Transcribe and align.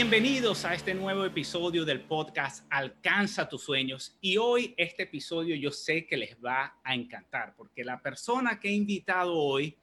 Bienvenidos 0.00 0.64
a 0.64 0.74
este 0.74 0.94
nuevo 0.94 1.24
episodio 1.24 1.84
del 1.84 2.02
podcast 2.02 2.64
Alcanza 2.70 3.48
tus 3.48 3.64
sueños 3.64 4.16
y 4.20 4.36
hoy 4.36 4.72
este 4.76 5.02
episodio 5.02 5.56
yo 5.56 5.72
sé 5.72 6.06
que 6.06 6.16
les 6.16 6.36
va 6.36 6.78
a 6.84 6.94
encantar 6.94 7.56
porque 7.56 7.82
la 7.82 8.00
persona 8.00 8.60
que 8.60 8.68
he 8.68 8.72
invitado 8.72 9.34
hoy 9.34 9.76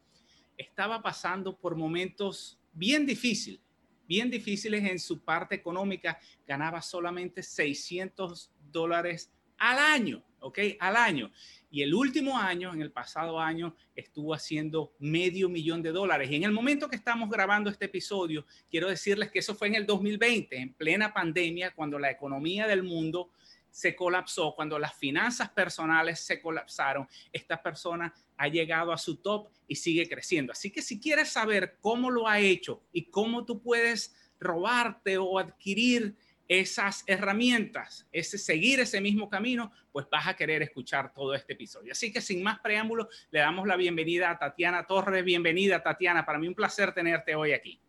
estaba 0.57 1.03
pasando 1.03 1.57
por 1.57 1.75
momentos 1.75 2.57
bien 2.71 3.05
difíciles, 3.05 3.59
bien 4.07 4.31
difíciles 4.31 4.89
en 4.89 4.99
su 4.99 5.19
parte 5.19 5.53
económica, 5.53 6.17
ganaba 6.47 6.81
solamente 6.81 7.43
600 7.43 8.53
dólares 8.71 9.33
al 9.57 9.79
año, 9.79 10.23
¿ok? 10.39 10.59
Al 10.79 10.95
año. 10.95 11.29
Y 11.75 11.81
el 11.81 11.93
último 11.93 12.37
año, 12.37 12.73
en 12.73 12.81
el 12.81 12.89
pasado 12.89 13.37
año, 13.37 13.75
estuvo 13.97 14.33
haciendo 14.33 14.93
medio 14.97 15.49
millón 15.49 15.81
de 15.81 15.91
dólares. 15.91 16.31
Y 16.31 16.37
en 16.37 16.45
el 16.45 16.53
momento 16.53 16.87
que 16.87 16.95
estamos 16.95 17.29
grabando 17.29 17.69
este 17.69 17.83
episodio, 17.83 18.45
quiero 18.71 18.87
decirles 18.87 19.29
que 19.29 19.39
eso 19.39 19.55
fue 19.55 19.67
en 19.67 19.75
el 19.75 19.85
2020, 19.85 20.55
en 20.55 20.73
plena 20.73 21.13
pandemia, 21.13 21.75
cuando 21.75 21.99
la 21.99 22.09
economía 22.09 22.65
del 22.65 22.81
mundo 22.81 23.29
se 23.69 23.93
colapsó, 23.93 24.55
cuando 24.55 24.79
las 24.79 24.95
finanzas 24.95 25.49
personales 25.49 26.21
se 26.21 26.39
colapsaron, 26.39 27.09
esta 27.33 27.61
persona 27.61 28.13
ha 28.37 28.47
llegado 28.47 28.93
a 28.93 28.97
su 28.97 29.17
top 29.17 29.49
y 29.67 29.75
sigue 29.75 30.07
creciendo. 30.07 30.53
Así 30.53 30.71
que 30.71 30.81
si 30.81 30.97
quieres 30.97 31.27
saber 31.27 31.75
cómo 31.81 32.09
lo 32.09 32.29
ha 32.29 32.39
hecho 32.39 32.83
y 32.93 33.09
cómo 33.09 33.43
tú 33.43 33.61
puedes 33.61 34.15
robarte 34.39 35.17
o 35.17 35.37
adquirir 35.37 36.15
esas 36.47 37.03
herramientas, 37.07 38.07
ese 38.11 38.37
seguir 38.37 38.79
ese 38.79 39.01
mismo 39.01 39.29
camino, 39.29 39.71
pues 39.91 40.07
vas 40.11 40.27
a 40.27 40.35
querer 40.35 40.61
escuchar 40.61 41.13
todo 41.13 41.33
este 41.33 41.53
episodio. 41.53 41.91
Así 41.91 42.11
que 42.11 42.21
sin 42.21 42.43
más 42.43 42.59
preámbulos, 42.59 43.07
le 43.31 43.39
damos 43.39 43.67
la 43.67 43.75
bienvenida 43.75 44.29
a 44.29 44.37
Tatiana 44.37 44.85
Torres. 44.85 45.23
Bienvenida, 45.23 45.81
Tatiana. 45.81 46.25
Para 46.25 46.39
mí 46.39 46.47
un 46.47 46.55
placer 46.55 46.93
tenerte 46.93 47.35
hoy 47.35 47.53
aquí. 47.53 47.79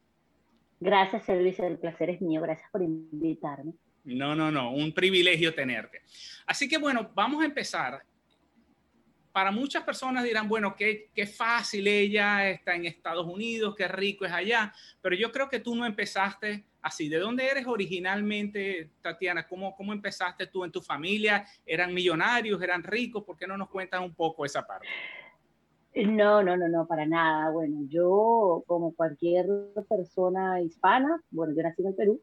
Gracias, 0.80 1.28
Elvis. 1.28 1.58
El 1.58 1.78
placer 1.78 2.10
es 2.10 2.20
mío. 2.20 2.40
Gracias 2.40 2.70
por 2.70 2.82
invitarme. 2.82 3.72
No, 4.04 4.34
no, 4.34 4.50
no. 4.50 4.72
Un 4.72 4.92
privilegio 4.92 5.54
tenerte. 5.54 6.02
Así 6.46 6.68
que 6.68 6.78
bueno, 6.78 7.10
vamos 7.14 7.42
a 7.42 7.46
empezar. 7.46 8.02
Para 9.36 9.50
muchas 9.50 9.84
personas 9.84 10.24
dirán, 10.24 10.48
bueno, 10.48 10.74
qué, 10.74 11.10
qué 11.12 11.26
fácil 11.26 11.86
ella 11.86 12.48
está 12.48 12.74
en 12.74 12.86
Estados 12.86 13.26
Unidos, 13.26 13.74
qué 13.76 13.86
rico 13.86 14.24
es 14.24 14.32
allá, 14.32 14.72
pero 15.02 15.14
yo 15.14 15.30
creo 15.30 15.46
que 15.46 15.60
tú 15.60 15.76
no 15.76 15.84
empezaste 15.84 16.64
así. 16.80 17.10
¿De 17.10 17.18
dónde 17.18 17.46
eres 17.46 17.66
originalmente, 17.66 18.92
Tatiana? 19.02 19.46
¿Cómo, 19.46 19.76
¿Cómo 19.76 19.92
empezaste 19.92 20.46
tú 20.46 20.64
en 20.64 20.72
tu 20.72 20.80
familia? 20.80 21.44
¿Eran 21.66 21.92
millonarios? 21.92 22.62
¿Eran 22.62 22.82
ricos? 22.82 23.24
¿Por 23.24 23.36
qué 23.36 23.46
no 23.46 23.58
nos 23.58 23.68
cuentas 23.68 24.00
un 24.00 24.14
poco 24.14 24.46
esa 24.46 24.66
parte? 24.66 24.86
No, 25.96 26.42
no, 26.42 26.56
no, 26.56 26.66
no, 26.70 26.86
para 26.86 27.04
nada. 27.04 27.50
Bueno, 27.50 27.80
yo, 27.90 28.64
como 28.66 28.94
cualquier 28.94 29.44
persona 29.86 30.62
hispana, 30.62 31.20
bueno, 31.30 31.52
yo 31.54 31.62
nací 31.62 31.82
en 31.82 31.88
el 31.88 31.94
Perú, 31.94 32.22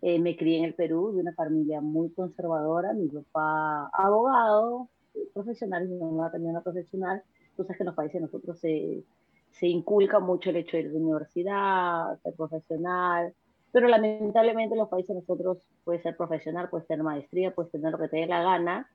eh, 0.00 0.18
me 0.18 0.34
crié 0.34 0.60
en 0.60 0.64
el 0.64 0.74
Perú 0.74 1.12
de 1.12 1.20
una 1.20 1.34
familia 1.34 1.82
muy 1.82 2.10
conservadora, 2.14 2.94
mi 2.94 3.08
papá 3.08 3.90
abogado, 3.92 4.88
profesional, 5.32 5.88
mi 5.88 5.98
mamá 5.98 6.30
también 6.30 6.52
una 6.52 6.62
profesional, 6.62 7.22
entonces 7.50 7.76
que 7.76 7.82
en 7.82 7.86
los 7.86 7.94
países 7.94 8.20
nosotros 8.20 8.58
se, 8.58 9.04
se 9.52 9.66
inculca 9.66 10.20
mucho 10.20 10.50
el 10.50 10.56
hecho 10.56 10.76
de 10.76 10.84
ir 10.84 10.88
a 10.88 10.92
la 10.92 10.98
universidad, 10.98 12.18
ser 12.22 12.34
profesional, 12.34 13.34
pero 13.72 13.88
lamentablemente 13.88 14.74
en 14.74 14.78
los 14.78 14.88
países 14.88 15.16
nosotros 15.16 15.58
puedes 15.84 16.02
ser 16.02 16.16
profesional, 16.16 16.68
puedes 16.70 16.86
tener 16.86 17.02
maestría, 17.02 17.54
puedes 17.54 17.72
tener 17.72 17.92
lo 17.92 17.98
que 17.98 18.08
te 18.08 18.18
dé 18.18 18.26
la 18.26 18.42
gana, 18.42 18.88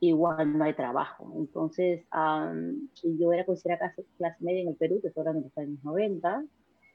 igual 0.00 0.58
no 0.58 0.64
hay 0.64 0.74
trabajo. 0.74 1.32
Entonces, 1.36 2.04
yo 3.02 3.32
era 3.32 3.46
considerada 3.46 3.92
clase, 3.94 4.08
clase, 4.18 4.44
media 4.44 4.62
en 4.62 4.68
el 4.68 4.76
Perú, 4.76 5.00
que 5.02 5.10
fue 5.10 5.24
en 5.24 5.42
los 5.42 5.58
años 5.58 5.78
90. 5.82 6.44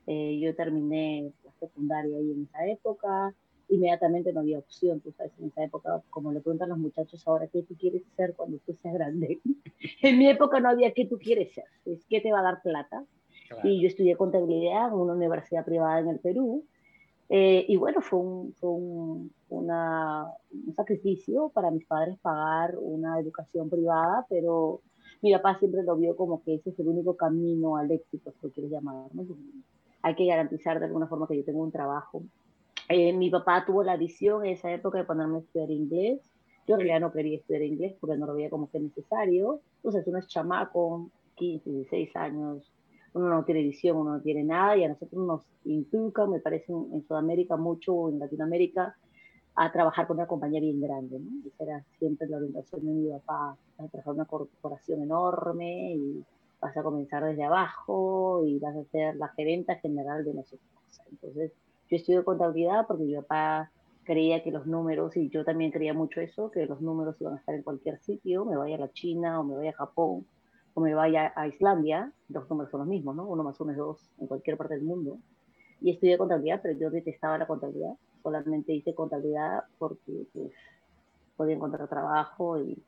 Eh, 0.07 0.39
yo 0.39 0.55
terminé 0.55 1.31
la 1.43 1.51
secundaria 1.59 2.17
ahí 2.17 2.31
en 2.31 2.43
esa 2.43 2.67
época. 2.67 3.33
Inmediatamente 3.71 4.31
no 4.33 4.41
había 4.41 4.59
opción, 4.59 4.99
tú 4.99 5.11
sabes, 5.11 5.31
en 5.39 5.47
esa 5.47 5.63
época, 5.63 6.03
como 6.09 6.31
le 6.31 6.41
preguntan 6.41 6.69
los 6.69 6.77
muchachos 6.77 7.27
ahora, 7.27 7.47
¿qué 7.47 7.63
tú 7.63 7.75
quieres 7.75 8.03
ser 8.15 8.35
cuando 8.35 8.57
tú 8.65 8.73
seas 8.81 8.93
grande? 8.93 9.39
en 10.01 10.17
mi 10.17 10.29
época 10.29 10.59
no 10.59 10.69
había 10.69 10.91
¿qué 10.91 11.05
tú 11.05 11.17
quieres 11.17 11.53
ser? 11.53 11.65
Es 11.85 12.05
¿qué 12.05 12.21
te 12.21 12.31
va 12.31 12.39
a 12.39 12.43
dar 12.43 12.61
plata? 12.61 13.03
Y 13.63 13.81
yo 13.81 13.87
estudié 13.87 14.15
contabilidad 14.15 14.87
en 14.87 14.93
una 14.93 15.13
universidad 15.13 15.65
privada 15.65 15.99
en 15.99 16.07
el 16.07 16.19
Perú 16.19 16.63
eh, 17.33 17.65
y 17.65 17.77
bueno, 17.77 18.01
fue, 18.01 18.19
un, 18.19 18.53
fue 18.59 18.69
un, 18.71 19.31
una, 19.47 20.27
un, 20.51 20.73
sacrificio 20.73 21.47
para 21.47 21.71
mis 21.71 21.85
padres 21.85 22.17
pagar 22.21 22.75
una 22.77 23.17
educación 23.21 23.69
privada, 23.69 24.25
pero 24.29 24.81
mi 25.21 25.31
papá 25.31 25.57
siempre 25.57 25.81
lo 25.83 25.95
vio 25.95 26.17
como 26.17 26.43
que 26.43 26.55
ese 26.55 26.71
es 26.71 26.79
el 26.79 26.89
único 26.89 27.15
camino 27.15 27.77
al 27.77 27.89
éxito, 27.89 28.33
si 28.33 28.47
lo 28.47 28.51
quieres 28.51 28.73
llamar. 28.73 29.07
¿no? 29.13 29.25
Hay 30.01 30.15
que 30.15 30.25
garantizar 30.25 30.79
de 30.79 30.87
alguna 30.87 31.07
forma 31.07 31.25
que 31.25 31.37
yo 31.37 31.45
tengo 31.45 31.63
un 31.63 31.71
trabajo. 31.71 32.21
Eh, 32.93 33.13
mi 33.13 33.29
papá 33.29 33.63
tuvo 33.65 33.83
la 33.83 33.95
visión 33.95 34.45
en 34.45 34.51
esa 34.51 34.69
época 34.69 34.97
de 34.97 35.05
ponerme 35.05 35.37
a 35.37 35.39
estudiar 35.39 35.71
inglés. 35.71 36.19
Yo 36.67 36.75
en 36.75 36.81
realidad 36.81 36.99
no 36.99 37.13
quería 37.13 37.37
estudiar 37.37 37.63
inglés 37.63 37.95
porque 38.01 38.17
no 38.17 38.25
lo 38.25 38.33
veía 38.35 38.49
como 38.49 38.69
que 38.69 38.81
necesario. 38.81 39.61
Entonces, 39.77 40.05
uno 40.07 40.17
es 40.19 40.27
chamaco, 40.27 41.09
15, 41.35 41.69
16 41.69 42.15
años, 42.17 42.69
uno 43.13 43.29
no 43.29 43.45
tiene 43.45 43.61
visión, 43.61 43.95
uno 43.95 44.17
no 44.17 44.21
tiene 44.21 44.43
nada, 44.43 44.75
y 44.75 44.83
a 44.83 44.89
nosotros 44.89 45.25
nos 45.25 45.41
inculca, 45.63 46.25
me 46.27 46.39
parece, 46.39 46.73
en, 46.73 47.01
Sudamérica 47.07 47.55
mucho, 47.55 48.09
en 48.09 48.19
Latinoamérica, 48.19 48.95
a 49.55 49.71
trabajar 49.71 50.05
con 50.05 50.17
una 50.17 50.27
compañía 50.27 50.59
bien 50.59 50.81
grande, 50.81 51.17
¿no? 51.17 51.47
Esa 51.47 51.63
era 51.63 51.85
siempre 51.97 52.27
la 52.27 52.37
orientación 52.37 52.85
de 52.85 52.91
mi 52.91 53.09
papá, 53.09 53.57
a 53.77 53.87
trabajar 53.87 54.13
una 54.13 54.25
corporación 54.25 55.01
enorme 55.01 55.93
y 55.93 56.25
vas 56.59 56.75
a 56.75 56.83
comenzar 56.83 57.23
desde 57.23 57.43
abajo 57.43 58.43
y 58.45 58.59
vas 58.59 58.75
a 58.75 58.83
ser 58.85 59.15
la 59.15 59.29
gerenta 59.29 59.75
general 59.75 60.25
de 60.25 60.33
nosotros. 60.33 60.69
Entonces, 61.09 61.51
yo 61.91 61.97
estudio 61.97 62.25
contabilidad 62.25 62.87
porque 62.87 63.03
mi 63.03 63.15
papá 63.15 63.69
creía 64.03 64.41
que 64.43 64.51
los 64.51 64.65
números, 64.65 65.15
y 65.15 65.29
yo 65.29 65.45
también 65.45 65.71
creía 65.71 65.93
mucho 65.93 66.21
eso, 66.21 66.49
que 66.49 66.65
los 66.65 66.81
números 66.81 67.15
iban 67.19 67.35
a 67.35 67.37
estar 67.37 67.53
en 67.53 67.63
cualquier 67.63 67.99
sitio, 67.99 68.45
me 68.45 68.57
vaya 68.57 68.75
a 68.75 68.79
la 68.79 68.91
China 68.91 69.39
o 69.39 69.43
me 69.43 69.55
vaya 69.55 69.71
a 69.71 69.73
Japón, 69.73 70.25
o 70.73 70.81
me 70.81 70.93
vaya 70.93 71.33
a 71.35 71.47
Islandia, 71.47 72.11
los 72.29 72.49
números 72.49 72.71
son 72.71 72.79
los 72.79 72.87
mismos, 72.87 73.15
¿no? 73.15 73.27
Uno 73.27 73.43
más 73.43 73.59
uno 73.59 73.71
es 73.71 73.77
dos 73.77 74.09
en 74.19 74.27
cualquier 74.27 74.57
parte 74.57 74.75
del 74.75 74.83
mundo. 74.83 75.19
Y 75.81 75.91
estudié 75.91 76.17
contabilidad, 76.17 76.61
pero 76.63 76.79
yo 76.79 76.89
detestaba 76.89 77.37
la 77.37 77.47
contabilidad. 77.47 77.93
Solamente 78.23 78.73
hice 78.73 78.95
contabilidad 78.95 79.63
porque 79.77 80.27
pues, 80.33 80.51
podía 81.35 81.55
encontrar 81.55 81.87
trabajo 81.87 82.59
y, 82.59 82.81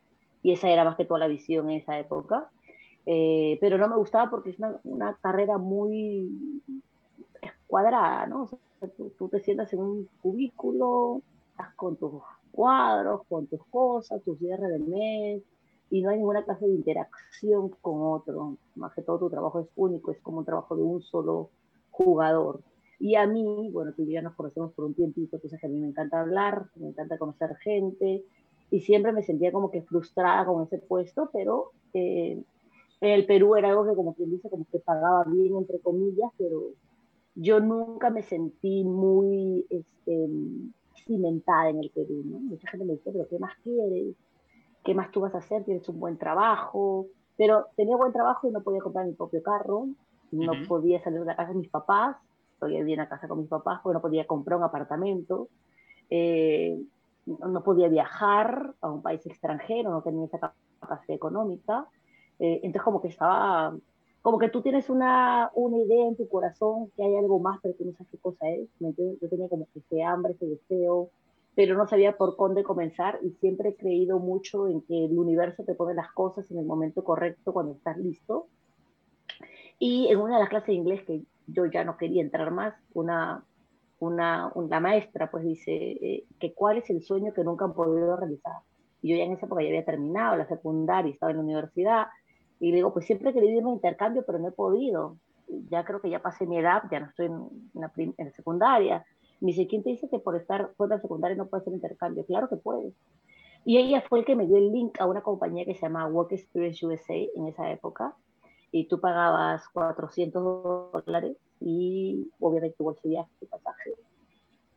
y, 0.44 0.54
esa 0.54 0.70
era 0.70 0.86
más 0.86 0.96
que 0.96 1.06
toda 1.06 1.20
la 1.20 1.28
visión 1.28 1.70
en 1.70 1.82
esa 1.82 2.00
época. 2.00 2.50
Eh, 3.06 3.58
pero 3.60 3.78
no 3.78 3.90
me 3.90 3.98
gustaba 3.98 4.30
porque 4.30 4.52
es 4.52 4.58
una, 4.84 5.18
carrera 5.22 5.58
muy 5.58 6.62
cuadrada, 7.68 8.28
¿no? 8.28 8.50
Tú, 8.90 9.30
te 9.30 9.40
sientas 9.40 9.72
en 9.74 9.82
un 9.82 10.10
cubículo, 10.22 11.22
estás 11.52 11.74
con 11.76 11.96
tus 11.98 12.22
cuadros, 12.52 13.22
con 13.28 13.48
tus 13.48 13.64
cosas, 13.66 14.22
tus 14.24 14.38
cierres 14.40 14.70
del 14.70 14.84
mes, 14.84 15.44
y 15.90 16.02
no 16.02 16.10
hay 16.10 16.18
ninguna 16.18 16.44
clase 16.44 16.66
de 16.66 16.74
interacción 16.74 17.70
con 17.82 18.02
otro. 18.02 18.58
Más 18.76 18.94
que 18.94 19.02
todo 19.02 19.20
tu 19.20 19.30
trabajo 19.30 19.60
es 19.60 19.68
único, 19.76 20.12
es 20.12 20.20
como 20.22 20.40
un 20.40 20.46
trabajo 20.46 20.76
de 20.76 20.84
un 20.84 21.02
solo 21.02 21.50
jugador. 21.92 22.62
Y 23.00 23.16
a 23.16 23.28
mí, 23.28 23.70
bueno, 23.72 23.94
tú 23.94 24.04
y 24.04 24.14
yo 24.14 24.22
nos 24.22 24.36
conocemos 24.36 24.72
por 24.74 24.86
un 24.86 24.94
tiempito, 24.94 25.38
tú 25.40 25.50
sabes 25.50 25.64
a 25.66 25.68
mí 25.68 25.80
me 25.80 25.88
encanta 25.88 26.22
hablar, 26.22 26.68
me 26.76 26.88
encanta 26.88 27.18
conocer 27.18 27.56
gente, 27.58 28.24
y 28.72 28.80
siempre 28.82 29.12
me 29.12 29.24
sentía 29.24 29.52
como 29.52 29.70
que 29.70 29.82
frustrada 29.84 30.46
con 30.46 30.64
ese 30.64 30.80
puesto, 30.80 31.30
pero 31.32 31.72
eh, 31.94 32.42
en 33.02 33.12
el 33.12 33.26
Perú 33.26 33.56
era 33.56 33.70
algo 33.70 33.86
que 33.86 33.96
como 33.96 34.16
quien 34.16 34.32
dice, 34.32 34.50
como 34.50 34.66
que 34.72 34.80
pagaba 34.80 35.26
bien, 35.26 35.58
entre 35.58 35.80
comillas, 35.80 36.32
pero 36.38 36.72
yo 37.36 37.60
nunca 37.60 38.10
me 38.10 38.24
sentí 38.24 38.84
muy 38.84 39.66
este, 39.70 40.30
cimentada 41.06 41.70
en 41.70 41.80
el 41.80 41.90
Perú, 41.90 42.24
¿no? 42.26 42.40
Mucha 42.40 42.70
gente 42.70 42.86
me 42.86 42.94
dice, 42.94 43.12
pero 43.12 43.28
¿qué 43.28 43.40
más 43.40 43.54
quieres? 43.64 44.16
¿qué 44.84 44.94
más 44.94 45.12
tú 45.12 45.22
vas 45.22 45.34
a 45.34 45.40
hacer? 45.40 45.64
Tienes 45.64 45.88
un 45.90 46.00
buen 46.00 46.18
trabajo, 46.18 47.08
pero 47.38 47.68
tenía 47.76 47.96
buen 47.96 48.14
trabajo 48.14 48.48
y 48.48 48.52
no 48.52 48.62
podía 48.62 48.82
comprar 48.82 49.06
mi 49.06 49.14
propio 49.14 49.42
carro, 49.42 49.88
no 50.32 50.52
podía 50.68 51.02
salir 51.04 51.20
de 51.20 51.26
la 51.26 51.36
casa 51.36 51.52
de 51.52 51.60
mis 51.60 51.70
papás, 51.70 52.18
todavía 52.60 52.80
vivía 52.80 52.96
en 52.96 53.02
la 53.02 53.10
casa 53.10 53.28
con 53.28 53.40
mis 53.40 53.50
papás 53.50 53.80
porque 53.82 53.94
no 53.94 54.02
podía 54.02 54.26
comprar 54.26 54.58
un 54.58 54.64
apartamento, 54.64 55.48
eh, 56.10 56.80
no 57.26 57.64
podía 57.64 57.88
viajar 57.88 58.74
a 58.82 58.92
un 58.92 59.02
país 59.02 59.26
extranjero, 59.26 59.92
no 59.92 60.02
tenía 60.02 60.26
esa 60.26 60.54
capacidad 60.80 61.16
económica, 61.16 61.88
eh, 62.40 62.60
entonces 62.64 62.82
como 62.82 63.02
que 63.02 63.08
estaba, 63.08 63.76
como 64.24 64.40
que 64.40 64.50
tú 64.50 64.64
tienes 64.64 64.90
una, 64.90 65.52
una 65.54 65.78
idea 65.78 66.08
en 66.08 66.16
tu 66.16 66.28
corazón 66.28 66.90
que 66.96 67.04
hay 67.04 67.16
algo 67.16 67.38
más, 67.40 67.60
pero 67.62 67.78
que 67.78 67.86
no 67.86 67.92
sabes 67.92 68.08
qué 68.10 68.18
cosa 68.18 68.50
es, 68.50 68.68
yo 68.80 69.30
tenía 69.30 69.48
como 69.48 69.68
que 69.72 69.80
ese 69.80 70.02
hambre, 70.02 70.34
ese 70.34 70.48
deseo 70.48 71.12
pero 71.56 71.76
no 71.76 71.88
sabía 71.88 72.18
por 72.18 72.36
dónde 72.36 72.64
comenzar 72.64 73.20
y 73.22 73.32
siempre 73.40 73.70
he 73.70 73.76
creído 73.76 74.20
mucho 74.20 74.68
en 74.68 74.82
que 74.82 75.06
el 75.06 75.18
universo 75.18 75.64
te 75.64 75.76
pone 75.76 75.94
las 75.94 76.12
cosas 76.12 76.50
en 76.50 76.58
el 76.58 76.66
momento 76.66 77.04
correcto 77.04 77.54
cuando 77.54 77.74
estás 77.74 77.98
listo. 77.98 78.48
Y 79.78 80.08
en 80.08 80.20
una 80.20 80.36
de 80.36 80.40
las 80.42 80.50
clases 80.50 80.68
de 80.68 80.74
inglés 80.74 81.04
que 81.06 81.24
yo 81.48 81.66
ya 81.66 81.84
no 81.84 81.98
quería 81.98 82.22
entrar 82.22 82.52
más, 82.52 82.74
una, 82.94 83.44
una, 84.00 84.52
una 84.56 84.80
maestra 84.80 85.30
pues 85.30 85.44
dice 85.44 85.74
eh, 85.74 86.26
que 86.40 86.54
cuál 86.54 86.78
es 86.78 86.90
el 86.90 87.04
sueño 87.04 87.34
que 87.34 87.44
nunca 87.44 87.66
han 87.66 87.74
podido 87.74 88.16
realizar. 88.16 88.54
Y 89.02 89.10
yo 89.10 89.18
ya 89.18 89.26
en 89.26 89.34
esa 89.34 89.46
época 89.46 89.62
ya 89.62 89.68
había 89.68 89.86
terminado 89.86 90.38
la 90.38 90.48
secundaria, 90.48 91.12
estaba 91.12 91.32
en 91.32 91.38
la 91.38 91.44
universidad, 91.44 92.08
y 92.60 92.70
le 92.70 92.78
digo, 92.78 92.94
pues 92.94 93.06
siempre 93.06 93.30
he 93.30 93.34
querido 93.34 93.58
irme 93.58 93.72
a 93.72 93.74
intercambio, 93.74 94.24
pero 94.26 94.40
no 94.40 94.48
he 94.48 94.52
podido. 94.52 95.18
Ya 95.70 95.84
creo 95.84 96.02
que 96.02 96.10
ya 96.10 96.22
pasé 96.22 96.46
mi 96.46 96.58
edad, 96.58 96.84
ya 96.90 97.00
no 97.00 97.08
estoy 97.08 97.28
en, 97.28 97.50
la, 97.74 97.92
en 97.96 98.14
la 98.18 98.32
secundaria 98.32 99.06
me 99.44 99.52
dice, 99.52 99.68
¿quién 99.68 99.84
te 99.84 99.90
dice 99.90 100.08
que 100.08 100.20
por 100.20 100.38
estar 100.38 100.74
fuera 100.78 100.96
de 100.96 101.02
secundaria 101.02 101.36
no 101.36 101.48
puede 101.48 101.62
hacer 101.62 101.74
intercambio? 101.74 102.26
Claro 102.26 102.48
que 102.48 102.56
puedes. 102.56 102.94
Y 103.66 103.78
ella 103.78 104.02
fue 104.08 104.20
el 104.20 104.26
que 104.26 104.38
me 104.38 104.48
dio 104.48 104.56
el 104.56 104.72
link 104.72 105.00
a 105.02 105.06
una 105.06 105.22
compañía 105.22 105.66
que 105.66 105.76
se 105.76 105.82
llama 105.82 106.08
Work 106.08 106.32
Experience 106.32 106.86
USA 106.86 107.14
en 107.14 107.48
esa 107.48 107.70
época. 107.70 108.16
Y 108.72 108.88
tú 108.88 109.02
pagabas 109.02 109.68
400 109.74 110.94
dólares 111.06 111.36
y 111.60 112.32
obviamente 112.40 112.78
tu 112.78 112.86
bolsa 112.86 113.02
de 113.04 113.10
viaje, 113.10 113.30
tu 113.42 113.48
pasaje. 113.48 113.92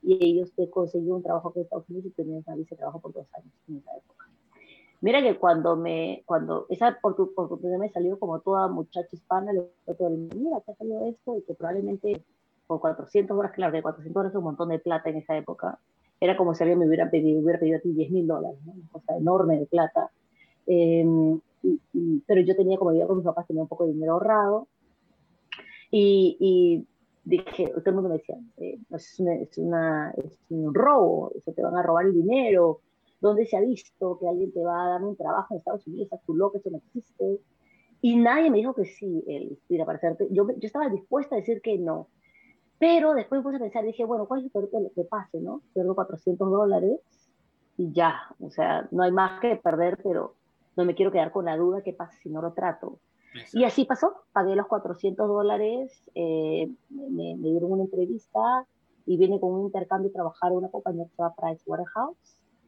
Y 0.03 0.19
ellos 0.21 0.53
te 0.57 0.69
consiguieron 0.69 1.19
un 1.19 1.23
trabajo 1.23 1.53
en 1.55 1.63
Estados 1.63 1.89
Unidos 1.89 2.07
y 2.07 2.11
tenías 2.11 2.45
una 2.49 2.57
visa 2.57 2.71
de 2.71 2.79
trabajo 2.79 2.99
por 2.99 3.13
dos 3.13 3.27
años 3.35 3.53
en 3.69 3.77
esa 3.77 3.97
época. 3.97 4.26
Mira 5.01 5.23
que 5.23 5.37
cuando 5.37 5.77
me, 5.77 6.23
cuando 6.27 6.67
esa 6.71 6.99
oportunidad 7.03 7.79
me 7.79 7.91
salió 7.91 8.19
como 8.19 8.41
toda 8.41 8.69
muchacha 8.69 9.09
hispana, 9.13 9.53
le 9.53 9.67
digo, 9.87 10.11
mira, 10.35 10.61
te 10.61 10.73
ha 10.73 10.75
salido 10.77 11.07
esto 11.07 11.37
y 11.37 11.43
que 11.43 11.55
probablemente 11.55 12.25
por 12.67 12.81
400 12.81 13.37
horas, 13.37 13.53
claro 13.53 13.73
que 13.73 13.83
400 13.83 14.21
horas 14.21 14.33
es 14.33 14.37
un 14.37 14.45
montón 14.45 14.71
de 14.71 14.79
plata 14.79 15.11
en 15.11 15.17
esa 15.17 15.37
época. 15.37 15.79
Era 16.21 16.37
como 16.37 16.55
si 16.55 16.63
alguien 16.63 16.79
me 16.79 16.87
hubiera 16.87 17.11
pedido, 17.11 17.41
hubiera 17.41 17.59
pedido 17.59 17.79
a 17.79 17.81
ti 17.81 17.93
10 17.93 18.11
mil 18.11 18.27
dólares, 18.27 18.59
una 18.65 18.89
cosa 18.91 19.17
enorme 19.17 19.59
de 19.59 19.67
plata. 19.67 20.11
Em, 20.67 21.41
pero 22.27 22.41
yo 22.41 22.57
tenía, 22.57 22.79
como 22.79 22.91
vivía 22.91 23.07
con 23.07 23.17
mis 23.17 23.25
papás, 23.25 23.47
tenía 23.47 23.63
un 23.63 23.69
poco 23.69 23.87
de 23.87 23.93
dinero 23.93 24.15
ahorrado. 24.15 24.67
Y, 25.91 26.37
y 26.41 26.87
dije, 27.25 27.69
todo 27.69 27.83
el 27.85 27.95
mundo 27.95 28.09
me 28.09 28.17
decía, 28.17 28.37
eh, 28.57 28.79
es, 28.91 29.19
una, 29.19 30.11
es, 30.13 30.39
un 30.49 30.75
robo, 30.75 31.33
eso 31.37 31.53
te 31.53 31.63
van 31.63 31.77
a 31.77 31.83
robar 31.83 32.07
el 32.07 32.15
dinero. 32.15 32.81
¿Dónde 33.21 33.47
se 33.47 33.57
ha 33.57 33.61
visto 33.61 34.19
que 34.19 34.29
alguien 34.29 34.53
te 34.53 34.63
va 34.63 34.85
a 34.85 34.89
dar 34.91 35.03
un 35.03 35.17
trabajo 35.17 35.55
en 35.55 35.59
Estados 35.59 35.87
Unidos? 35.87 36.13
a 36.13 36.19
tu 36.19 36.35
loco, 36.35 36.59
eso 36.59 36.71
no 36.71 36.79
existe. 36.79 37.41
Y 38.03 38.17
nadie 38.17 38.51
me 38.51 38.59
dijo 38.59 38.75
que 38.75 38.85
sí, 38.85 39.25
él, 39.27 39.59
mira, 39.69 39.85
para 39.85 39.99
hacerte, 39.99 40.29
yo, 40.31 40.47
yo 40.49 40.67
estaba 40.67 40.89
dispuesta 40.89 41.35
a 41.35 41.39
decir 41.39 41.61
que 41.63 41.79
no. 41.79 42.09
Pero 42.79 43.15
después 43.15 43.39
me 43.39 43.43
puse 43.43 43.57
a 43.57 43.61
pensar, 43.61 43.85
dije, 43.85 44.05
bueno, 44.05 44.27
¿cuál 44.27 44.41
es 44.41 44.47
el 44.47 44.51
peor 44.51 44.71
que 44.95 45.05
pase, 45.05 45.41
no? 45.41 45.63
Pierdo 45.73 45.95
400 45.95 46.51
dólares 46.51 47.01
y 47.79 47.93
ya, 47.93 48.35
o 48.41 48.51
sea, 48.51 48.89
no 48.91 49.03
hay 49.03 49.13
más 49.13 49.41
que 49.41 49.57
perder, 49.57 49.99
pero 50.03 50.35
no 50.77 50.85
me 50.85 50.95
quiero 50.95 51.13
quedar 51.13 51.33
con 51.33 51.45
la 51.45 51.57
duda 51.57 51.83
qué 51.83 51.93
pasa 51.93 52.17
si 52.23 52.29
no 52.31 52.43
lo 52.43 52.53
trato. 52.53 52.99
Y 53.53 53.65
así 53.65 53.85
pasó, 53.85 54.15
pagué 54.33 54.57
los 54.57 54.67
400 54.67 55.29
dólares, 55.29 55.93
eh, 56.15 56.71
me, 56.89 57.35
dieron 57.37 57.73
una 57.73 57.83
entrevista 57.83 58.67
y 59.05 59.19
vine 59.19 59.39
con 59.39 59.53
un 59.53 59.67
intercambio 59.67 60.09
a 60.11 60.13
trabajar 60.15 60.53
en 60.53 60.59
una 60.59 60.71
compañía 60.71 61.05
que 61.05 61.11
se 61.11 61.23
llama 61.23 61.35
Price 61.37 61.63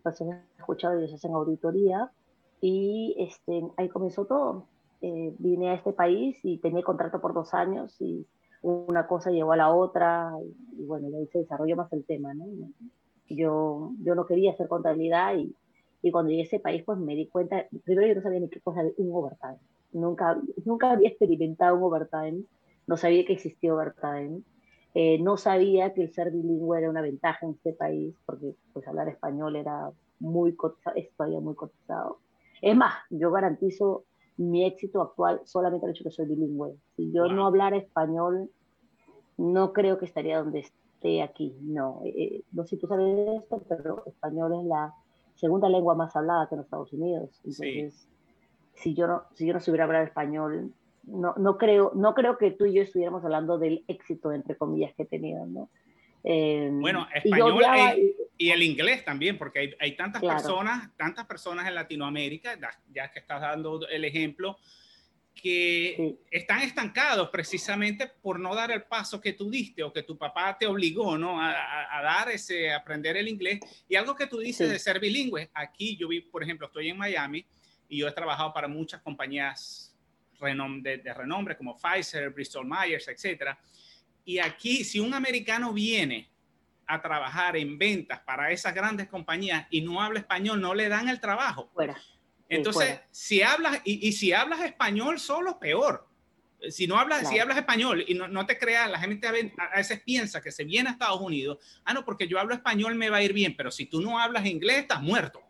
He 0.04 0.58
escuchado, 0.58 0.98
ellos 0.98 1.14
hacen 1.14 1.32
auditoría 1.32 2.10
y 2.60 3.14
este, 3.18 3.64
ahí 3.76 3.88
comenzó 3.88 4.24
todo. 4.24 4.66
Eh, 5.00 5.34
vine 5.38 5.70
a 5.70 5.74
este 5.74 5.92
país 5.92 6.38
y 6.42 6.58
tenía 6.58 6.82
contrato 6.82 7.20
por 7.20 7.32
dos 7.32 7.54
años 7.54 7.94
y 8.00 8.26
una 8.62 9.06
cosa 9.06 9.30
llevó 9.30 9.52
a 9.52 9.56
la 9.56 9.72
otra 9.72 10.32
y, 10.76 10.84
bueno, 10.84 11.08
ahí 11.16 11.26
se 11.28 11.38
desarrolló 11.40 11.76
más 11.76 11.92
el 11.92 12.04
tema, 12.04 12.34
¿no? 12.34 12.46
Yo, 13.28 13.92
yo 14.02 14.14
no 14.14 14.26
quería 14.26 14.52
hacer 14.52 14.66
contabilidad 14.68 15.36
y, 15.36 15.54
y 16.02 16.10
cuando 16.10 16.30
llegué 16.30 16.42
a 16.42 16.46
ese 16.46 16.60
país 16.60 16.82
pues 16.84 16.98
me 16.98 17.14
di 17.14 17.26
cuenta, 17.26 17.66
primero 17.84 18.08
yo 18.08 18.14
no 18.14 18.22
sabía 18.22 18.40
ni 18.40 18.48
qué 18.48 18.60
cosa 18.60 18.80
era 18.80 18.90
un 18.96 19.10
overtime, 19.12 19.58
nunca, 19.92 20.40
nunca 20.64 20.92
había 20.92 21.08
experimentado 21.08 21.76
un 21.76 21.84
overtime, 21.84 22.42
no 22.86 22.96
sabía 22.96 23.24
que 23.24 23.34
existía 23.34 23.74
overtime, 23.74 24.40
eh, 24.94 25.18
no 25.20 25.36
sabía 25.36 25.92
que 25.92 26.02
el 26.02 26.12
ser 26.12 26.30
bilingüe 26.30 26.78
era 26.78 26.90
una 26.90 27.02
ventaja 27.02 27.46
en 27.46 27.52
este 27.52 27.72
país, 27.72 28.14
porque 28.26 28.54
pues 28.72 28.86
hablar 28.88 29.08
español 29.08 29.56
era 29.56 29.90
muy 30.20 30.54
cotizado, 30.54 30.96
es 30.96 31.10
todavía 31.16 31.40
muy 31.40 31.54
cotizado. 31.54 32.18
Es 32.60 32.76
más, 32.76 32.94
yo 33.10 33.30
garantizo 33.30 34.04
mi 34.36 34.64
éxito 34.64 35.02
actual 35.02 35.40
solamente 35.44 35.86
el 35.86 35.92
hecho 35.92 36.04
que 36.04 36.10
soy 36.10 36.26
bilingüe. 36.26 36.76
Si 36.96 37.12
yo 37.12 37.26
no 37.26 37.46
hablara 37.46 37.76
español, 37.76 38.50
no 39.36 39.72
creo 39.72 39.98
que 39.98 40.06
estaría 40.06 40.38
donde 40.38 40.60
esté 40.60 41.22
aquí. 41.22 41.56
No, 41.60 42.00
eh, 42.04 42.14
eh, 42.16 42.42
no 42.52 42.64
sé 42.64 42.70
si 42.70 42.80
tú 42.80 42.86
sabes 42.86 43.42
esto, 43.42 43.62
pero 43.68 44.04
español 44.06 44.60
es 44.60 44.66
la 44.66 44.94
segunda 45.34 45.68
lengua 45.68 45.94
más 45.94 46.14
hablada 46.16 46.48
que 46.48 46.54
en 46.54 46.62
Estados 46.62 46.92
Unidos. 46.92 47.30
Entonces, 47.44 48.08
si 48.74 48.94
yo 48.94 49.06
no, 49.06 49.22
si 49.34 49.46
yo 49.46 49.54
no 49.54 49.60
supiera 49.60 49.84
hablar 49.84 50.04
español, 50.06 50.72
no, 51.04 51.34
no 51.36 51.58
creo, 51.58 51.92
no 51.94 52.14
creo 52.14 52.38
que 52.38 52.50
tú 52.50 52.66
y 52.66 52.74
yo 52.74 52.82
estuviéramos 52.82 53.24
hablando 53.24 53.58
del 53.58 53.84
éxito 53.88 54.32
entre 54.32 54.56
comillas 54.56 54.94
que 54.94 55.04
he 55.04 55.06
tenido, 55.06 55.46
¿no? 55.46 55.70
Em, 56.24 56.80
bueno, 56.80 57.06
español 57.14 57.62
y, 58.36 58.50
el 58.50 58.62
inglés 58.62 59.04
también, 59.04 59.38
porque 59.38 59.58
hay, 59.60 59.74
hay 59.80 59.96
tantas 59.96 60.20
personas, 60.20 60.90
tantas 60.96 61.26
personas 61.26 61.66
en 61.66 61.74
Latinoamérica, 61.74 62.58
ya 62.92 63.10
que 63.10 63.18
estás 63.18 63.40
dando 63.40 63.86
el 63.88 64.04
ejemplo, 64.04 64.58
que 65.40 66.16
están 66.30 66.62
estancados 66.62 67.30
precisamente 67.30 68.08
por 68.08 68.40
no 68.40 68.54
dar 68.54 68.72
el 68.72 68.82
paso 68.82 69.20
que 69.20 69.32
tú 69.32 69.48
diste 69.48 69.82
o 69.82 69.92
que 69.92 70.02
tu 70.02 70.18
papá 70.18 70.56
te 70.58 70.66
obligó, 70.66 71.16
¿no? 71.16 71.40
A, 71.40 72.00
dar 72.02 72.28
ese, 72.30 72.72
aprender 72.72 73.16
el 73.16 73.28
inglés. 73.28 73.60
Y 73.88 73.94
algo 73.94 74.14
que 74.14 74.26
tú 74.26 74.38
dices 74.38 74.68
de 74.68 74.78
ser 74.78 74.98
bilingüe, 74.98 75.50
aquí 75.54 75.96
yo 75.96 76.08
vi, 76.08 76.20
por 76.20 76.42
ejemplo, 76.42 76.66
estoy 76.66 76.88
en 76.88 76.98
Miami 76.98 77.46
y 77.88 77.98
yo 77.98 78.08
he 78.08 78.12
trabajado 78.12 78.52
para 78.52 78.68
muchas 78.68 79.00
compañías 79.00 79.87
de, 80.38 80.98
de 80.98 81.14
renombre 81.14 81.56
como 81.56 81.76
Pfizer, 81.76 82.30
Bristol 82.30 82.66
Myers, 82.66 83.08
etcétera 83.08 83.58
y 84.28 84.40
aquí, 84.40 84.84
si 84.84 85.00
un 85.00 85.14
americano 85.14 85.72
viene 85.72 86.30
a 86.86 87.00
trabajar 87.00 87.56
en 87.56 87.78
ventas 87.78 88.20
para 88.20 88.52
esas 88.52 88.74
grandes 88.74 89.08
compañías 89.08 89.66
y 89.70 89.80
no 89.80 90.02
habla 90.02 90.18
español, 90.18 90.60
no 90.60 90.74
le 90.74 90.90
dan 90.90 91.08
el 91.08 91.18
trabajo. 91.18 91.70
Fuera. 91.72 91.96
Entonces, 92.46 93.00
si 93.10 93.40
hablas, 93.40 93.80
y, 93.84 94.12
si 94.12 94.34
hablas 94.34 94.60
español 94.60 95.18
solo, 95.18 95.58
peor. 95.58 96.06
Si 96.68 96.86
no 96.86 96.98
hablas, 96.98 97.26
si 97.26 97.38
hablas 97.38 97.56
español 97.56 98.04
y 98.06 98.12
no, 98.12 98.44
te 98.44 98.58
creas, 98.58 98.90
la 98.90 99.00
gente 99.00 99.26
a 99.26 99.32
veces 99.76 100.02
piensa 100.02 100.42
que 100.42 100.52
se 100.52 100.64
viene 100.64 100.90
a 100.90 100.92
Estados 100.92 101.22
Unidos, 101.22 101.64
ah, 101.86 101.94
no, 101.94 102.04
porque 102.04 102.28
yo 102.28 102.38
hablo 102.38 102.52
español 102.52 102.96
me 102.96 103.08
va 103.08 103.18
a 103.18 103.22
ir 103.22 103.32
bien, 103.32 103.56
pero 103.56 103.70
si 103.70 103.86
tú 103.86 104.02
no 104.02 104.18
hablas 104.18 104.44
inglés, 104.44 104.80
estás 104.80 105.00
muerto. 105.00 105.42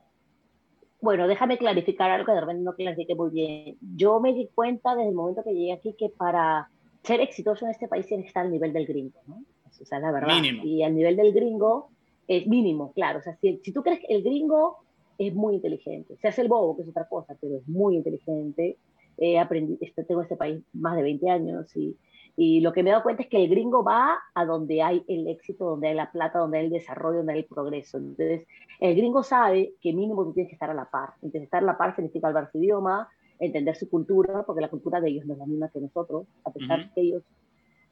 Bueno, 1.01 1.29
déjame 1.29 1.59
clarificar 1.59 2.11
algo 2.11 2.27
que 2.27 2.33
de 2.33 2.41
repente 2.41 2.63
no 2.63 2.75
clarifique 2.75 3.15
muy 3.15 3.31
bien. 3.31 3.77
Yo 3.97 4.21
me 4.21 4.33
di 4.33 4.49
cuenta 4.55 4.95
desde 4.97 5.11
el 5.11 5.15
momento 5.15 5.45
que 5.45 5.53
llegué 5.53 5.73
aquí 5.73 5.95
que 5.97 6.09
para 6.09 6.69
ser 7.03 7.21
exitoso 7.21 7.65
en 7.65 7.71
este 7.71 7.89
país 7.89 8.07
tiene 8.07 8.25
que 8.25 8.29
estar 8.29 8.45
al 8.45 8.51
nivel 8.51 8.73
del 8.73 8.87
gringo, 8.87 9.21
¿no? 9.27 9.43
O 9.81 9.85
sea, 9.85 10.01
la 10.01 10.11
verdad. 10.11 10.35
Mínimo. 10.35 10.65
Y 10.65 10.83
al 10.83 10.95
nivel 10.95 11.17
del 11.17 11.33
gringo 11.33 11.91
es 12.27 12.47
mínimo, 12.47 12.93
claro. 12.93 13.21
O 13.21 13.23
sea, 13.23 13.37
si, 13.37 13.61
si 13.63 13.73
tú 13.73 13.83
crees 13.83 14.01
que 14.01 14.13
el 14.15 14.23
gringo 14.23 14.79
es 15.19 15.35
muy 15.35 15.55
inteligente, 15.55 16.17
se 16.17 16.29
hace 16.29 16.43
el 16.43 16.49
bobo, 16.49 16.77
que 16.77 16.83
es 16.83 16.89
otra 16.89 17.09
cosa, 17.09 17.37
pero 17.41 17.57
es 17.57 17.69
muy 17.69 17.97
inteligente. 17.97 18.77
He 19.17 19.39
aprendido, 19.39 19.79
este, 19.81 20.05
tengo 20.05 20.21
en 20.21 20.25
este 20.25 20.37
país 20.37 20.63
más 20.73 20.97
de 20.97 21.03
20 21.03 21.31
años 21.31 21.77
y, 21.77 21.97
y 22.41 22.61
lo 22.61 22.73
que 22.73 22.85
me 22.85 22.91
he 22.91 22.93
dado 22.93 23.03
cuenta 23.03 23.25
es 23.25 23.29
que 23.29 23.43
el 23.43 23.51
gringo 23.51 23.83
va 23.83 24.17
a 24.33 24.45
donde 24.45 24.81
hay 24.81 25.05
el 25.09 25.27
éxito, 25.27 25.65
donde 25.65 25.89
hay 25.89 25.95
la 25.97 26.13
plata, 26.13 26.39
donde 26.39 26.59
hay 26.59 26.67
el 26.67 26.71
desarrollo, 26.71 27.17
donde 27.17 27.33
hay 27.33 27.41
el 27.41 27.47
progreso. 27.47 27.99
Entonces, 27.99 28.47
el 28.79 28.95
gringo 28.95 29.25
sabe 29.25 29.75
que 29.81 29.93
mínimo 29.93 30.23
tú 30.23 30.35
tienes 30.35 30.49
que 30.49 30.55
estar 30.55 30.71
a 30.71 30.75
la 30.75 30.85
par. 30.85 31.15
Entonces, 31.17 31.43
estar 31.43 31.65
a 31.65 31.67
la 31.67 31.77
par 31.77 31.97
significa 31.97 32.29
hablar 32.29 32.49
su 32.53 32.59
idioma, 32.59 33.09
entender 33.41 33.75
su 33.75 33.91
cultura, 33.91 34.45
porque 34.45 34.61
la 34.61 34.69
cultura 34.69 35.01
de 35.01 35.11
ellos 35.11 35.27
no 35.27 35.33
es 35.33 35.41
la 35.41 35.47
misma 35.47 35.69
que 35.69 35.81
nosotros, 35.81 36.29
a 36.45 36.53
pesar 36.53 36.95
que 36.95 37.01
ellos, 37.01 37.25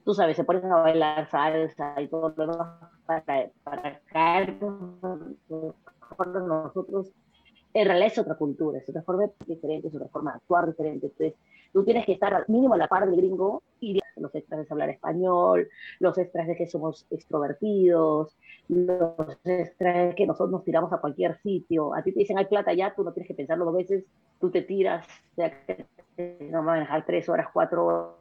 tú 0.04 0.14
sabes, 0.14 0.36
se 0.36 0.44
ponen 0.44 0.70
a 0.70 0.76
bailar 0.76 1.28
salsa 1.28 2.00
y 2.00 2.06
todo 2.06 2.32
lo 2.36 2.46
demás 2.46 2.68
para, 3.04 3.50
para 3.64 4.00
caer 4.12 4.60
con 4.60 5.36
nosotros, 6.46 7.10
en 7.74 7.84
realidad 7.84 8.12
es 8.12 8.18
otra 8.18 8.36
cultura, 8.36 8.78
es 8.78 8.88
otra 8.88 9.02
forma 9.02 9.24
diferente, 9.44 9.88
es 9.88 9.94
otra 9.96 10.06
forma 10.06 10.30
de 10.30 10.36
actuar 10.36 10.68
diferente. 10.68 11.06
Entonces, 11.08 11.34
tú 11.72 11.84
tienes 11.84 12.06
que 12.06 12.12
estar 12.12 12.48
mínimo 12.48 12.74
a 12.74 12.78
la 12.78 12.86
par 12.86 13.06
del 13.06 13.16
gringo 13.16 13.64
y 13.80 13.98
los 14.16 14.34
extras 14.34 14.60
de 14.60 14.66
hablar 14.70 14.90
español, 14.90 15.68
los 16.00 16.18
extras 16.18 16.46
de 16.46 16.56
que 16.56 16.66
somos 16.66 17.06
extrovertidos, 17.10 18.36
los 18.68 19.38
extras 19.44 20.08
de 20.08 20.14
que 20.14 20.26
nosotros 20.26 20.50
nos 20.50 20.64
tiramos 20.64 20.92
a 20.92 20.98
cualquier 20.98 21.36
sitio. 21.38 21.94
A 21.94 22.02
ti 22.02 22.12
te 22.12 22.20
dicen 22.20 22.38
hay 22.38 22.46
plata 22.46 22.72
ya, 22.72 22.94
tú 22.94 23.04
no 23.04 23.12
tienes 23.12 23.28
que 23.28 23.34
pensarlo 23.34 23.64
dos 23.64 23.76
veces, 23.76 24.04
tú 24.40 24.50
te 24.50 24.62
tiras, 24.62 25.06
sea, 25.34 25.50
que 25.66 25.86
no 26.50 26.58
va 26.58 26.72
a 26.72 26.76
manejar 26.76 27.04
tres 27.04 27.28
horas, 27.28 27.48
cuatro 27.52 28.18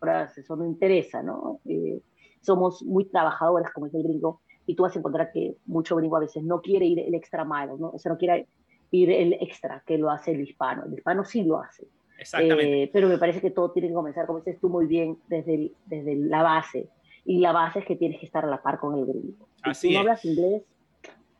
horas, 0.00 0.36
eso 0.36 0.56
no 0.56 0.64
interesa, 0.64 1.22
¿no? 1.22 1.60
Eh, 1.64 2.00
somos 2.40 2.82
muy 2.82 3.04
trabajadores, 3.06 3.70
como 3.72 3.86
es 3.86 3.94
el 3.94 4.02
gringo, 4.02 4.40
y 4.66 4.74
tú 4.74 4.82
vas 4.82 4.94
a 4.94 4.98
encontrar 4.98 5.32
que 5.32 5.56
mucho 5.66 5.96
gringo 5.96 6.16
a 6.16 6.20
veces 6.20 6.42
no 6.42 6.60
quiere 6.60 6.86
ir 6.86 7.00
el 7.00 7.14
extra 7.14 7.44
mile, 7.44 7.78
¿no? 7.78 7.90
O 7.90 7.98
sea, 7.98 8.12
no 8.12 8.18
quiere 8.18 8.46
ir 8.90 9.10
el 9.10 9.34
extra 9.34 9.82
que 9.86 9.98
lo 9.98 10.10
hace 10.10 10.32
el 10.32 10.40
hispano. 10.40 10.84
El 10.84 10.94
hispano 10.94 11.24
sí 11.24 11.42
lo 11.42 11.60
hace. 11.60 11.86
Exactamente. 12.22 12.84
Eh, 12.84 12.90
pero 12.92 13.08
me 13.08 13.18
parece 13.18 13.40
que 13.40 13.50
todo 13.50 13.70
tiene 13.72 13.88
que 13.88 13.94
comenzar, 13.94 14.26
como 14.26 14.38
dices 14.38 14.60
tú 14.60 14.68
muy 14.68 14.86
bien, 14.86 15.18
desde, 15.28 15.72
desde 15.86 16.16
la 16.16 16.42
base. 16.42 16.88
Y 17.24 17.38
la 17.38 17.52
base 17.52 17.80
es 17.80 17.84
que 17.84 17.96
tienes 17.96 18.18
que 18.18 18.26
estar 18.26 18.44
a 18.44 18.48
la 18.48 18.62
par 18.62 18.78
con 18.78 18.98
el 18.98 19.06
gringo. 19.06 19.48
Así 19.62 19.88
si 19.88 19.94
no 19.94 20.00
hablas 20.00 20.24
inglés, 20.24 20.62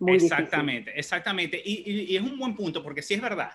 exactamente, 0.06 0.92
exactamente. 0.98 1.60
Y, 1.64 2.14
es 2.16 2.22
un 2.22 2.38
buen 2.38 2.54
punto, 2.54 2.82
porque 2.82 3.02
sí 3.02 3.14
es 3.14 3.20
verdad. 3.20 3.52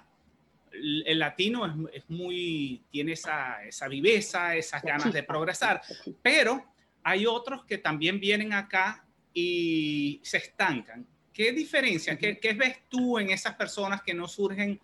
El, 0.72 1.20
latino 1.20 1.88
es, 1.92 2.10
muy, 2.10 2.84
tiene 2.92 3.14
esa, 3.14 3.64
esa 3.64 3.88
viveza, 3.88 4.56
esas 4.56 4.82
ganas 4.84 5.12
de 5.12 5.24
progresar, 5.24 5.82
pero 6.22 6.64
hay 7.04 7.26
otros 7.26 7.66
que 7.66 7.78
también 7.78 8.20
vienen 8.20 8.54
acá 8.54 9.06
y 9.34 10.20
se 10.24 10.38
estancan. 10.38 11.06
¿Qué 11.34 11.52
diferencia? 11.52 12.18
¿Qué, 12.18 12.38
¿Qué, 12.38 12.54
ves 12.54 12.82
tú 12.90 13.18
en 13.18 13.30
esas 13.30 13.56
personas 13.56 14.02
que 14.02 14.14
no 14.14 14.28
surgen, 14.28 14.80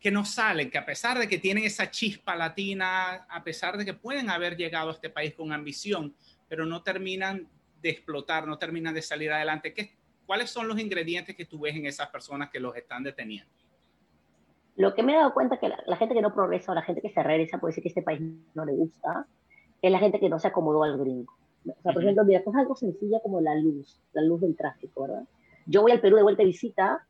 que 0.00 0.10
no 0.10 0.24
salen, 0.24 0.70
que 0.70 0.78
a 0.78 0.86
pesar 0.86 1.18
de 1.18 1.28
que 1.28 1.38
tienen 1.38 1.64
esa 1.64 1.90
chispa 1.90 2.34
latina, 2.34 3.26
a 3.28 3.44
pesar 3.44 3.76
de 3.76 3.84
que 3.84 3.92
pueden 3.92 4.30
haber 4.30 4.56
llegado 4.56 4.88
a 4.88 4.92
este 4.92 5.10
país 5.10 5.34
con 5.34 5.52
ambición, 5.52 6.14
pero 6.48 6.64
no 6.64 6.82
terminan 6.82 7.46
de 7.82 7.90
explotar, 7.90 8.46
no 8.46 8.58
terminan 8.58 8.94
de 8.94 9.02
salir 9.02 9.30
adelante? 9.30 9.74
¿Qué, 9.74 9.92
¿Cuáles 10.26 10.50
son 10.50 10.68
los 10.68 10.78
ingredientes 10.78 11.36
que 11.36 11.44
tú 11.44 11.60
ves 11.60 11.74
en 11.74 11.86
esas 11.86 12.08
personas 12.08 12.50
que 12.50 12.60
los 12.60 12.76
están 12.76 13.02
deteniendo? 13.02 13.50
Lo 14.76 14.94
que 14.94 15.02
me 15.02 15.12
he 15.12 15.16
dado 15.16 15.34
cuenta 15.34 15.56
es 15.56 15.60
que 15.60 15.68
la, 15.68 15.96
gente 15.96 16.14
que 16.14 16.22
no 16.22 16.32
progresa 16.32 16.72
o 16.72 16.74
la 16.74 16.82
gente 16.82 17.02
que 17.02 17.10
se 17.10 17.22
regresa 17.22 17.58
puede 17.58 17.72
decir 17.72 17.82
que 17.82 17.88
este 17.88 18.02
país 18.02 18.20
no 18.54 18.64
le 18.64 18.72
gusta, 18.72 19.26
es 19.82 19.92
la 19.92 19.98
gente 19.98 20.20
que 20.20 20.28
no 20.28 20.38
se 20.38 20.48
acomodó 20.48 20.84
al 20.84 20.98
gringo. 20.98 21.34
O 21.66 21.82
sea, 21.82 21.92
por 21.92 22.02
ejemplo, 22.02 22.24
mira, 22.24 22.40
es 22.40 22.54
algo 22.54 22.74
sencilla 22.74 23.20
como 23.22 23.40
la 23.40 23.54
luz, 23.56 24.00
la 24.12 24.22
luz 24.22 24.40
del 24.40 24.56
tráfico, 24.56 25.02
¿verdad? 25.02 25.24
Yo 25.66 25.82
voy 25.82 25.92
al 25.92 26.00
Perú 26.00 26.16
de 26.16 26.22
vuelta 26.22 26.42
de 26.42 26.46
visita, 26.46 27.06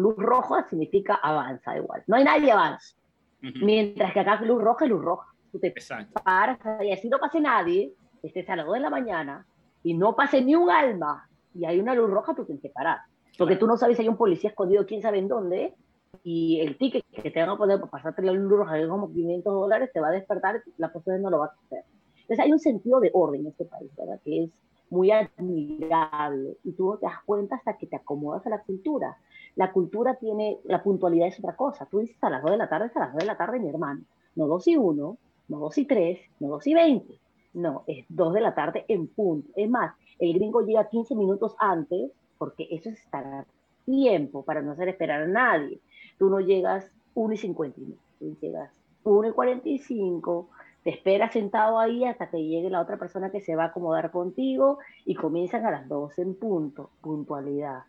luz 0.00 0.16
roja 0.16 0.66
significa 0.68 1.14
avanza 1.14 1.76
igual. 1.76 2.02
No 2.06 2.16
hay 2.16 2.24
nadie 2.24 2.50
avanza. 2.50 2.96
Mientras 3.40 4.12
que 4.12 4.20
acá 4.20 4.40
luz 4.42 4.62
roja 4.62 4.84
es 4.84 4.90
luz 4.90 5.02
roja. 5.02 5.26
Tú 5.52 5.58
te 5.58 5.68
Exacto. 5.68 6.20
paras 6.22 6.58
y 6.82 6.92
así 6.92 7.08
no 7.08 7.18
pase 7.18 7.40
nadie, 7.40 7.92
estés 8.22 8.48
a 8.48 8.56
las 8.56 8.66
2 8.66 8.74
de 8.74 8.80
la 8.80 8.90
mañana 8.90 9.46
y 9.82 9.94
no 9.94 10.14
pase 10.14 10.42
ni 10.42 10.54
un 10.54 10.70
alma 10.70 11.28
y 11.54 11.64
hay 11.64 11.80
una 11.80 11.94
luz 11.94 12.10
roja, 12.10 12.34
tú 12.34 12.44
tienes 12.44 12.62
que 12.62 12.68
parar. 12.70 12.98
Porque 13.38 13.56
tú 13.56 13.66
no 13.66 13.76
sabes 13.76 13.96
si 13.96 14.02
hay 14.02 14.08
un 14.08 14.16
policía 14.16 14.50
escondido 14.50 14.86
quién 14.86 15.02
sabe 15.02 15.18
en 15.18 15.28
dónde 15.28 15.74
y 16.22 16.60
el 16.60 16.76
ticket 16.76 17.04
que 17.10 17.30
te 17.30 17.40
van 17.40 17.50
a 17.50 17.56
poner 17.56 17.78
para 17.80 17.90
pasarte 17.90 18.22
la 18.22 18.32
luz 18.32 18.50
roja, 18.50 18.74
que 18.74 18.82
es 18.82 18.88
como 18.88 19.10
500 19.12 19.52
dólares, 19.52 19.90
te 19.92 20.00
va 20.00 20.08
a 20.08 20.12
despertar, 20.12 20.62
la 20.76 20.92
persona 20.92 21.18
no 21.18 21.30
lo 21.30 21.38
va 21.38 21.46
a 21.46 21.54
hacer. 21.66 21.84
Entonces 22.16 22.44
hay 22.44 22.52
un 22.52 22.58
sentido 22.58 23.00
de 23.00 23.10
orden 23.12 23.40
en 23.40 23.46
este 23.48 23.64
país, 23.64 23.90
¿verdad? 23.96 24.20
Que 24.22 24.44
es 24.44 24.50
muy 24.90 25.10
admirable 25.10 26.58
y 26.64 26.72
tú 26.72 26.90
no 26.90 26.98
te 26.98 27.06
das 27.06 27.22
cuenta 27.24 27.56
hasta 27.56 27.76
que 27.78 27.86
te 27.86 27.96
acomodas 27.96 28.46
a 28.46 28.50
la 28.50 28.62
cultura. 28.62 29.16
La 29.60 29.72
cultura 29.72 30.14
tiene, 30.14 30.58
la 30.64 30.82
puntualidad 30.82 31.28
es 31.28 31.38
otra 31.38 31.54
cosa. 31.54 31.84
Tú 31.84 31.98
dices 31.98 32.16
a 32.22 32.30
las 32.30 32.40
2 32.40 32.52
de 32.52 32.56
la 32.56 32.70
tarde, 32.70 32.86
es 32.86 32.96
a 32.96 33.00
las 33.00 33.12
2 33.12 33.18
de 33.18 33.26
la 33.26 33.36
tarde, 33.36 33.60
mi 33.60 33.68
hermano. 33.68 34.00
No 34.34 34.46
2 34.46 34.68
y 34.68 34.76
1, 34.78 35.18
no 35.48 35.58
2 35.58 35.76
y 35.76 35.84
3, 35.84 36.18
no 36.40 36.48
2 36.48 36.66
y 36.66 36.72
20. 36.72 37.20
No, 37.52 37.84
es 37.86 38.06
2 38.08 38.32
de 38.32 38.40
la 38.40 38.54
tarde 38.54 38.86
en 38.88 39.06
punto. 39.08 39.50
Es 39.54 39.68
más, 39.68 39.94
el 40.18 40.32
gringo 40.32 40.62
llega 40.62 40.88
15 40.88 41.14
minutos 41.14 41.56
antes, 41.58 42.10
porque 42.38 42.68
eso 42.70 42.88
es 42.88 43.00
estar 43.00 43.26
a 43.26 43.44
tiempo 43.84 44.42
para 44.46 44.62
no 44.62 44.72
hacer 44.72 44.88
esperar 44.88 45.24
a 45.24 45.26
nadie. 45.26 45.78
Tú 46.18 46.30
no 46.30 46.40
llegas 46.40 46.90
1 47.12 47.34
y 47.34 47.36
59, 47.36 47.96
tú 48.18 48.36
llegas 48.40 48.72
1 49.04 49.28
y 49.28 49.32
45, 49.32 50.48
te 50.84 50.88
esperas 50.88 51.34
sentado 51.34 51.78
ahí 51.78 52.06
hasta 52.06 52.30
que 52.30 52.42
llegue 52.42 52.70
la 52.70 52.80
otra 52.80 52.96
persona 52.96 53.30
que 53.30 53.42
se 53.42 53.56
va 53.56 53.64
a 53.64 53.66
acomodar 53.66 54.10
contigo 54.10 54.78
y 55.04 55.16
comienzan 55.16 55.66
a 55.66 55.70
las 55.70 55.86
12 55.86 56.22
en 56.22 56.34
punto, 56.34 56.88
puntualidad. 57.02 57.82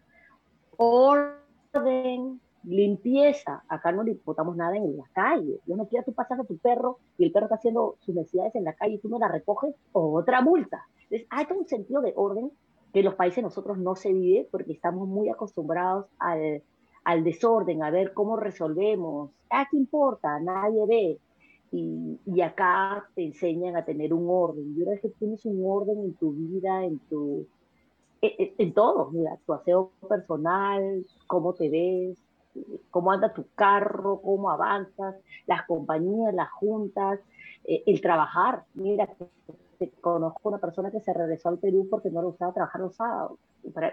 Orden, 1.74 2.42
limpieza. 2.64 3.64
Acá 3.70 3.92
no 3.92 4.04
le 4.04 4.12
importamos 4.12 4.58
nada 4.58 4.76
en 4.76 4.98
la 4.98 5.06
calle. 5.14 5.60
Yo 5.66 5.76
no 5.78 5.88
quiero 5.88 6.06
tú 6.06 6.14
pasas 6.14 6.40
a 6.40 6.44
tu 6.44 6.58
perro 6.58 7.00
y 7.18 7.24
el 7.24 7.32
perro 7.32 7.46
está 7.46 7.56
haciendo 7.56 7.96
sus 8.02 8.14
necesidades 8.14 8.56
en 8.56 8.66
la 8.66 8.74
calle 8.74 8.96
y 8.96 8.98
tú 8.98 9.08
no 9.08 9.18
la 9.18 9.30
recoges, 9.30 9.74
otra 9.94 10.42
multa. 10.42 10.86
Entonces, 11.04 11.28
hay 11.30 11.46
un 11.58 11.66
sentido 11.68 12.02
de 12.02 12.14
orden 12.16 12.52
que 12.94 13.00
en 13.00 13.06
los 13.06 13.16
países 13.16 13.42
nosotros 13.42 13.78
no 13.78 13.96
se 13.96 14.12
vive 14.12 14.48
porque 14.52 14.74
estamos 14.74 15.08
muy 15.08 15.30
acostumbrados 15.30 16.08
al, 16.20 16.62
al 17.06 17.24
desorden, 17.24 17.84
a 17.84 17.90
ver 17.90 18.14
cómo 18.14 18.36
resolvemos. 18.36 19.32
¿A 19.50 19.68
qué 19.70 19.78
importa? 19.78 20.40
Nadie 20.40 20.86
ve. 20.86 21.20
Y, 21.72 22.20
y, 22.26 22.42
acá 22.42 23.08
te 23.16 23.24
enseñan 23.24 23.78
a 23.78 23.86
tener 23.86 24.14
un 24.14 24.26
orden. 24.30 24.76
Y 24.76 24.82
una 24.82 24.92
vez 24.92 25.02
que 25.02 25.10
tienes 25.10 25.46
un 25.46 25.64
orden 25.66 26.00
en 26.00 26.14
tu 26.16 26.34
vida, 26.34 26.84
en 26.84 27.00
tu 27.00 27.48
en, 28.22 28.54
en 28.58 28.74
todo, 28.74 29.10
mira, 29.12 29.38
tu 29.46 29.54
aseo 29.54 29.92
personal, 30.08 31.06
cómo 31.28 31.54
te 31.54 31.70
ves, 31.70 32.18
cómo 32.90 33.12
anda 33.12 33.34
tu 33.34 33.46
carro, 33.56 34.22
cómo 34.22 34.50
avanzas, 34.50 35.16
las 35.48 35.66
compañías, 35.66 36.34
las 36.34 36.52
juntas, 36.52 37.20
eh, 37.64 37.84
el 37.86 38.02
trabajar. 38.02 38.64
Mira, 38.74 39.08
conozco 40.02 40.50
una 40.50 40.60
persona 40.60 40.92
que 40.92 41.00
se 41.00 41.14
regresó 41.14 41.50
al 41.50 41.58
Perú 41.58 41.88
porque 41.90 42.10
no 42.10 42.22
le 42.22 42.28
gustaba 42.28 42.54
trabajar 42.54 42.82
los 42.82 42.96
sábados. 42.96 43.38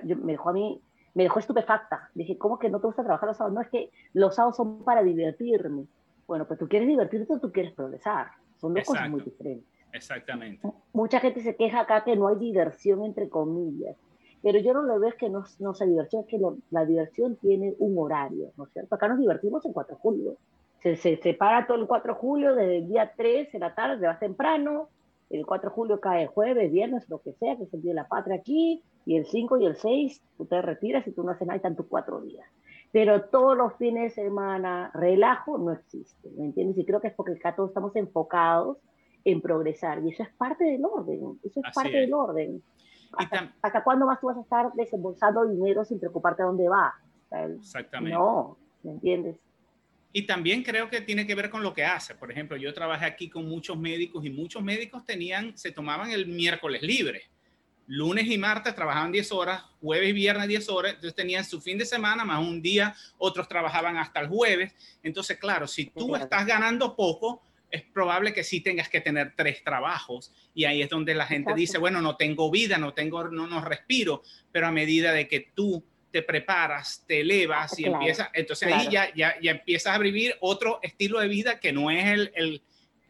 me 0.02 0.32
dejó 0.32 0.50
a 0.50 0.52
mí, 0.52 0.80
me 1.14 1.22
dejó 1.22 1.38
estupefacta. 1.38 2.10
Dije, 2.14 2.36
¿cómo 2.36 2.58
que 2.58 2.68
no 2.68 2.80
te 2.80 2.86
gusta 2.86 3.02
trabajar 3.02 3.28
los 3.28 3.36
sábados? 3.36 3.54
No, 3.54 3.60
es 3.60 3.68
que 3.68 3.90
los 4.12 4.34
sábados 4.34 4.56
son 4.56 4.84
para 4.84 5.02
divertirme. 5.02 5.86
Bueno, 6.26 6.46
pues 6.46 6.58
tú 6.58 6.68
quieres 6.68 6.88
divertirte 6.88 7.32
o 7.32 7.40
tú 7.40 7.50
quieres 7.50 7.72
progresar. 7.72 8.28
Son 8.58 8.74
dos 8.74 8.84
cosas 8.84 9.08
muy 9.08 9.22
diferentes. 9.22 9.66
Exactamente. 9.92 10.68
Mucha 10.92 11.20
gente 11.20 11.40
se 11.40 11.56
queja 11.56 11.80
acá 11.80 12.04
que 12.04 12.16
no 12.16 12.28
hay 12.28 12.36
diversión, 12.36 13.04
entre 13.04 13.30
comillas. 13.30 13.96
Pero 14.42 14.58
yo 14.60 14.72
no 14.72 14.82
lo 14.82 15.00
veo 15.00 15.10
es 15.10 15.16
que 15.16 15.28
no, 15.28 15.44
no 15.58 15.74
sea 15.74 15.86
diversión, 15.86 16.22
es 16.22 16.28
que 16.28 16.40
la 16.70 16.84
diversión 16.84 17.36
tiene 17.36 17.74
un 17.78 17.98
horario, 17.98 18.52
¿no 18.56 18.64
es 18.64 18.72
cierto? 18.72 18.94
Acá 18.94 19.08
nos 19.08 19.18
divertimos 19.18 19.64
en 19.64 19.72
4 19.72 19.96
de 19.96 20.00
julio. 20.00 20.36
Se, 20.80 20.96
se, 20.96 21.16
se 21.16 21.34
para 21.34 21.66
todo 21.66 21.78
el 21.78 21.86
4 21.86 22.14
de 22.14 22.20
julio, 22.20 22.54
desde 22.54 22.78
el 22.78 22.88
día 22.88 23.12
3 23.16 23.52
de 23.52 23.58
la 23.58 23.74
tarde, 23.74 24.06
vas 24.06 24.20
temprano, 24.20 24.88
el 25.30 25.44
4 25.44 25.70
de 25.70 25.74
julio 25.74 26.00
cae 26.00 26.26
jueves, 26.26 26.72
viernes, 26.72 27.08
lo 27.08 27.20
que 27.20 27.32
sea, 27.34 27.56
que 27.56 27.64
es 27.64 27.74
el 27.74 27.82
Día 27.82 27.90
de 27.90 27.96
la 27.96 28.08
Patria 28.08 28.36
aquí, 28.36 28.82
y 29.04 29.16
el 29.16 29.26
5 29.26 29.58
y 29.58 29.66
el 29.66 29.76
6 29.76 30.22
tú 30.36 30.46
te 30.46 30.62
retiras 30.62 31.06
y 31.06 31.12
tú 31.12 31.22
no 31.22 31.30
haces 31.30 31.46
nada 31.46 31.56
están 31.56 31.76
tus 31.76 31.86
cuatro 31.86 32.20
días. 32.20 32.46
Pero 32.92 33.24
todos 33.24 33.56
los 33.56 33.74
fines 33.76 34.14
de 34.14 34.22
semana, 34.22 34.90
relajo 34.94 35.58
no 35.58 35.72
existe, 35.72 36.30
¿me 36.36 36.46
entiendes? 36.46 36.78
Y 36.78 36.86
creo 36.86 37.00
que 37.00 37.08
es 37.08 37.14
porque 37.14 37.32
acá 37.32 37.54
todos 37.54 37.70
estamos 37.70 37.94
enfocados 37.96 38.78
en 39.24 39.42
progresar, 39.42 40.02
y 40.02 40.10
eso 40.10 40.22
es 40.22 40.30
parte 40.30 40.64
del 40.64 40.84
orden, 40.84 41.38
eso 41.42 41.60
es 41.62 41.74
parte 41.74 41.96
del 41.96 42.14
orden. 42.14 42.62
¿Hasta, 43.16 43.84
cuándo 43.84 44.06
más 44.06 44.20
tú 44.20 44.26
vas 44.26 44.36
a 44.36 44.40
estar 44.40 44.72
desembolsando 44.74 45.46
dinero 45.46 45.84
sin 45.84 45.98
preocuparte 45.98 46.42
a 46.42 46.46
dónde 46.46 46.68
va? 46.68 46.94
Exactamente. 47.30 48.16
No, 48.16 48.56
¿me 48.82 48.92
entiendes? 48.92 49.36
Y 50.12 50.26
también 50.26 50.62
creo 50.62 50.88
que 50.88 51.02
tiene 51.02 51.26
que 51.26 51.34
ver 51.34 51.50
con 51.50 51.62
lo 51.62 51.74
que 51.74 51.84
hace. 51.84 52.14
Por 52.14 52.30
ejemplo, 52.30 52.56
yo 52.56 52.72
trabajé 52.72 53.04
aquí 53.04 53.28
con 53.28 53.46
muchos 53.46 53.78
médicos 53.78 54.24
y 54.24 54.30
muchos 54.30 54.62
médicos 54.62 55.04
tenían, 55.04 55.56
se 55.56 55.70
tomaban 55.70 56.10
el 56.10 56.26
miércoles 56.26 56.82
libre. 56.82 57.22
Lunes 57.86 58.26
y 58.26 58.36
martes 58.36 58.74
trabajaban 58.74 59.12
10 59.12 59.32
horas, 59.32 59.62
jueves 59.80 60.10
y 60.10 60.12
viernes 60.12 60.48
10 60.48 60.68
horas, 60.68 60.90
entonces 60.92 61.14
tenían 61.14 61.42
su 61.44 61.60
fin 61.60 61.78
de 61.78 61.86
semana 61.86 62.22
más 62.22 62.38
un 62.40 62.60
día, 62.60 62.94
otros 63.16 63.48
trabajaban 63.48 63.96
hasta 63.96 64.20
el 64.20 64.28
jueves. 64.28 64.74
Entonces, 65.02 65.38
claro, 65.38 65.66
si 65.66 65.86
tú 65.86 66.14
estás 66.14 66.46
ganando 66.46 66.94
poco, 66.94 67.42
es 67.70 67.82
probable 67.82 68.32
que 68.32 68.44
sí 68.44 68.60
tengas 68.60 68.88
que 68.88 69.00
tener 69.00 69.34
tres 69.36 69.62
trabajos 69.62 70.32
y 70.54 70.64
ahí 70.64 70.82
es 70.82 70.88
donde 70.88 71.14
la 71.14 71.26
gente 71.26 71.54
dice, 71.54 71.78
bueno, 71.78 72.00
no 72.00 72.16
tengo 72.16 72.50
vida, 72.50 72.78
no 72.78 72.94
tengo, 72.94 73.28
no, 73.28 73.46
no 73.46 73.60
respiro, 73.60 74.22
pero 74.50 74.66
a 74.66 74.72
medida 74.72 75.12
de 75.12 75.28
que 75.28 75.50
tú 75.54 75.84
te 76.10 76.22
preparas, 76.22 77.04
te 77.06 77.20
elevas 77.20 77.78
y 77.78 77.84
empiezas, 77.84 78.30
entonces 78.32 78.72
ahí 78.72 78.88
ya, 78.90 79.14
ya, 79.14 79.36
ya, 79.40 79.50
empiezas 79.50 79.94
a 79.94 79.98
vivir 79.98 80.34
otro 80.40 80.80
estilo 80.82 81.20
de 81.20 81.28
vida 81.28 81.60
que 81.60 81.72
no 81.72 81.90
es 81.90 82.06
el, 82.06 82.32
el, 82.34 82.62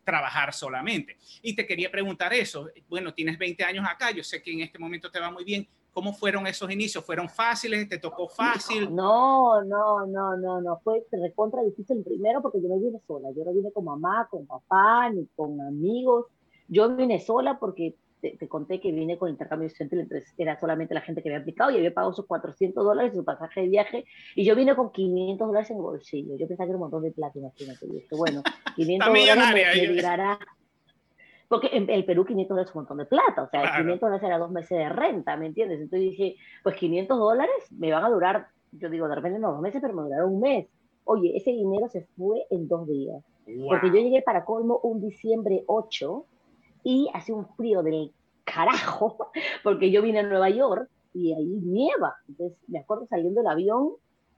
trabajar 0.05 0.55
solamente. 0.55 1.19
Y 1.43 1.53
te 1.53 1.67
quería 1.67 1.91
preguntar 1.91 2.33
eso, 2.33 2.71
bueno, 2.89 3.13
tienes 3.13 3.37
20 3.37 3.63
años 3.63 3.87
acá, 3.87 4.11
yo 4.11 4.25
sé 4.25 4.43
que 4.43 4.51
en 4.51 4.63
este 4.63 4.79
momento 4.79 5.11
te 5.11 5.21
va 5.21 5.31
muy 5.31 5.45
bien, 5.45 5.69
¿cómo 5.99 6.13
fueron 6.13 6.47
esos 6.47 6.71
inicios? 6.71 7.05
¿Fueron 7.05 7.29
fáciles? 7.29 7.89
¿Te 7.89 7.99
tocó 7.99 8.29
fácil? 8.29 8.95
No, 8.95 9.65
no, 9.65 10.07
no, 10.07 10.37
no, 10.37 10.61
no, 10.61 10.79
fue 10.85 11.05
recontra 11.11 11.61
difícil 11.65 12.05
primero 12.05 12.41
porque 12.41 12.63
yo 12.63 12.69
no 12.69 12.79
vine 12.79 13.01
sola, 13.05 13.31
yo 13.37 13.45
no 13.45 13.53
vine 13.53 13.73
con 13.73 13.85
mamá, 13.85 14.29
con 14.31 14.47
papá, 14.47 15.11
ni 15.11 15.27
con 15.35 15.61
amigos, 15.61 16.27
yo 16.69 16.95
vine 16.95 17.19
sola 17.19 17.59
porque 17.59 17.97
te, 18.21 18.47
conté 18.47 18.81
que 18.81 18.93
vine 18.93 19.19
con 19.19 19.29
intercambio 19.29 19.67
estudiantil, 19.67 20.01
entonces 20.01 20.33
era 20.39 20.61
solamente 20.61 20.95
la 20.95 21.01
gente 21.01 21.21
que 21.21 21.31
había 21.31 21.41
aplicado 21.41 21.73
y 21.73 21.79
había 21.79 21.93
pagado 21.93 22.13
sus 22.13 22.27
400 22.27 22.85
dólares 22.85 23.13
su 23.13 23.25
pasaje 23.25 23.63
de 23.63 23.69
viaje 23.69 24.05
y 24.37 24.45
yo 24.45 24.55
vine 24.55 24.77
con 24.77 24.93
500 24.93 25.49
dólares 25.49 25.71
en 25.71 25.79
bolsillo. 25.79 26.37
Yo 26.37 26.47
pensaba 26.47 26.67
que 26.67 26.71
era 26.71 26.77
un 26.77 26.83
montón 26.83 27.03
de 27.03 27.11
plata, 27.11 27.41
imagínate. 27.41 27.87
Y 27.87 27.91
dije, 27.91 28.09
bueno, 28.13 28.43
500 28.77 29.09
dólares 29.09 30.39
Porque 31.49 31.71
en 31.73 31.89
el 31.89 32.05
Perú 32.05 32.25
500 32.27 32.49
dólares 32.49 32.71
es 32.71 32.75
un 32.75 32.83
montón 32.83 32.99
de 32.99 33.07
plata, 33.07 33.43
o 33.43 33.49
sea, 33.49 33.63
500 33.79 34.01
dólares 34.01 34.23
era 34.23 34.39
dos 34.39 34.51
meses 34.51 34.77
de 34.77 34.89
renta, 34.91 35.37
¿me 35.37 35.47
entiendes? 35.47 35.81
Entonces 35.81 36.11
dije, 36.11 36.37
pues 36.63 36.77
500 36.77 37.19
dólares 37.19 37.57
me 37.71 37.91
van 37.91 38.05
a 38.05 38.11
durar, 38.11 38.49
yo 38.73 38.91
digo, 38.91 39.09
de 39.09 39.15
repente 39.15 39.39
no 39.39 39.53
dos 39.53 39.63
meses, 39.63 39.81
pero 39.81 39.95
me 39.95 40.03
duraron 40.03 40.35
un 40.35 40.41
mes. 40.41 40.67
Oye, 41.05 41.35
ese 41.35 41.51
dinero 41.51 41.89
se 41.89 42.03
fue 42.17 42.47
en 42.51 42.69
dos 42.69 42.87
días. 42.87 43.25
Porque 43.67 43.89
yo 43.89 43.95
llegué 43.95 44.21
para 44.21 44.45
colmo 44.45 44.79
un 44.83 45.01
diciembre 45.01 45.65
8 45.67 46.25
y 46.85 47.09
hace 47.15 47.33
un 47.33 47.47
frío 47.57 47.83
del 47.83 48.13
carajo, 48.45 49.31
porque 49.65 49.91
yo 49.91 50.03
vine 50.03 50.19
a 50.19 50.23
Nueva 50.23 50.51
York 50.51 50.91
y 51.15 51.33
ahí 51.33 51.47
nieva. 51.47 52.15
Entonces, 52.29 52.59
me 52.69 52.81
acuerdo 52.81 53.07
saliendo 53.07 53.41
del 53.41 53.51
avión, 53.51 53.93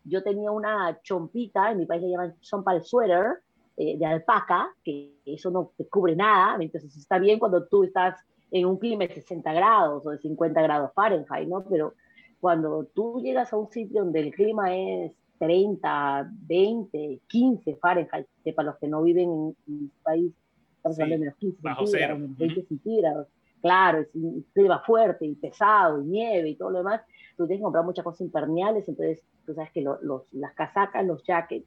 yo 0.05 0.23
tenía 0.23 0.51
una 0.51 1.01
chompita, 1.03 1.73
en 1.73 1.79
mi 1.79 1.87
país 1.87 2.03
le 2.03 2.11
llaman 2.11 2.35
chompa 2.41 2.81
sweater, 2.81 3.41
eh, 3.83 3.97
de 3.97 4.05
alpaca, 4.05 4.69
que 4.85 5.15
eso 5.25 5.51
no 5.51 5.73
te 5.75 5.89
cubre 5.89 6.15
nada, 6.15 6.59
entonces 6.61 6.95
está 6.99 7.19
bien 7.19 7.39
cuando 7.39 7.67
tú 7.67 7.85
estás 7.85 8.21
en 8.51 8.67
un 8.67 8.77
clima 8.77 9.07
de 9.07 9.15
60 9.15 9.51
grados 9.55 10.05
o 10.05 10.11
de 10.11 10.19
50 10.19 10.61
grados 10.61 10.91
Fahrenheit, 10.95 11.49
¿no? 11.49 11.65
Pero 11.65 11.95
cuando 12.41 12.85
tú 12.95 13.23
llegas 13.23 13.55
a 13.55 13.57
un 13.57 13.71
sitio 13.71 14.05
donde 14.05 14.21
el 14.21 14.35
clima 14.35 14.77
es 14.77 15.13
30, 15.39 16.31
20, 16.31 17.21
15 17.27 17.77
Fahrenheit, 17.77 18.27
que 18.45 18.53
para 18.53 18.69
los 18.69 18.79
que 18.79 18.87
no 18.87 19.03
viven 19.03 19.31
en, 19.31 19.55
un 19.67 19.93
país, 20.03 20.31
estamos 20.77 21.01
hablando 21.01 21.15
de 21.15 21.21
menos 21.21 21.39
15 21.39 21.59
bajo 21.63 21.87
cero. 21.87 22.17
20 22.21 22.63
centígrados, 22.67 23.29
claro, 23.63 24.01
es 24.01 24.15
un 24.15 24.45
clima 24.53 24.83
fuerte 24.85 25.25
y 25.25 25.37
pesado, 25.37 26.03
y 26.03 26.05
nieve 26.05 26.51
y 26.51 26.57
todo 26.57 26.69
lo 26.69 26.79
demás, 26.81 27.01
tú 27.35 27.47
tienes 27.47 27.61
que 27.61 27.65
comprar 27.65 27.87
muchas 27.87 28.05
cosas 28.05 28.21
impermeables, 28.21 28.87
entonces 28.91 29.25
tú 29.47 29.55
sabes 29.55 29.73
que 29.73 29.81
los, 29.81 29.99
las 30.33 30.53
casacas, 30.53 31.07
los 31.07 31.25
jackets, 31.25 31.67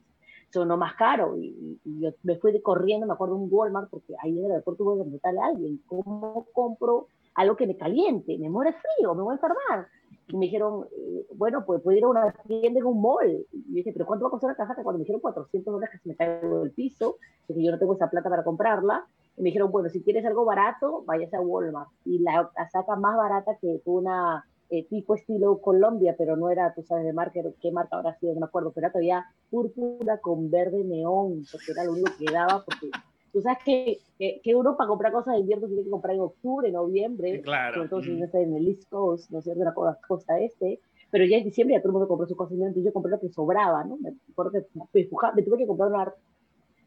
son 0.52 0.68
lo 0.68 0.76
más 0.76 0.94
caro. 0.94 1.36
Y, 1.36 1.80
yo 1.84 2.10
me 2.22 2.36
fui 2.36 2.60
corriendo, 2.60 3.06
me 3.06 3.12
acuerdo, 3.12 3.36
un 3.36 3.48
Walmart, 3.50 3.90
porque 3.90 4.14
ahí 4.22 4.38
en 4.38 4.44
el 4.44 4.50
aeropuerto 4.52 4.84
tuve 4.84 4.96
que 4.96 5.02
preguntarle 5.02 5.40
a 5.40 5.46
alguien, 5.46 5.80
¿cómo 5.86 6.46
compro 6.52 7.08
algo 7.34 7.56
que 7.56 7.66
me 7.66 7.76
caliente? 7.76 8.38
Me 8.38 8.48
muere 8.48 8.72
frío, 8.72 9.14
me 9.14 9.22
voy 9.22 9.32
a 9.32 9.36
enfermar. 9.36 9.88
Y 10.28 10.36
me 10.36 10.46
dijeron, 10.46 10.86
eh, 10.90 11.26
bueno, 11.34 11.64
pues 11.66 11.82
puedo 11.82 11.96
ir 11.96 12.04
a 12.04 12.08
una 12.08 12.32
tienda 12.46 12.80
en 12.80 12.86
un 12.86 13.00
mall. 13.00 13.46
Y 13.52 13.58
yo 13.58 13.74
dije, 13.74 13.92
¿pero 13.92 14.06
cuánto 14.06 14.24
va 14.24 14.28
a 14.28 14.30
costar 14.30 14.48
una 14.48 14.56
casaca? 14.56 14.82
Cuando 14.82 14.98
me 14.98 15.02
dijeron 15.02 15.20
400 15.20 15.72
dólares 15.72 15.92
que 15.92 16.02
se 16.02 16.08
me 16.08 16.16
caigo 16.16 16.60
del 16.60 16.72
piso, 16.72 17.16
que 17.46 17.62
yo 17.62 17.70
no 17.70 17.78
tengo 17.78 17.94
esa 17.94 18.08
plata 18.08 18.30
para 18.30 18.44
comprarla. 18.44 19.06
Y 19.36 19.42
me 19.42 19.48
dijeron, 19.48 19.70
bueno, 19.70 19.88
si 19.90 20.02
quieres 20.02 20.24
algo 20.24 20.44
barato, 20.44 21.02
vayas 21.06 21.34
a 21.34 21.40
Walmart. 21.40 21.90
Y 22.04 22.20
la 22.20 22.50
casaca 22.54 22.96
más 22.96 23.16
barata 23.16 23.58
que 23.60 23.82
una 23.84 24.44
eh, 24.70 24.84
tipo 24.88 25.14
estilo 25.14 25.60
Colombia, 25.60 26.14
pero 26.16 26.36
no 26.36 26.50
era, 26.50 26.72
tú 26.74 26.82
sabes, 26.82 27.04
de 27.04 27.12
marca, 27.12 27.40
qué 27.60 27.70
marca 27.70 27.96
habrá 27.96 28.18
sido, 28.18 28.34
no 28.34 28.40
me 28.40 28.46
acuerdo, 28.46 28.72
pero 28.72 28.86
era 28.86 28.92
todavía 28.92 29.26
púrpura 29.50 30.18
con 30.18 30.50
verde 30.50 30.82
neón, 30.84 31.44
porque 31.50 31.72
era 31.72 31.84
lo 31.84 31.92
único 31.92 32.10
que 32.18 32.32
daba, 32.32 32.64
porque 32.64 32.90
tú 33.32 33.40
sabes 33.40 33.58
que, 33.64 33.98
que, 34.42 34.54
uno 34.54 34.76
para 34.76 34.88
comprar 34.88 35.12
cosas 35.12 35.34
de 35.34 35.40
invierno 35.40 35.66
tiene 35.66 35.84
que 35.84 35.90
comprar 35.90 36.14
en 36.14 36.22
octubre, 36.22 36.70
noviembre, 36.70 37.40
claro. 37.42 37.82
entonces 37.82 38.16
no 38.16 38.40
en 38.40 38.56
el 38.56 38.68
East 38.68 38.88
Coast, 38.88 39.30
no 39.30 39.42
sé, 39.42 39.54
de 39.54 39.64
la 39.64 39.74
costa 39.74 40.38
este, 40.38 40.80
pero 41.10 41.24
ya 41.26 41.36
en 41.36 41.44
diciembre 41.44 41.76
ya 41.76 41.80
todo 41.80 41.90
el 41.90 41.92
mundo 41.92 42.08
compró 42.08 42.26
su 42.26 42.34
cosas 42.34 42.58
y 42.58 42.82
yo 42.82 42.92
compré 42.92 43.10
lo 43.12 43.20
que 43.20 43.28
sobraba, 43.28 43.84
¿no? 43.84 43.96
Me 43.98 44.14
acuerdo 44.32 44.52
que 44.52 44.66
me, 44.74 45.08
me 45.36 45.42
tuve 45.42 45.58
que 45.58 45.66
comprar 45.66 45.90
una, 45.90 46.12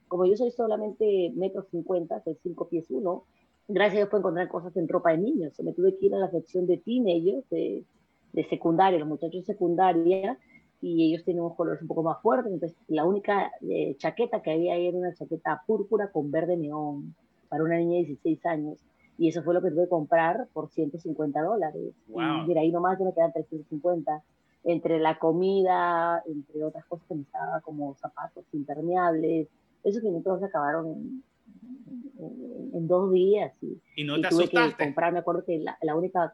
como 0.07 0.25
yo 0.25 0.35
soy 0.35 0.51
solamente 0.51 1.31
metro 1.35 1.63
cincuenta, 1.71 2.21
soy 2.21 2.35
cinco 2.43 2.67
pies 2.67 2.87
uno, 2.89 3.23
gracias 3.67 3.93
a 3.93 3.97
Dios 3.97 4.09
puedo 4.09 4.21
encontrar 4.21 4.47
cosas 4.47 4.75
en 4.77 4.87
ropa 4.87 5.11
de 5.11 5.17
niños. 5.19 5.59
Me 5.59 5.73
tuve 5.73 5.97
que 5.97 6.07
ir 6.07 6.15
a 6.15 6.19
la 6.19 6.29
sección 6.29 6.65
de 6.67 6.77
teenagers, 6.77 7.49
de, 7.49 7.83
de 8.33 8.43
secundaria, 8.49 8.99
los 8.99 9.07
muchachos 9.07 9.45
de 9.45 9.53
secundaria, 9.53 10.37
y 10.81 11.09
ellos 11.09 11.23
tienen 11.25 11.43
unos 11.43 11.55
colores 11.55 11.81
un 11.81 11.87
poco 11.87 12.03
más 12.03 12.21
fuertes. 12.21 12.53
Entonces, 12.53 12.77
la 12.87 13.05
única 13.05 13.51
eh, 13.61 13.95
chaqueta 13.97 14.41
que 14.41 14.51
había 14.51 14.73
ahí 14.73 14.87
era 14.87 14.97
una 14.97 15.13
chaqueta 15.13 15.63
púrpura 15.65 16.11
con 16.11 16.31
verde 16.31 16.55
neón 16.55 17.15
para 17.49 17.63
una 17.63 17.77
niña 17.77 17.99
de 17.99 18.05
16 18.05 18.45
años. 18.45 18.79
Y 19.17 19.29
eso 19.29 19.41
fue 19.41 19.53
lo 19.53 19.61
que 19.61 19.71
tuve 19.71 19.83
que 19.83 19.89
comprar 19.89 20.47
por 20.53 20.69
150 20.69 21.41
dólares. 21.41 21.95
Wow. 22.07 22.43
Y 22.43 22.47
mira, 22.47 22.61
ahí 22.61 22.71
nomás 22.71 22.99
me 22.99 23.13
quedan 23.13 23.33
350. 23.33 24.21
Entre 24.63 24.99
la 24.99 25.17
comida, 25.17 26.21
entre 26.27 26.63
otras 26.63 26.85
cosas 26.85 27.07
que 27.07 27.15
me 27.15 27.21
estaba 27.21 27.61
como 27.61 27.95
zapatos 27.95 28.45
impermeables, 28.53 29.47
esos 29.83 30.03
todos 30.23 30.39
se 30.39 30.45
acabaron 30.45 31.23
en 32.19 32.71
en, 32.73 32.87
dos 32.87 33.11
días. 33.11 33.53
Y, 33.61 33.81
¿Y 33.95 34.03
no 34.03 34.15
te 34.15 34.29
tuve 34.29 34.43
asustaste? 34.43 34.75
que 34.77 34.83
comprar, 34.85 35.13
me 35.13 35.19
acuerdo 35.19 35.43
que 35.45 35.59
la, 35.59 35.77
la 35.81 35.95
única, 35.95 36.33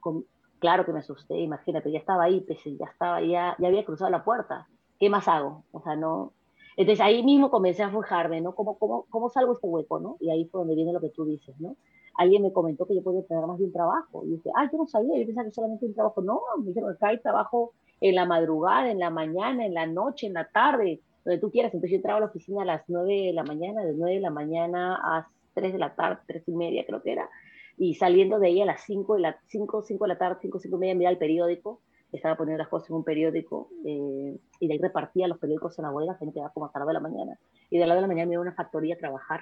claro 0.60 0.86
que 0.86 0.94
me 0.94 1.00
asusté, 1.00 1.40
imagínate, 1.40 1.92
ya 1.92 2.00
estaba 2.00 2.24
ahí, 2.24 2.42
pues, 2.42 2.60
ya 2.64 2.86
estaba, 2.86 3.22
ya, 3.22 3.56
ya 3.60 3.68
había 3.68 3.86
cruzado 3.86 4.10
la 4.10 4.24
puerta. 4.24 4.68
¿Qué 5.00 5.10
más 5.10 5.28
hago? 5.28 5.64
O 5.72 5.82
sea, 5.82 5.96
no. 5.96 6.34
Entonces 6.78 7.04
ahí 7.04 7.24
mismo 7.24 7.52
comencé 7.52 7.84
a 7.84 7.90
fijarme, 7.90 8.42
¿no? 8.42 8.56
¿Cómo, 8.56 8.78
cómo, 8.78 9.06
¿Cómo 9.10 9.30
salgo 9.30 9.54
este 9.54 9.68
hueco, 9.68 10.00
no? 10.00 10.18
Y 10.20 10.30
ahí 10.30 10.46
fue 10.46 10.60
donde 10.62 10.76
viene 10.76 10.94
lo 10.94 11.02
que 11.02 11.10
tú 11.10 11.26
dices, 11.26 11.60
¿no? 11.60 11.76
Alguien 12.16 12.44
me 12.44 12.54
comentó 12.54 12.86
que 12.86 12.96
yo 12.96 13.04
podía 13.04 13.26
tener 13.26 13.46
más 13.46 13.58
de 13.58 13.66
un 13.66 13.72
trabajo. 13.72 14.24
Y 14.26 14.32
dije, 14.32 14.50
ah, 14.56 14.70
yo 14.72 14.78
no 14.78 14.88
sabía, 14.88 15.18
yo 15.18 15.26
pensaba 15.26 15.46
que 15.46 15.54
solamente 15.54 15.86
un 15.86 15.94
trabajo. 15.94 16.22
No, 16.22 16.42
me 16.60 16.68
dijeron, 16.68 16.92
acá 16.92 17.10
hay 17.10 17.20
trabajo 17.20 17.74
en 18.02 18.16
la 18.16 18.26
madrugada, 18.26 18.90
en 18.92 19.00
la 19.00 19.10
mañana, 19.10 19.66
en 19.66 19.74
la 19.74 19.88
noche, 19.88 20.28
en 20.28 20.34
la 20.34 20.48
tarde, 20.48 21.02
donde 21.24 21.40
tú 21.40 21.52
quieras. 21.52 21.74
Entonces 21.74 21.92
yo 21.92 21.98
entraba 21.98 22.18
a 22.18 22.22
la 22.22 22.28
oficina 22.28 22.62
a 22.62 22.66
las 22.66 22.84
9 22.88 23.28
de 23.28 23.34
la 23.34 23.44
mañana, 23.44 23.84
de 23.84 23.94
9 23.94 24.16
de 24.16 24.22
la 24.22 24.30
mañana 24.30 24.96
a 24.96 25.28
3 25.54 25.74
de 25.74 25.80
la 25.80 25.96
tarde, 25.96 26.22
3 26.28 26.48
y 26.48 26.52
media 26.52 26.86
creo 26.86 27.02
que 27.02 27.12
era, 27.12 27.30
y 27.78 27.96
saliendo 27.96 28.40
de 28.40 28.48
ahí 28.48 28.62
a 28.62 28.66
las 28.66 28.82
5 28.86 29.16
de 29.16 29.22
la, 29.22 29.40
5, 29.48 29.84
5 29.84 30.04
de 30.04 30.08
la 30.08 30.18
tarde, 30.18 30.38
5, 30.42 30.60
5 30.60 30.76
y 30.76 30.80
media, 30.80 30.96
miraba 30.96 31.12
el 31.12 31.18
periódico, 31.18 31.82
estaba 32.12 32.36
poniendo 32.36 32.60
las 32.60 32.70
cosas 32.70 32.90
en 32.90 32.98
un 32.98 33.04
periódico, 33.04 33.70
eh, 33.86 34.38
y 34.60 34.68
de 34.68 34.74
ahí 34.74 34.80
repartía 34.80 35.28
los 35.28 35.40
periódicos 35.40 35.78
en 35.80 35.84
la 35.86 35.92
bodega, 35.92 36.16
gente 36.16 36.34
quedaba 36.34 36.54
como 36.54 36.68
hasta 36.68 36.80
la 36.80 36.86
de 36.86 36.94
la 36.94 37.00
mañana, 37.00 37.40
y 37.70 37.80
de 37.80 37.88
la 37.88 37.96
de 37.96 38.02
la 38.02 38.08
mañana 38.08 38.28
me 38.28 38.34
iba 38.34 38.42
a 38.42 38.48
una 38.48 38.54
factoría 38.54 38.96
a 38.96 38.98
trabajar 38.98 39.42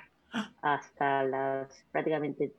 hasta 0.61 1.23
las 1.23 1.85
prácticamente 1.91 2.53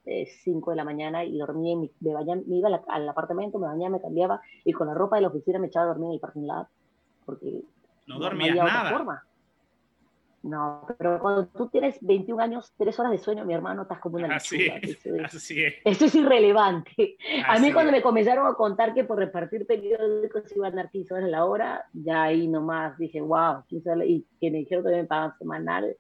5 0.45 0.71
de 0.71 0.77
la 0.77 0.85
mañana 0.85 1.25
y 1.25 1.39
dormía, 1.39 1.75
me, 1.75 1.91
me 2.01 2.57
iba 2.57 2.83
al, 2.89 3.09
apartamento, 3.09 3.59
me 3.59 3.67
bañaba, 3.67 3.97
me 3.97 4.01
cambiaba, 4.03 4.43
y 4.65 4.73
con 4.73 4.89
la 4.89 4.95
ropa 4.95 5.17
de 5.17 5.23
la 5.23 5.29
oficina 5.29 5.59
me 5.59 5.69
echaba 5.69 5.87
a 5.87 5.89
dormir 5.89 6.09
en 6.09 6.15
el 6.15 6.21
parking 6.21 6.47
lot, 6.47 6.69
porque 7.25 7.63
no, 8.07 8.19
dormía 8.19 8.55
nada. 8.55 8.91
forma. 8.91 9.23
No, 10.43 10.85
pero 10.99 11.21
cuando 11.21 11.47
tú 11.47 11.69
tienes 11.69 11.99
21 12.01 12.43
años, 12.43 12.73
3 12.77 12.99
horas 12.99 13.13
de 13.13 13.19
sueño, 13.19 13.45
mi 13.45 13.55
hermano, 13.55 13.83
estás 13.83 14.01
como 14.01 14.17
una 14.17 14.27
así 14.37 14.67
Es, 14.83 15.07
así 15.35 15.63
es. 15.63 15.75
Eso 15.85 16.07
es 16.07 16.15
irrelevante. 16.17 17.17
a 17.47 17.59
mí 17.61 17.73
cuando 17.73 17.93
me 17.93 18.03
comenzaron 18.03 18.49
a 18.49 18.55
contar 18.55 18.93
que 18.93 19.05
por 19.05 19.19
repartir 19.19 19.67
periódicos 19.67 20.55
iban 20.57 20.73
a 20.73 20.83
dar 20.83 20.91
15 20.91 21.15
horas 21.15 21.27
a 21.27 21.31
la 21.31 21.45
hora, 21.45 21.85
ya 21.93 22.25
ahí 22.25 22.49
nomás 22.49 22.99
dije, 22.99 23.21
wow, 23.21 23.63
15 23.69 23.91
horas, 23.91 24.09
y 24.09 24.27
que 24.41 24.51
me 24.51 24.59
dijeron 24.59 24.85
que 24.85 24.91
me 24.91 25.05
pagaban 25.05 25.39
semanal, 25.39 25.97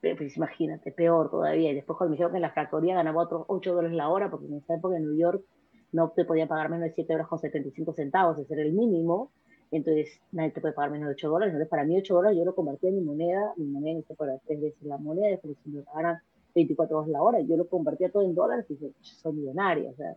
pues 0.00 0.36
imagínate, 0.36 0.90
peor 0.90 1.30
todavía. 1.30 1.70
Y 1.70 1.74
después 1.74 1.96
cuando 1.96 2.10
me 2.10 2.14
dijeron 2.16 2.32
que 2.32 2.38
en 2.38 2.42
la 2.42 2.52
factoría 2.52 2.94
ganaba 2.96 3.22
otros 3.22 3.44
8 3.46 3.72
dólares 3.72 3.96
la 3.96 4.08
hora, 4.08 4.30
porque 4.30 4.46
en 4.46 4.54
esa 4.54 4.74
época 4.74 4.96
en 4.96 5.04
New 5.04 5.16
York 5.16 5.44
no 5.92 6.10
te 6.10 6.24
podía 6.24 6.48
pagar 6.48 6.70
menos 6.70 6.88
de 6.88 6.94
7 6.94 7.12
euros 7.12 7.28
con 7.28 7.38
75 7.38 7.92
centavos, 7.92 8.38
ese 8.38 8.52
era 8.52 8.62
el 8.62 8.72
mínimo, 8.72 9.30
entonces 9.70 10.20
nadie 10.32 10.50
te 10.50 10.60
puede 10.60 10.74
pagar 10.74 10.90
menos 10.90 11.08
de 11.08 11.14
8 11.14 11.28
dólares. 11.28 11.52
Entonces, 11.52 11.70
para 11.70 11.84
mí 11.84 11.96
8 11.96 12.14
dólares 12.14 12.38
yo 12.38 12.44
lo 12.44 12.54
convertí 12.54 12.88
en 12.88 12.96
mi 12.96 13.02
moneda, 13.02 13.52
mi 13.56 13.66
moneda 13.66 14.00
se 14.06 14.14
para 14.14 14.38
tres 14.38 14.60
veces 14.60 14.82
la 14.82 14.98
moneda, 14.98 15.28
después 15.28 15.56
si 15.62 15.70
me 15.70 15.82
pagaran 15.82 16.18
24 16.54 16.96
dólares 16.96 17.12
la 17.12 17.22
hora, 17.22 17.40
yo 17.40 17.56
lo 17.56 17.68
convertía 17.68 18.10
todo 18.10 18.22
en 18.22 18.34
dólares 18.34 18.66
y 18.68 18.74
dije, 18.74 18.92
soy 19.00 19.34
millonaria, 19.34 19.90
o 19.90 19.94
sea, 19.94 20.16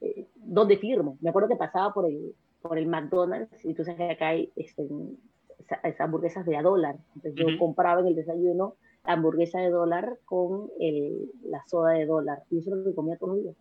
eh, 0.00 0.26
¿dónde 0.36 0.76
firmo? 0.76 1.16
Me 1.20 1.30
acuerdo 1.30 1.48
que 1.48 1.56
pasaba 1.56 1.94
por 1.94 2.06
el, 2.06 2.34
por 2.60 2.78
el 2.78 2.86
McDonald's 2.86 3.64
y 3.64 3.74
tú 3.74 3.84
sabes 3.84 3.98
que 3.98 4.10
acá 4.10 4.28
hay 4.28 4.52
este, 4.56 4.86
esas 5.82 6.00
hamburguesas 6.00 6.44
de 6.44 6.56
a 6.56 6.62
dólar, 6.62 6.96
entonces 7.14 7.34
yo 7.34 7.58
compraba 7.58 8.00
en 8.00 8.08
el 8.08 8.14
desayuno 8.14 8.74
hamburguesa 9.04 9.60
de 9.60 9.70
dólar 9.70 10.18
con 10.26 10.70
el, 10.78 11.30
la 11.44 11.64
soda 11.66 11.92
de 11.92 12.04
dólar 12.04 12.42
y 12.50 12.58
eso 12.58 12.70
es 12.70 12.76
lo 12.76 12.84
que 12.84 12.94
comía 12.94 13.16
todos 13.16 13.34
los 13.34 13.42
días. 13.42 13.56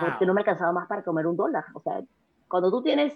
Porque 0.00 0.24
no 0.24 0.32
me 0.32 0.40
alcanzaba 0.40 0.72
más 0.72 0.88
para 0.88 1.02
comer 1.02 1.26
un 1.26 1.36
dólar. 1.36 1.64
O 1.74 1.80
sea, 1.80 2.02
cuando 2.48 2.70
tú 2.70 2.82
tienes 2.82 3.12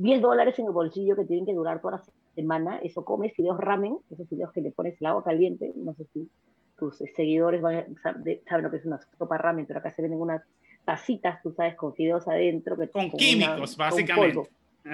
10 0.00 0.22
dólares 0.22 0.58
en 0.58 0.66
el 0.66 0.72
bolsillo 0.72 1.14
que 1.14 1.26
tienen 1.26 1.44
que 1.44 1.52
durar 1.52 1.80
toda 1.82 1.98
la 1.98 2.02
semana, 2.34 2.78
eso 2.78 3.04
comes 3.04 3.34
fideos 3.34 3.58
ramen, 3.58 3.98
esos 4.10 4.26
fideos 4.28 4.50
que 4.50 4.62
le 4.62 4.70
pones 4.70 4.98
el 4.98 5.06
agua 5.06 5.22
caliente, 5.22 5.72
no 5.76 5.92
sé 5.94 6.06
si 6.14 6.28
tus 6.78 6.96
seguidores 7.14 7.60
van, 7.60 7.94
saben 8.02 8.62
lo 8.62 8.70
que 8.70 8.78
es 8.78 8.86
una 8.86 8.98
sopa 9.18 9.36
ramen, 9.36 9.66
pero 9.66 9.80
acá 9.80 9.90
se 9.90 10.00
venden 10.00 10.20
unas 10.20 10.42
tacitas, 10.86 11.42
tú 11.42 11.52
sabes, 11.52 11.74
con 11.74 11.94
fideos 11.94 12.26
adentro. 12.26 12.78
Que, 12.78 12.88
con, 12.88 13.10
químicos, 13.10 13.76
básicamente. 13.76 14.48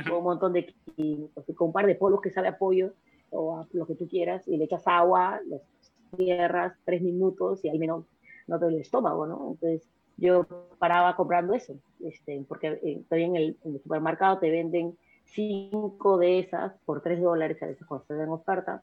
Con, 0.08 0.16
un 0.16 0.24
montón 0.24 0.52
de 0.52 0.74
químicos, 0.96 1.48
y 1.48 1.54
con 1.54 1.68
un 1.68 1.72
par 1.72 1.86
de 1.86 1.94
polvos 1.94 2.20
que 2.20 2.30
sabe 2.30 2.48
a 2.48 2.58
pollo, 2.58 2.92
o 3.30 3.60
a 3.60 3.66
lo 3.72 3.86
que 3.86 3.94
tú 3.94 4.08
quieras, 4.08 4.48
y 4.48 4.56
le 4.56 4.64
echas 4.64 4.82
agua, 4.86 5.40
los 5.48 5.62
cierras 6.16 6.74
tres 6.84 7.02
minutos 7.02 7.64
y 7.64 7.68
al 7.68 7.78
menos 7.78 8.04
no 8.46 8.58
te 8.58 8.64
duele 8.64 8.78
el 8.78 8.82
estómago, 8.82 9.26
¿no? 9.26 9.52
Entonces, 9.52 9.88
yo 10.16 10.46
paraba 10.78 11.16
comprando 11.16 11.54
eso, 11.54 11.74
este, 12.00 12.44
porque 12.48 12.68
eh, 12.82 13.04
en 13.10 13.36
el, 13.36 13.56
en 13.64 13.74
el, 13.74 13.82
supermercado 13.82 14.38
te 14.38 14.50
venden 14.50 14.96
cinco 15.24 16.18
de 16.18 16.38
esas 16.38 16.72
por 16.84 17.02
tres 17.02 17.20
dólares, 17.20 17.62
a 17.62 17.66
veces 17.66 17.86
cuando 17.86 18.06
se 18.06 18.14
en 18.14 18.28
oferta, 18.28 18.82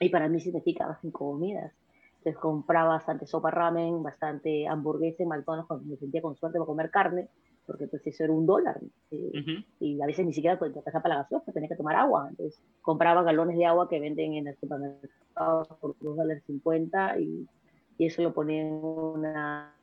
y 0.00 0.08
para 0.08 0.28
mí 0.28 0.40
significaba 0.40 0.98
cinco 1.00 1.32
comidas. 1.32 1.72
Entonces 2.18 2.40
compraba 2.40 2.90
bastante 2.90 3.26
sopa 3.26 3.50
ramen, 3.50 4.02
bastante 4.02 4.68
hamburguesa 4.68 5.22
en 5.22 5.28
McDonald's 5.30 5.68
cuando 5.68 5.86
me 5.86 5.96
sentía 5.96 6.20
con 6.20 6.36
suerte 6.36 6.58
para 6.58 6.66
comer 6.66 6.90
carne, 6.90 7.28
porque 7.66 7.84
entonces 7.84 8.14
eso 8.14 8.24
era 8.24 8.32
un 8.32 8.46
dólar. 8.46 8.78
Eh, 9.10 9.64
y 9.80 10.00
a 10.02 10.06
veces 10.06 10.26
ni 10.26 10.34
siquiera 10.34 10.58
podía 10.58 10.82
pasar 10.82 11.02
para 11.02 11.14
la 11.14 11.22
gaseosa, 11.22 11.52
tenía 11.52 11.68
que 11.68 11.76
tomar 11.76 11.96
agua. 11.96 12.26
Entonces 12.30 12.60
compraba 12.82 13.22
galones 13.22 13.56
de 13.56 13.64
agua 13.64 13.88
que 13.88 14.00
venden 14.00 14.34
en 14.34 14.48
el 14.48 14.56
supermercado 14.56 15.78
por 15.80 15.96
dos 15.98 16.16
dólares 16.16 16.42
cincuenta 16.46 17.18
y 17.18 17.46
y 18.00 18.06
eso 18.06 18.22
lo 18.22 18.32
ponía 18.32 18.62
en 18.62 18.80
una, 18.82 19.74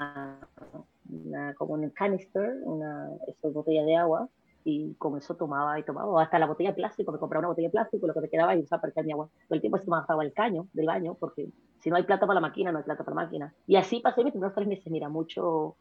como 1.56 1.77
en 1.77 1.84
un 1.84 1.89
canister, 1.91 2.62
una 2.63 3.12
botella 3.43 3.84
de 3.84 3.95
agua, 3.95 4.27
y 4.63 4.95
con 4.95 5.15
eso 5.19 5.36
tomaba 5.36 5.77
y 5.80 5.84
tomaba, 5.84 6.08
o 6.08 6.17
hasta 6.17 6.39
la 6.39 6.47
botella 6.47 6.71
de 6.71 6.77
plástico, 6.77 7.12
me 7.12 7.19
compraba 7.19 7.41
una 7.41 7.49
botella 7.49 7.67
de 7.67 7.73
plástico, 7.73 8.08
lo 8.08 8.15
que 8.15 8.21
me 8.21 8.30
quedaba 8.30 8.56
y 8.56 8.62
usaba 8.63 8.82
para 8.82 8.89
echar 8.89 9.06
mi 9.06 9.12
agua. 9.12 9.30
Todo 9.47 9.53
el 9.56 9.62
tiempo 9.62 9.77
se 9.77 9.88
bajaba 9.88 10.23
el 10.23 10.34
caño 10.34 10.65
del 10.73 10.88
baño, 10.88 11.15
porque 11.19 11.51
si 11.80 11.91
no 11.91 11.95
hay 11.95 12.06
plata 12.06 12.25
para 12.25 12.39
la 12.39 12.47
máquina, 12.47 12.71
no 12.71 12.80
hay 12.80 12.86
plata 12.86 13.03
para 13.03 13.15
la 13.17 13.21
máquina. 13.21 13.53
Y 13.67 13.75
así 13.75 13.99
pasé 13.99 14.23
mis 14.23 14.34
primeros 14.34 14.56
tres 14.56 14.67
meses, 14.67 14.91
mira, 14.91 15.10
mucho, 15.10 15.75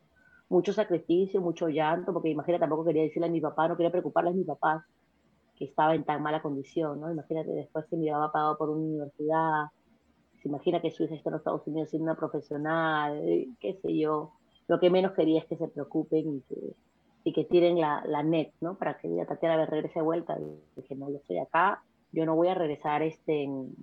mucho 0.51 0.75
sacrificio, 0.75 1.41
mucho 1.41 1.71
llanto, 1.71 2.13
porque 2.13 2.29
imagínate, 2.29 2.61
tampoco 2.61 2.85
quería 2.85 3.05
decirle 3.05 3.29
a 3.29 3.31
mi 3.31 3.41
papá, 3.41 3.67
no 3.67 3.79
quería 3.79 3.91
preocuparle 3.91 4.29
a 4.29 4.35
mi 4.35 4.45
papá 4.45 4.85
que 5.57 5.65
estaba 5.65 5.95
en 5.95 6.05
tan 6.05 6.23
mala 6.23 6.43
condición, 6.43 7.01
¿no? 7.01 7.11
Imagínate 7.11 7.51
después 7.51 7.87
que 7.87 7.97
mi 7.97 8.11
papá 8.11 8.31
pagado 8.31 8.59
por 8.59 8.69
una 8.69 8.83
universidad, 8.83 9.69
imagina 10.47 10.81
que 10.81 10.91
Suiza 10.91 11.15
está 11.15 11.31
en 11.31 11.37
Estados 11.37 11.67
Unidos 11.67 11.91
siendo 11.91 12.05
una 12.05 12.17
profesional, 12.19 13.21
qué 13.61 13.75
sé 13.83 13.97
yo. 13.97 14.33
Lo 14.69 14.81
que 14.81 14.91
menos 14.91 15.13
quería 15.13 15.41
es 15.41 15.47
que 15.47 15.57
se 15.57 15.69
preocupen 15.69 16.37
y 16.37 16.41
que, 16.49 16.75
y 17.25 17.33
que 17.33 17.45
tiren 17.45 17.79
la, 17.81 18.03
la 18.07 18.23
net, 18.23 18.53
¿no? 18.61 18.77
Para 18.79 18.99
que 18.99 19.09
diga 19.09 19.27
Tatiana 19.27 19.63
a 19.63 19.67
regrese 19.67 19.99
de 19.99 20.05
vuelta. 20.05 20.37
Y 20.41 20.81
dije, 20.81 20.95
no, 20.95 21.11
yo 21.11 21.17
estoy 21.17 21.39
acá, 21.39 21.83
yo 22.13 22.25
no 22.25 22.35
voy 22.35 22.49
a 22.49 22.55
regresar 22.55 23.03
este, 23.03 23.45
en, 23.45 23.75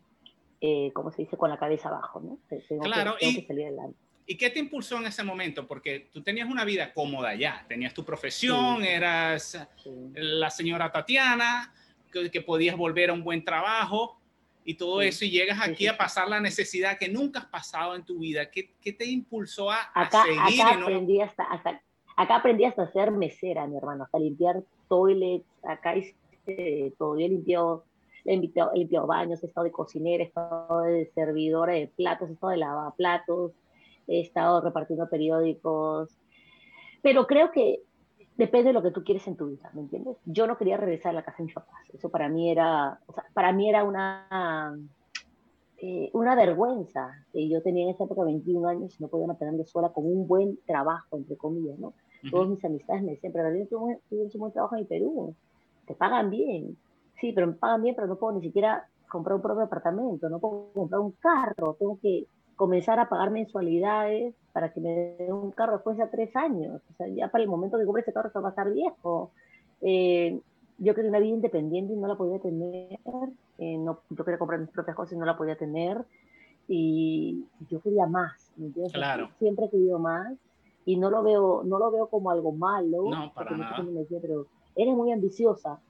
eh, 0.62 0.92
¿cómo 0.94 1.12
se 1.12 1.24
dice? 1.24 1.36
Con 1.36 1.50
la 1.50 1.60
cabeza 1.60 1.90
abajo, 1.90 2.22
¿no? 2.22 2.40
claro, 2.82 3.16
y, 3.20 3.42
salir 3.42 3.66
adelante. 3.66 3.98
¿Y 4.26 4.38
qué 4.38 4.50
te 4.50 4.60
impulsó 4.60 4.98
en 4.98 5.08
ese 5.08 5.24
momento? 5.24 5.68
Porque 5.68 6.10
tú 6.14 6.24
tenías 6.24 6.50
una 6.50 6.64
vida 6.64 6.94
cómoda 6.94 7.36
ya, 7.36 7.66
tenías 7.68 7.94
tu 7.94 8.06
profesión, 8.06 8.84
eras 8.84 9.68
la 10.14 10.50
señora 10.50 10.90
Tatiana, 10.90 11.74
que, 12.32 12.42
podías 12.42 12.78
volver 12.78 13.10
a 13.10 13.14
un 13.14 13.24
buen 13.24 13.44
trabajo 13.44 14.22
y 14.66 14.76
todo 14.76 15.02
eso, 15.02 15.26
y 15.26 15.32
llegas 15.32 15.60
aquí 15.62 15.88
a 15.88 15.98
pasar 15.98 16.28
la 16.28 16.40
necesidad 16.40 16.98
que 16.98 17.10
nunca 17.10 17.40
has 17.40 17.46
pasado 17.46 17.96
en 17.96 18.04
tu 18.04 18.20
vida. 18.20 18.50
¿Qué, 18.50 18.72
qué 18.82 18.94
te 18.94 19.06
impulsó 19.06 19.72
a, 19.72 19.92
acá, 19.94 20.24
seguir? 20.24 20.62
Acá, 20.62 20.82
aprendí 20.82 21.22
hasta, 21.22 21.44
hasta, 21.44 21.82
acá 22.16 22.36
aprendí 22.38 22.66
hasta 22.66 22.92
ser 22.92 23.12
mesera, 23.12 23.68
mi 23.68 23.78
hermano, 23.78 24.04
hasta 24.04 24.20
limpiar 24.20 24.64
toilets, 24.88 25.46
acá 25.64 25.96
hice 25.96 26.94
todo, 26.98 27.20
yo 27.20 27.28
limpiado 27.28 27.86
he 28.26 28.38
limpiado, 28.38 29.08
baños, 29.08 29.44
he 29.44 29.48
estado 29.48 29.66
de 29.66 29.72
cocinera, 29.72 30.24
he 30.24 30.28
estado 30.28 30.82
de 30.82 31.06
servidora 31.14 31.74
de 31.74 31.88
platos, 31.88 32.30
he 32.30 32.34
estado 32.34 32.52
de 32.52 32.58
lavaplatos, 32.58 33.52
he 34.08 34.22
estado 34.22 34.62
repartiendo 34.62 35.10
periódicos, 35.10 36.10
pero 37.02 37.28
creo 37.28 37.52
que 37.52 37.82
depende 38.38 38.70
de 38.70 38.74
lo 38.74 38.82
que 38.82 38.92
tú 38.92 39.04
quieres 39.04 39.28
en 39.28 39.36
tu 39.36 39.48
vida, 39.48 39.70
¿me 39.74 39.82
entiendes? 39.82 40.18
Yo 40.26 40.48
no 40.48 40.58
quería 40.58 40.78
regresar 40.78 41.12
a 41.12 41.14
la 41.14 41.24
casa 41.24 41.38
de 41.40 41.46
mis 41.46 41.54
papás, 41.54 41.82
eso 41.94 42.10
para 42.10 42.30
mí 42.30 42.52
era, 42.52 43.00
o 43.06 43.14
sea, 43.14 43.26
para 43.34 43.52
mí 43.52 43.70
era 43.70 43.84
una, 43.84 44.78
eh, 45.78 46.10
una 46.14 46.36
vergüenza, 46.36 47.12
que 47.32 47.48
yo 47.48 47.62
tenía 47.62 47.84
en 47.84 47.90
esa 47.90 48.06
época 48.06 48.24
21 48.24 48.68
años 48.68 48.96
y 49.00 49.04
no 49.04 49.10
podía 49.10 49.28
mantenerme 49.28 49.66
sola 49.66 49.90
con 49.90 50.06
un 50.06 50.28
buen 50.28 50.58
trabajo, 50.66 51.18
entre 51.18 51.38
comillas, 51.38 51.78
¿no? 51.78 51.94
Todos 52.32 52.48
mis 52.48 52.64
amistades 52.64 53.04
me 53.04 53.12
decían, 53.12 53.34
pero 53.34 53.50
tú 53.70 53.90
tienes 54.08 54.34
un 54.34 54.40
buen 54.40 54.54
trabajo 54.54 54.78
en 54.78 54.88
Perú, 54.88 55.36
te 55.86 55.94
pagan 55.94 56.30
bien, 56.30 56.78
sí, 57.20 57.34
pero 57.34 57.48
me 57.48 57.54
pagan 57.54 57.84
bien, 57.84 57.96
pero 57.96 58.08
no 58.08 58.16
puedo 58.16 58.38
ni 58.38 58.42
siquiera 58.42 58.88
comprar 59.10 59.36
un 59.36 59.42
propio 59.42 59.64
apartamento, 59.64 60.30
no 60.30 60.40
puedo 60.40 60.72
comprar 60.74 61.02
un 61.02 61.12
carro, 61.12 61.76
tengo 61.78 62.00
que 62.02 62.26
comenzar 62.64 62.98
a 62.98 63.10
pagar 63.10 63.30
mensualidades 63.30 64.34
para 64.54 64.72
que 64.72 64.80
me 64.80 64.90
den 65.20 65.34
un 65.34 65.52
carro 65.52 65.74
después 65.74 65.98
de 65.98 66.08
tres 66.08 66.34
años. 66.34 66.82
O 66.92 66.94
sea, 66.96 67.10
ya 67.10 67.28
para 67.28 67.44
el 67.44 67.50
momento 67.50 67.78
que 67.78 67.84
compre 67.84 68.04
ese 68.04 68.14
carro 68.14 68.32
se 68.32 68.40
va 68.40 68.48
a 68.48 68.52
estar 68.52 68.72
viejo. 68.72 69.32
Eh, 69.82 70.40
yo 70.78 70.96
quería 70.96 71.10
una 71.10 71.20
vida 71.20 71.36
independiente 71.36 71.92
y 71.92 71.98
no 71.98 72.08
la 72.08 72.16
podía 72.16 72.40
tener. 72.40 72.98
Eh, 73.58 73.78
no, 73.78 74.00
yo 74.10 74.24
quería 74.24 74.38
comprar 74.38 74.62
mis 74.62 74.70
propias 74.70 74.96
cosas 74.96 75.12
y 75.12 75.18
no 75.18 75.26
la 75.26 75.36
podía 75.36 75.58
tener. 75.58 76.06
Y 76.70 77.44
yo 77.70 77.82
quería 77.82 78.06
más. 78.06 78.54
Claro. 78.94 79.30
Siempre 79.40 79.66
he 79.66 79.70
querido 79.70 80.00
más 80.00 80.34
y 80.86 80.96
no 80.96 81.10
lo 81.10 81.22
veo, 81.22 81.64
no 81.66 81.80
lo 81.80 81.92
veo 81.92 82.08
como 82.08 82.32
algo 82.32 82.54
malo. 82.54 83.10
No, 83.10 83.34
para 83.34 83.58
nada. 83.58 83.84
Me 83.84 83.92
decía, 83.92 84.20
pero 84.22 84.48
eres 84.78 84.96
muy 84.96 85.12
ambiciosa, 85.12 85.82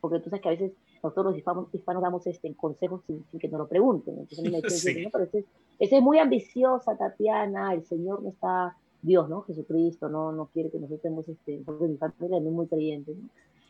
porque 0.00 0.20
tú 0.20 0.30
sabes 0.30 0.40
que 0.40 0.48
a 0.48 0.52
veces 0.52 0.72
nosotros 1.02 1.26
los 1.26 1.36
hispanos, 1.36 2.02
damos 2.02 2.26
este, 2.26 2.54
consejos 2.54 3.02
sin, 3.06 3.24
que 3.38 3.48
nos 3.48 3.60
lo 3.60 3.68
pregunten. 3.68 4.18
Entonces 4.18 4.42
me 4.50 4.60
dicen, 4.60 5.10
pero 5.12 5.24
ese, 5.24 5.46
es 5.78 6.02
muy 6.02 6.18
ambiciosa, 6.18 6.96
Tatiana, 6.96 7.74
el 7.74 7.84
Señor 7.84 8.22
no 8.22 8.28
está, 8.28 8.76
Dios, 9.02 9.28
¿no? 9.28 9.42
Jesucristo, 9.42 10.08
no, 10.08 10.32
no 10.32 10.46
quiere 10.46 10.70
que 10.70 10.78
nosotros 10.78 10.98
estemos, 10.98 11.28
este, 11.28 11.62
porque 11.64 11.88
mi 11.88 11.96
familia 11.96 12.38
es 12.38 12.44
muy 12.44 12.66
creyente, 12.66 13.14
¿no? 13.14 13.28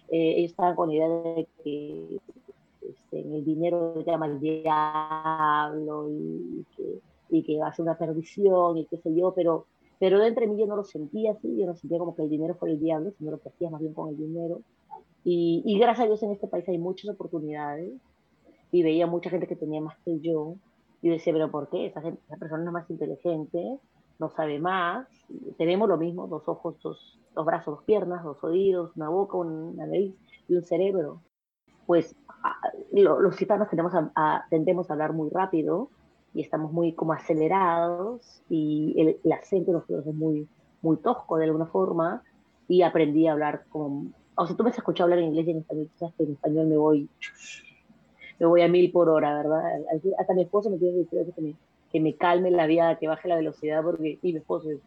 Eh, 0.08 0.34
ellos 0.36 0.50
estaban 0.50 0.76
con 0.76 0.90
la 0.90 0.94
idea 0.94 1.08
de 1.08 1.48
que 1.64 2.18
este, 2.86 3.20
el 3.20 3.44
dinero 3.44 4.04
llama 4.04 4.26
al 4.26 4.40
diablo 4.40 6.10
y, 6.10 6.66
que, 6.76 6.98
y 7.30 7.42
que 7.42 7.58
va 7.58 7.68
a 7.68 7.72
ser 7.72 7.84
una 7.84 7.96
perdición 7.96 8.76
y 8.76 8.84
qué 8.84 8.98
sé 8.98 9.14
yo, 9.14 9.32
pero, 9.34 9.66
pero 9.98 10.18
dentro 10.18 10.42
de 10.42 10.48
mí 10.48 10.60
yo 10.60 10.66
no 10.66 10.76
lo 10.76 10.84
sentía 10.84 11.32
así, 11.32 11.56
yo 11.56 11.64
no 11.64 11.74
sentía 11.74 11.98
como 11.98 12.14
que 12.14 12.22
el 12.22 12.28
dinero 12.28 12.54
fuera 12.56 12.74
el 12.74 12.80
diablo, 12.80 13.10
sino 13.16 13.30
lo 13.30 13.40
que 13.40 13.48
hacía 13.48 13.70
más 13.70 13.80
bien 13.80 13.94
con 13.94 14.10
el 14.10 14.18
dinero. 14.18 14.60
Y, 15.24 15.62
y, 15.64 15.78
gracias 15.78 16.04
a 16.04 16.06
Dios 16.08 16.22
en 16.22 16.32
este 16.32 16.48
país 16.48 16.68
hay 16.68 16.78
muchas 16.78 17.10
oportunidades 17.10 17.92
y 18.72 18.82
veía 18.82 19.06
mucha 19.06 19.30
gente 19.30 19.46
que 19.46 19.56
tenía 19.56 19.80
más 19.80 19.96
que 20.04 20.18
yo. 20.20 20.56
Y 21.00 21.10
decía, 21.10 21.32
pero 21.32 21.50
¿por 21.50 21.68
qué? 21.68 21.86
Esa, 21.86 22.00
gente, 22.00 22.20
esa 22.26 22.36
persona 22.36 22.64
es 22.64 22.72
más 22.72 22.90
inteligente, 22.90 23.78
no 24.18 24.30
sabe 24.30 24.58
más, 24.58 25.08
tenemos 25.58 25.88
lo 25.88 25.98
mismo, 25.98 26.28
dos 26.28 26.48
ojos, 26.48 26.76
dos, 26.82 27.18
dos 27.34 27.44
brazos, 27.44 27.76
dos 27.76 27.84
piernas, 27.84 28.22
dos 28.24 28.42
oídos, 28.44 28.92
una 28.96 29.08
boca, 29.08 29.36
una 29.36 29.86
nariz 29.86 30.14
y 30.48 30.54
un 30.54 30.62
cerebro. 30.62 31.22
Pues 31.86 32.14
los 32.92 33.40
hispanos 33.40 33.68
tendemos 33.68 33.92
a, 33.94 34.46
tendemos 34.48 34.88
a 34.88 34.92
hablar 34.92 35.12
muy 35.12 35.28
rápido 35.30 35.90
y 36.34 36.40
estamos 36.40 36.72
muy 36.72 36.94
como 36.94 37.12
acelerados 37.12 38.42
y 38.48 38.94
el, 38.96 39.20
el 39.22 39.32
acento 39.32 39.72
de 39.72 39.78
nosotros 39.78 40.06
es 40.06 40.14
muy, 40.14 40.48
muy 40.82 40.96
tosco 40.98 41.36
de 41.36 41.44
alguna 41.44 41.66
forma 41.66 42.22
y 42.68 42.82
aprendí 42.82 43.26
a 43.26 43.32
hablar 43.32 43.64
como 43.68 44.12
o 44.34 44.46
sea, 44.46 44.56
tú 44.56 44.64
me 44.64 44.70
has 44.70 44.78
escuchado 44.78 45.04
hablar 45.04 45.20
en 45.20 45.26
inglés 45.26 45.46
y 45.46 45.50
en 45.50 45.58
español, 45.58 45.90
que 46.16 46.24
en 46.24 46.32
español 46.32 46.66
me 46.66 46.76
voy, 46.76 47.08
me 48.38 48.46
voy 48.46 48.62
a 48.62 48.68
mil 48.68 48.90
por 48.90 49.08
hora, 49.08 49.36
¿verdad? 49.36 49.62
Hasta 50.18 50.34
mi 50.34 50.42
esposo 50.42 50.70
me 50.70 50.78
tiene 50.78 51.06
que 51.06 51.16
decir 51.16 51.34
que 51.34 51.42
me, 51.42 51.54
que 51.90 52.00
me 52.00 52.14
calme 52.14 52.50
la 52.50 52.66
vida, 52.66 52.98
que 52.98 53.08
baje 53.08 53.28
la 53.28 53.36
velocidad, 53.36 53.82
porque 53.82 54.18
mi 54.22 54.36
esposo 54.36 54.70
es 54.70 54.80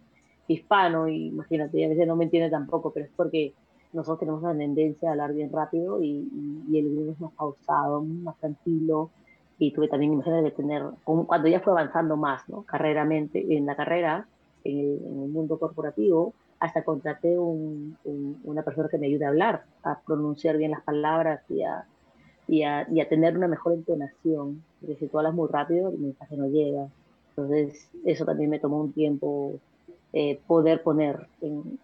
hispano 0.48 1.08
y 1.08 1.28
imagínate, 1.28 1.84
a 1.86 1.90
veces 1.90 2.08
no 2.08 2.16
me 2.16 2.26
entiende 2.26 2.50
tampoco, 2.50 2.92
pero 2.92 3.06
es 3.06 3.12
porque 3.16 3.54
nosotros 3.94 4.20
tenemos 4.20 4.44
una 4.44 4.58
tendencia 4.58 5.10
a 5.10 5.12
hablar 5.14 5.34
bien 5.34 5.52
rápido 5.52 6.02
y, 6.02 6.28
y, 6.70 6.78
el 6.78 6.92
gringo 6.92 7.12
es 7.12 7.22
más 7.22 7.32
pausado, 7.34 8.04
más 8.04 8.38
tranquilo. 8.38 9.10
Y 9.58 9.72
tuve 9.72 9.88
también, 9.88 10.12
imagínate, 10.12 10.52
tener, 10.52 10.84
cuando 11.06 11.48
ya 11.48 11.62
fue 11.62 11.72
avanzando 11.72 12.18
más, 12.18 12.48
¿no? 12.50 12.64
Carreramente, 12.64 13.56
en 13.56 13.66
la 13.66 13.76
carrera, 13.78 14.28
en 14.66 15.00
en 15.06 15.24
el 15.24 15.30
mundo 15.30 15.58
corporativo, 15.58 16.34
hasta 16.60 16.84
contraté 16.84 17.38
un, 17.38 17.98
una 18.44 18.64
persona 18.64 18.90
que 18.90 18.98
me 18.98 19.08
ayude 19.08 19.26
a 19.26 19.30
hablar, 19.30 19.64
a 19.84 20.00
pronunciar 20.00 20.58
bien 20.58 20.72
las 20.72 20.84
palabras 20.84 21.42
y 21.50 21.64
a, 21.64 21.86
y 22.48 22.64
a, 22.64 22.88
y 22.90 23.02
a 23.02 23.10
tener 23.10 23.38
una 23.38 23.48
mejor 23.48 23.74
entonación, 23.74 24.64
porque 24.80 24.96
si 24.96 25.08
tú 25.08 25.18
hablas 25.18 25.34
muy 25.34 25.50
rápido, 25.50 25.90
el 25.90 26.00
mensaje 26.00 26.38
no 26.38 26.48
llega. 26.48 26.88
Entonces, 27.30 27.90
eso 28.06 28.26
también 28.26 28.50
me 28.50 28.60
tomó 28.60 28.80
un 28.80 28.94
tiempo 28.94 29.60
eh, 30.14 30.40
poder 30.48 30.82
poner 30.82 31.28
en, 31.42 31.78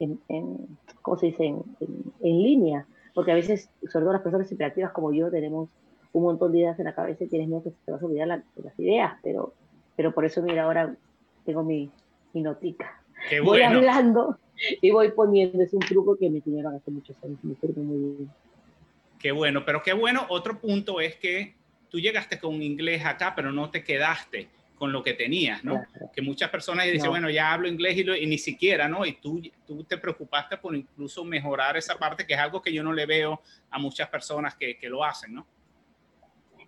en, 0.00 0.20
en, 0.28 0.78
¿cómo 1.02 1.16
se 1.16 1.26
dice?, 1.26 1.44
en, 1.46 1.62
línea, 2.20 2.86
porque 3.14 3.32
a 3.32 3.36
veces, 3.36 3.70
sobre 3.82 4.04
todo 4.04 4.12
las 4.12 4.22
personas 4.22 4.50
hiperactivas 4.50 4.92
como 4.92 5.12
yo, 5.12 5.30
tenemos 5.30 5.68
un 6.12 6.22
montón 6.24 6.52
de 6.52 6.58
ideas 6.58 6.78
en 6.78 6.86
la 6.86 6.94
cabeza 6.94 7.24
y 7.24 7.28
tienes 7.28 7.48
miedo 7.48 7.62
que 7.62 7.70
se 7.70 7.76
te 7.84 7.92
vas 7.92 8.02
a 8.02 8.06
olvidar 8.06 8.26
las 8.26 8.78
ideas, 8.78 9.12
pero, 9.22 9.52
pero 9.94 10.12
por 10.12 10.24
eso, 10.24 10.42
mira, 10.42 10.64
ahora 10.64 10.96
tengo 11.44 11.62
mi, 11.62 11.90
mi 12.32 12.42
notica 12.42 12.97
voy 13.42 13.62
hablando 13.62 14.38
y 14.80 14.90
voy 14.90 15.10
poniendo. 15.12 15.62
Es 15.62 15.72
un 15.72 15.80
truco 15.80 16.16
que 16.16 16.30
me 16.30 16.38
enseñaron 16.38 16.74
hace 16.74 16.90
muchos 16.90 17.16
años. 17.22 17.38
Me 17.42 17.54
sirve 17.56 17.80
muy 17.82 18.16
bien. 18.16 18.30
Qué 19.18 19.32
bueno, 19.32 19.64
pero 19.64 19.82
qué 19.82 19.92
bueno. 19.92 20.26
Otro 20.28 20.60
punto 20.60 21.00
es 21.00 21.16
que 21.16 21.54
tú 21.88 21.98
llegaste 21.98 22.38
con 22.38 22.62
inglés 22.62 23.04
acá, 23.04 23.34
pero 23.34 23.52
no 23.52 23.70
te 23.70 23.82
quedaste 23.82 24.48
con 24.78 24.92
lo 24.92 25.02
que 25.02 25.12
tenías, 25.12 25.64
¿no? 25.64 25.82
Que 26.12 26.22
muchas 26.22 26.50
personas 26.50 26.86
dicen, 26.86 27.10
bueno, 27.10 27.28
ya 27.28 27.52
hablo 27.52 27.66
inglés 27.66 27.96
y, 27.96 28.08
y, 28.08 28.26
ni 28.26 28.38
siquiera, 28.38 28.88
¿no? 28.88 29.04
Y 29.04 29.14
tú, 29.14 29.42
tú 29.66 29.82
te 29.82 29.98
preocupaste 29.98 30.56
por 30.56 30.74
incluso 30.76 31.24
mejorar 31.24 31.76
esa 31.76 31.98
parte, 31.98 32.24
que 32.24 32.34
es 32.34 32.38
algo 32.38 32.62
que 32.62 32.72
yo 32.72 32.84
no 32.84 32.92
le 32.92 33.04
veo 33.04 33.42
a 33.70 33.78
muchas 33.80 34.08
personas 34.08 34.54
que, 34.54 34.78
que 34.78 34.88
lo 34.88 35.02
hacen, 35.02 35.34
¿no? 35.34 35.46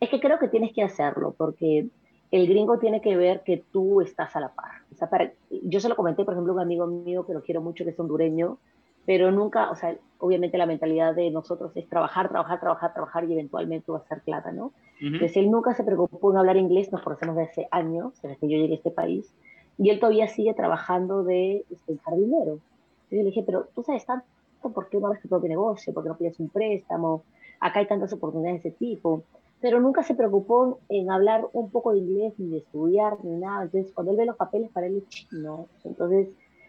Es 0.01 0.09
que 0.09 0.19
creo 0.19 0.41
que 0.41 0.49
tienes 0.49 0.73
que 0.73 0.83
hacerlo, 0.83 1.35
porque 1.39 1.87
el 2.31 2.47
gringo 2.47 2.79
tiene 2.79 3.01
que 3.01 3.16
ver 3.16 3.43
que 3.43 3.64
tú 3.73 4.01
estás 4.01 4.35
a 4.37 4.40
la 4.40 4.49
par. 4.51 4.83
O 4.93 4.95
sea, 4.95 5.09
para, 5.09 5.33
yo 5.51 5.81
se 5.81 5.88
lo 5.88 5.97
comenté, 5.97 6.25
por 6.25 6.35
ejemplo, 6.35 6.53
a 6.53 6.57
un 6.57 6.62
amigo 6.62 6.87
mío 6.87 7.27
que 7.27 7.35
lo 7.35 7.43
quiero 7.43 7.61
mucho, 7.61 7.85
que 7.85 7.90
es 7.90 7.99
hondureño, 7.99 8.59
pero 9.07 9.31
nunca, 9.33 9.71
o 9.71 9.75
sea, 9.75 9.97
obviamente 10.19 10.59
la 10.59 10.66
mentalidad 10.66 11.14
de 11.14 11.31
nosotros 11.31 11.73
es 11.75 11.88
trabajar, 11.88 12.29
trabajar, 12.29 12.61
trabajar, 12.61 12.93
trabajar 12.93 13.25
y 13.25 13.33
eventualmente 13.33 13.90
va 13.90 13.99
a 13.99 14.09
ser 14.09 14.21
plata, 14.21 14.53
¿no? 14.53 14.73
Entonces 15.01 15.37
él 15.38 15.51
nunca 15.51 15.75
se 15.75 15.83
preocupó 15.83 16.31
en 16.31 16.37
hablar 16.37 16.59
inglés, 16.59 16.93
nos 16.93 17.03
conocemos 17.03 17.35
desde 17.35 17.51
hace 17.51 17.69
años, 17.71 18.21
desde 18.23 18.37
que 18.37 18.49
yo 18.49 18.59
llegué 18.59 18.75
a 18.75 18.77
este 18.77 18.90
país, 18.90 19.35
y 19.79 19.88
él 19.88 19.99
todavía 19.99 20.29
sigue 20.29 20.53
trabajando 20.53 21.25
de 21.25 21.64
este, 21.71 21.97
jardinero. 22.05 22.53
Entonces 22.53 23.11
yo 23.11 23.16
le 23.16 23.25
dije, 23.25 23.43
pero 23.45 23.69
tú 23.75 23.83
sabes 23.83 24.05
tanto, 24.05 24.27
¿por 24.75 24.90
qué 24.90 25.01
no 25.01 25.09
haces 25.09 25.23
tu 25.23 25.29
propio 25.29 25.49
negocio? 25.49 25.95
¿Por 25.95 26.03
qué 26.03 26.09
no 26.11 26.19
pides 26.19 26.38
un 26.38 26.51
préstamo? 26.51 27.25
Acá 27.61 27.81
hay 27.81 27.87
tantas 27.87 28.12
oportunidades 28.12 28.62
de 28.62 28.69
ese 28.69 28.79
tipo 28.79 29.25
pero 29.61 29.81
nunca 29.81 30.03
se 30.03 30.14
preocupó 30.14 30.81
en 30.88 31.11
hablar 31.11 31.46
un 31.53 31.70
poco 31.70 31.92
de 31.92 31.99
inglés, 31.99 32.35
ni 32.38 32.49
de 32.49 32.59
estudiar, 32.59 33.23
ni 33.25 33.37
nada. 33.37 33.64
Entonces, 33.64 33.92
cuando 33.92 34.12
él 34.12 34.18
ve 34.18 34.25
los 34.25 34.37
papeles, 34.37 34.70
para 34.70 34.87
él 34.87 34.96
es 34.96 35.09
chino. 35.09 35.68
Entonces, 35.85 36.29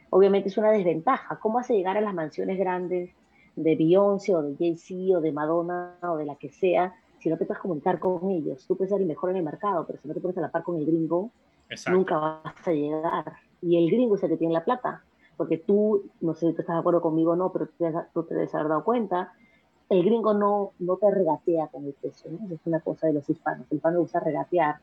obviamente 0.09 0.49
es 0.49 0.57
una 0.57 0.71
desventaja. 0.71 1.39
¿Cómo 1.39 1.59
hace 1.59 1.73
llegar 1.73 1.97
a 1.97 2.01
las 2.01 2.13
mansiones 2.13 2.57
grandes 2.57 3.11
de 3.55 3.75
Beyoncé 3.75 4.35
o 4.35 4.41
de 4.41 4.55
Jay-Z 4.57 5.17
o 5.17 5.21
de 5.21 5.31
Madonna 5.31 5.97
o 6.01 6.17
de 6.17 6.25
la 6.25 6.35
que 6.35 6.49
sea 6.49 6.93
si 7.19 7.29
no 7.29 7.37
te 7.37 7.45
puedes 7.45 7.61
comunicar 7.61 7.99
con 7.99 8.29
ellos? 8.29 8.65
Tú 8.67 8.75
puedes 8.75 8.91
ser 8.91 8.99
el 8.99 9.07
mejor 9.07 9.29
en 9.29 9.37
el 9.37 9.43
mercado, 9.43 9.85
pero 9.87 9.99
si 10.01 10.07
no 10.07 10.13
te 10.13 10.19
pones 10.19 10.37
a 10.37 10.41
la 10.41 10.51
par 10.51 10.63
con 10.63 10.75
el 10.75 10.85
gringo, 10.85 11.31
nunca 11.89 12.17
vas 12.17 12.67
a 12.67 12.71
llegar. 12.71 13.33
Y 13.61 13.77
el 13.77 13.89
gringo 13.89 14.15
es 14.15 14.23
el 14.23 14.31
que 14.31 14.37
tiene 14.37 14.53
la 14.53 14.65
plata. 14.65 15.03
Porque 15.37 15.57
tú, 15.57 16.09
no 16.19 16.33
sé 16.33 16.49
si 16.49 16.53
tú 16.53 16.61
estás 16.61 16.75
de 16.75 16.81
acuerdo 16.81 17.01
conmigo 17.01 17.31
o 17.31 17.35
no, 17.37 17.53
pero 17.53 17.67
tú 17.67 17.73
te, 17.79 17.93
tú 18.13 18.23
te 18.23 18.35
debes 18.35 18.53
haber 18.53 18.67
dado 18.67 18.83
cuenta 18.83 19.31
el 19.91 20.05
gringo 20.05 20.33
no, 20.33 20.71
no 20.79 20.95
te 20.95 21.11
regatea 21.11 21.67
con 21.67 21.85
el 21.85 21.91
precio, 21.91 22.31
¿no? 22.31 22.55
Es 22.55 22.61
una 22.63 22.79
cosa 22.79 23.07
de 23.07 23.13
los 23.13 23.29
hispanos. 23.29 23.67
El 23.69 23.75
hispano 23.75 23.99
usa 23.99 24.21
regatear, 24.21 24.75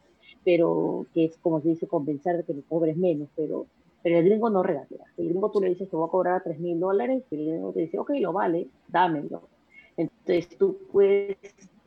pero 0.45 1.07
que 1.15 1.25
es 1.25 1.39
como 1.39 1.63
se 1.63 1.71
dice 1.71 1.87
convencer 1.87 2.37
de 2.37 2.45
que 2.45 2.53
le 2.53 2.63
cobres 2.63 2.95
menos, 2.95 3.31
pero 3.35 3.67
Pero 4.03 4.19
el 4.19 4.25
gringo 4.27 4.51
no 4.51 4.63
regatea. 4.63 5.07
El 5.17 5.31
gringo 5.31 5.51
tú 5.51 5.61
le 5.63 5.71
dices, 5.71 5.89
te 5.89 5.97
voy 5.97 6.07
a 6.07 6.11
cobrar 6.11 6.43
3 6.45 6.61
mil 6.61 6.79
dólares, 6.79 7.25
y 7.31 7.37
el 7.37 7.47
gringo 7.47 7.73
te 7.73 7.81
dice, 7.81 7.99
ok, 7.99 8.11
lo 8.21 8.35
vale, 8.35 8.69
dámelo. 8.89 9.49
Entonces 9.97 10.57
tú 10.59 10.77
puedes, 10.93 11.39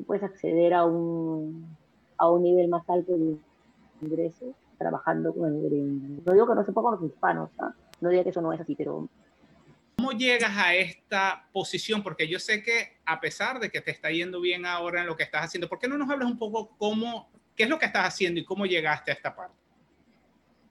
puedes 0.07 0.23
acceder 0.23 0.73
a 0.73 0.85
un, 0.85 1.77
a 2.17 2.27
un 2.31 2.41
nivel 2.41 2.69
más 2.69 2.89
alto 2.89 3.15
de 3.15 3.37
ingresos 4.01 4.55
trabajando 4.79 5.31
con 5.31 5.53
el 5.53 5.61
gringo. 5.61 6.21
No 6.25 6.33
digo 6.33 6.47
que 6.47 6.55
no 6.55 6.65
se 6.65 6.71
pueda 6.71 6.89
con 6.89 6.99
los 6.99 7.03
hispanos, 7.03 7.51
¿ah? 7.59 7.75
no 8.01 8.09
digo 8.09 8.23
que 8.23 8.31
eso 8.31 8.41
no 8.41 8.51
es 8.51 8.59
así, 8.59 8.75
pero... 8.75 9.07
¿Cómo 10.01 10.13
llegas 10.13 10.57
a 10.57 10.73
esta 10.73 11.47
posición? 11.53 12.01
Porque 12.01 12.27
yo 12.27 12.39
sé 12.39 12.63
que 12.63 12.97
a 13.05 13.21
pesar 13.21 13.59
de 13.59 13.69
que 13.69 13.81
te 13.81 13.91
está 13.91 14.09
yendo 14.09 14.41
bien 14.41 14.65
ahora 14.65 15.01
en 15.01 15.05
lo 15.05 15.15
que 15.15 15.21
estás 15.21 15.45
haciendo, 15.45 15.69
¿por 15.69 15.77
qué 15.77 15.87
no 15.87 15.95
nos 15.95 16.09
hablas 16.09 16.27
un 16.27 16.39
poco 16.39 16.75
cómo, 16.75 17.29
qué 17.55 17.65
es 17.65 17.69
lo 17.69 17.77
que 17.77 17.85
estás 17.85 18.07
haciendo 18.07 18.39
y 18.39 18.43
cómo 18.43 18.65
llegaste 18.65 19.11
a 19.11 19.13
esta 19.13 19.35
parte? 19.35 19.55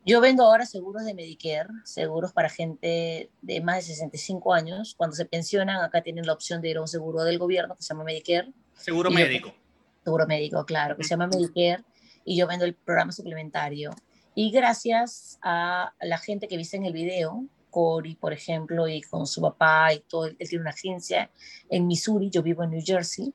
Yo 0.04 0.20
vendo 0.20 0.42
ahora 0.42 0.66
seguros 0.66 1.04
de 1.04 1.14
Medicare, 1.14 1.68
seguros 1.84 2.32
para 2.32 2.48
gente 2.48 3.30
de 3.40 3.60
más 3.60 3.76
de 3.76 3.82
65 3.94 4.52
años. 4.52 4.96
Cuando 4.96 5.14
se 5.14 5.26
pensionan, 5.26 5.76
acá 5.76 6.02
tienen 6.02 6.26
la 6.26 6.32
opción 6.32 6.60
de 6.60 6.70
ir 6.70 6.78
a 6.78 6.80
un 6.80 6.88
seguro 6.88 7.22
del 7.22 7.38
gobierno 7.38 7.76
que 7.76 7.84
se 7.84 7.94
llama 7.94 8.02
Medicare. 8.02 8.52
Seguro 8.74 9.12
médico. 9.12 9.54
seguro 10.02 10.26
médico, 10.26 10.66
claro, 10.66 10.96
que 10.96 11.04
se 11.04 11.10
llama 11.10 11.28
Medicare. 11.28 11.84
Y 12.24 12.36
yo 12.36 12.48
vendo 12.48 12.64
el 12.64 12.74
programa 12.74 13.12
suplementario. 13.12 13.92
Y 14.34 14.50
gracias 14.50 15.38
a 15.40 15.94
la 16.00 16.18
gente 16.18 16.48
que 16.48 16.56
viste 16.56 16.76
en 16.76 16.84
el 16.84 16.92
video, 16.92 17.46
Cory, 17.70 18.16
por 18.16 18.32
ejemplo, 18.32 18.88
y 18.88 19.00
con 19.00 19.26
su 19.26 19.40
papá 19.40 19.92
y 19.94 20.00
todo, 20.00 20.26
él 20.26 20.36
tiene 20.38 20.62
una 20.62 20.70
agencia 20.70 21.30
en 21.68 21.86
Missouri, 21.86 22.30
yo 22.30 22.42
vivo 22.42 22.64
en 22.64 22.70
New 22.70 22.82
Jersey, 22.84 23.32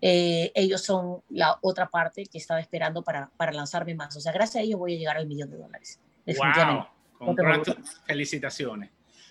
eh, 0.00 0.50
ellos 0.54 0.82
son 0.82 1.22
la 1.30 1.58
otra 1.62 1.88
parte 1.88 2.26
que 2.26 2.38
estaba 2.38 2.60
esperando 2.60 3.02
para, 3.02 3.30
para 3.36 3.52
lanzarme 3.52 3.94
más. 3.94 4.16
O 4.16 4.20
sea, 4.20 4.32
gracias 4.32 4.62
a 4.62 4.64
ellos 4.64 4.78
voy 4.78 4.94
a 4.94 4.98
llegar 4.98 5.16
al 5.16 5.26
millón 5.26 5.50
de 5.50 5.58
dólares. 5.58 6.00
Wow, 6.26 7.62
felicitaciones. 8.06 8.90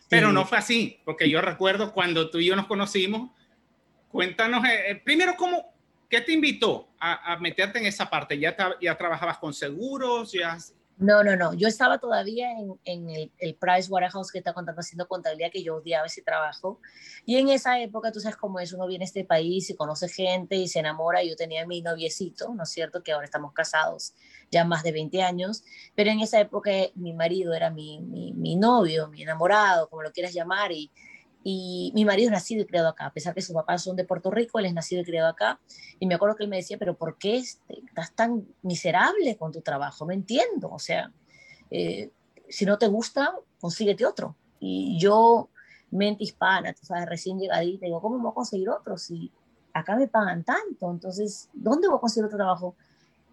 Pero 0.09 0.31
no 0.31 0.45
fue 0.45 0.59
así, 0.59 0.99
porque 1.05 1.29
yo 1.29 1.41
recuerdo 1.41 1.91
cuando 1.91 2.29
tú 2.29 2.37
y 2.37 2.45
yo 2.45 2.55
nos 2.55 2.67
conocimos, 2.67 3.31
cuéntanos, 4.09 4.63
eh, 4.65 4.91
eh, 4.91 4.95
primero, 5.03 5.35
¿cómo, 5.35 5.73
¿qué 6.07 6.21
te 6.21 6.33
invitó 6.33 6.89
a, 6.99 7.33
a, 7.33 7.39
meterte 7.39 7.79
en 7.79 7.87
esa 7.87 8.09
parte? 8.09 8.37
¿Ya, 8.37 8.55
ya 8.79 8.95
trabajabas 8.95 9.39
con 9.39 9.53
seguros? 9.53 10.31
¿Ya 10.31 10.57
no, 10.97 11.23
no, 11.23 11.35
no. 11.35 11.53
Yo 11.53 11.67
estaba 11.67 11.97
todavía 11.97 12.51
en, 12.51 12.79
en 12.85 13.09
el, 13.09 13.31
el, 13.39 13.55
Price 13.55 13.91
Waterhouse 13.91 14.31
que 14.31 14.37
está 14.37 14.53
contando 14.53 14.79
haciendo 14.79 15.07
contabilidad, 15.07 15.51
que 15.51 15.63
yo 15.63 15.77
odiaba 15.77 16.05
ese 16.05 16.21
trabajo. 16.21 16.79
Y 17.25 17.37
en 17.37 17.49
esa 17.49 17.79
época, 17.79 18.11
tú 18.11 18.19
sabes 18.19 18.37
cómo 18.37 18.59
es, 18.59 18.73
uno 18.73 18.87
viene 18.87 19.03
a 19.03 19.07
este 19.07 19.25
país 19.25 19.69
y 19.69 19.75
conoce 19.75 20.07
gente 20.07 20.55
y 20.55 20.67
se 20.67 20.79
enamora. 20.79 21.23
Yo 21.23 21.35
tenía 21.35 21.65
mi 21.65 21.81
noviecito, 21.81 22.53
¿no 22.53 22.63
es 22.63 22.69
cierto? 22.69 23.03
Que 23.03 23.11
ahora 23.11 23.25
estamos 23.25 23.53
casados 23.53 24.13
ya 24.51 24.65
más 24.65 24.83
de 24.83 24.91
20 24.91 25.21
años. 25.23 25.63
Pero 25.95 26.11
en 26.11 26.19
esa 26.19 26.39
época 26.39 26.71
mi 26.95 27.13
marido 27.13 27.53
era 27.53 27.69
mi, 27.69 27.99
mi, 27.99 28.33
mi 28.33 28.55
novio, 28.55 29.07
mi 29.09 29.23
enamorado, 29.23 29.89
como 29.89 30.03
lo 30.03 30.11
quieras 30.11 30.33
llamar. 30.33 30.71
Y, 30.71 30.91
y 31.43 31.91
mi 31.93 32.05
marido 32.05 32.29
es 32.29 32.31
nacido 32.31 32.61
y 32.61 32.65
criado 32.65 32.87
acá, 32.87 33.07
a 33.07 33.13
pesar 33.13 33.33
que 33.33 33.41
sus 33.41 33.53
papás 33.53 33.83
son 33.83 33.97
de 33.97 34.05
Puerto 34.05 34.31
Rico, 34.31 34.59
él 34.59 34.65
es 34.65 34.73
nacido 34.73 35.01
y 35.01 35.05
criado 35.05 35.27
acá. 35.27 35.59
Y 35.99 36.07
me 36.07 36.15
acuerdo 36.15 36.35
que 36.35 36.43
él 36.43 36.49
me 36.49 36.55
decía, 36.55 36.77
pero 36.77 36.95
¿por 36.95 37.17
qué 37.17 37.37
estás 37.37 38.13
tan 38.15 38.47
miserable 38.61 39.35
con 39.37 39.51
tu 39.51 39.61
trabajo? 39.61 40.05
No 40.05 40.13
entiendo. 40.13 40.69
O 40.71 40.79
sea, 40.79 41.11
eh, 41.69 42.11
si 42.47 42.65
no 42.65 42.77
te 42.77 42.87
gusta, 42.87 43.35
consíguete 43.59 44.05
otro. 44.05 44.35
Y 44.59 44.97
yo, 44.97 45.49
mente 45.91 46.23
hispana, 46.23 46.73
tú 46.73 46.85
sabes, 46.85 47.07
recién 47.07 47.37
llegadita, 47.37 47.85
digo, 47.85 48.01
¿cómo 48.01 48.17
voy 48.19 48.31
a 48.31 48.33
conseguir 48.33 48.69
otro 48.69 48.97
si 48.97 49.29
acá 49.73 49.97
me 49.97 50.07
pagan 50.07 50.45
tanto? 50.45 50.89
Entonces, 50.89 51.49
¿dónde 51.51 51.89
voy 51.89 51.97
a 51.97 51.99
conseguir 51.99 52.25
otro 52.25 52.37
trabajo? 52.37 52.75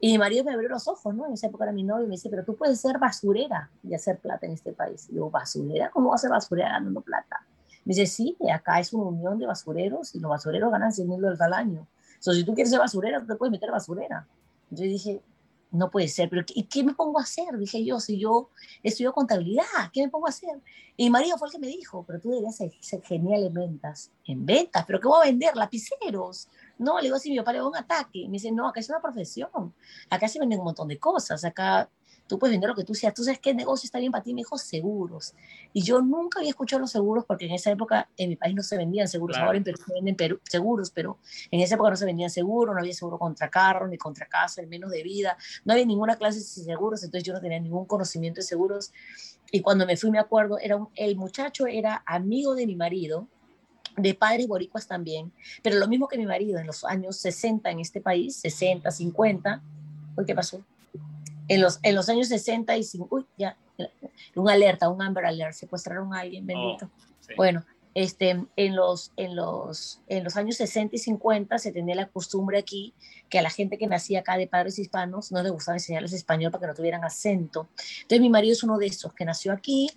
Y 0.00 0.12
mi 0.12 0.18
marido 0.18 0.42
me 0.42 0.52
abrió 0.52 0.68
los 0.68 0.88
ojos, 0.88 1.14
¿no? 1.14 1.26
En 1.26 1.34
esa 1.34 1.46
época 1.46 1.64
era 1.64 1.72
mi 1.72 1.84
novio 1.84 2.06
y 2.06 2.08
me 2.08 2.14
dice, 2.14 2.28
pero 2.28 2.44
tú 2.44 2.56
puedes 2.56 2.80
ser 2.80 2.98
basurera 2.98 3.70
y 3.84 3.94
hacer 3.94 4.18
plata 4.18 4.46
en 4.46 4.52
este 4.52 4.72
país. 4.72 5.06
Y 5.10 5.16
yo, 5.16 5.30
¿basurera? 5.30 5.90
¿Cómo 5.90 6.10
vas 6.10 6.22
a 6.22 6.22
ser 6.22 6.30
basurera 6.30 6.70
ganando 6.70 7.02
plata? 7.02 7.46
Me 7.84 7.94
dice, 7.94 8.06
sí, 8.06 8.36
acá 8.52 8.80
es 8.80 8.92
una 8.92 9.04
unión 9.04 9.38
de 9.38 9.46
basureros 9.46 10.14
y 10.14 10.20
los 10.20 10.30
basureros 10.30 10.70
ganan 10.70 10.92
100 10.92 11.08
mil 11.08 11.20
dólares 11.20 11.40
al 11.40 11.54
año. 11.54 11.86
So, 12.18 12.32
si 12.32 12.44
tú 12.44 12.54
quieres 12.54 12.70
ser 12.70 12.78
basurera, 12.78 13.20
tú 13.20 13.26
te 13.26 13.36
puedes 13.36 13.50
meter 13.50 13.70
basurera. 13.70 14.26
Yo 14.70 14.84
dije, 14.84 15.20
no 15.72 15.90
puede 15.90 16.08
ser, 16.08 16.28
pero 16.28 16.44
¿y 16.48 16.64
qué 16.64 16.82
me 16.82 16.94
pongo 16.94 17.18
a 17.18 17.22
hacer? 17.22 17.56
Dije 17.56 17.84
yo, 17.84 18.00
si 18.00 18.18
yo 18.18 18.50
estudio 18.82 19.12
contabilidad, 19.12 19.64
¿qué 19.92 20.02
me 20.02 20.08
pongo 20.08 20.26
a 20.26 20.30
hacer? 20.30 20.60
Y 20.96 21.08
María 21.10 21.36
fue 21.38 21.48
el 21.48 21.52
que 21.52 21.58
me 21.58 21.68
dijo, 21.68 22.04
pero 22.06 22.20
tú 22.20 22.30
deberías 22.30 22.56
ser, 22.56 23.02
genial 23.02 23.44
en 23.44 23.54
ventas. 23.54 24.10
¿En 24.26 24.44
ventas? 24.44 24.84
¿Pero 24.86 25.00
qué 25.00 25.08
voy 25.08 25.20
a 25.22 25.30
vender? 25.30 25.56
Lapiceros. 25.56 26.48
No, 26.78 26.98
le 26.98 27.04
digo, 27.04 27.18
si 27.18 27.30
mi 27.30 27.38
papá 27.38 27.52
le 27.52 27.58
da 27.58 27.68
un 27.68 27.76
ataque. 27.76 28.26
Me 28.26 28.32
dice, 28.32 28.50
no, 28.50 28.68
acá 28.68 28.80
es 28.80 28.88
una 28.88 29.00
profesión. 29.00 29.72
Acá 30.10 30.28
se 30.28 30.38
venden 30.38 30.58
un 30.58 30.66
montón 30.66 30.88
de 30.88 30.98
cosas. 30.98 31.44
Acá 31.44 31.88
tú 32.30 32.38
puedes 32.38 32.54
vender 32.54 32.70
lo 32.70 32.76
que 32.76 32.84
tú 32.84 32.94
seas. 32.94 33.12
¿Tú 33.12 33.24
sabes 33.24 33.40
qué 33.40 33.52
negocio 33.52 33.88
está 33.88 33.98
bien 33.98 34.12
para 34.12 34.22
ti? 34.22 34.32
Me 34.32 34.42
dijo 34.42 34.56
seguros. 34.56 35.34
Y 35.72 35.82
yo 35.82 36.00
nunca 36.00 36.38
había 36.38 36.50
escuchado 36.50 36.78
los 36.78 36.92
seguros 36.92 37.24
porque 37.26 37.46
en 37.46 37.52
esa 37.52 37.72
época 37.72 38.08
en 38.16 38.28
mi 38.28 38.36
país 38.36 38.54
no 38.54 38.62
se 38.62 38.76
vendían 38.76 39.08
seguros. 39.08 39.36
Ahora 39.36 39.58
en 39.58 39.64
Perú 39.64 39.78
se 39.84 39.92
venden 39.92 40.38
seguros, 40.44 40.92
pero 40.92 41.18
en 41.50 41.58
esa 41.60 41.74
época 41.74 41.90
no 41.90 41.96
se 41.96 42.04
vendían 42.04 42.30
seguros, 42.30 42.72
no 42.72 42.80
había 42.80 42.94
seguro 42.94 43.18
contra 43.18 43.50
carro, 43.50 43.88
ni 43.88 43.98
contra 43.98 44.26
casa, 44.26 44.62
ni 44.62 44.68
menos 44.68 44.92
de 44.92 45.02
vida. 45.02 45.36
No 45.64 45.72
había 45.72 45.84
ninguna 45.84 46.16
clase 46.16 46.38
de 46.38 46.44
seguros, 46.44 47.02
entonces 47.02 47.26
yo 47.26 47.32
no 47.32 47.40
tenía 47.40 47.58
ningún 47.58 47.84
conocimiento 47.86 48.40
de 48.40 48.46
seguros. 48.46 48.92
Y 49.50 49.60
cuando 49.60 49.84
me 49.84 49.96
fui, 49.96 50.12
me 50.12 50.20
acuerdo, 50.20 50.56
era 50.60 50.78
el 50.94 51.16
muchacho 51.16 51.66
era 51.66 52.04
amigo 52.06 52.54
de 52.54 52.64
mi 52.64 52.76
marido, 52.76 53.26
de 53.96 54.14
padres 54.14 54.46
boricuas 54.46 54.86
también, 54.86 55.32
pero 55.64 55.80
lo 55.80 55.88
mismo 55.88 56.06
que 56.06 56.16
mi 56.16 56.26
marido 56.26 56.60
en 56.60 56.68
los 56.68 56.84
años 56.84 57.16
60 57.16 57.68
en 57.70 57.80
este 57.80 58.00
país, 58.00 58.36
60, 58.36 58.88
50. 58.88 59.62
¿Qué 60.24 60.34
pasó? 60.34 60.62
En 61.50 61.60
los, 61.60 61.80
en 61.82 61.96
los 61.96 62.08
años 62.08 62.28
60 62.28 62.76
y 62.76 62.84
50, 62.84 63.12
uy, 63.14 63.26
ya, 63.36 63.56
un 64.36 64.48
alerta, 64.48 64.88
un 64.88 65.02
Amber 65.02 65.26
Alert, 65.26 65.52
secuestraron 65.52 66.14
a 66.14 66.20
alguien, 66.20 66.46
bendito. 66.46 66.86
Oh, 66.86 67.32
bueno, 67.36 67.64
este, 67.92 68.46
en, 68.54 68.76
los, 68.76 69.10
en, 69.16 69.34
los, 69.34 70.00
en 70.06 70.22
los 70.22 70.36
años 70.36 70.56
60 70.58 70.94
y 70.94 70.98
50 71.00 71.58
se 71.58 71.72
tenía 71.72 71.96
la 71.96 72.06
costumbre 72.06 72.56
aquí 72.56 72.94
que 73.28 73.40
a 73.40 73.42
la 73.42 73.50
gente 73.50 73.78
que 73.78 73.88
nacía 73.88 74.20
acá 74.20 74.36
de 74.36 74.46
padres 74.46 74.78
hispanos 74.78 75.32
no 75.32 75.42
le 75.42 75.50
gustaba 75.50 75.74
enseñarles 75.74 76.12
español 76.12 76.52
para 76.52 76.60
que 76.60 76.66
no 76.68 76.74
tuvieran 76.74 77.04
acento. 77.04 77.68
Entonces 78.02 78.20
mi 78.20 78.30
marido 78.30 78.52
es 78.52 78.62
uno 78.62 78.78
de 78.78 78.86
esos 78.86 79.12
que 79.12 79.24
nació 79.24 79.52
aquí, 79.52 79.90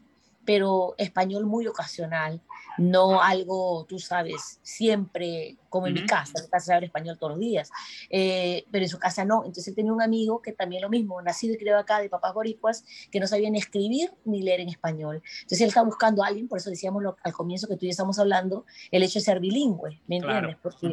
pero 0.45 0.95
español 0.97 1.45
muy 1.45 1.67
ocasional 1.67 2.41
no 2.77 3.21
algo, 3.21 3.85
tú 3.85 3.99
sabes, 3.99 4.59
siempre 4.61 5.57
como 5.69 5.87
en 5.87 5.93
mi 5.93 6.05
casa, 6.05 6.33
en 6.37 6.43
mi 6.43 6.49
casa 6.49 6.65
se 6.67 6.73
habla 6.73 6.85
español 6.85 7.17
todos 7.17 7.31
los 7.31 7.39
días, 7.39 7.71
eh, 8.09 8.65
pero 8.71 8.85
en 8.85 8.89
su 8.89 8.99
casa 8.99 9.25
no. 9.25 9.37
Entonces 9.39 9.69
él 9.69 9.75
tenía 9.75 9.91
un 9.91 10.01
amigo 10.01 10.41
que 10.41 10.51
también 10.51 10.83
lo 10.83 10.89
mismo, 10.89 11.19
nacido 11.21 11.55
y 11.55 11.57
criado 11.57 11.79
acá 11.79 11.99
de 11.99 12.09
papás 12.09 12.33
boricuas, 12.33 12.85
que 13.11 13.19
no 13.19 13.25
sabía 13.25 13.49
ni 13.49 13.57
escribir 13.57 14.13
ni 14.23 14.43
leer 14.43 14.59
en 14.59 14.69
español. 14.69 15.23
Entonces 15.41 15.61
él 15.61 15.69
está 15.69 15.81
buscando 15.81 16.23
a 16.23 16.27
alguien, 16.27 16.47
por 16.47 16.59
eso 16.59 16.69
decíamos 16.69 17.03
al 17.23 17.33
comienzo 17.33 17.67
que 17.67 17.75
tú 17.75 17.85
y 17.85 17.87
yo 17.87 17.91
estamos 17.91 18.19
hablando, 18.19 18.65
el 18.91 19.01
hecho 19.01 19.17
de 19.19 19.25
ser 19.25 19.39
bilingüe, 19.39 20.01
¿me 20.07 20.17
entiendes? 20.17 20.57
Porque 20.61 20.91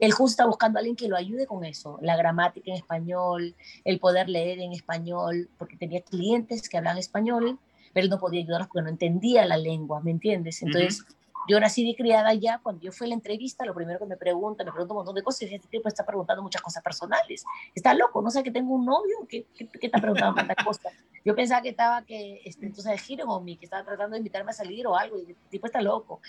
él 0.00 0.12
justo 0.12 0.32
está 0.32 0.46
buscando 0.46 0.78
a 0.78 0.80
alguien 0.80 0.96
que 0.96 1.08
lo 1.08 1.16
ayude 1.16 1.46
con 1.46 1.64
eso, 1.64 1.98
la 2.02 2.16
gramática 2.16 2.70
en 2.70 2.76
español, 2.76 3.54
el 3.84 4.00
poder 4.00 4.28
leer 4.28 4.58
en 4.58 4.72
español, 4.72 5.48
porque 5.56 5.76
tenía 5.76 6.00
clientes 6.00 6.68
que 6.68 6.78
hablaban 6.78 6.98
español, 6.98 7.60
pero 7.96 8.04
él 8.04 8.10
no 8.10 8.18
podía 8.18 8.42
ayudarlos 8.42 8.68
porque 8.68 8.82
no 8.82 8.90
entendía 8.90 9.46
la 9.46 9.56
lengua, 9.56 10.02
¿me 10.02 10.10
entiendes? 10.10 10.60
Entonces, 10.60 11.02
yo 11.48 11.58
nací 11.58 11.88
y 11.88 11.96
criada 11.96 12.28
allá, 12.28 12.60
cuando 12.62 12.82
yo 12.82 12.92
fui 12.92 13.06
a 13.06 13.08
la 13.08 13.14
entrevista, 13.14 13.64
lo 13.64 13.72
primero 13.72 13.98
que 13.98 14.04
me 14.04 14.18
pregunta, 14.18 14.64
me 14.64 14.70
pregunta 14.70 14.92
un 14.92 14.98
montón 14.98 15.14
de 15.14 15.22
cosas, 15.22 15.50
y 15.50 15.54
este 15.54 15.66
tipo 15.68 15.88
está 15.88 16.04
preguntando 16.04 16.42
muchas 16.42 16.60
cosas 16.60 16.82
personales. 16.82 17.46
Está 17.74 17.94
loco, 17.94 18.20
no 18.20 18.30
sé 18.30 18.42
que 18.42 18.50
tengo 18.50 18.74
un 18.74 18.84
novio, 18.84 19.26
¿qué, 19.26 19.46
qué, 19.56 19.66
está 19.80 19.98
preguntando 19.98 20.34
tantas 20.34 20.56
cosas? 20.66 20.92
Yo 21.24 21.34
pensaba 21.34 21.62
que 21.62 21.70
estaba, 21.70 22.02
que, 22.02 22.42
este, 22.44 22.66
entonces, 22.66 23.00
giro 23.00 23.24
o 23.30 23.40
mí, 23.40 23.56
que 23.56 23.64
estaba 23.64 23.82
tratando 23.82 24.12
de 24.12 24.18
invitarme 24.18 24.50
a 24.50 24.54
salir 24.54 24.86
o 24.86 24.94
algo, 24.94 25.16
y 25.16 25.30
el 25.30 25.36
tipo 25.48 25.64
está 25.64 25.80
loco. 25.80 26.20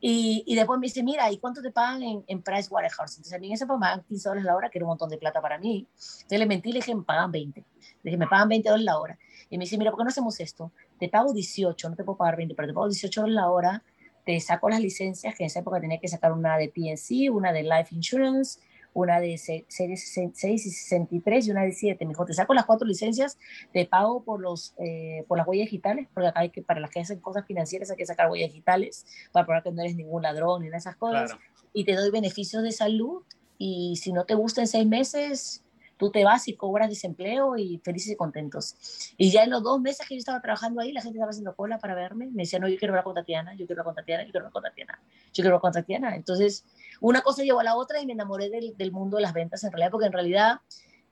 Y, 0.00 0.42
y 0.44 0.56
después 0.56 0.80
me 0.80 0.88
dice, 0.88 1.04
mira, 1.04 1.30
¿y 1.30 1.38
cuánto 1.38 1.62
te 1.62 1.70
pagan 1.70 2.02
en, 2.02 2.24
en 2.26 2.42
Price 2.42 2.68
Waterhouse? 2.68 3.12
Entonces, 3.12 3.34
a 3.34 3.38
mí 3.38 3.46
en 3.46 3.52
ese 3.52 3.64
me 3.64 3.78
pagan 3.78 4.02
15 4.08 4.28
dólares 4.28 4.44
la 4.44 4.56
hora, 4.56 4.70
que 4.70 4.78
era 4.78 4.86
un 4.86 4.90
montón 4.90 5.08
de 5.08 5.18
plata 5.18 5.40
para 5.40 5.56
mí. 5.56 5.86
Entonces 5.94 6.38
le 6.40 6.46
mentí, 6.46 6.72
le 6.72 6.80
dije, 6.80 6.96
me 6.96 7.04
pagan 7.04 7.30
20. 7.30 7.60
Le 7.60 7.66
dije, 8.02 8.16
me 8.16 8.26
pagan 8.26 8.48
20 8.48 8.68
dólares 8.68 8.84
la 8.84 8.98
hora. 8.98 9.18
Y 9.52 9.58
me 9.58 9.64
dice, 9.64 9.76
mira, 9.76 9.90
¿por 9.90 9.98
qué 9.98 10.04
no 10.04 10.08
hacemos 10.08 10.40
esto? 10.40 10.72
Te 11.02 11.08
pago 11.08 11.32
18, 11.32 11.90
no 11.90 11.96
te 11.96 12.04
puedo 12.04 12.16
pagar 12.16 12.36
20, 12.36 12.54
pero 12.54 12.68
te 12.68 12.74
pago 12.74 12.86
18 12.86 13.22
dólares 13.22 13.34
la 13.34 13.50
hora 13.50 13.82
te 14.24 14.38
saco 14.38 14.70
las 14.70 14.78
licencias, 14.78 15.34
que 15.34 15.42
en 15.42 15.48
esa 15.48 15.58
época 15.58 15.80
tenía 15.80 15.98
que 15.98 16.06
sacar 16.06 16.30
una 16.30 16.56
de 16.56 16.68
PNC, 16.68 17.28
una 17.32 17.52
de 17.52 17.64
Life 17.64 17.92
Insurance, 17.92 18.60
una 18.94 19.18
de 19.18 19.36
series 19.36 20.12
6 20.12 20.44
y 20.44 20.70
63 20.70 21.48
y 21.48 21.50
una 21.50 21.62
de 21.62 21.72
7. 21.72 22.04
Me 22.04 22.10
dijo, 22.10 22.24
te 22.24 22.34
saco 22.34 22.54
las 22.54 22.66
cuatro 22.66 22.86
licencias, 22.86 23.36
te 23.72 23.84
pago 23.84 24.22
por, 24.22 24.40
los, 24.40 24.76
eh, 24.78 25.24
por 25.26 25.38
las 25.38 25.48
huellas 25.48 25.64
digitales, 25.64 26.06
porque 26.14 26.28
acá 26.28 26.38
hay 26.38 26.50
que, 26.50 26.62
para 26.62 26.78
las 26.78 26.90
que 26.90 27.00
hacen 27.00 27.18
cosas 27.18 27.46
financieras 27.46 27.90
hay 27.90 27.96
que 27.96 28.06
sacar 28.06 28.30
huellas 28.30 28.50
digitales 28.50 29.04
para 29.32 29.44
probar 29.44 29.64
que 29.64 29.72
no 29.72 29.82
eres 29.82 29.96
ningún 29.96 30.22
ladrón 30.22 30.62
ni 30.62 30.68
esas 30.68 30.94
cosas. 30.94 31.32
Y 31.72 31.84
te 31.84 31.96
doy 31.96 32.12
beneficios 32.12 32.62
de 32.62 32.70
salud 32.70 33.24
y 33.58 33.96
si 33.96 34.12
no 34.12 34.24
te 34.24 34.36
gusta 34.36 34.60
en 34.60 34.68
seis 34.68 34.86
meses, 34.86 35.61
tú 36.02 36.10
te 36.10 36.24
vas 36.24 36.48
y 36.48 36.56
cobras 36.56 36.88
desempleo 36.88 37.56
y 37.56 37.78
felices 37.78 38.10
y 38.10 38.16
contentos. 38.16 38.74
Y 39.16 39.30
ya 39.30 39.44
en 39.44 39.50
los 39.50 39.62
dos 39.62 39.80
meses 39.80 40.04
que 40.08 40.16
yo 40.16 40.18
estaba 40.18 40.40
trabajando 40.40 40.80
ahí, 40.80 40.90
la 40.90 41.00
gente 41.00 41.18
estaba 41.18 41.30
haciendo 41.30 41.54
cola 41.54 41.78
para 41.78 41.94
verme. 41.94 42.26
Me 42.26 42.42
decía, 42.42 42.58
no, 42.58 42.66
yo 42.66 42.76
quiero 42.76 42.92
hablar 42.92 43.04
con 43.04 43.14
Tatiana, 43.14 43.52
yo 43.52 43.66
quiero 43.66 43.82
hablar 43.82 43.94
con 43.94 43.94
Tatiana, 43.94 44.24
yo 44.24 44.32
quiero 44.32 44.46
hablar 44.46 44.52
con 44.52 44.62
Tatiana, 44.64 45.00
yo 45.26 45.32
quiero 45.32 45.48
hablar 45.50 45.60
con 45.60 45.72
Tatiana. 45.72 46.16
Entonces, 46.16 46.64
una 47.00 47.20
cosa 47.20 47.44
llevó 47.44 47.60
a 47.60 47.62
la 47.62 47.76
otra 47.76 48.00
y 48.00 48.06
me 48.06 48.14
enamoré 48.14 48.50
del, 48.50 48.76
del 48.76 48.90
mundo 48.90 49.18
de 49.18 49.22
las 49.22 49.32
ventas 49.32 49.62
en 49.62 49.70
realidad, 49.70 49.92
porque 49.92 50.08
en 50.08 50.12
realidad, 50.12 50.60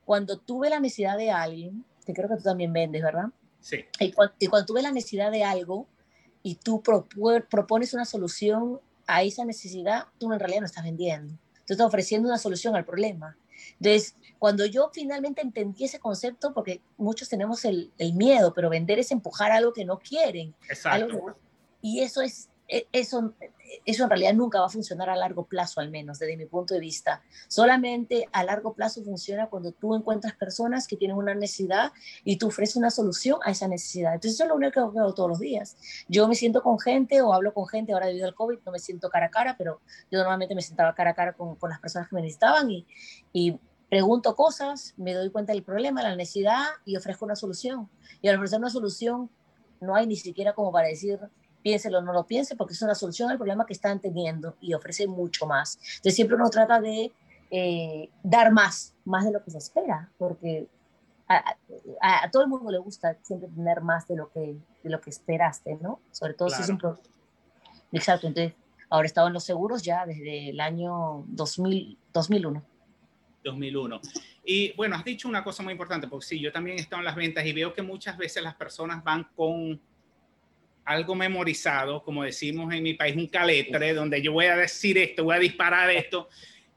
cuando 0.03 0.37
tuve 0.39 0.69
la 0.69 0.81
necesidad 0.81 1.15
de 1.17 1.31
alguien, 1.31 1.85
que 2.05 2.13
creo 2.13 2.27
que 2.27 2.35
tú 2.35 2.43
también 2.43 2.73
vendes, 2.73 3.01
¿verdad? 3.01 3.27
Sí. 3.61 3.85
Y 3.97 4.11
cuando, 4.11 4.35
y 4.39 4.47
cuando 4.47 4.65
tú 4.65 4.73
ves 4.73 4.83
la 4.83 4.91
necesidad 4.91 5.31
de 5.31 5.45
algo 5.45 5.87
y 6.43 6.55
tú 6.55 6.83
propones 6.83 7.93
una 7.93 8.03
solución 8.03 8.81
a 9.07 9.23
esa 9.23 9.45
necesidad, 9.45 10.07
tú 10.17 10.33
en 10.33 10.39
realidad 10.39 10.59
no 10.59 10.65
estás 10.65 10.83
vendiendo. 10.83 11.33
Tú 11.65 11.75
estás 11.75 11.87
ofreciendo 11.87 12.27
una 12.27 12.37
solución 12.37 12.75
al 12.75 12.83
problema. 12.83 13.37
Entonces, 13.79 14.15
cuando 14.39 14.65
yo 14.65 14.89
finalmente 14.93 15.41
entendí 15.41 15.85
ese 15.85 15.99
concepto, 15.99 16.53
porque 16.53 16.81
muchos 16.97 17.29
tenemos 17.29 17.65
el, 17.65 17.91
el 17.97 18.13
miedo, 18.13 18.53
pero 18.53 18.69
vender 18.69 18.99
es 18.99 19.11
empujar 19.11 19.51
algo 19.51 19.73
que 19.73 19.85
no 19.85 19.99
quieren. 19.99 20.55
Exacto. 20.69 21.35
y 21.81 22.01
eso 22.01 22.21
es 22.21 22.50
eso, 22.93 23.33
eso 23.85 24.03
en 24.03 24.09
realidad 24.09 24.33
nunca 24.33 24.61
va 24.61 24.67
a 24.67 24.69
funcionar 24.69 25.09
a 25.09 25.15
largo 25.15 25.45
plazo, 25.45 25.81
al 25.81 25.91
menos 25.91 26.19
desde 26.19 26.37
mi 26.37 26.45
punto 26.45 26.73
de 26.73 26.79
vista. 26.79 27.21
Solamente 27.49 28.29
a 28.31 28.43
largo 28.45 28.73
plazo 28.73 29.03
funciona 29.03 29.47
cuando 29.47 29.73
tú 29.73 29.93
encuentras 29.93 30.35
personas 30.35 30.87
que 30.87 30.95
tienen 30.95 31.17
una 31.17 31.35
necesidad 31.35 31.91
y 32.23 32.37
tú 32.37 32.47
ofreces 32.47 32.77
una 32.77 32.89
solución 32.89 33.39
a 33.43 33.51
esa 33.51 33.67
necesidad. 33.67 34.13
Entonces 34.13 34.35
eso 34.35 34.43
es 34.43 34.49
lo 34.49 34.55
único 34.55 34.91
que 34.91 34.99
veo 34.99 35.13
todos 35.13 35.29
los 35.29 35.39
días. 35.39 35.75
Yo 36.07 36.27
me 36.29 36.35
siento 36.35 36.63
con 36.63 36.79
gente 36.79 37.21
o 37.21 37.33
hablo 37.33 37.53
con 37.53 37.67
gente, 37.67 37.91
ahora 37.91 38.07
debido 38.07 38.27
al 38.27 38.35
COVID 38.35 38.59
no 38.65 38.71
me 38.71 38.79
siento 38.79 39.09
cara 39.09 39.25
a 39.25 39.31
cara, 39.31 39.55
pero 39.57 39.81
yo 40.09 40.19
normalmente 40.19 40.55
me 40.55 40.61
sentaba 40.61 40.95
cara 40.95 41.11
a 41.11 41.13
cara 41.13 41.33
con, 41.33 41.55
con 41.55 41.69
las 41.69 41.79
personas 41.79 42.07
que 42.07 42.15
me 42.15 42.21
necesitaban 42.21 42.71
y, 42.71 42.87
y 43.33 43.59
pregunto 43.89 44.33
cosas, 44.37 44.93
me 44.95 45.13
doy 45.13 45.29
cuenta 45.29 45.51
del 45.51 45.63
problema, 45.63 46.01
la 46.01 46.15
necesidad 46.15 46.63
y 46.85 46.95
ofrezco 46.95 47.25
una 47.25 47.35
solución. 47.35 47.89
Y 48.21 48.29
al 48.29 48.37
ofrecer 48.37 48.59
una 48.59 48.69
solución 48.69 49.29
no 49.81 49.95
hay 49.95 50.07
ni 50.07 50.15
siquiera 50.15 50.53
como 50.53 50.71
para 50.71 50.87
decir 50.87 51.19
piénselo 51.61 51.99
o 51.99 52.01
no 52.01 52.13
lo 52.13 52.25
piense, 52.25 52.55
porque 52.55 52.73
es 52.73 52.81
una 52.81 52.95
solución 52.95 53.29
al 53.29 53.37
problema 53.37 53.65
que 53.65 53.73
están 53.73 53.99
teniendo 53.99 54.55
y 54.61 54.73
ofrece 54.73 55.07
mucho 55.07 55.45
más. 55.45 55.77
Entonces 55.77 56.15
siempre 56.15 56.35
uno 56.35 56.49
trata 56.49 56.79
de 56.79 57.11
eh, 57.49 58.09
dar 58.23 58.51
más, 58.51 58.95
más 59.05 59.25
de 59.25 59.31
lo 59.31 59.43
que 59.43 59.51
se 59.51 59.57
espera, 59.57 60.09
porque 60.17 60.67
a, 61.29 62.29
todo 62.29 62.43
el 62.43 62.49
mundo 62.49 62.71
le 62.71 62.77
gusta 62.77 63.17
siempre 63.21 63.49
tener 63.49 63.81
más 63.81 64.07
de 64.07 64.15
lo 64.15 64.29
que, 64.31 64.57
de 64.83 64.89
lo 64.89 64.99
que 64.99 65.09
esperaste, 65.09 65.77
¿no? 65.81 65.99
Sobre 66.11 66.33
todo 66.33 66.49
si 66.49 66.61
es 66.61 66.69
un 66.69 66.77
producto. 66.77 67.09
Exacto, 67.91 68.27
entonces 68.27 68.53
ahora 68.89 69.05
he 69.05 69.07
estado 69.07 69.27
en 69.27 69.33
los 69.33 69.43
seguros 69.43 69.81
ya 69.81 70.05
desde 70.05 70.49
el 70.49 70.59
año 70.59 71.23
2000, 71.27 71.97
2001. 72.13 72.63
2001. 73.43 74.01
Y 74.45 74.73
bueno, 74.73 74.95
has 74.95 75.03
dicho 75.03 75.27
una 75.27 75.43
cosa 75.43 75.63
muy 75.63 75.71
importante, 75.71 76.07
porque 76.07 76.25
sí, 76.25 76.39
yo 76.39 76.51
también 76.51 76.77
he 76.77 76.81
estado 76.81 77.01
en 77.01 77.05
las 77.05 77.15
ventas 77.15 77.45
y 77.45 77.53
veo 77.53 77.73
que 77.73 77.81
muchas 77.81 78.17
veces 78.17 78.43
las 78.43 78.55
personas 78.55 79.03
van 79.03 79.27
con 79.35 79.79
algo 80.85 81.15
memorizado, 81.15 82.03
como 82.03 82.23
decimos 82.23 82.73
en 82.73 82.83
mi 82.83 82.93
país, 82.93 83.15
un 83.15 83.27
caletre, 83.27 83.93
donde 83.93 84.21
yo 84.21 84.33
voy 84.33 84.45
a 84.45 84.55
decir 84.55 84.97
esto, 84.97 85.23
voy 85.23 85.35
a 85.35 85.39
disparar 85.39 85.89
esto, 85.89 86.27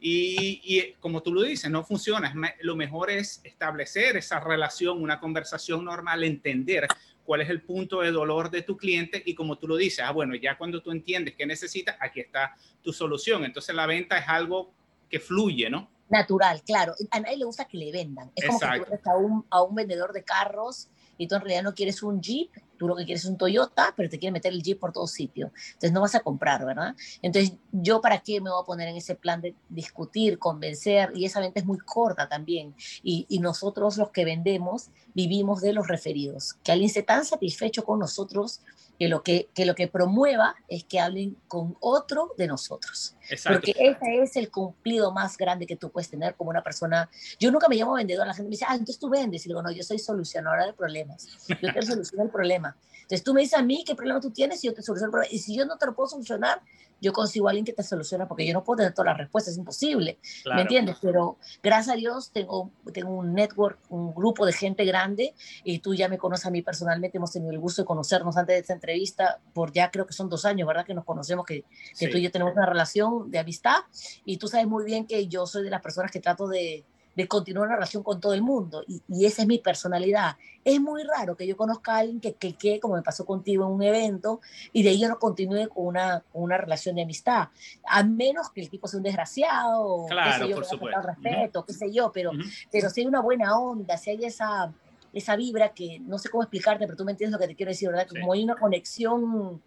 y, 0.06 0.92
como 1.00 1.22
tú 1.22 1.32
lo 1.32 1.40
dices, 1.40 1.70
no 1.70 1.82
funciona. 1.82 2.32
lo 2.60 2.76
mejor 2.76 3.10
es 3.10 3.40
establecer 3.42 4.18
esa 4.18 4.38
relación, 4.38 5.00
una 5.00 5.18
conversación 5.18 5.82
normal, 5.82 6.24
entender 6.24 6.86
cuál 7.24 7.40
es 7.40 7.48
el 7.48 7.62
punto 7.62 8.02
de 8.02 8.12
dolor 8.12 8.50
de 8.50 8.60
tu 8.60 8.76
cliente 8.76 9.22
y 9.24 9.34
como 9.34 9.56
tú 9.56 9.66
lo 9.66 9.76
dices, 9.76 10.04
ah, 10.04 10.10
bueno, 10.10 10.34
ya 10.34 10.58
cuando 10.58 10.82
tú 10.82 10.90
entiendes 10.90 11.34
qué 11.36 11.46
necesitas, 11.46 11.96
aquí 12.00 12.20
está 12.20 12.54
tu 12.82 12.92
solución. 12.92 13.46
Entonces 13.46 13.74
la 13.74 13.86
venta 13.86 14.18
es 14.18 14.28
algo 14.28 14.74
que 15.08 15.18
fluye, 15.18 15.70
¿no? 15.70 15.88
Natural, 16.10 16.62
claro. 16.66 16.92
A 17.10 17.20
nadie 17.20 17.38
le 17.38 17.46
gusta 17.46 17.64
que 17.64 17.78
le 17.78 17.90
vendan. 17.90 18.30
Es 18.36 18.46
como 18.46 18.60
que 18.60 18.98
tú 18.98 19.10
a 19.10 19.16
un, 19.16 19.46
a 19.48 19.62
un 19.62 19.74
vendedor 19.74 20.12
de 20.12 20.22
carros 20.22 20.90
y 21.18 21.26
tú 21.26 21.34
en 21.34 21.42
realidad 21.42 21.62
no 21.62 21.74
quieres 21.74 22.02
un 22.02 22.20
Jeep, 22.20 22.50
tú 22.76 22.88
lo 22.88 22.96
que 22.96 23.04
quieres 23.04 23.24
es 23.24 23.30
un 23.30 23.36
Toyota, 23.36 23.92
pero 23.96 24.08
te 24.08 24.18
quiere 24.18 24.32
meter 24.32 24.52
el 24.52 24.62
Jeep 24.62 24.78
por 24.78 24.92
todo 24.92 25.06
sitio. 25.06 25.52
Entonces 25.68 25.92
no 25.92 26.00
vas 26.00 26.14
a 26.14 26.20
comprar, 26.20 26.64
¿verdad? 26.64 26.94
Entonces, 27.22 27.54
¿yo 27.72 28.00
para 28.00 28.20
qué 28.20 28.40
me 28.40 28.50
voy 28.50 28.62
a 28.62 28.66
poner 28.66 28.88
en 28.88 28.96
ese 28.96 29.14
plan 29.14 29.40
de 29.40 29.54
discutir, 29.68 30.38
convencer? 30.38 31.12
Y 31.14 31.24
esa 31.24 31.40
venta 31.40 31.60
es 31.60 31.66
muy 31.66 31.78
corta 31.78 32.28
también. 32.28 32.74
Y, 33.02 33.26
y 33.28 33.38
nosotros 33.38 33.96
los 33.96 34.10
que 34.10 34.24
vendemos 34.24 34.90
vivimos 35.14 35.60
de 35.60 35.72
los 35.72 35.88
referidos. 35.88 36.54
Que 36.62 36.72
alguien 36.72 36.88
esté 36.88 37.02
tan 37.02 37.24
satisfecho 37.24 37.84
con 37.84 37.98
nosotros 37.98 38.60
que 38.98 39.08
lo 39.08 39.22
que, 39.22 39.48
que 39.54 39.66
lo 39.66 39.74
que 39.74 39.88
promueva 39.88 40.56
es 40.68 40.84
que 40.84 41.00
hablen 41.00 41.36
con 41.48 41.76
otro 41.80 42.34
de 42.38 42.46
nosotros. 42.46 43.13
Exacto. 43.28 43.60
Porque 43.60 43.74
ese 43.78 44.22
es 44.22 44.36
el 44.36 44.50
cumplido 44.50 45.12
más 45.12 45.36
grande 45.36 45.66
que 45.66 45.76
tú 45.76 45.90
puedes 45.90 46.08
tener 46.08 46.34
como 46.34 46.50
una 46.50 46.62
persona. 46.62 47.08
Yo 47.38 47.50
nunca 47.50 47.68
me 47.68 47.76
llamo 47.76 47.94
vendedor, 47.94 48.26
la 48.26 48.34
gente 48.34 48.48
me 48.48 48.52
dice, 48.52 48.64
ah, 48.68 48.74
entonces 48.74 48.98
tú 48.98 49.08
vendes. 49.08 49.44
Y 49.44 49.48
digo, 49.48 49.62
no, 49.62 49.70
yo 49.70 49.82
soy 49.82 49.98
solucionadora 49.98 50.66
de 50.66 50.72
problemas. 50.72 51.46
Yo 51.48 51.72
te 51.72 51.82
soluciono 51.82 52.24
el 52.24 52.30
problema. 52.30 52.76
Entonces 52.92 53.22
tú 53.22 53.34
me 53.34 53.42
dices 53.42 53.58
a 53.58 53.62
mí 53.62 53.84
qué 53.86 53.94
problema 53.94 54.20
tú 54.20 54.30
tienes 54.30 54.62
y 54.64 54.68
yo 54.68 54.74
te 54.74 54.82
soluciono 54.82 55.08
el 55.08 55.12
problema. 55.12 55.34
Y 55.34 55.38
si 55.38 55.54
yo 55.56 55.66
no 55.66 55.76
te 55.76 55.86
lo 55.86 55.94
puedo 55.94 56.08
solucionar, 56.08 56.62
yo 57.04 57.12
consigo 57.12 57.46
a 57.46 57.50
alguien 57.50 57.64
que 57.66 57.72
te 57.72 57.82
soluciona 57.82 58.26
porque 58.26 58.46
yo 58.46 58.54
no 58.54 58.64
puedo 58.64 58.78
tener 58.78 58.94
todas 58.94 59.12
las 59.12 59.18
respuestas, 59.18 59.52
es 59.52 59.58
imposible, 59.58 60.18
¿me 60.54 60.62
entiendes? 60.62 60.96
Pero 61.02 61.36
gracias 61.62 61.94
a 61.94 61.96
Dios 61.96 62.30
tengo, 62.32 62.70
tengo 62.92 63.10
un 63.10 63.34
network, 63.34 63.78
un 63.90 64.14
grupo 64.14 64.46
de 64.46 64.52
gente 64.52 64.84
grande 64.86 65.34
y 65.64 65.80
tú 65.80 65.94
ya 65.94 66.08
me 66.08 66.16
conoces 66.16 66.46
a 66.46 66.50
mí 66.50 66.62
personalmente, 66.62 67.18
hemos 67.18 67.32
tenido 67.32 67.52
el 67.52 67.58
gusto 67.58 67.82
de 67.82 67.86
conocernos 67.86 68.36
antes 68.38 68.54
de 68.54 68.60
esta 68.60 68.72
entrevista 68.72 69.38
por 69.52 69.72
ya 69.72 69.90
creo 69.90 70.06
que 70.06 70.14
son 70.14 70.30
dos 70.30 70.46
años, 70.46 70.66
¿verdad? 70.66 70.86
Que 70.86 70.94
nos 70.94 71.04
conocemos, 71.04 71.44
que, 71.44 71.64
que 71.98 72.08
tú 72.08 72.16
y 72.16 72.22
yo 72.22 72.30
tenemos 72.30 72.54
una 72.54 72.66
relación 72.66 73.13
de 73.26 73.38
amistad 73.38 73.78
y 74.24 74.36
tú 74.36 74.48
sabes 74.48 74.66
muy 74.66 74.84
bien 74.84 75.06
que 75.06 75.26
yo 75.28 75.46
soy 75.46 75.64
de 75.64 75.70
las 75.70 75.80
personas 75.80 76.10
que 76.10 76.20
trato 76.20 76.48
de, 76.48 76.84
de 77.14 77.28
continuar 77.28 77.66
una 77.66 77.76
relación 77.76 78.02
con 78.02 78.20
todo 78.20 78.34
el 78.34 78.42
mundo. 78.42 78.82
Y, 78.86 79.02
y, 79.08 79.26
esa 79.26 79.42
es 79.42 79.48
mi 79.48 79.58
personalidad. 79.58 80.36
Es 80.64 80.80
muy 80.80 81.02
raro 81.04 81.36
que 81.36 81.46
yo 81.46 81.56
conozca 81.56 81.94
a 81.94 81.98
alguien 81.98 82.20
que 82.20 82.34
quede, 82.34 82.80
como 82.80 82.94
me 82.94 83.02
pasó 83.02 83.24
contigo 83.24 83.66
en 83.66 83.72
un 83.72 83.82
evento, 83.82 84.40
y 84.72 84.82
de 84.82 84.90
ahí 84.90 85.00
yo 85.00 85.08
no 85.08 85.18
continúe 85.18 85.68
con 85.68 85.86
una, 85.86 86.24
una 86.32 86.56
relación 86.56 86.96
de 86.96 87.02
amistad. 87.02 87.48
A 87.86 88.02
menos 88.02 88.50
que 88.50 88.60
el 88.60 88.70
tipo 88.70 88.88
sea 88.88 88.98
un 88.98 89.04
desgraciado, 89.04 90.06
claro, 90.08 90.32
qué 90.32 90.44
sé 90.44 90.48
yo, 90.48 90.56
por 90.56 90.64
supuesto. 90.64 91.02
respeto, 91.02 91.64
qué 91.64 91.72
sé 91.72 91.92
yo, 91.92 92.10
pero, 92.12 92.32
pero 92.70 92.90
si 92.90 93.02
hay 93.02 93.06
una 93.06 93.20
buena 93.20 93.58
onda, 93.58 93.96
si 93.96 94.10
hay 94.10 94.24
esa, 94.24 94.72
esa 95.12 95.36
vibra 95.36 95.70
que 95.72 96.00
no 96.00 96.18
sé 96.18 96.28
cómo 96.28 96.42
explicarte, 96.42 96.86
pero 96.86 96.96
tú 96.96 97.04
me 97.04 97.12
entiendes 97.12 97.32
lo 97.32 97.38
que 97.38 97.48
te 97.48 97.54
quiero 97.54 97.70
decir, 97.70 97.88
¿verdad? 97.88 98.06
Como 98.08 98.32
hay 98.32 98.42
una 98.42 98.56
conexión 98.56 99.62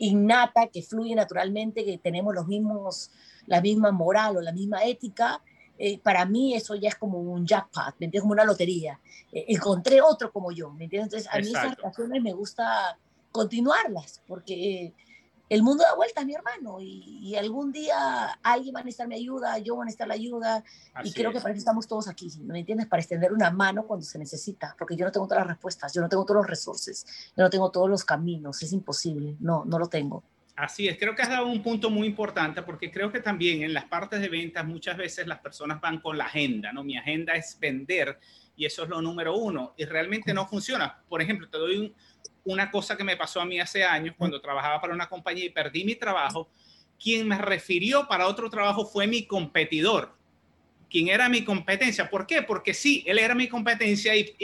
innata 0.00 0.68
que 0.68 0.82
fluye 0.82 1.14
naturalmente, 1.14 1.84
que 1.84 1.98
tenemos 1.98 2.34
los 2.34 2.46
mismos, 2.46 3.10
la 3.46 3.60
misma 3.60 3.92
moral 3.92 4.38
o 4.38 4.40
la 4.40 4.52
misma 4.52 4.84
ética, 4.84 5.42
eh, 5.78 5.98
para 5.98 6.24
mí 6.24 6.54
eso 6.54 6.74
ya 6.74 6.88
es 6.88 6.94
como 6.96 7.18
un 7.18 7.46
jackpot, 7.46 7.94
¿me 7.98 8.06
entiendes? 8.06 8.22
Como 8.22 8.32
una 8.32 8.44
lotería. 8.44 9.00
Eh, 9.32 9.46
encontré 9.48 10.02
otro 10.02 10.32
como 10.32 10.52
yo, 10.52 10.70
¿me 10.70 10.84
entiendes? 10.84 11.26
Entonces, 11.26 11.28
a 11.32 11.38
mí 11.38 11.48
esas 11.48 11.76
relaciones 11.76 12.22
me 12.22 12.32
gusta 12.32 12.98
continuarlas, 13.30 14.22
porque 14.26 14.92
el 15.50 15.64
mundo 15.64 15.82
da 15.82 15.96
vueltas, 15.96 16.24
mi 16.24 16.32
hermano, 16.32 16.78
y, 16.80 17.34
algún 17.34 17.72
día 17.72 18.38
alguien 18.42 18.74
va 18.74 18.80
a 18.80 18.84
necesitar 18.84 19.08
mi 19.08 19.16
ayuda, 19.16 19.58
yo 19.58 19.74
voy 19.74 19.82
a 19.82 19.86
necesitar 19.86 20.06
la 20.06 20.14
ayuda, 20.14 20.64
y 21.02 21.12
creo 21.12 21.32
que 21.32 21.40
para 21.40 21.50
eso 21.50 21.58
estamos 21.58 21.88
todos 21.88 22.06
aquí, 22.06 22.30
¿me 22.42 22.60
entiendes? 22.60 22.86
Para 22.86 23.00
extender 23.00 23.32
una 23.32 23.50
mano 23.50 23.84
cuando 23.84 24.06
se 24.06 24.18
necesita, 24.18 24.76
porque 24.78 24.96
yo 24.96 25.04
no 25.04 25.10
tengo 25.10 25.26
todas 25.26 25.40
las 25.40 25.48
respuestas, 25.48 25.92
yo 25.92 26.00
no 26.00 26.08
tengo 26.08 26.24
todos 26.24 26.42
los 26.42 26.46
recursos, 26.46 27.04
yo 27.36 27.42
no 27.42 27.50
tengo 27.50 27.70
todos 27.70 27.90
los 27.90 28.04
caminos, 28.04 28.62
es 28.62 28.72
imposible, 28.72 29.36
no, 29.40 29.64
no 29.64 29.78
lo 29.78 29.88
tengo. 29.88 30.22
Así 30.54 30.86
es, 30.86 30.98
creo 30.98 31.16
que 31.16 31.22
has 31.22 31.30
dado 31.30 31.46
un 31.46 31.62
punto 31.62 31.90
muy 31.90 32.06
importante 32.06 32.62
porque 32.62 32.90
creo 32.90 33.10
que 33.10 33.20
también 33.20 33.62
en 33.62 33.72
las 33.72 33.86
partes 33.86 34.20
de 34.20 34.28
ventas 34.28 34.64
muchas 34.64 34.96
veces 34.96 35.26
las 35.26 35.40
personas 35.40 35.80
van 35.80 36.00
con 36.00 36.16
la 36.16 36.26
agenda, 36.26 36.72
¿no? 36.72 36.84
Mi 36.84 36.96
agenda 36.96 37.32
es 37.32 37.58
vender 37.58 38.20
y 38.54 38.66
eso 38.66 38.84
es 38.84 38.88
lo 38.88 39.00
número 39.00 39.34
uno 39.36 39.74
y 39.76 39.84
realmente 39.84 40.34
no 40.34 40.46
funciona. 40.46 41.02
Por 41.08 41.22
ejemplo, 41.22 41.48
te 41.48 41.56
doy 41.56 41.94
una 42.44 42.70
cosa 42.70 42.96
que 42.96 43.04
me 43.04 43.16
pasó 43.16 43.40
a 43.40 43.44
mí 43.44 43.60
hace 43.60 43.84
años 43.84 44.14
cuando 44.16 44.40
trabajaba 44.40 44.80
para 44.80 44.94
una 44.94 45.08
compañía 45.08 45.44
y 45.44 45.50
perdí 45.50 45.84
mi 45.84 45.94
trabajo. 45.94 46.48
Quien 47.02 47.26
me 47.26 47.38
refirió 47.38 48.06
para 48.06 48.26
otro 48.26 48.50
trabajo 48.50 48.84
fue 48.84 49.06
mi 49.06 49.26
competidor 49.26 50.20
quien 50.90 51.08
era 51.08 51.28
mi 51.28 51.44
competencia. 51.44 52.10
¿Por 52.10 52.26
qué? 52.26 52.42
Porque 52.42 52.74
sí, 52.74 53.02
él 53.06 53.18
era 53.18 53.34
mi 53.34 53.48
competencia 53.48 54.14
y, 54.16 54.34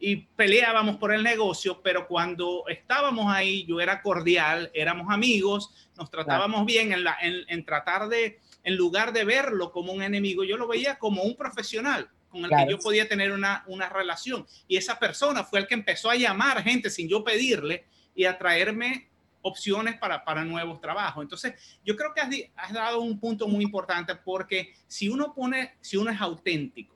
y, 0.00 0.16
peleábamos 0.34 0.96
por 0.96 1.12
el 1.12 1.22
negocio, 1.22 1.80
pero 1.80 2.08
cuando 2.08 2.64
estábamos 2.66 3.32
ahí, 3.32 3.64
yo 3.66 3.80
era 3.80 4.02
cordial, 4.02 4.70
éramos 4.74 5.12
amigos, 5.12 5.90
nos 5.96 6.10
tratábamos 6.10 6.66
bien 6.66 6.92
en, 6.92 7.04
la, 7.04 7.16
en, 7.20 7.64
tratar 7.64 8.08
de, 8.08 8.40
en 8.64 8.76
lugar 8.76 9.12
de 9.12 9.24
verlo 9.24 9.70
como 9.70 9.92
un 9.92 10.02
enemigo, 10.02 10.42
yo 10.42 10.56
lo 10.56 10.66
veía 10.66 10.98
como 10.98 11.22
un 11.22 11.36
profesional 11.36 12.10
con 12.32 12.44
el 12.44 12.50
que 12.50 12.70
yo 12.70 12.78
podía 12.78 13.08
tener 13.08 13.30
una, 13.30 13.62
una 13.68 13.88
relación. 13.88 14.46
Y 14.66 14.76
esa 14.76 14.98
persona 14.98 15.44
fue 15.44 15.60
el 15.60 15.66
que 15.68 15.74
empezó 15.74 16.10
a 16.10 16.16
llamar 16.16 16.62
gente 16.62 16.90
sin 16.90 17.08
yo 17.08 17.22
pedirle 17.22 17.84
y 18.14 18.24
a 18.24 18.36
traerme 18.36 19.10
opciones 19.42 19.98
para, 19.98 20.24
para 20.24 20.44
nuevos 20.44 20.80
trabajos. 20.80 21.22
Entonces, 21.22 21.54
yo 21.84 21.94
creo 21.96 22.12
que 22.14 22.20
has, 22.20 22.30
has, 22.56 22.72
dado 22.72 23.00
un 23.00 23.20
punto 23.20 23.46
muy 23.46 23.62
importante 23.62 24.14
porque 24.16 24.72
si 24.86 25.08
uno 25.08 25.34
pone, 25.34 25.74
si 25.80 25.96
uno 25.96 26.10
es 26.10 26.20
auténtico, 26.20 26.94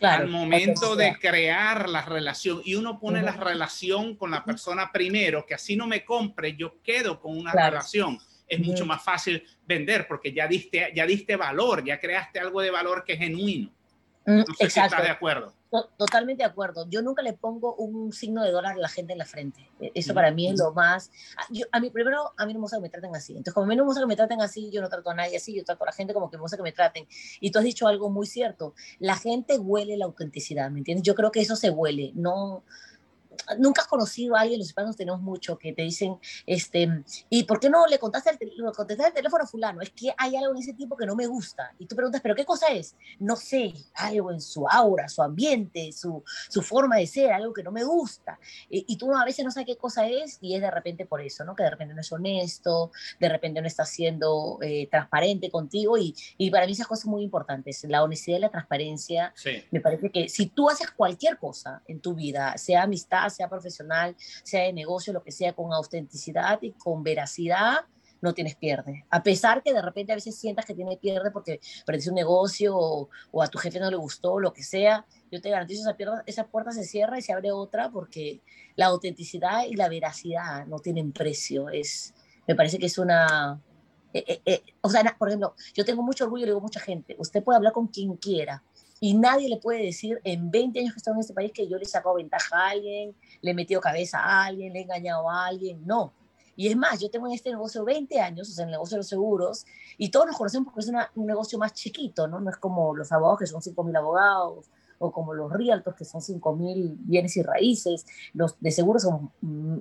al 0.00 0.28
momento 0.28 0.96
de 0.96 1.16
crear 1.18 1.88
la 1.88 2.02
relación 2.02 2.60
y 2.64 2.74
uno 2.74 2.98
pone 2.98 3.22
la 3.22 3.32
relación 3.32 4.16
con 4.16 4.30
la 4.30 4.44
persona 4.44 4.90
primero, 4.92 5.46
que 5.46 5.54
así 5.54 5.76
no 5.76 5.86
me 5.86 6.04
compre, 6.04 6.56
yo 6.56 6.82
quedo 6.82 7.20
con 7.20 7.36
una 7.36 7.52
relación. 7.52 8.18
Es 8.48 8.60
mucho 8.60 8.84
más 8.84 9.02
fácil 9.02 9.42
vender 9.64 10.06
porque 10.06 10.32
ya 10.32 10.46
diste, 10.46 10.92
ya 10.94 11.06
diste 11.06 11.36
valor, 11.36 11.84
ya 11.84 11.98
creaste 11.98 12.38
algo 12.38 12.60
de 12.60 12.70
valor 12.70 13.04
que 13.04 13.14
es 13.14 13.18
genuino. 13.18 13.70
No 14.26 14.44
sé 14.58 14.70
si 14.70 14.80
estás 14.80 15.02
de 15.02 15.10
acuerdo. 15.10 15.54
Totalmente 15.96 16.42
de 16.42 16.48
acuerdo. 16.48 16.86
Yo 16.90 17.00
nunca 17.00 17.22
le 17.22 17.32
pongo 17.32 17.74
un 17.76 18.12
signo 18.12 18.44
de 18.44 18.50
dólar 18.50 18.74
a 18.74 18.78
la 18.78 18.88
gente 18.88 19.12
en 19.12 19.18
la 19.18 19.24
frente. 19.24 19.70
E, 19.80 19.90
eso 19.94 20.12
para 20.12 20.30
mí 20.30 20.48
es 20.48 20.58
lo 20.58 20.72
más... 20.72 21.10
Ah, 21.38 21.46
a 21.72 21.80
mí 21.80 21.90
primero, 21.90 22.32
a 22.36 22.44
mí 22.44 22.52
no 22.52 22.58
me 22.58 22.64
gusta 22.64 22.76
que 22.76 22.82
me 22.82 22.90
traten 22.90 23.16
así. 23.16 23.32
Entonces, 23.32 23.54
como 23.54 23.64
a 23.64 23.68
mí 23.68 23.76
no 23.76 23.84
me 23.84 23.86
gusta 23.86 24.02
que 24.02 24.06
me 24.06 24.16
traten 24.16 24.42
así, 24.42 24.70
yo 24.70 24.82
no 24.82 24.88
trato 24.90 25.08
a 25.10 25.14
nadie 25.14 25.38
así, 25.38 25.54
yo 25.54 25.64
trato 25.64 25.84
a 25.84 25.86
la 25.86 25.92
gente 25.92 26.12
como 26.12 26.30
que 26.30 26.36
me 26.36 26.42
gusta 26.42 26.58
que 26.58 26.62
me 26.62 26.72
traten. 26.72 27.06
Y 27.40 27.50
tú 27.50 27.58
has 27.58 27.64
dicho 27.64 27.88
algo 27.88 28.10
muy 28.10 28.26
cierto. 28.26 28.74
La 28.98 29.16
gente 29.16 29.58
huele 29.58 29.96
la 29.96 30.04
autenticidad, 30.04 30.70
¿me 30.70 30.80
entiendes? 30.80 31.04
Yo 31.04 31.14
creo 31.14 31.32
que 31.32 31.40
eso 31.40 31.56
se 31.56 31.70
huele. 31.70 32.12
No 32.14 32.64
nunca 33.58 33.82
has 33.82 33.88
conocido 33.88 34.36
a 34.36 34.40
alguien, 34.40 34.58
los 34.58 34.68
hispanos 34.68 34.96
tenemos 34.96 35.20
mucho, 35.20 35.58
que 35.58 35.72
te 35.72 35.82
dicen, 35.82 36.18
este, 36.46 37.02
¿y 37.28 37.44
por 37.44 37.60
qué 37.60 37.70
no 37.70 37.86
le 37.86 37.98
contaste 37.98 38.30
el, 38.40 38.52
contestaste 38.74 39.08
el 39.08 39.14
teléfono 39.14 39.44
a 39.44 39.46
fulano? 39.46 39.80
Es 39.80 39.90
que 39.90 40.12
hay 40.16 40.36
algo 40.36 40.52
en 40.52 40.58
ese 40.58 40.74
tipo 40.74 40.96
que 40.96 41.06
no 41.06 41.14
me 41.14 41.26
gusta. 41.26 41.72
Y 41.78 41.86
tú 41.86 41.96
preguntas, 41.96 42.20
¿pero 42.20 42.34
qué 42.34 42.44
cosa 42.44 42.68
es? 42.68 42.96
No 43.18 43.36
sé, 43.36 43.72
algo 43.94 44.30
en 44.30 44.40
su 44.40 44.66
aura, 44.68 45.08
su 45.08 45.22
ambiente, 45.22 45.92
su, 45.92 46.22
su 46.48 46.62
forma 46.62 46.96
de 46.96 47.06
ser, 47.06 47.32
algo 47.32 47.52
que 47.52 47.62
no 47.62 47.72
me 47.72 47.84
gusta. 47.84 48.38
Y, 48.68 48.84
y, 48.88 48.96
tú 48.96 49.12
a 49.14 49.24
veces 49.24 49.44
no 49.44 49.50
sabes 49.50 49.66
qué 49.66 49.76
cosa 49.76 50.06
es 50.06 50.38
y 50.40 50.54
es 50.54 50.60
de 50.60 50.70
repente 50.70 51.06
por 51.06 51.20
eso, 51.20 51.44
¿no? 51.44 51.54
Que 51.54 51.64
de 51.64 51.70
repente 51.70 51.94
no 51.94 52.00
es 52.00 52.12
honesto, 52.12 52.92
de 53.18 53.28
repente 53.28 53.60
no 53.60 53.66
está 53.66 53.84
siendo 53.84 54.58
eh, 54.62 54.88
transparente 54.90 55.50
contigo 55.50 55.96
y, 55.98 56.14
y, 56.38 56.50
para 56.50 56.66
mí 56.66 56.72
esas 56.72 56.86
cosas 56.86 57.06
muy 57.06 57.22
importantes. 57.22 57.84
La 57.84 58.02
honestidad 58.02 58.38
y 58.38 58.40
la 58.40 58.50
transparencia, 58.50 59.32
sí. 59.36 59.64
me 59.70 59.80
parece 59.80 60.10
que 60.10 60.28
si 60.28 60.46
tú 60.46 60.68
haces 60.68 60.90
cualquier 60.90 61.38
cosa 61.38 61.82
en 61.86 62.00
tu 62.00 62.14
vida, 62.14 62.56
sea 62.58 62.82
amistad, 62.82 63.21
sea 63.30 63.48
profesional, 63.48 64.16
sea 64.42 64.64
de 64.64 64.72
negocio, 64.72 65.12
lo 65.12 65.22
que 65.22 65.32
sea, 65.32 65.52
con 65.52 65.72
autenticidad 65.72 66.58
y 66.62 66.72
con 66.72 67.02
veracidad, 67.02 67.86
no 68.22 68.32
tienes 68.32 68.54
pierde. 68.54 69.04
A 69.10 69.22
pesar 69.22 69.62
que 69.62 69.74
de 69.74 69.82
repente 69.82 70.12
a 70.12 70.14
veces 70.14 70.38
sientas 70.38 70.64
que 70.64 70.74
tiene 70.74 70.96
pierde 70.96 71.30
porque 71.30 71.60
perdiste 71.84 72.08
un 72.08 72.14
negocio 72.14 72.74
o, 72.76 73.42
a 73.42 73.48
tu 73.48 73.58
jefe 73.58 73.80
no 73.80 73.90
le 73.90 73.96
gustó, 73.96 74.38
lo 74.38 74.52
que 74.52 74.62
sea, 74.62 75.04
yo 75.30 75.40
te 75.40 75.50
garantizo 75.50 75.82
esa, 75.82 75.96
pierda, 75.96 76.22
esa 76.26 76.46
puerta 76.46 76.70
se 76.70 76.84
cierra 76.84 77.18
y 77.18 77.22
se 77.22 77.32
abre 77.32 77.50
otra 77.50 77.90
porque 77.90 78.40
la 78.76 78.86
autenticidad 78.86 79.64
y 79.68 79.74
la 79.74 79.88
veracidad 79.88 80.66
no 80.66 80.78
tienen 80.78 81.12
precio. 81.12 81.68
Es, 81.68 82.14
me 82.46 82.54
parece 82.54 82.78
que 82.78 82.86
es 82.86 82.96
una... 82.96 83.60
Eh, 84.14 84.24
eh, 84.26 84.42
eh, 84.44 84.62
o 84.82 84.90
sea, 84.90 85.16
por 85.18 85.28
ejemplo, 85.28 85.54
yo 85.74 85.84
tengo 85.84 86.02
mucho 86.02 86.24
orgullo, 86.24 86.44
le 86.44 86.50
digo 86.50 86.58
a 86.58 86.62
mucha 86.62 86.80
gente, 86.80 87.16
usted 87.18 87.42
puede 87.42 87.56
hablar 87.56 87.72
con 87.72 87.88
quien 87.88 88.14
quiera, 88.16 88.62
y 89.04 89.14
nadie 89.14 89.48
le 89.48 89.56
puede 89.56 89.82
decir 89.82 90.20
en 90.22 90.48
20 90.48 90.78
años 90.78 90.92
que 90.92 90.98
he 90.98 91.00
estado 91.00 91.16
en 91.16 91.22
este 91.22 91.34
país 91.34 91.50
que 91.52 91.66
yo 91.66 91.76
le 91.76 91.82
he 91.82 91.86
sacado 91.86 92.14
ventaja 92.14 92.56
a 92.56 92.70
alguien, 92.70 93.16
le 93.40 93.50
he 93.50 93.54
metido 93.54 93.80
cabeza 93.80 94.20
a 94.20 94.44
alguien, 94.44 94.72
le 94.72 94.78
he 94.78 94.82
engañado 94.82 95.28
a 95.28 95.46
alguien. 95.46 95.84
No. 95.84 96.12
Y 96.54 96.68
es 96.68 96.76
más, 96.76 97.00
yo 97.00 97.10
tengo 97.10 97.26
en 97.26 97.32
este 97.32 97.50
negocio 97.50 97.84
20 97.84 98.20
años, 98.20 98.48
o 98.48 98.52
sea, 98.52 98.62
en 98.62 98.68
el 98.68 98.74
negocio 98.74 98.94
de 98.94 98.98
los 98.98 99.08
seguros, 99.08 99.66
y 99.98 100.12
todos 100.12 100.26
nos 100.26 100.36
conocemos 100.38 100.72
porque 100.72 100.88
es 100.88 100.92
un 101.16 101.26
negocio 101.26 101.58
más 101.58 101.72
chiquito, 101.72 102.28
¿no? 102.28 102.38
No 102.38 102.48
es 102.48 102.56
como 102.58 102.94
los 102.94 103.10
abogados 103.10 103.40
que 103.40 103.46
son 103.46 103.60
5.000 103.60 103.98
abogados, 103.98 104.70
o 105.00 105.10
como 105.10 105.34
los 105.34 105.52
realtors 105.52 105.96
que 105.96 106.04
son 106.04 106.20
5.000 106.20 106.94
bienes 107.00 107.36
y 107.36 107.42
raíces, 107.42 108.06
los 108.34 108.54
de 108.60 108.70
seguros 108.70 109.02
son 109.02 109.32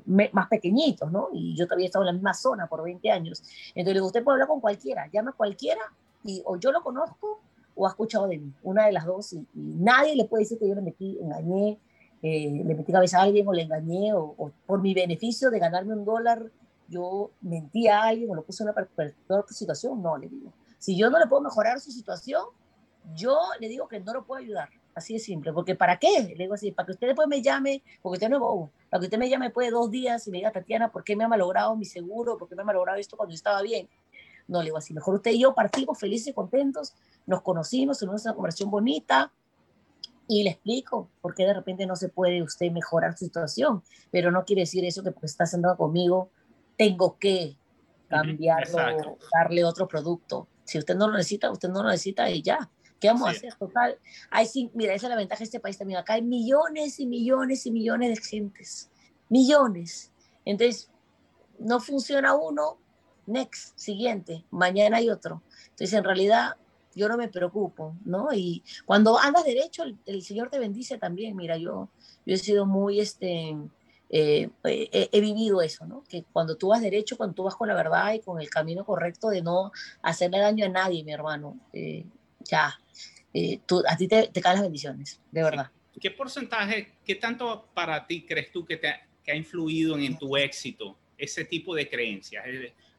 más 0.07 0.47
pequeñitos, 0.49 1.11
¿no? 1.11 1.29
Y 1.31 1.55
yo 1.55 1.67
todavía 1.67 1.85
he 1.85 1.89
estado 1.89 2.05
en 2.05 2.07
la 2.07 2.13
misma 2.13 2.33
zona 2.33 2.65
por 2.65 2.81
20 2.81 3.11
años. 3.11 3.43
Entonces 3.75 4.01
usted 4.01 4.23
puede 4.23 4.37
hablar 4.37 4.47
con 4.47 4.61
cualquiera, 4.61 5.07
llama 5.13 5.29
a 5.29 5.33
cualquiera 5.33 5.81
y 6.23 6.41
o 6.43 6.57
yo 6.57 6.71
lo 6.71 6.81
conozco 6.81 7.39
o 7.75 7.87
ha 7.87 7.89
escuchado 7.89 8.27
de 8.27 8.37
mí, 8.37 8.53
una 8.63 8.85
de 8.85 8.91
las 8.91 9.05
dos, 9.05 9.33
y, 9.33 9.45
nadie 9.53 10.15
le 10.15 10.25
puede 10.25 10.43
decir 10.43 10.59
que 10.59 10.67
yo 10.67 10.75
le 10.75 10.81
metí, 10.81 11.17
engañé, 11.21 11.79
eh, 12.21 12.63
le 12.65 12.75
metí 12.75 12.91
cabeza 12.91 13.19
a 13.19 13.23
alguien 13.23 13.47
o 13.47 13.53
le 13.53 13.63
engañé, 13.63 14.13
o, 14.13 14.51
por 14.65 14.81
mi 14.81 14.93
beneficio 14.93 15.49
de 15.49 15.59
ganarme 15.59 15.93
un 15.93 16.05
dólar, 16.05 16.51
yo 16.87 17.31
mentí 17.41 17.87
a 17.87 18.03
alguien 18.03 18.29
o 18.29 18.35
lo 18.35 18.43
puse 18.43 18.63
en 18.63 18.69
una 18.69 18.87
peor 19.27 19.45
situación, 19.49 20.01
no, 20.01 20.17
le 20.17 20.27
digo. 20.27 20.51
Si 20.77 20.97
yo 20.97 21.09
no 21.09 21.19
le 21.19 21.27
puedo 21.27 21.41
mejorar 21.41 21.79
su 21.79 21.91
situación, 21.91 22.43
yo 23.15 23.37
le 23.59 23.69
digo 23.69 23.87
que 23.87 23.99
no 23.99 24.13
lo 24.13 24.25
puedo 24.25 24.41
ayudar. 24.41 24.69
Así 24.93 25.13
de 25.13 25.19
simple, 25.19 25.53
porque 25.53 25.73
¿para 25.73 25.97
qué? 25.97 26.21
Le 26.35 26.43
digo 26.43 26.53
así, 26.53 26.71
para 26.71 26.85
que 26.85 26.91
usted 26.91 27.07
después 27.07 27.27
me 27.27 27.41
llame, 27.41 27.81
porque 28.01 28.17
usted 28.17 28.29
no 28.29 28.35
es 28.35 28.41
bobo, 28.41 28.71
para 28.89 28.99
que 28.99 29.05
usted 29.05 29.17
me 29.17 29.29
llame 29.29 29.45
después 29.45 29.67
de 29.67 29.71
dos 29.71 29.89
días 29.89 30.27
y 30.27 30.31
me 30.31 30.39
diga, 30.39 30.51
Tatiana, 30.51 30.91
¿por 30.91 31.05
qué 31.05 31.15
me 31.15 31.23
ha 31.23 31.29
malogrado 31.29 31.75
mi 31.77 31.85
seguro? 31.85 32.37
¿Por 32.37 32.49
qué 32.49 32.55
me 32.55 32.63
ha 32.63 32.65
malogrado 32.65 32.99
esto 32.99 33.15
cuando 33.15 33.31
yo 33.31 33.35
estaba 33.35 33.61
bien? 33.61 33.87
No, 34.51 34.59
le 34.59 34.65
digo 34.65 34.77
así, 34.77 34.93
mejor 34.93 35.15
usted 35.15 35.31
y 35.31 35.39
yo 35.39 35.55
partimos 35.55 35.97
felices 35.97 36.27
y 36.27 36.33
contentos, 36.33 36.93
nos 37.25 37.41
conocimos, 37.41 37.99
tuvimos 37.99 38.25
una 38.25 38.33
conversación 38.33 38.69
bonita 38.69 39.31
y 40.27 40.43
le 40.43 40.49
explico 40.51 41.09
por 41.21 41.33
qué 41.33 41.45
de 41.45 41.53
repente 41.53 41.85
no 41.85 41.95
se 41.95 42.09
puede 42.09 42.43
usted 42.43 42.69
mejorar 42.69 43.17
su 43.17 43.25
situación, 43.25 43.81
pero 44.11 44.29
no 44.29 44.43
quiere 44.43 44.63
decir 44.63 44.83
eso 44.83 45.03
que 45.03 45.11
porque 45.11 45.27
está 45.27 45.45
sentado 45.45 45.77
conmigo 45.77 46.29
tengo 46.77 47.17
que 47.17 47.55
cambiarlo, 48.09 49.17
darle 49.33 49.63
otro 49.63 49.87
producto. 49.87 50.47
Si 50.65 50.77
usted 50.77 50.95
no 50.95 51.07
lo 51.07 51.13
necesita, 51.13 51.49
usted 51.49 51.69
no 51.69 51.83
lo 51.83 51.89
necesita 51.89 52.29
y 52.29 52.41
ya. 52.41 52.69
¿Qué 52.99 53.07
vamos 53.07 53.27
a 53.27 53.31
hacer? 53.31 53.53
Total. 53.55 53.97
Hay, 54.29 54.47
mira, 54.73 54.93
esa 54.93 55.07
es 55.07 55.09
la 55.11 55.15
ventaja 55.15 55.39
de 55.39 55.45
este 55.45 55.59
país 55.59 55.77
también. 55.77 55.99
Acá 55.99 56.13
hay 56.13 56.21
millones 56.21 56.99
y 56.99 57.07
millones 57.07 57.65
y 57.65 57.71
millones 57.71 58.09
de 58.09 58.21
gentes. 58.21 58.91
Millones. 59.29 60.11
Entonces, 60.43 60.91
no 61.57 61.79
funciona 61.79 62.35
uno, 62.35 62.80
next, 63.31 63.77
siguiente, 63.77 64.43
mañana 64.51 64.97
hay 64.97 65.09
otro. 65.09 65.41
Entonces, 65.69 65.93
en 65.93 66.03
realidad, 66.03 66.55
yo 66.95 67.07
no 67.07 67.17
me 67.17 67.27
preocupo, 67.27 67.95
¿no? 68.05 68.33
Y 68.33 68.63
cuando 68.85 69.17
andas 69.17 69.45
derecho, 69.45 69.83
el, 70.05 70.21
Señor 70.21 70.49
te 70.49 70.59
bendice 70.59 70.97
también. 70.97 71.35
Mira, 71.35 71.57
yo, 71.57 71.89
yo 72.25 72.35
he 72.35 72.37
sido 72.37 72.65
muy, 72.65 72.99
este, 72.99 73.55
eh, 74.09 74.49
he, 74.63 75.21
vivido 75.21 75.61
eso, 75.61 75.85
¿no? 75.85 76.03
Que 76.09 76.23
cuando 76.31 76.57
tú 76.57 76.69
vas 76.69 76.81
derecho, 76.81 77.17
cuando 77.17 77.33
tú 77.33 77.43
vas 77.43 77.55
con 77.55 77.67
la 77.67 77.75
verdad 77.75 78.13
y 78.13 78.19
con 78.19 78.41
el 78.41 78.49
camino 78.49 78.85
correcto 78.85 79.29
de 79.29 79.41
no 79.41 79.71
hacerle 80.01 80.39
daño 80.39 80.65
a 80.65 80.69
nadie, 80.69 81.03
mi 81.03 81.13
hermano, 81.13 81.57
eh, 81.71 82.05
ya, 82.39 82.79
eh, 83.33 83.59
tú, 83.65 83.83
a 83.87 83.95
ti 83.95 84.07
te, 84.07 84.27
te, 84.27 84.41
caen 84.41 84.55
las 84.55 84.63
bendiciones, 84.63 85.19
de 85.31 85.43
verdad. 85.43 85.71
¿Qué 85.99 86.11
porcentaje, 86.11 86.93
qué 87.05 87.15
tanto 87.15 87.67
para 87.73 88.05
ti 88.05 88.25
crees 88.25 88.51
tú 88.51 88.65
que, 88.65 88.77
te, 88.77 88.93
que 89.23 89.31
ha 89.31 89.35
influido 89.35 89.95
en, 89.95 90.03
en 90.03 90.17
tu 90.17 90.35
éxito 90.35 90.97
ese 91.17 91.45
tipo 91.45 91.73
de 91.75 91.87
creencias? 91.87 92.43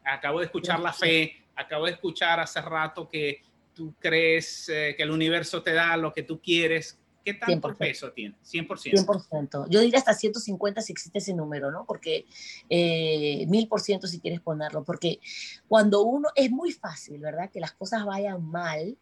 Acabo 0.04 0.40
de 0.40 0.46
escuchar 0.46 0.80
la 0.80 0.92
fe, 0.92 1.44
acabo 1.54 1.86
de 1.86 1.92
escuchar 1.92 2.40
hace 2.40 2.60
rato 2.60 3.08
que 3.08 3.42
tú 3.74 3.94
crees 3.98 4.68
eh, 4.68 4.94
que 4.96 5.02
el 5.02 5.10
universo 5.10 5.62
te 5.62 5.72
da 5.72 5.96
lo 5.96 6.12
que 6.12 6.22
tú 6.22 6.40
quieres. 6.40 6.98
¿Qué 7.24 7.34
tanto 7.34 7.68
100%. 7.68 7.76
peso 7.76 8.12
tiene? 8.12 8.34
100%. 8.44 9.06
100%. 9.06 9.66
Yo 9.68 9.80
diría 9.80 9.98
hasta 9.98 10.12
150 10.12 10.82
si 10.82 10.92
existe 10.92 11.18
ese 11.18 11.34
número, 11.34 11.70
¿no? 11.70 11.84
Porque 11.86 12.26
eh, 12.68 13.46
1000% 13.48 14.06
si 14.06 14.18
quieres 14.18 14.40
ponerlo. 14.40 14.82
Porque 14.82 15.20
cuando 15.68 16.02
uno, 16.02 16.30
es 16.34 16.50
muy 16.50 16.72
fácil, 16.72 17.20
¿verdad? 17.20 17.48
Que 17.50 17.60
las 17.60 17.72
cosas 17.72 18.04
vayan 18.04 18.44
mal 18.44 18.96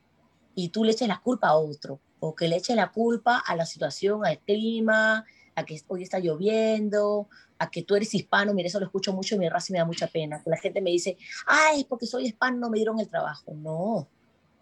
y 0.54 0.68
tú 0.68 0.84
le 0.84 0.92
eches 0.92 1.08
la 1.08 1.20
culpa 1.20 1.48
a 1.48 1.56
otro. 1.56 1.98
O 2.18 2.34
que 2.34 2.48
le 2.48 2.56
eches 2.56 2.76
la 2.76 2.90
culpa 2.90 3.38
a 3.38 3.56
la 3.56 3.64
situación, 3.64 4.26
al 4.26 4.38
clima, 4.40 5.24
a 5.60 5.64
que 5.64 5.80
hoy 5.88 6.02
está 6.02 6.18
lloviendo, 6.18 7.28
a 7.58 7.70
que 7.70 7.82
tú 7.82 7.94
eres 7.94 8.14
hispano, 8.14 8.54
mire, 8.54 8.68
eso 8.68 8.80
lo 8.80 8.86
escucho 8.86 9.12
mucho 9.12 9.34
y 9.34 9.38
mi 9.38 9.48
raza 9.48 9.72
me 9.72 9.78
da 9.78 9.84
mucha 9.84 10.06
pena, 10.06 10.42
que 10.42 10.50
la 10.50 10.56
gente 10.56 10.80
me 10.80 10.90
dice, 10.90 11.16
ay, 11.46 11.80
es 11.80 11.86
porque 11.86 12.06
soy 12.06 12.26
hispano, 12.26 12.58
no 12.58 12.70
me 12.70 12.78
dieron 12.78 12.98
el 12.98 13.08
trabajo. 13.08 13.52
No, 13.54 14.08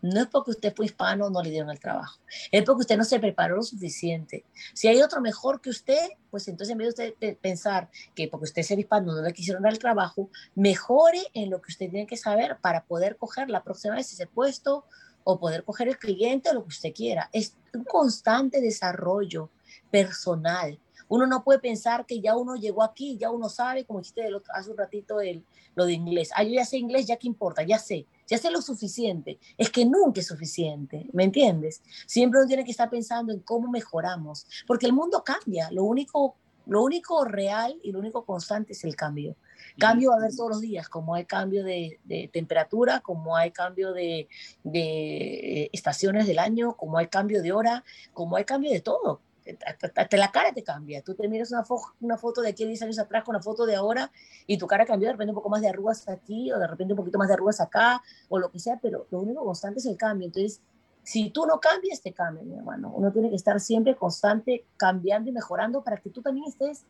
no 0.01 0.21
es 0.21 0.27
porque 0.29 0.53
usted 0.53 0.75
fue 0.75 0.87
hispano, 0.87 1.29
no 1.29 1.43
le 1.43 1.51
dieron 1.51 1.71
el 1.71 1.81
trabajo. 1.81 2.21
Es 2.53 2.63
porque 2.65 2.81
usted 2.81 2.97
no 2.97 3.05
se 3.05 3.19
preparó 3.19 3.57
lo 3.57 3.63
suficiente. 3.63 4.45
Si 4.75 4.87
hay 4.89 5.03
otro 5.03 5.21
mejor 5.21 5.61
que 5.61 5.71
usted, 5.71 6.11
pues 6.31 6.47
entonces 6.49 6.73
en 6.73 6.79
vez 6.79 6.95
de 6.95 7.11
usted 7.11 7.37
pensar 7.39 7.91
que 8.15 8.29
porque 8.29 8.45
usted 8.45 8.61
es 8.61 8.71
hispano 8.71 9.15
no 9.15 9.23
le 9.23 9.33
quisieron 9.33 9.63
dar 9.63 9.73
el 9.73 9.79
trabajo, 9.79 10.31
mejore 10.55 11.23
en 11.35 11.51
lo 11.51 11.61
que 11.61 11.73
usted 11.73 11.91
tiene 11.91 12.07
que 12.07 12.17
saber 12.17 12.59
para 12.61 12.85
poder 12.85 13.17
coger 13.17 13.51
la 13.51 13.65
próxima 13.65 13.97
vez 13.97 14.13
ese 14.13 14.27
puesto 14.27 14.85
o 15.25 15.39
poder 15.39 15.65
coger 15.65 15.89
el 15.89 15.99
cliente 15.99 16.51
o 16.51 16.55
lo 16.55 16.63
que 16.63 16.69
usted 16.69 16.93
quiera. 16.95 17.29
Es 17.33 17.57
un 17.75 17.85
constante 17.85 18.61
desarrollo 18.61 19.51
personal 19.91 20.79
uno 21.09 21.27
no 21.27 21.43
puede 21.43 21.59
pensar 21.59 22.07
que 22.07 22.21
ya 22.21 22.37
uno 22.37 22.57
llegó 22.57 22.83
aquí, 22.83 23.17
ya 23.19 23.31
uno 23.31 23.49
sabe, 23.49 23.85
como 23.85 24.01
dijiste 24.01 24.29
hace 24.55 24.71
un 24.71 24.77
ratito 24.77 25.21
el, 25.21 25.45
lo 25.75 25.87
de 25.87 25.95
inglés. 25.95 26.31
Ah, 26.35 26.43
yo 26.43 26.51
ya 26.51 26.65
sé 26.65 26.77
inglés, 26.77 27.07
ya 27.07 27.17
qué 27.17 27.27
importa, 27.27 27.63
ya 27.63 27.79
sé, 27.79 28.07
ya 28.27 28.37
sé 28.37 28.51
lo 28.51 28.61
suficiente. 28.61 29.39
Es 29.57 29.71
que 29.71 29.85
nunca 29.87 30.21
es 30.21 30.27
suficiente, 30.27 31.09
¿me 31.13 31.25
entiendes? 31.25 31.83
Siempre 32.07 32.41
uno 32.41 32.49
tiene 32.49 32.65
que 32.65 32.73
estar 32.73 32.91
pensando 32.91 33.33
en 33.33 33.41
cómo 33.41 33.71
mejoramos, 33.71 34.47
porque 34.67 34.87
el 34.87 34.93
mundo 34.93 35.23
cambia. 35.25 35.71
Lo 35.71 35.85
único, 35.85 36.37
lo 36.67 36.83
único 36.83 37.25
real 37.25 37.79
y 37.83 37.93
lo 37.93 38.01
único 38.01 38.25
constante 38.25 38.73
es 38.73 38.85
el 38.85 38.97
cambio. 38.97 39.37
Cambio 39.79 40.11
va 40.11 40.17
a 40.17 40.19
haber 40.19 40.35
todos 40.35 40.51
los 40.51 40.61
días, 40.61 40.89
como 40.89 41.15
hay 41.15 41.25
cambio 41.25 41.65
de, 41.65 42.01
de 42.05 42.29
temperatura, 42.33 43.01
como 43.01 43.37
hay 43.37 43.53
cambio 43.53 43.93
de, 43.93 44.29
de, 44.65 45.71
estaciones 45.73 46.27
del 46.27 46.39
año, 46.39 46.77
como 46.77 46.99
hay 46.99 47.07
cambio 47.07 47.43
de 47.43 47.53
hora, 47.53 47.85
como 48.13 48.37
hay 48.37 48.45
cambio 48.45 48.71
de 48.71 48.81
todo 48.81 49.21
hasta, 49.67 50.17
la 50.17 50.31
cara 50.31 50.53
te 50.53 50.63
cambia. 50.63 51.03
Tú 51.03 51.15
te 51.15 51.29
miras 51.29 51.53
una, 51.53 51.65
una 52.01 52.19
foto 52.19 52.41
de 52.41 52.51
aquí 52.51 52.65
10 52.65 52.83
años 52.83 52.99
atrás 52.99 53.25
con 53.25 53.35
una 53.35 53.43
foto 53.43 53.67
de 53.67 53.77
ahora 53.77 54.11
y 54.47 54.59
tu 54.59 54.67
cara 54.67 54.85
cambió, 54.85 55.09
de 55.09 55.13
repente 55.13 55.31
un 55.31 55.37
poco 55.37 55.49
más 55.49 55.61
de 55.61 55.69
arrugas 55.69 56.09
aquí 56.09 56.53
o 56.53 56.59
de 56.59 56.67
repente 56.67 56.95
un 56.95 56.99
poquito 56.99 57.19
más 57.19 57.29
de 57.29 57.35
arrugas 57.35 57.61
acá 57.61 58.03
o 58.29 58.39
lo 58.39 58.51
que 58.51 58.59
sea, 58.59 58.79
pero 58.81 59.07
lo 59.11 59.21
único 59.21 59.45
constante 59.45 59.81
es 59.81 59.87
el 59.87 59.97
cambio. 59.97 60.27
Entonces, 60.27 60.61
si 61.03 61.31
tú 61.31 61.47
no 61.47 61.59
cambias, 61.59 62.03
te 62.03 62.13
cambia, 62.13 62.43
mi 62.43 62.57
hermano. 62.57 62.93
Uno 62.95 63.11
tiene 63.13 63.31
que 63.31 63.37
estar 63.37 63.59
siempre 63.61 63.97
constante, 63.97 64.67
cambiando 64.77 65.31
y 65.31 65.33
mejorando 65.33 65.83
para 65.83 65.97
que 65.97 66.11
tú 66.11 66.21
también 66.21 66.47
estés 66.47 66.85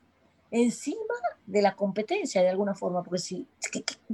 encima 0.50 1.14
de 1.46 1.62
la 1.62 1.76
competencia 1.76 2.42
de 2.42 2.48
alguna 2.48 2.74
forma, 2.74 3.02
porque 3.02 3.18
si 3.18 3.46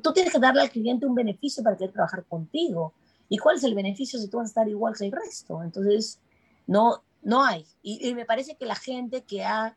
tú 0.03 0.13
tienes 0.13 0.33
que 0.33 0.39
darle 0.39 0.63
al 0.63 0.71
cliente 0.71 1.07
un 1.07 1.15
beneficio 1.15 1.63
para 1.63 1.77
querer 1.77 1.93
trabajar 1.93 2.25
contigo. 2.25 2.93
¿Y 3.29 3.39
cuál 3.39 3.57
es 3.57 3.65
el 3.65 3.75
beneficio 3.75 4.19
si 4.19 4.29
tú 4.29 4.37
vas 4.37 4.47
a 4.47 4.49
estar 4.49 4.69
igual 4.69 4.95
que 4.97 5.07
el 5.07 5.13
resto? 5.13 5.63
Entonces, 5.63 6.21
no, 6.67 7.03
no 7.25 7.45
hay. 7.45 7.67
Y, 7.83 8.15
me 8.15 8.25
parece 8.25 8.57
que 8.57 8.67
la 8.67 8.77
gente 8.77 9.25
que 9.25 9.45
ha... 9.45 9.77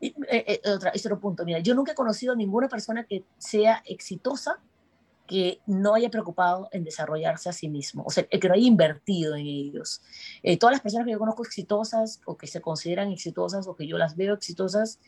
Eh, 0.00 0.14
eh, 0.28 0.60
otra, 0.70 0.90
es 0.90 1.04
otro 1.04 1.18
punto. 1.18 1.44
Mira, 1.44 1.58
yo 1.58 1.74
nunca 1.74 1.92
he 1.92 1.94
conocido 1.94 2.32
a 2.32 2.36
ninguna 2.36 2.68
persona 2.68 3.04
que 3.04 3.24
sea 3.38 3.82
exitosa 3.86 4.60
que 5.26 5.60
no 5.66 5.94
haya 5.94 6.08
preocupado 6.08 6.68
en 6.72 6.84
desarrollarse 6.84 7.48
a 7.48 7.52
sí 7.52 7.68
mismo, 7.68 8.04
o 8.06 8.10
sea, 8.10 8.24
que 8.24 8.48
no 8.48 8.54
haya 8.54 8.66
invertido 8.66 9.34
en 9.34 9.46
ellos. 9.46 10.00
Eh, 10.42 10.56
todas 10.56 10.74
las 10.74 10.80
personas 10.80 11.04
que 11.04 11.12
yo 11.12 11.18
conozco 11.18 11.42
exitosas 11.42 12.20
o 12.26 12.36
que 12.36 12.46
se 12.46 12.60
consideran 12.60 13.10
exitosas 13.10 13.66
o 13.66 13.74
que 13.74 13.86
yo 13.86 13.98
las 13.98 14.16
veo 14.16 14.34
exitosas, 14.34 15.00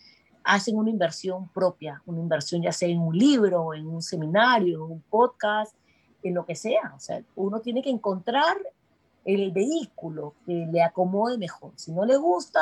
hacen 0.45 0.77
una 0.77 0.91
inversión 0.91 1.49
propia, 1.51 2.03
una 2.07 2.21
inversión 2.21 2.63
ya 2.63 2.73
sea 2.73 2.89
en 2.89 2.99
un 2.99 3.17
libro, 3.17 3.75
en 3.75 3.87
un 3.87 4.03
seminario, 4.03 4.87
en 4.87 4.93
un 4.93 5.03
podcast, 5.03 5.75
en 6.23 6.35
lo 6.35 6.45
que 6.45 6.55
sea. 6.55 6.95
O 6.97 7.01
sea, 7.01 7.23
uno 7.37 7.61
tiene 7.61 7.83
que 7.83 7.91
encontrar 7.91 8.57
el 9.25 9.53
vehículo 9.53 10.35
que 10.47 10.67
le 10.71 10.83
acomode 10.83 11.39
mejor. 11.39 11.73
Si 11.77 11.93
no 11.93 12.05
le 12.05 12.17
gusta 12.17 12.61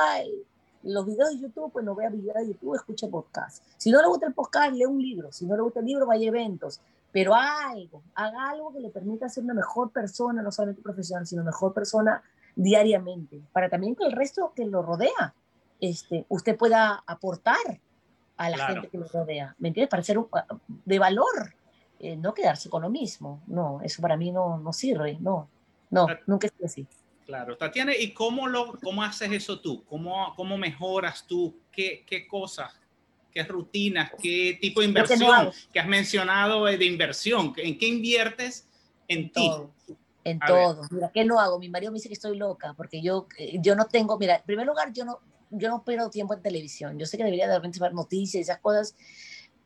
los 0.82 1.06
videos 1.06 1.30
de 1.30 1.40
YouTube, 1.40 1.72
pues 1.72 1.84
no 1.84 1.94
vea 1.94 2.10
videos 2.10 2.36
de 2.36 2.48
YouTube, 2.48 2.74
escuche 2.74 3.08
podcast. 3.08 3.62
Si 3.76 3.90
no 3.90 4.00
le 4.00 4.08
gusta 4.08 4.26
el 4.26 4.34
podcast, 4.34 4.72
lee 4.72 4.86
un 4.86 5.00
libro. 5.00 5.32
Si 5.32 5.46
no 5.46 5.56
le 5.56 5.62
gusta 5.62 5.80
el 5.80 5.86
libro, 5.86 6.06
vaya 6.06 6.24
a 6.24 6.28
eventos. 6.28 6.80
Pero 7.12 7.34
algo, 7.34 8.02
haga 8.14 8.50
algo 8.50 8.72
que 8.72 8.80
le 8.80 8.90
permita 8.90 9.28
ser 9.28 9.44
una 9.44 9.54
mejor 9.54 9.90
persona, 9.90 10.42
no 10.42 10.52
solamente 10.52 10.82
profesional, 10.82 11.26
sino 11.26 11.42
mejor 11.42 11.72
persona 11.72 12.22
diariamente, 12.56 13.40
para 13.52 13.68
también 13.68 13.94
que 13.94 14.04
el 14.04 14.12
resto 14.12 14.52
que 14.56 14.64
lo 14.64 14.82
rodea, 14.82 15.34
este, 15.78 16.24
usted 16.28 16.56
pueda 16.56 17.04
aportar 17.06 17.80
a 18.38 18.50
la 18.50 18.66
gente 18.66 18.88
que 18.88 18.98
lo 18.98 19.06
rodea, 19.06 19.54
¿me 19.58 19.68
entiendes? 19.68 19.90
Para 19.90 20.02
ser 20.02 20.18
de 20.84 20.98
valor, 20.98 21.54
eh, 22.00 22.16
no 22.16 22.34
quedarse 22.34 22.68
con 22.68 22.82
lo 22.82 22.90
mismo, 22.90 23.40
no, 23.46 23.80
eso 23.82 24.02
para 24.02 24.16
mí 24.16 24.32
no, 24.32 24.58
no 24.58 24.72
sirve, 24.72 25.18
no. 25.20 25.48
No, 25.90 26.06
nunca 26.26 26.46
es 26.46 26.52
así. 26.64 26.86
Claro, 27.26 27.56
Tatiana, 27.56 27.92
¿y 27.96 28.12
cómo, 28.12 28.46
lo, 28.46 28.78
cómo 28.80 29.02
haces 29.02 29.32
eso 29.32 29.60
tú? 29.60 29.84
¿Cómo, 29.84 30.32
cómo 30.36 30.56
mejoras 30.56 31.26
tú? 31.26 31.58
¿Qué, 31.72 32.04
¿Qué 32.06 32.26
cosas? 32.28 32.72
¿Qué 33.32 33.42
rutinas? 33.42 34.12
¿Qué 34.22 34.56
tipo 34.60 34.80
de 34.80 34.86
inversión 34.86 35.50
que, 35.72 35.80
has 35.80 35.88
mencionado 35.88 36.64
de 36.64 36.84
inversión? 36.84 37.52
¿En 37.56 37.76
qué 37.78 37.88
inviertes 37.88 38.68
en, 39.08 39.30
ti? 39.32 39.50
En 40.22 40.38
todo. 40.38 40.82
Mira, 40.90 41.10
¿qué 41.12 41.24
no 41.24 41.40
hago? 41.40 41.58
Mi 41.58 41.68
marido 41.68 41.90
me 41.90 41.96
dice 41.96 42.08
que 42.08 42.14
estoy 42.14 42.36
loca 42.36 42.74
porque 42.74 43.02
yo, 43.02 43.26
eh, 43.38 43.58
yo 43.60 43.74
no 43.74 43.86
tengo, 43.86 44.16
mira, 44.18 44.36
en 44.36 44.42
primer 44.44 44.66
lugar, 44.66 44.92
yo 44.92 45.04
no, 45.04 45.20
yo 45.50 45.68
no 45.68 45.84
pierdo 45.84 46.10
tiempo 46.10 46.34
en 46.34 46.42
televisión. 46.42 46.98
Yo 46.98 47.06
sé 47.06 47.16
que 47.16 47.24
debería 47.24 47.48
de 47.48 47.56
repente 47.56 47.80
ver 47.80 47.92
noticias 47.92 48.34
y 48.34 48.42
esas 48.42 48.58
cosas, 48.58 48.94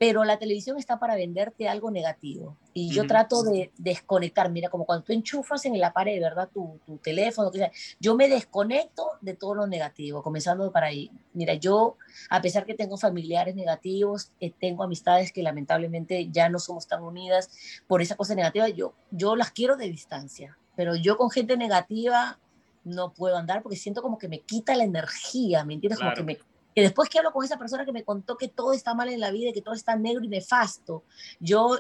pero 0.01 0.25
la 0.25 0.39
televisión 0.39 0.79
está 0.79 0.99
para 0.99 1.15
venderte 1.15 1.69
algo 1.69 1.91
negativo. 1.91 2.57
Y 2.73 2.91
yo 2.91 3.07
trato 3.07 3.43
de 3.43 3.71
desconectar, 3.77 4.51
mira, 4.51 4.71
como 4.71 4.87
cuando 4.87 5.05
tú 5.05 5.13
enchufas 5.13 5.67
en 5.67 5.79
la 5.79 5.93
pared, 5.93 6.19
¿verdad? 6.19 6.49
Tu, 6.51 6.81
tu 6.87 6.97
teléfono, 6.97 7.53
yo 8.01 8.15
me 8.15 8.27
desconecto 8.27 9.11
de 9.21 9.35
todo 9.35 9.57
lo 9.57 9.67
negativo, 9.67 10.23
comenzando 10.23 10.73
para 10.73 10.87
ahí. 10.87 11.11
Mira, 11.35 11.53
yo, 11.53 11.99
a 12.31 12.41
pesar 12.41 12.65
que 12.65 12.73
tengo 12.73 12.97
familiares 12.97 13.55
negativos, 13.55 14.33
eh, 14.41 14.55
tengo 14.59 14.85
amistades 14.85 15.33
que 15.33 15.43
lamentablemente 15.43 16.31
ya 16.31 16.49
no 16.49 16.61
somos 16.61 16.87
tan 16.87 17.03
unidas 17.03 17.51
por 17.87 18.01
esa 18.01 18.17
cosa 18.17 18.35
negativa, 18.35 18.71
yo, 18.71 18.95
yo 19.11 19.37
las 19.37 19.51
quiero 19.51 19.77
de 19.77 19.91
distancia, 19.91 20.57
pero 20.77 20.97
yo 20.97 21.19
con 21.19 21.29
gente 21.29 21.59
negativa 21.59 22.39
no 22.85 23.13
puedo 23.13 23.37
andar 23.37 23.63
porque 23.63 23.77
siento 23.77 24.01
como 24.01 24.17
que 24.17 24.29
me 24.29 24.41
quita 24.41 24.75
la 24.75 24.85
energía, 24.85 25.63
¿me 25.67 25.75
entiendes? 25.75 25.99
Como 25.99 26.15
que 26.15 26.23
me 26.23 26.39
que 26.81 26.85
después 26.85 27.11
que 27.11 27.19
hablo 27.19 27.31
con 27.31 27.45
esa 27.45 27.59
persona 27.59 27.85
que 27.85 27.93
me 27.93 28.05
contó 28.05 28.39
que 28.39 28.49
todo 28.49 28.73
está 28.73 28.95
mal 28.95 29.11
en 29.11 29.21
la 29.21 29.31
vida 29.31 29.51
y 29.51 29.53
que 29.53 29.61
todo 29.61 29.75
está 29.75 29.97
negro 29.97 30.25
y 30.25 30.29
nefasto, 30.29 31.05
yo 31.39 31.77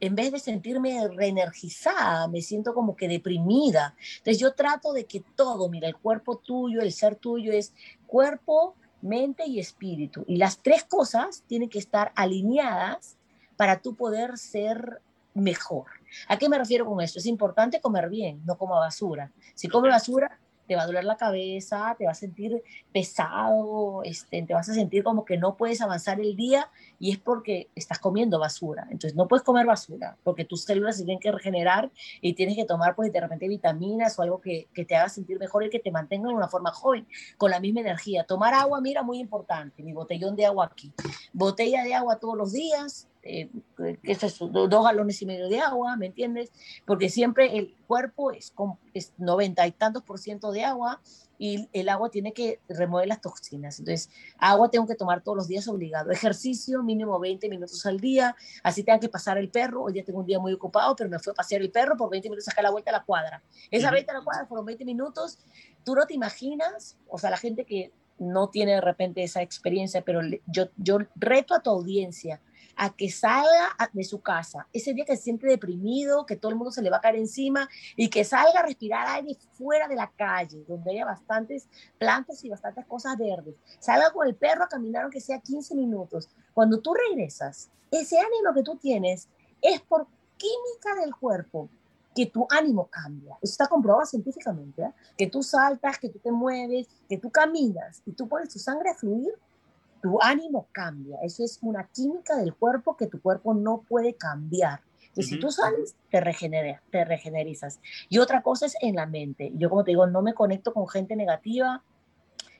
en 0.00 0.16
vez 0.16 0.32
de 0.32 0.40
sentirme 0.40 1.06
reenergizada, 1.06 2.26
me 2.26 2.42
siento 2.42 2.74
como 2.74 2.96
que 2.96 3.06
deprimida. 3.06 3.94
Entonces 4.16 4.40
yo 4.40 4.52
trato 4.52 4.92
de 4.92 5.04
que 5.04 5.22
todo, 5.36 5.68
mira, 5.68 5.86
el 5.86 5.94
cuerpo 5.94 6.38
tuyo, 6.38 6.80
el 6.80 6.92
ser 6.92 7.14
tuyo 7.14 7.52
es 7.52 7.72
cuerpo, 8.08 8.74
mente 9.02 9.46
y 9.46 9.60
espíritu. 9.60 10.24
Y 10.26 10.36
las 10.36 10.58
tres 10.58 10.82
cosas 10.82 11.44
tienen 11.46 11.68
que 11.68 11.78
estar 11.78 12.10
alineadas 12.16 13.16
para 13.56 13.80
tú 13.80 13.94
poder 13.94 14.36
ser 14.36 15.00
mejor. 15.32 15.86
¿A 16.26 16.36
qué 16.38 16.48
me 16.48 16.58
refiero 16.58 16.86
con 16.86 17.00
esto? 17.00 17.20
Es 17.20 17.26
importante 17.26 17.80
comer 17.80 18.08
bien, 18.08 18.42
no 18.44 18.58
como 18.58 18.74
basura. 18.74 19.30
Si 19.54 19.68
come 19.68 19.90
basura, 19.90 20.40
te 20.66 20.76
va 20.76 20.82
a 20.82 20.86
doler 20.86 21.04
la 21.04 21.16
cabeza, 21.16 21.94
te 21.98 22.06
vas 22.06 22.18
a 22.18 22.20
sentir 22.20 22.62
pesado, 22.92 24.02
este, 24.04 24.42
te 24.42 24.54
vas 24.54 24.68
a 24.68 24.74
sentir 24.74 25.02
como 25.02 25.24
que 25.24 25.36
no 25.36 25.56
puedes 25.56 25.80
avanzar 25.80 26.20
el 26.20 26.36
día 26.36 26.70
y 26.98 27.12
es 27.12 27.18
porque 27.18 27.68
estás 27.74 27.98
comiendo 27.98 28.38
basura. 28.38 28.82
Entonces 28.90 29.14
no 29.14 29.28
puedes 29.28 29.42
comer 29.42 29.66
basura 29.66 30.16
porque 30.22 30.44
tus 30.44 30.64
células 30.64 30.96
se 30.96 31.04
tienen 31.04 31.20
que 31.20 31.32
regenerar 31.32 31.90
y 32.20 32.34
tienes 32.34 32.56
que 32.56 32.64
tomar 32.64 32.94
pues 32.94 33.12
de 33.12 33.20
repente 33.20 33.48
vitaminas 33.48 34.18
o 34.18 34.22
algo 34.22 34.40
que, 34.40 34.68
que 34.72 34.84
te 34.84 34.96
haga 34.96 35.08
sentir 35.08 35.38
mejor 35.38 35.64
y 35.64 35.70
que 35.70 35.78
te 35.78 35.90
mantenga 35.90 36.30
en 36.30 36.36
una 36.36 36.48
forma 36.48 36.72
joven, 36.72 37.06
con 37.36 37.50
la 37.50 37.60
misma 37.60 37.80
energía. 37.80 38.24
Tomar 38.24 38.54
agua, 38.54 38.80
mira, 38.80 39.02
muy 39.02 39.18
importante, 39.18 39.82
mi 39.82 39.92
botellón 39.92 40.36
de 40.36 40.46
agua 40.46 40.66
aquí. 40.66 40.92
Botella 41.32 41.82
de 41.82 41.94
agua 41.94 42.18
todos 42.18 42.36
los 42.36 42.52
días, 42.52 43.08
eh, 43.24 43.50
que 43.76 44.12
es 44.12 44.38
dos 44.38 44.84
galones 44.84 45.20
y 45.22 45.26
medio 45.26 45.48
de 45.48 45.60
agua, 45.60 45.96
¿me 45.96 46.06
entiendes? 46.06 46.52
Porque 46.84 47.08
siempre 47.08 47.56
el 47.56 47.74
cuerpo 47.86 48.30
es, 48.32 48.52
es 48.92 49.12
90 49.18 49.66
y 49.66 49.72
tantos 49.72 50.02
por 50.02 50.18
ciento 50.18 50.52
de 50.52 50.64
agua 50.64 51.00
y 51.38 51.68
el 51.72 51.88
agua 51.88 52.10
tiene 52.10 52.32
que 52.32 52.60
remover 52.68 53.08
las 53.08 53.20
toxinas. 53.20 53.78
Entonces, 53.78 54.10
agua 54.38 54.70
tengo 54.70 54.86
que 54.86 54.94
tomar 54.94 55.22
todos 55.22 55.36
los 55.36 55.48
días 55.48 55.66
obligado. 55.68 56.10
Ejercicio 56.10 56.82
mínimo 56.82 57.18
20 57.18 57.48
minutos 57.48 57.84
al 57.86 57.98
día, 57.98 58.36
así 58.62 58.82
tengo 58.82 59.00
que 59.00 59.08
pasar 59.08 59.38
el 59.38 59.48
perro. 59.48 59.84
Hoy 59.84 59.94
día 59.94 60.04
tengo 60.04 60.20
un 60.20 60.26
día 60.26 60.38
muy 60.38 60.52
ocupado, 60.52 60.94
pero 60.94 61.10
me 61.10 61.18
fue 61.18 61.32
a 61.32 61.34
pasear 61.34 61.62
el 61.62 61.70
perro 61.70 61.96
por 61.96 62.10
20 62.10 62.28
minutos, 62.28 62.44
sacar 62.44 62.64
la 62.64 62.70
vuelta 62.70 62.90
a 62.90 62.94
la 62.94 63.04
cuadra. 63.04 63.42
Esa 63.70 63.90
vuelta 63.90 64.12
a 64.12 64.18
la 64.18 64.24
cuadra 64.24 64.46
fueron 64.46 64.66
20 64.66 64.84
minutos. 64.84 65.38
Tú 65.84 65.94
no 65.94 66.06
te 66.06 66.14
imaginas, 66.14 66.96
o 67.08 67.18
sea, 67.18 67.30
la 67.30 67.36
gente 67.36 67.64
que 67.64 67.92
no 68.18 68.48
tiene 68.48 68.72
de 68.72 68.80
repente 68.80 69.22
esa 69.22 69.42
experiencia, 69.42 70.02
pero 70.02 70.20
yo, 70.46 70.68
yo 70.76 70.98
reto 71.16 71.54
a 71.54 71.60
tu 71.60 71.70
audiencia 71.70 72.40
a 72.76 72.94
que 72.94 73.10
salga 73.10 73.76
de 73.92 74.04
su 74.04 74.20
casa, 74.20 74.66
ese 74.72 74.92
día 74.92 75.04
que 75.04 75.16
se 75.16 75.24
siente 75.24 75.46
deprimido, 75.46 76.26
que 76.26 76.36
todo 76.36 76.50
el 76.50 76.56
mundo 76.56 76.70
se 76.70 76.82
le 76.82 76.90
va 76.90 76.98
a 76.98 77.00
caer 77.00 77.16
encima 77.16 77.68
y 77.96 78.08
que 78.08 78.24
salga 78.24 78.60
a 78.60 78.62
respirar 78.62 79.06
aire 79.08 79.36
fuera 79.52 79.88
de 79.88 79.96
la 79.96 80.10
calle, 80.10 80.64
donde 80.66 80.90
haya 80.90 81.04
bastantes 81.04 81.68
plantas 81.98 82.44
y 82.44 82.50
bastantes 82.50 82.86
cosas 82.86 83.16
verdes. 83.16 83.54
Salga 83.78 84.10
con 84.10 84.26
el 84.26 84.34
perro 84.34 84.64
a 84.64 84.68
caminar 84.68 85.04
aunque 85.04 85.20
sea 85.20 85.40
15 85.40 85.74
minutos. 85.74 86.28
Cuando 86.52 86.80
tú 86.80 86.94
regresas, 86.94 87.70
ese 87.90 88.18
ánimo 88.18 88.54
que 88.54 88.62
tú 88.62 88.76
tienes 88.76 89.28
es 89.60 89.80
por 89.80 90.06
química 90.36 91.00
del 91.00 91.14
cuerpo 91.14 91.68
que 92.14 92.26
tu 92.26 92.46
ánimo 92.50 92.86
cambia. 92.86 93.36
Eso 93.42 93.52
está 93.52 93.66
comprobado 93.66 94.06
científicamente, 94.06 94.82
¿eh? 94.82 94.92
que 95.16 95.26
tú 95.26 95.42
saltas, 95.42 95.98
que 95.98 96.08
tú 96.08 96.18
te 96.18 96.30
mueves, 96.30 96.86
que 97.08 97.18
tú 97.18 97.30
caminas 97.30 98.02
y 98.06 98.12
tú 98.12 98.28
pones 98.28 98.48
tu 98.50 98.58
sangre 98.58 98.90
a 98.90 98.94
fluir 98.94 99.34
tu 100.04 100.20
ánimo 100.20 100.68
cambia. 100.70 101.16
Eso 101.22 101.42
es 101.42 101.58
una 101.62 101.88
química 101.88 102.36
del 102.36 102.54
cuerpo 102.54 102.94
que 102.94 103.06
tu 103.06 103.22
cuerpo 103.22 103.54
no 103.54 103.86
puede 103.88 104.12
cambiar. 104.12 104.80
Y 105.16 105.22
si 105.22 105.40
tú 105.40 105.50
sales, 105.50 105.94
te, 106.10 106.20
regenera, 106.20 106.82
te 106.90 107.06
regenerizas. 107.06 107.80
Y 108.10 108.18
otra 108.18 108.42
cosa 108.42 108.66
es 108.66 108.76
en 108.82 108.96
la 108.96 109.06
mente. 109.06 109.52
Yo, 109.54 109.70
como 109.70 109.82
te 109.82 109.92
digo, 109.92 110.06
no 110.06 110.20
me 110.20 110.34
conecto 110.34 110.74
con 110.74 110.86
gente 110.88 111.16
negativa, 111.16 111.82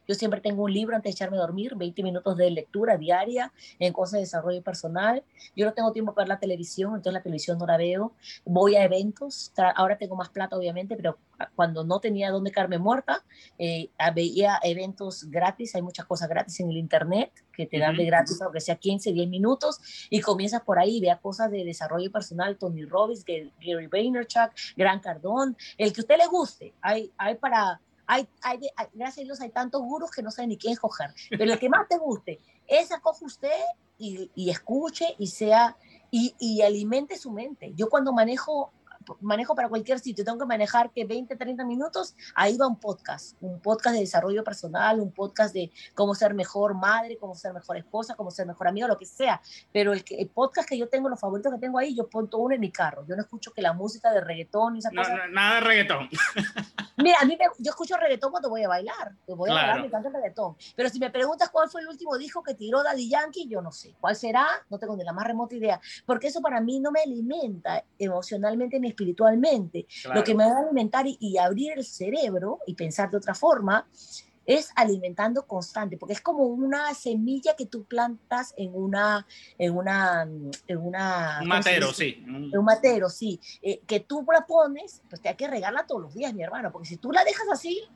yo 0.06 0.14
siempre 0.14 0.40
tengo 0.40 0.64
un 0.64 0.72
libro 0.72 0.96
antes 0.96 1.10
de 1.10 1.14
echarme 1.14 1.36
a 1.36 1.40
dormir, 1.40 1.74
20 1.76 2.02
minutos 2.02 2.36
de 2.36 2.50
lectura 2.50 2.96
diaria 2.96 3.52
en 3.78 3.92
cosas 3.92 4.12
de 4.14 4.20
desarrollo 4.20 4.62
personal. 4.62 5.22
Yo 5.56 5.66
no 5.66 5.72
tengo 5.72 5.92
tiempo 5.92 6.14
para 6.14 6.24
ver 6.24 6.28
la 6.28 6.38
televisión, 6.38 6.90
entonces 6.90 7.14
la 7.14 7.22
televisión 7.22 7.58
no 7.58 7.66
la 7.66 7.76
veo. 7.76 8.12
Voy 8.44 8.76
a 8.76 8.84
eventos, 8.84 9.52
ahora 9.76 9.96
tengo 9.98 10.16
más 10.16 10.28
plata 10.28 10.56
obviamente, 10.56 10.96
pero 10.96 11.18
cuando 11.54 11.84
no 11.84 12.00
tenía 12.00 12.30
dónde 12.30 12.52
quedarme 12.52 12.78
muerta, 12.78 13.24
eh, 13.58 13.90
veía 14.14 14.58
eventos 14.62 15.24
gratis, 15.30 15.74
hay 15.74 15.82
muchas 15.82 16.06
cosas 16.06 16.28
gratis 16.28 16.60
en 16.60 16.70
el 16.70 16.76
internet 16.76 17.32
que 17.52 17.66
te 17.66 17.78
dan 17.78 17.96
de 17.96 18.04
gratis, 18.04 18.40
aunque 18.42 18.60
sea 18.60 18.76
15, 18.76 19.12
10 19.12 19.28
minutos, 19.28 20.08
y 20.10 20.20
comienzas 20.20 20.62
por 20.62 20.78
ahí, 20.78 21.00
vea 21.00 21.18
cosas 21.18 21.50
de 21.50 21.64
desarrollo 21.64 22.10
personal, 22.10 22.56
Tony 22.58 22.84
Robbins, 22.84 23.24
Gary 23.24 23.86
Vaynerchuk, 23.86 24.50
Gran 24.76 25.00
Cardón, 25.00 25.56
el 25.78 25.92
que 25.92 26.00
a 26.00 26.02
usted 26.02 26.16
le 26.18 26.26
guste, 26.26 26.74
hay, 26.80 27.12
hay 27.16 27.36
para 27.36 27.80
hay, 28.06 28.28
hay, 28.42 28.60
gracias 28.92 29.18
a 29.18 29.24
Dios 29.24 29.40
hay 29.40 29.50
tantos 29.50 29.82
gurus 29.82 30.10
que 30.10 30.22
no 30.22 30.30
saben 30.30 30.50
ni 30.50 30.58
quién 30.58 30.72
escoger, 30.72 31.14
pero 31.30 31.52
el 31.52 31.58
que 31.58 31.68
más 31.68 31.88
te 31.88 31.98
guste, 31.98 32.40
esa 32.66 33.00
coge 33.00 33.24
usted 33.24 33.60
y, 33.98 34.30
y 34.34 34.50
escuche 34.50 35.14
y 35.18 35.28
sea, 35.28 35.76
y, 36.10 36.34
y 36.38 36.62
alimente 36.62 37.18
su 37.18 37.30
mente. 37.30 37.72
Yo 37.74 37.88
cuando 37.88 38.12
manejo 38.12 38.72
manejo 39.20 39.54
para 39.54 39.68
cualquier 39.68 40.00
sitio, 40.00 40.24
tengo 40.24 40.38
que 40.38 40.46
manejar 40.46 40.90
que 40.90 41.04
20, 41.04 41.36
30 41.36 41.64
minutos, 41.64 42.14
ahí 42.34 42.56
va 42.56 42.66
un 42.66 42.78
podcast, 42.78 43.36
un 43.40 43.60
podcast 43.60 43.94
de 43.94 44.00
desarrollo 44.00 44.42
personal, 44.42 45.00
un 45.00 45.12
podcast 45.12 45.54
de 45.54 45.70
cómo 45.94 46.14
ser 46.14 46.34
mejor 46.34 46.74
madre, 46.74 47.16
cómo 47.16 47.34
ser 47.34 47.52
mejor 47.52 47.76
esposa, 47.76 48.14
cómo 48.16 48.30
ser 48.30 48.46
mejor 48.46 48.68
amigo, 48.68 48.88
lo 48.88 48.98
que 48.98 49.06
sea. 49.06 49.40
Pero 49.72 49.92
el, 49.92 50.04
el 50.10 50.28
podcast 50.28 50.68
que 50.68 50.76
yo 50.76 50.88
tengo, 50.88 51.08
los 51.08 51.20
favoritos 51.20 51.52
que 51.52 51.58
tengo 51.58 51.78
ahí, 51.78 51.94
yo 51.94 52.08
pongo 52.08 52.38
uno 52.38 52.54
en 52.54 52.60
mi 52.60 52.70
carro. 52.70 53.04
Yo 53.06 53.16
no 53.16 53.22
escucho 53.22 53.52
que 53.52 53.62
la 53.62 53.72
música 53.72 54.12
de 54.12 54.20
reggaetón 54.20 54.76
y 54.76 54.78
esas 54.78 54.92
cosas. 54.92 55.14
nada 55.30 55.56
de 55.56 55.60
reggaetón. 55.60 56.08
Mira, 56.96 57.18
a 57.20 57.24
mí 57.24 57.36
yo 57.58 57.70
escucho 57.70 57.96
reggaetón 57.96 58.30
cuando 58.30 58.48
voy 58.48 58.62
a 58.62 58.68
bailar. 58.68 59.12
Voy 59.26 59.50
a 59.50 59.54
bailar, 59.54 59.80
me 59.80 59.86
encanta 59.86 60.08
el 60.08 60.14
reggaetón. 60.14 60.56
Pero 60.76 60.88
si 60.88 60.98
me 60.98 61.10
preguntas 61.10 61.50
cuál 61.50 61.68
fue 61.68 61.80
el 61.80 61.88
último 61.88 62.16
disco 62.16 62.42
que 62.42 62.54
tiró 62.54 62.82
Daddy 62.82 63.08
Yankee, 63.08 63.48
yo 63.48 63.60
no 63.60 63.72
sé. 63.72 63.94
¿Cuál 64.00 64.16
será? 64.16 64.46
No 64.70 64.78
tengo 64.78 64.96
ni 64.96 65.04
la 65.04 65.12
más 65.12 65.26
remota 65.26 65.54
idea. 65.54 65.80
Porque 66.06 66.28
eso 66.28 66.40
para 66.40 66.60
mí 66.60 66.80
no 66.80 66.90
me 66.92 67.00
alimenta 67.00 67.84
emocionalmente 67.98 68.78
ni 68.78 68.88
espiritualmente. 68.94 69.86
Lo 70.14 70.24
que 70.24 70.34
me 70.34 70.44
va 70.44 70.58
a 70.58 70.60
alimentar 70.60 71.04
y, 71.06 71.36
abrir 71.38 71.72
el 71.72 71.84
cerebro 71.84 72.60
y 72.66 72.74
pensar 72.74 73.10
de 73.10 73.16
otra 73.16 73.34
forma 73.34 73.86
es 74.46 74.70
alimentando 74.76 75.46
constante, 75.46 75.96
porque 75.96 76.12
es 76.12 76.20
como 76.20 76.44
una 76.44 76.92
semilla 76.94 77.56
que 77.56 77.64
tú 77.64 77.84
plantas 77.84 78.52
en 78.58 78.74
una, 78.74 79.26
en 79.56 79.74
una, 79.74 80.22
en 80.22 80.78
una... 80.78 81.38
Un 81.40 81.48
matero, 81.48 81.92
sí. 81.92 82.22
En 82.26 82.58
un 82.58 82.64
matero, 82.64 83.08
sí. 83.08 83.40
Eh, 83.62 83.80
que 83.86 84.00
tú 84.00 84.24
la 84.30 84.46
pones, 84.46 85.02
pues 85.08 85.22
te 85.22 85.30
hay 85.30 85.36
que 85.36 85.48
regarla 85.48 85.86
todos 85.86 86.02
los 86.02 86.14
días, 86.14 86.34
mi 86.34 86.42
hermano, 86.42 86.70
porque 86.70 86.88
si 86.88 86.98
tú 86.98 87.10
la 87.10 87.24
dejas 87.24 87.46
así, 87.50 87.88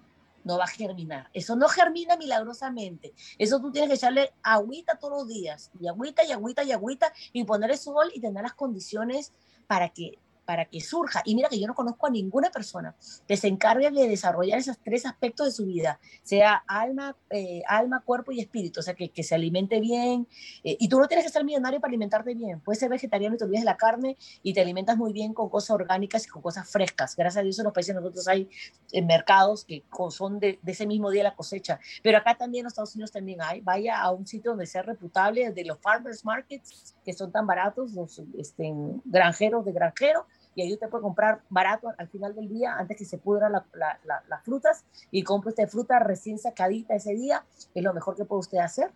no 0.45 0.57
va 0.57 0.65
a 0.65 0.69
germinar. 0.69 1.29
Eso 1.35 1.55
no 1.57 1.69
germina 1.69 2.17
milagrosamente. 2.17 3.13
Eso 3.37 3.61
tú 3.61 3.71
tienes 3.71 3.91
que 3.91 3.97
echarle 3.97 4.33
agüita 4.43 4.99
todos 4.99 5.19
los 5.19 5.29
días, 5.29 5.71
y 5.79 5.87
agüita, 5.89 6.25
y 6.25 6.33
agüita, 6.33 6.63
y 6.63 6.73
agüita, 6.73 7.13
y 7.33 7.45
poner 7.45 7.71
el 7.71 7.79
sol 7.79 8.11
y 8.15 8.21
tener 8.21 8.43
las 8.43 8.55
condiciones 8.55 9.35
para 9.67 9.91
que 9.91 10.19
para 10.49 10.65
que 10.65 10.81
surja. 10.81 11.21
Y 11.27 11.35
mira 11.35 11.51
que 11.51 11.61
yo 11.61 11.67
no 11.67 11.75
conozco 11.75 12.07
a 12.07 12.11
ninguna 12.11 12.49
persona 12.49 12.97
que 13.27 13.37
se 13.37 13.49
encargue 13.49 13.91
de 13.91 14.09
desarrollar 14.09 14.59
esos 14.59 14.79
tres 14.79 15.05
aspectos 15.05 15.47
de 15.47 15.53
su 15.53 15.67
vida, 15.67 16.01
sea 16.23 16.65
alma, 16.67 17.15
eh, 17.29 17.61
alma 17.69 18.01
cuerpo 18.01 18.33
y 18.33 18.41
espíritu, 18.41 18.81
o 18.81 18.83
sea, 18.83 18.95
que, 18.95 19.11
que 19.11 19.23
se 19.23 19.35
alimente 19.35 19.79
bien. 19.79 20.27
Eh, 20.65 20.79
y 20.81 20.89
tú 20.89 20.99
no 20.99 21.07
tienes 21.07 21.27
que 21.27 21.33
ser 21.33 21.45
millonario 21.45 21.81
para 21.81 21.91
alimentarte 21.91 22.35
bien. 22.35 22.61
Puedes 22.61 22.79
ser 22.79 22.89
vegetariano 22.89 23.35
y 23.35 23.39
te 23.39 23.45
olvides 23.45 23.61
de 23.61 23.67
la 23.67 23.77
carne 23.77 24.17
y 24.43 24.55
te 24.55 24.63
alimentas 24.63 24.97
muy 24.97 25.13
bien 25.13 25.35
con 25.35 25.51
cosas 25.51 25.69
orgánicas 25.73 26.27
y 26.27 26.31
con 26.31 26.41
cosas 26.41 26.67
frescas. 26.67 27.15
Gracias 27.15 27.43
a 27.43 27.45
Dios 27.45 27.59
en 27.59 27.65
los 27.67 27.75
países 27.75 27.95
nosotros 27.95 28.27
hay 28.27 28.49
eh, 28.93 29.03
mercados 29.03 29.67
que 29.67 29.85
son 30.09 30.41
de, 30.41 30.59
de, 30.63 30.73
ese 30.73 30.87
mismo 30.87 31.11
día 31.11 31.25
la 31.25 31.37
cosecha. 31.37 31.79
Pero 32.03 32.17
acá 32.17 32.39
también 32.39 32.63
en 32.63 32.65
los 32.65 32.73
Estados 32.73 32.95
Unidos 32.95 33.13
también 33.13 33.43
hay. 33.43 33.61
Vaya 33.61 34.01
a 34.01 34.13
un 34.13 34.27
sitio 34.27 34.53
donde 34.53 34.65
sea 34.65 34.81
reputable, 34.81 35.53
de 35.53 35.65
los 35.67 35.79
farmers 35.79 36.25
markets, 36.25 36.97
que 37.05 37.13
son 37.13 37.31
tan 37.31 37.47
baratos, 37.47 37.93
los 37.93 38.23
este, 38.39 38.73
granjeros 39.05 39.67
de 39.67 39.73
granjero 39.73 40.27
y 40.59 40.63
ahí 40.63 40.73
usted 40.73 40.89
puede 40.89 41.03
comprar 41.03 41.41
barato 41.51 41.93
al 41.97 42.09
final 42.09 42.35
del 42.35 42.49
día 42.49 42.75
antes 42.75 42.97
que 42.97 43.05
se 43.05 43.17
pudran 43.17 43.53
la, 43.53 43.65
las 44.03 44.43
frutas 44.43 44.85
y 45.13 45.23
compre 45.23 45.51
usted 45.51 45.69
fruta 45.69 46.01
recién 46.01 46.37
sacadita 46.37 46.97
ese 46.97 47.15
día, 47.15 47.45
es 47.77 47.85
lo 47.85 47.95
mejor 47.95 48.17
que 48.17 48.25
puede 48.25 48.41
usted 48.41 48.59
hacer. 48.59 48.91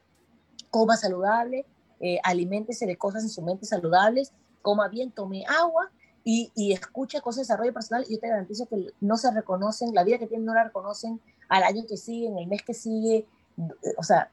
Coma 0.71 0.97
saludable, 0.97 1.65
eh, 2.01 2.19
aliméntese 2.25 2.85
de 2.85 2.97
cosas 2.97 3.23
en 3.23 3.29
su 3.29 3.43
mente 3.43 3.65
saludables, 3.65 4.33
coma 4.61 4.89
bien, 4.89 5.13
tome 5.13 5.45
agua 5.47 5.93
y, 6.25 6.51
y, 6.57 6.73
escuche 6.73 7.21
cosas 7.21 7.37
de 7.37 7.43
desarrollo 7.43 7.73
personal. 7.73 8.05
Y 8.09 8.15
yo 8.15 8.19
te 8.19 8.27
garantizo 8.27 8.67
que 8.67 8.89
no 9.01 9.17
se 9.17 9.31
reconocen, 9.31 9.95
la 9.95 10.03
vida 10.03 10.19
que 10.19 10.27
tienen 10.27 10.45
no 10.45 10.55
la 10.55 10.65
reconocen 10.65 11.21
al 11.49 11.63
año 11.63 11.85
que 11.89 11.97
sigue, 11.97 12.27
en 12.27 12.39
el 12.39 12.49
mes 12.49 12.63
que 12.65 12.75
sigue, 12.75 13.29
o 13.97 14.03
sea, 14.03 14.33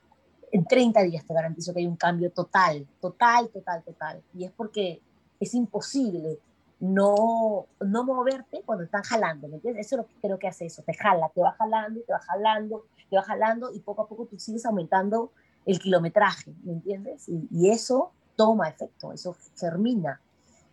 en 0.52 0.66
30 0.66 1.04
días 1.04 1.24
te 1.28 1.34
garantizo 1.36 1.74
que 1.76 1.82
hay 1.82 1.86
un 1.86 1.96
cambio 1.96 2.32
total, 2.32 2.88
total, 3.00 3.50
total, 3.50 3.84
total. 3.84 4.24
Y 4.34 4.46
es 4.46 4.52
porque 4.52 5.00
es 5.40 5.54
imposible 5.54 6.40
no, 6.80 7.68
no 7.82 8.04
moverte 8.04 8.62
cuando 8.66 8.86
están 8.86 9.04
jalando, 9.04 9.48
¿me 9.48 9.56
entiendes? 9.56 9.86
Eso 9.86 9.96
es 9.96 10.02
lo 10.02 10.08
que 10.08 10.16
creo 10.22 10.40
que 10.40 10.48
hace 10.48 10.66
eso, 10.66 10.82
te 10.84 10.94
jala, 10.94 11.30
te 11.36 11.42
va 11.42 11.52
jalando, 11.52 12.02
te 12.02 12.14
va 12.14 12.20
jalando, 12.20 12.86
te 13.10 13.16
va 13.18 13.24
jalando 13.24 13.74
y 13.74 13.80
poco 13.80 14.04
a 14.04 14.08
poco 14.08 14.26
tú 14.26 14.40
sigues 14.40 14.66
aumentando 14.66 15.32
el 15.66 15.80
kilometraje, 15.80 16.54
¿me 16.64 16.74
entiendes? 16.74 17.28
Y, 17.28 17.70
eso 17.70 18.12
toma 18.36 18.70
efecto, 18.70 19.12
eso 19.12 19.36
germina 19.60 20.22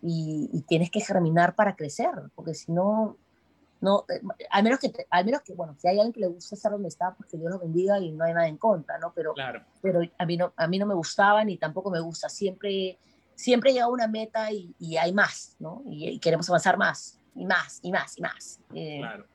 y, 0.00 0.62
tienes 0.68 0.90
que 0.90 1.00
germinar 1.00 1.56
para 1.56 1.74
crecer, 1.74 2.12
porque 2.36 2.54
si 2.54 2.70
no, 2.70 3.16
no, 3.80 4.04
eh, 4.08 4.20
al 4.50 4.62
menos 4.62 4.78
que, 4.78 4.92
al 5.10 5.24
menos 5.24 5.42
que, 5.42 5.54
bueno, 5.54 5.74
si 5.76 5.88
hay 5.88 5.98
alguien 5.98 6.12
que 6.12 6.20
le 6.20 6.28
gusta 6.28 6.54
estar 6.54 6.70
donde 6.70 6.88
está, 6.88 7.14
pues 7.14 7.28
que 7.28 7.36
Dios 7.36 7.50
lo 7.50 7.58
bendiga 7.58 7.98
y 7.98 8.12
no 8.12 8.24
hay 8.24 8.32
nada 8.32 8.46
en 8.46 8.58
contra, 8.58 8.98
¿no? 8.98 9.12
Pero, 9.12 9.34
claro. 9.34 9.62
pero 9.82 10.00
a, 10.18 10.24
mí 10.24 10.36
no, 10.36 10.52
a 10.56 10.68
mí 10.68 10.78
no 10.78 10.86
me 10.86 10.94
gustaba 10.94 11.44
ni 11.44 11.56
tampoco 11.56 11.90
me 11.90 12.00
gusta, 12.00 12.28
siempre 12.28 12.96
siempre 13.36 13.72
llega 13.72 13.86
una 13.86 14.08
meta 14.08 14.50
y, 14.50 14.74
y 14.80 14.96
hay 14.96 15.12
más, 15.12 15.54
¿no? 15.60 15.84
Y, 15.88 16.18
queremos 16.18 16.48
avanzar 16.48 16.76
más, 16.76 17.20
y 17.36 17.46
más, 17.46 17.78
y 17.82 17.92
más, 17.92 18.18
y 18.18 18.22
más. 18.22 18.60
Eh, 18.74 18.98
claro. 18.98 19.26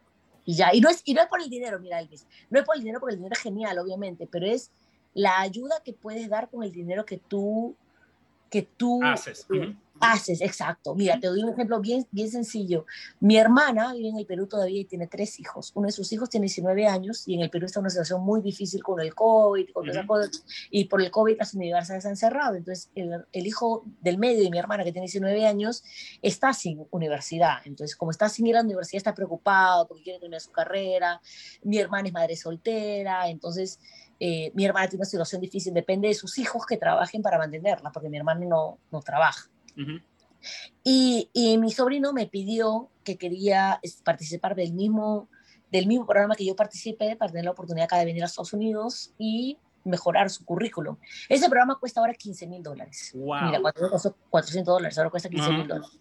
Y 0.44 0.56
ya, 0.56 0.74
y 0.74 0.82
no, 0.82 0.90
es, 0.90 1.02
y 1.06 1.14
no 1.14 1.22
es 1.22 1.28
por 1.28 1.40
el 1.40 1.50
dinero, 1.50 1.80
mira, 1.80 2.00
Elvis, 2.00 2.28
no 2.50 2.60
es 2.60 2.66
por 2.66 2.76
el 2.76 2.82
dinero, 2.82 3.00
porque 3.00 3.14
el 3.14 3.20
dinero 3.20 3.34
es 3.34 3.42
genial, 3.42 3.78
obviamente, 3.78 4.28
pero 4.30 4.48
es 4.48 4.72
la 5.14 5.40
ayuda 5.40 5.82
que 5.86 5.94
puedes 5.94 6.28
dar 6.30 6.50
con 6.50 6.64
el 6.64 6.72
dinero 6.72 7.06
que 7.06 7.18
tú, 7.18 7.76
que 8.50 8.64
tú 8.64 9.02
haces. 9.04 9.46
Eh, 9.54 9.76
haces, 10.02 10.42
exacto. 10.42 10.96
Mira, 10.96 11.20
te 11.20 11.28
doy 11.28 11.44
un 11.44 11.54
ejemplo 11.54 11.80
bien, 11.80 12.08
bien 12.12 12.30
sencillo. 12.30 12.86
Mi 13.20 13.38
hermana 13.38 13.94
vive 13.94 14.10
en 14.10 14.18
el 14.18 14.26
Perú 14.26 14.48
todavía 14.48 14.82
y 14.82 14.86
tiene 14.86 15.08
tres 15.08 15.40
hijos. 15.40 15.72
Uno 15.76 15.86
de 15.86 15.92
sus 15.92 16.12
hijos 16.12 16.30
tiene 16.30 16.46
19 16.46 16.88
años 16.88 17.28
y 17.28 17.36
en 17.36 17.42
el 17.42 17.50
Perú 17.50 17.68
está 17.68 17.80
una 17.80 17.90
situación 17.90 18.22
muy 18.24 18.42
difícil 18.42 18.84
con 18.84 19.00
el 19.00 19.14
COVID, 19.14 19.70
con 19.72 19.88
esas 19.88 20.06
cosas, 20.06 20.44
y 20.70 20.86
por 20.86 21.02
el 21.02 21.12
COVID 21.12 21.38
las 21.38 21.54
universidades 21.54 22.06
han 22.06 22.18
cerrado. 22.18 22.56
Entonces, 22.56 22.90
el, 22.96 23.26
el, 23.32 23.48
hijo 23.48 23.86
del 24.02 24.18
medio 24.18 24.44
de 24.44 24.50
mi 24.50 24.58
hermana, 24.58 24.84
que 24.84 24.92
tiene 24.92 25.06
19 25.06 25.46
años, 25.46 25.84
está 26.22 26.54
sin 26.54 26.86
universidad. 26.92 27.60
Entonces, 27.66 27.96
como 27.96 28.12
está 28.12 28.28
sin 28.28 28.48
ir 28.48 28.56
a 28.56 28.60
la 28.60 28.66
universidad, 28.66 28.98
está 28.98 29.14
preocupado 29.14 29.88
porque 29.88 30.04
quiere 30.04 30.20
terminar 30.20 30.42
su 30.42 30.52
carrera. 30.52 31.22
Mi 31.64 31.78
hermana 31.78 32.08
es 32.08 32.14
madre 32.14 32.36
soltera, 32.36 33.30
entonces... 33.30 33.80
Eh, 34.24 34.52
mi 34.54 34.66
hermana 34.66 34.88
tiene 34.88 35.02
una 35.02 35.10
situación 35.10 35.42
difícil, 35.42 35.74
depende 35.74 36.08
de 36.08 36.14
sus 36.14 36.38
hijos 36.38 36.64
que 36.68 36.78
trabajen 36.78 37.24
para 37.24 37.40
mantenerla, 37.40 37.92
porque 37.92 38.08
mi 38.08 38.18
hermano 38.18 38.46
no, 38.48 38.78
no 38.92 39.02
trabaja 39.02 39.50
y, 40.84 41.30
y, 41.34 41.58
mi 41.58 41.72
sobrino 41.72 42.14
me 42.14 42.28
pidió 42.28 42.90
que 43.04 43.18
quería 43.18 43.80
participar 44.04 44.56
del 44.56 44.74
mismo, 44.74 45.30
del 45.72 45.88
mismo 45.88 46.06
programa 46.06 46.36
que 46.36 46.46
yo 46.46 46.56
participé 46.56 47.16
para 47.16 47.32
tener 47.32 47.46
la 47.46 47.52
oportunidad 47.52 47.86
acá 47.86 47.98
de 47.98 48.06
venir 48.06 48.24
a 48.24 48.26
Estados 48.26 48.54
Unidos 48.54 49.14
y 49.18 49.58
mejorar 49.84 50.30
su 50.30 50.46
currículum. 50.46 50.98
Ese 51.28 51.48
programa 51.48 51.80
cuesta 51.80 52.00
ahora 52.00 52.14
15 52.14 52.48
mil 52.48 52.64
dólares. 52.64 53.12
Mira, 53.16 53.60
cuando 53.62 53.90
costó 53.90 54.16
400 54.30 54.74
dólares, 54.74 54.98
ahora 54.98 55.10
cuesta 55.10 55.30
15 55.30 55.50
mil 55.52 55.68
dólares. 55.68 56.00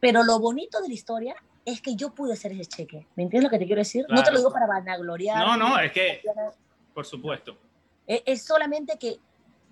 Pero 0.00 0.22
lo 0.22 0.38
bonito 0.38 0.80
de 0.80 0.88
la 0.88 0.94
historia 0.94 1.36
es 1.64 1.82
que 1.82 1.96
yo 1.96 2.14
pude 2.14 2.32
hacer 2.32 2.52
ese 2.52 2.66
cheque. 2.66 3.06
¿Me 3.16 3.24
entiendes 3.24 3.44
lo 3.44 3.50
que 3.50 3.58
te 3.58 3.66
quiero 3.66 3.80
decir? 3.80 4.06
No 4.08 4.22
te 4.22 4.30
lo 4.30 4.38
digo 4.38 4.52
para 4.52 4.66
vanagloriar. 4.66 5.46
No, 5.46 5.56
no, 5.56 5.78
es 5.78 5.92
que, 5.92 6.22
por 6.94 7.04
supuesto. 7.04 7.58
Es, 8.06 8.22
es 8.24 8.42
solamente 8.42 8.96
que 8.98 9.18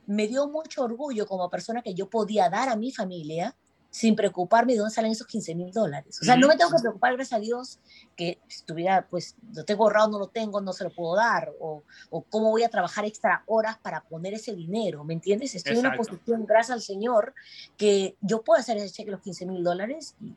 me 0.07 0.29
dio 0.29 0.49
mucho 0.49 0.85
orgullo 0.85 1.27
como 1.27 1.51
persona 1.51 1.83
que 1.83 1.95
yo 1.95 2.09
podía 2.09 2.49
dar 2.49 2.69
a 2.69 2.77
mi 2.77 2.93
familia 2.93 3.55
sin 3.97 4.15
preocuparme 4.15 4.73
de 4.75 4.81
dónde 4.81 4.95
salen 4.95 5.13
esos 5.13 5.27
15 5.27 5.55
mil 5.55 5.73
dólares. 5.73 6.19
O 6.21 6.25
sea, 6.27 6.37
no 6.37 6.49
me 6.49 6.57
tengo 6.57 6.71
que 6.71 6.83
preocupar, 6.83 7.15
gracias 7.15 7.39
a 7.39 7.41
Dios, 7.41 7.79
que 8.15 8.39
si 8.47 8.63
tuviera, 8.65 9.07
pues, 9.09 9.37
lo 9.55 9.65
tengo 9.65 9.85
ahorrado, 9.85 10.11
no 10.11 10.19
lo 10.19 10.29
tengo, 10.29 10.61
no 10.61 10.75
se 10.75 10.85
lo 10.85 10.91
puedo 10.91 11.17
dar, 11.17 11.51
o, 11.61 11.83
o, 12.11 12.23
cómo 12.23 12.51
voy 12.51 12.63
a 12.63 12.69
trabajar 12.69 13.07
extra 13.07 13.43
horas 13.47 13.79
para 13.79 14.03
poner 14.03 14.35
ese 14.35 14.55
dinero, 14.55 15.03
¿me 15.03 15.15
entiendes? 15.15 15.55
Estoy 15.55 15.75
en 15.75 15.79
una 15.79 15.97
posición, 15.97 16.45
gracias 16.45 16.75
al 16.75 16.83
Señor, 16.83 17.33
que 17.79 18.17
yo 18.21 18.43
puedo 18.43 18.61
hacer 18.61 18.77
ese 18.77 18.91
cheque, 18.91 19.11
los 19.11 19.23
15 19.23 19.47
mil 19.47 19.65
dólares, 19.65 20.15
y 20.21 20.35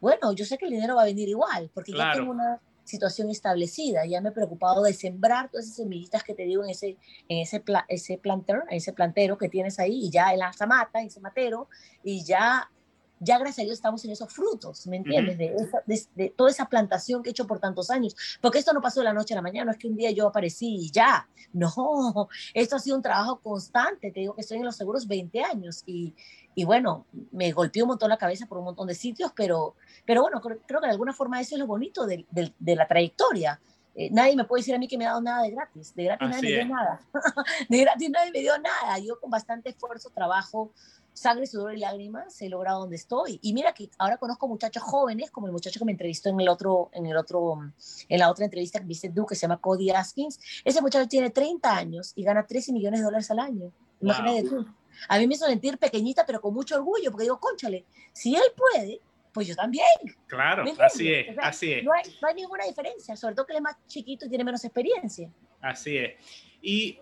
bueno, 0.00 0.32
yo 0.32 0.44
sé 0.44 0.58
que 0.58 0.64
el 0.64 0.72
dinero 0.72 0.96
va 0.96 1.02
a 1.02 1.06
venir 1.06 1.28
igual, 1.28 1.70
porque 1.72 1.92
ya 1.92 2.12
tengo 2.14 2.32
una 2.32 2.60
situación 2.88 3.30
establecida. 3.30 4.06
Ya 4.06 4.20
me 4.20 4.30
he 4.30 4.32
preocupado 4.32 4.82
de 4.82 4.92
sembrar 4.92 5.50
todas 5.50 5.66
esas 5.66 5.76
semillitas 5.76 6.24
que 6.24 6.34
te 6.34 6.44
digo 6.44 6.64
en 6.64 6.70
ese, 6.70 6.96
en 7.28 7.38
ese, 7.38 7.62
ese 7.88 8.18
planter, 8.18 8.62
ese 8.70 8.92
plantero 8.92 9.38
que 9.38 9.48
tienes 9.48 9.78
ahí, 9.78 10.06
y 10.06 10.10
ya 10.10 10.32
en 10.32 10.40
la 10.40 10.52
zamata, 10.52 11.00
en 11.00 11.08
ese 11.08 11.20
matero, 11.20 11.68
y 12.02 12.24
ya, 12.24 12.70
ya 13.20 13.38
gracias 13.38 13.60
a 13.60 13.62
Dios 13.62 13.74
estamos 13.74 14.04
en 14.04 14.12
esos 14.12 14.32
frutos, 14.32 14.86
¿me 14.86 14.96
entiendes? 14.96 15.38
de, 15.38 15.54
de, 16.14 16.30
toda 16.30 16.50
esa 16.50 16.66
plantación 16.66 17.22
que 17.22 17.30
he 17.30 17.32
hecho 17.32 17.46
por 17.46 17.60
tantos 17.60 17.90
años. 17.90 18.14
Porque 18.40 18.58
esto 18.58 18.72
no 18.72 18.80
pasó 18.80 19.00
de 19.00 19.04
la 19.04 19.12
noche 19.12 19.34
a 19.34 19.36
la 19.36 19.42
mañana, 19.42 19.66
no 19.66 19.70
es 19.72 19.78
que 19.78 19.88
un 19.88 19.96
día 19.96 20.10
yo 20.10 20.28
aparecí 20.28 20.76
y 20.76 20.90
ya. 20.90 21.28
No, 21.52 22.28
esto 22.54 22.76
ha 22.76 22.78
sido 22.78 22.96
un 22.96 23.02
trabajo 23.02 23.40
constante. 23.40 24.10
Te 24.10 24.20
digo 24.20 24.34
que 24.34 24.42
estoy 24.42 24.58
en 24.58 24.64
los 24.64 24.76
seguros 24.76 25.06
20 25.06 25.42
años 25.42 25.82
y, 25.86 26.14
y 26.54 26.64
bueno, 26.64 27.06
me 27.32 27.52
golpeó 27.52 27.84
un 27.84 27.88
montón 27.88 28.10
la 28.10 28.18
cabeza 28.18 28.46
por 28.46 28.58
un 28.58 28.64
montón 28.64 28.86
de 28.86 28.94
sitios, 28.94 29.32
pero 29.34 29.74
pero 30.08 30.22
bueno, 30.22 30.40
creo, 30.40 30.80
que 30.80 30.86
de 30.86 30.92
alguna 30.92 31.12
forma 31.12 31.38
eso 31.38 31.54
es 31.54 31.58
lo 31.58 31.66
bonito 31.66 32.06
de, 32.06 32.24
de, 32.30 32.76
la 32.76 32.88
trayectoria. 32.88 33.60
Eh, 33.94 34.08
nadie 34.10 34.34
me 34.36 34.44
puede 34.44 34.60
decir 34.60 34.74
a 34.74 34.78
mí 34.78 34.88
que 34.88 34.96
me 34.96 35.04
ha 35.04 35.10
dado 35.10 35.20
nada 35.20 35.42
de 35.42 35.50
gratis. 35.50 35.94
De 35.94 36.04
gratis 36.04 36.30
nadie 36.30 36.42
me 36.42 36.64
dio 36.64 36.74
nada. 36.74 37.00
de 37.68 37.78
gratis 37.78 38.08
nadie 38.08 38.30
me 38.32 38.40
dio 38.40 38.58
nada. 38.58 38.98
Yo 39.00 39.20
con 39.20 39.30
bastante 39.30 39.68
esfuerzo, 39.68 40.08
trabajo, 40.08 40.72
sangre, 41.18 41.46
sudor 41.46 41.74
y 41.74 41.80
lágrimas 41.80 42.40
he 42.40 42.48
logrado 42.48 42.80
donde 42.80 42.96
estoy. 42.96 43.38
Y 43.42 43.52
mira 43.52 43.72
que 43.72 43.90
ahora 43.98 44.16
conozco 44.16 44.48
muchachos 44.48 44.82
jóvenes, 44.82 45.30
como 45.30 45.46
el 45.46 45.52
muchacho 45.52 45.78
que 45.78 45.84
me 45.84 45.92
entrevistó 45.92 46.28
en 46.30 46.40
el 46.40 46.48
otro, 46.48 46.90
en 46.92 47.06
el 47.06 47.16
otro, 47.16 47.58
en 48.08 48.18
la 48.18 48.30
otra 48.30 48.44
entrevista 48.44 48.78
que 48.80 48.86
viste 48.86 49.10
tú, 49.10 49.26
que 49.26 49.34
se 49.34 49.42
llama 49.42 49.58
Cody 49.58 49.90
Askins. 49.90 50.38
Ese 50.64 50.80
muchacho 50.80 51.08
tiene 51.08 51.30
30 51.30 51.76
años 51.76 52.12
y 52.14 52.22
gana 52.24 52.46
13 52.46 52.72
millones 52.72 53.00
de 53.00 53.04
dólares 53.04 53.30
al 53.30 53.40
año. 53.40 53.72
Imagínate 54.00 54.48
tú. 54.48 54.66
A 55.08 55.18
mí 55.18 55.26
me 55.26 55.34
hizo 55.34 55.46
sentir 55.46 55.78
pequeñita, 55.78 56.24
pero 56.26 56.40
con 56.40 56.54
mucho 56.54 56.76
orgullo, 56.76 57.10
porque 57.10 57.24
digo, 57.24 57.38
conchale, 57.38 57.84
si 58.12 58.34
él 58.34 58.42
puede, 58.56 59.00
pues 59.32 59.46
yo 59.46 59.54
también. 59.54 59.84
Claro, 60.26 60.64
así 60.80 61.12
es, 61.12 61.36
así 61.40 61.72
es. 61.72 61.84
No 61.84 61.92
hay, 61.92 62.02
no 62.20 62.28
hay, 62.28 62.34
ninguna 62.34 62.64
diferencia, 62.64 63.16
sobre 63.16 63.34
todo 63.34 63.46
que 63.46 63.52
él 63.52 63.58
es 63.58 63.62
más 63.62 63.76
chiquito 63.86 64.26
y 64.26 64.28
tiene 64.28 64.44
menos 64.44 64.64
experiencia. 64.64 65.30
Así 65.60 65.96
es. 65.96 66.14
Y 66.60 66.98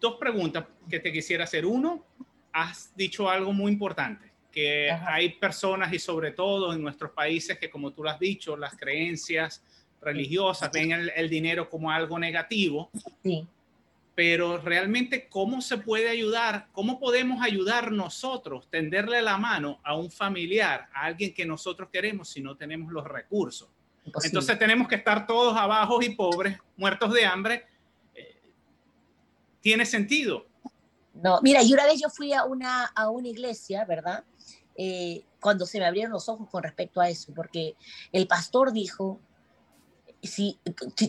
dos 0.00 0.16
preguntas 0.18 0.66
que 0.88 1.00
te 1.00 1.12
quisiera 1.12 1.44
hacer. 1.44 1.64
Uno, 1.64 2.04
has 2.52 2.94
dicho 2.96 3.28
algo 3.28 3.52
muy 3.52 3.72
importante, 3.72 4.30
que 4.50 4.90
hay 4.90 5.30
personas 5.30 5.92
y 5.92 5.98
sobre 5.98 6.32
todo 6.32 6.72
en 6.72 6.82
nuestros 6.82 7.12
países 7.12 7.58
que, 7.58 7.70
como 7.70 7.92
tú 7.92 8.02
lo 8.02 8.10
has 8.10 8.18
dicho, 8.18 8.56
las 8.56 8.76
creencias 8.76 9.62
religiosas 10.00 10.70
ven 10.72 10.92
el, 10.92 11.12
el 11.14 11.28
dinero 11.28 11.68
como 11.68 11.90
algo 11.90 12.18
negativo. 12.18 12.90
Sí 13.22 13.46
pero 14.18 14.58
realmente 14.58 15.28
cómo 15.28 15.60
se 15.60 15.78
puede 15.78 16.08
ayudar, 16.08 16.66
cómo 16.72 16.98
podemos 16.98 17.40
ayudar 17.40 17.92
nosotros, 17.92 18.68
tenderle 18.68 19.22
la 19.22 19.38
mano 19.38 19.78
a 19.84 19.94
un 19.94 20.10
familiar, 20.10 20.88
a 20.92 21.04
alguien 21.04 21.32
que 21.32 21.46
nosotros 21.46 21.88
queremos 21.92 22.28
si 22.28 22.40
no 22.40 22.56
tenemos 22.56 22.90
los 22.90 23.04
recursos. 23.04 23.68
Entonces 24.24 24.58
tenemos 24.58 24.88
que 24.88 24.96
estar 24.96 25.24
todos 25.24 25.56
abajo 25.56 26.02
y 26.02 26.16
pobres, 26.16 26.58
muertos 26.76 27.12
de 27.12 27.24
hambre. 27.24 27.66
Eh, 28.12 28.40
¿Tiene 29.60 29.86
sentido? 29.86 30.47
No, 31.22 31.40
mira, 31.42 31.62
y 31.62 31.72
una 31.72 31.84
vez 31.84 32.00
yo 32.00 32.10
fui 32.10 32.32
a 32.32 32.44
una, 32.44 32.84
a 32.84 33.10
una 33.10 33.28
iglesia, 33.28 33.84
¿verdad? 33.84 34.24
Eh, 34.76 35.24
cuando 35.40 35.66
se 35.66 35.80
me 35.80 35.86
abrieron 35.86 36.12
los 36.12 36.28
ojos 36.28 36.48
con 36.48 36.62
respecto 36.62 37.00
a 37.00 37.08
eso, 37.08 37.32
porque 37.34 37.74
el 38.12 38.28
pastor 38.28 38.72
dijo, 38.72 39.18
si, 40.22 40.60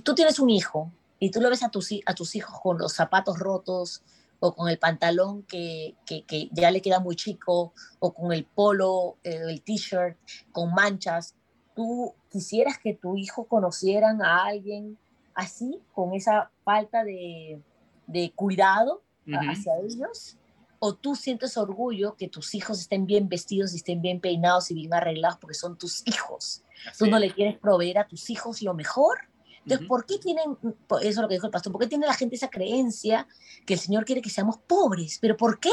tú 0.04 0.16
tienes 0.16 0.40
un 0.40 0.50
hijo 0.50 0.92
y 1.20 1.30
tú 1.30 1.42
lo 1.42 1.50
ves 1.50 1.62
a 1.62 1.70
tus, 1.70 1.92
a 2.06 2.16
tus 2.16 2.36
hijos 2.36 2.60
con 2.62 2.80
los 2.80 2.94
zapatos 2.94 3.38
rotos 3.38 4.02
o 4.40 4.56
con 4.56 4.70
el 4.70 4.80
pantalón 4.80 5.44
que, 5.44 5.96
que, 6.06 6.50
ya 6.54 6.72
le 6.72 6.82
queda 6.82 7.00
muy 7.00 7.16
chico 7.16 7.74
o 8.00 8.14
con 8.14 8.34
el 8.34 8.46
polo, 8.46 9.18
el 9.22 9.62
t-shirt 9.62 10.18
con 10.52 10.74
manchas, 10.74 11.36
tú 11.76 12.16
quisieras 12.32 12.80
que 12.80 12.96
tu 12.96 13.16
hijo 13.16 13.46
conocieran 13.46 14.24
a 14.24 14.46
alguien 14.46 14.98
así, 15.36 15.80
con 15.94 16.16
esa 16.16 16.50
falta 16.64 17.04
de, 17.04 17.62
de 18.08 18.32
cuidado 18.32 19.04
hacia 19.38 19.74
ellos? 19.80 20.38
¿O 20.80 20.96
tú 20.96 21.16
sientes 21.16 21.58
orgullo 21.58 22.16
que 22.16 22.30
tus 22.30 22.56
hijos 22.56 22.80
estén 22.80 23.06
bien 23.06 23.28
vestidos 23.28 23.74
y 23.74 23.78
estén 23.78 24.02
bien 24.02 24.22
peinados 24.22 24.72
y 24.72 24.76
bien 24.76 24.94
arreglados 24.94 25.38
porque 25.40 25.56
son 25.56 25.78
tus 25.78 26.04
hijos? 26.08 26.64
Tú 26.98 27.08
no 27.08 27.20
le 27.20 27.32
quieres 27.32 27.58
proveer 27.58 27.98
a 27.98 28.08
tus 28.08 28.30
hijos 28.30 28.62
lo 28.62 28.74
mejor. 28.74 29.20
Entonces, 29.64 29.88
¿por 29.88 30.06
qué 30.06 30.18
tienen, 30.18 30.58
eso 30.64 30.98
es 31.00 31.18
lo 31.18 31.28
que 31.28 31.36
dijo 31.36 31.46
el 31.46 31.52
pastor, 31.52 31.72
por 31.72 31.82
qué 31.82 31.88
tiene 31.88 32.08
la 32.08 32.14
gente 32.14 32.36
esa 32.36 32.50
creencia 32.50 33.28
que 33.66 33.74
el 33.74 33.80
Señor 33.80 34.06
quiere 34.06 34.22
que 34.22 34.30
seamos 34.30 34.58
pobres? 34.58 35.20
¿Pero 35.22 35.38
por 35.38 35.60
qué? 35.60 35.70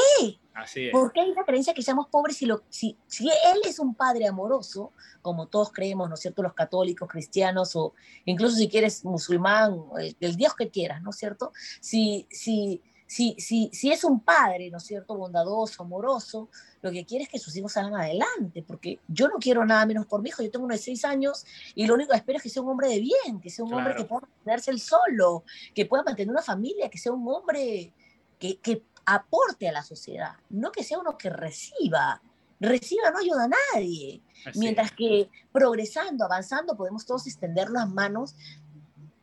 Así 0.53 0.87
es. 0.87 0.91
¿Por 0.91 1.11
qué 1.13 1.21
hay 1.21 1.33
la 1.33 1.45
creencia 1.45 1.73
que 1.73 1.81
seamos 1.81 2.07
pobres 2.07 2.37
si, 2.37 2.45
lo, 2.45 2.63
si, 2.69 2.97
si 3.07 3.27
Él 3.27 3.61
es 3.63 3.79
un 3.79 3.95
Padre 3.95 4.27
amoroso, 4.27 4.91
como 5.21 5.47
todos 5.47 5.71
creemos, 5.71 6.09
¿no 6.09 6.15
es 6.15 6.21
cierto? 6.21 6.43
Los 6.43 6.53
católicos, 6.53 7.07
cristianos 7.07 7.75
o 7.75 7.93
incluso 8.25 8.55
si 8.57 8.67
quieres 8.67 9.05
musulmán, 9.05 9.79
el, 9.99 10.15
el 10.19 10.35
Dios 10.35 10.53
que 10.55 10.69
quieras, 10.69 11.01
¿no 11.01 11.11
es 11.11 11.15
cierto? 11.15 11.51
Si, 11.79 12.27
si, 12.29 12.81
si, 13.07 13.35
si, 13.39 13.69
si 13.71 13.89
es 13.89 14.03
un 14.03 14.19
padre, 14.19 14.69
¿no 14.69 14.77
es 14.77 14.83
cierto?, 14.83 15.15
bondadoso, 15.15 15.81
amoroso, 15.81 16.49
lo 16.81 16.91
que 16.91 17.05
quiere 17.05 17.23
es 17.23 17.29
que 17.29 17.39
sus 17.39 17.55
hijos 17.55 17.71
salgan 17.71 17.99
adelante, 17.99 18.63
porque 18.67 18.99
yo 19.07 19.29
no 19.29 19.35
quiero 19.39 19.65
nada 19.65 19.85
menos 19.85 20.05
por 20.05 20.21
mi 20.21 20.29
hijo, 20.29 20.43
yo 20.43 20.51
tengo 20.51 20.65
uno 20.65 20.75
de 20.75 20.81
seis 20.81 21.05
años 21.05 21.45
y 21.73 21.87
lo 21.87 21.95
único 21.95 22.11
que 22.11 22.17
espero 22.17 22.37
es 22.37 22.43
que 22.43 22.49
sea 22.49 22.61
un 22.61 22.69
hombre 22.69 22.89
de 22.89 22.99
bien, 22.99 23.39
que 23.41 23.49
sea 23.49 23.63
un 23.63 23.73
hombre 23.73 23.95
que 23.95 24.03
pueda 24.03 24.27
mantenerse 24.27 24.71
él 24.71 24.81
solo, 24.81 25.45
que 25.73 25.85
pueda 25.85 26.03
mantener 26.03 26.29
una 26.29 26.41
familia, 26.41 26.89
que 26.89 26.97
sea 26.97 27.13
un 27.13 27.25
hombre 27.27 27.93
que, 28.37 28.59
que 28.59 28.83
aporte 29.05 29.69
a 29.69 29.71
la 29.71 29.83
sociedad, 29.83 30.33
no 30.49 30.71
que 30.71 30.83
sea 30.83 30.99
uno 30.99 31.17
que 31.17 31.29
reciba. 31.29 32.21
Reciba 32.59 33.11
no 33.11 33.19
ayuda 33.19 33.43
a 33.43 33.75
nadie. 33.75 34.21
Así 34.43 34.57
Mientras 34.57 34.91
que 34.91 35.29
progresando, 35.51 36.25
avanzando, 36.25 36.75
podemos 36.75 37.05
todos 37.05 37.27
extender 37.27 37.69
las 37.69 37.87
manos, 37.87 38.35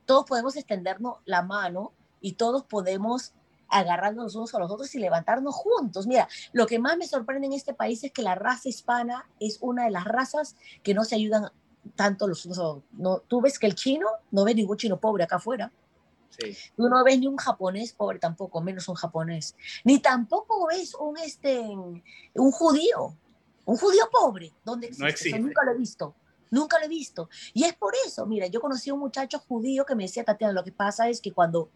todos 0.06 0.24
podemos 0.24 0.56
extendernos 0.56 1.18
la 1.24 1.42
mano 1.42 1.92
y 2.20 2.34
todos 2.34 2.64
podemos 2.64 3.34
agarrándonos 3.68 4.34
unos 4.34 4.54
a 4.54 4.58
los 4.58 4.70
otros 4.70 4.94
y 4.94 4.98
levantarnos 4.98 5.54
juntos. 5.54 6.06
Mira, 6.06 6.28
lo 6.52 6.66
que 6.66 6.78
más 6.78 6.96
me 6.96 7.06
sorprende 7.06 7.46
en 7.46 7.52
este 7.52 7.74
país 7.74 8.04
es 8.04 8.12
que 8.12 8.22
la 8.22 8.34
raza 8.34 8.68
hispana 8.68 9.28
es 9.40 9.58
una 9.60 9.84
de 9.84 9.90
las 9.90 10.04
razas 10.04 10.56
que 10.82 10.94
no 10.94 11.04
se 11.04 11.16
ayudan 11.16 11.50
tanto 11.96 12.26
los 12.26 12.44
unos 12.46 12.58
a 12.58 12.62
los 12.62 12.82
no, 12.92 13.18
Tú 13.20 13.40
ves 13.40 13.58
que 13.58 13.66
el 13.66 13.74
chino, 13.74 14.06
no 14.30 14.44
ves 14.44 14.56
ningún 14.56 14.76
chino 14.76 14.98
pobre 14.98 15.24
acá 15.24 15.36
afuera. 15.36 15.72
Sí. 16.30 16.56
Tú 16.76 16.88
no 16.88 17.04
ves 17.04 17.18
ni 17.18 17.26
un 17.26 17.36
japonés 17.36 17.92
pobre 17.92 18.18
tampoco, 18.18 18.60
menos 18.60 18.88
un 18.88 18.96
japonés. 18.96 19.54
Ni 19.84 20.00
tampoco 20.00 20.66
ves 20.66 20.94
un, 20.94 21.16
este, 21.18 21.60
un 21.60 22.50
judío, 22.50 23.16
un 23.64 23.76
judío 23.76 24.08
pobre. 24.10 24.52
¿Dónde 24.64 24.88
existe? 24.88 25.04
No 25.04 25.08
existe. 25.08 25.38
Nunca 25.38 25.64
lo 25.64 25.72
he 25.72 25.78
visto. 25.78 26.14
Nunca 26.50 26.78
lo 26.78 26.86
he 26.86 26.88
visto. 26.88 27.28
Y 27.52 27.64
es 27.64 27.74
por 27.74 27.94
eso, 28.06 28.26
mira, 28.26 28.46
yo 28.46 28.60
conocí 28.60 28.90
a 28.90 28.94
un 28.94 29.00
muchacho 29.00 29.38
judío 29.38 29.84
que 29.84 29.94
me 29.94 30.04
decía, 30.04 30.24
Tatiana, 30.24 30.52
lo 30.52 30.64
que 30.64 30.72
pasa 30.72 31.08
es 31.08 31.20
que 31.20 31.32
cuando, 31.32 31.70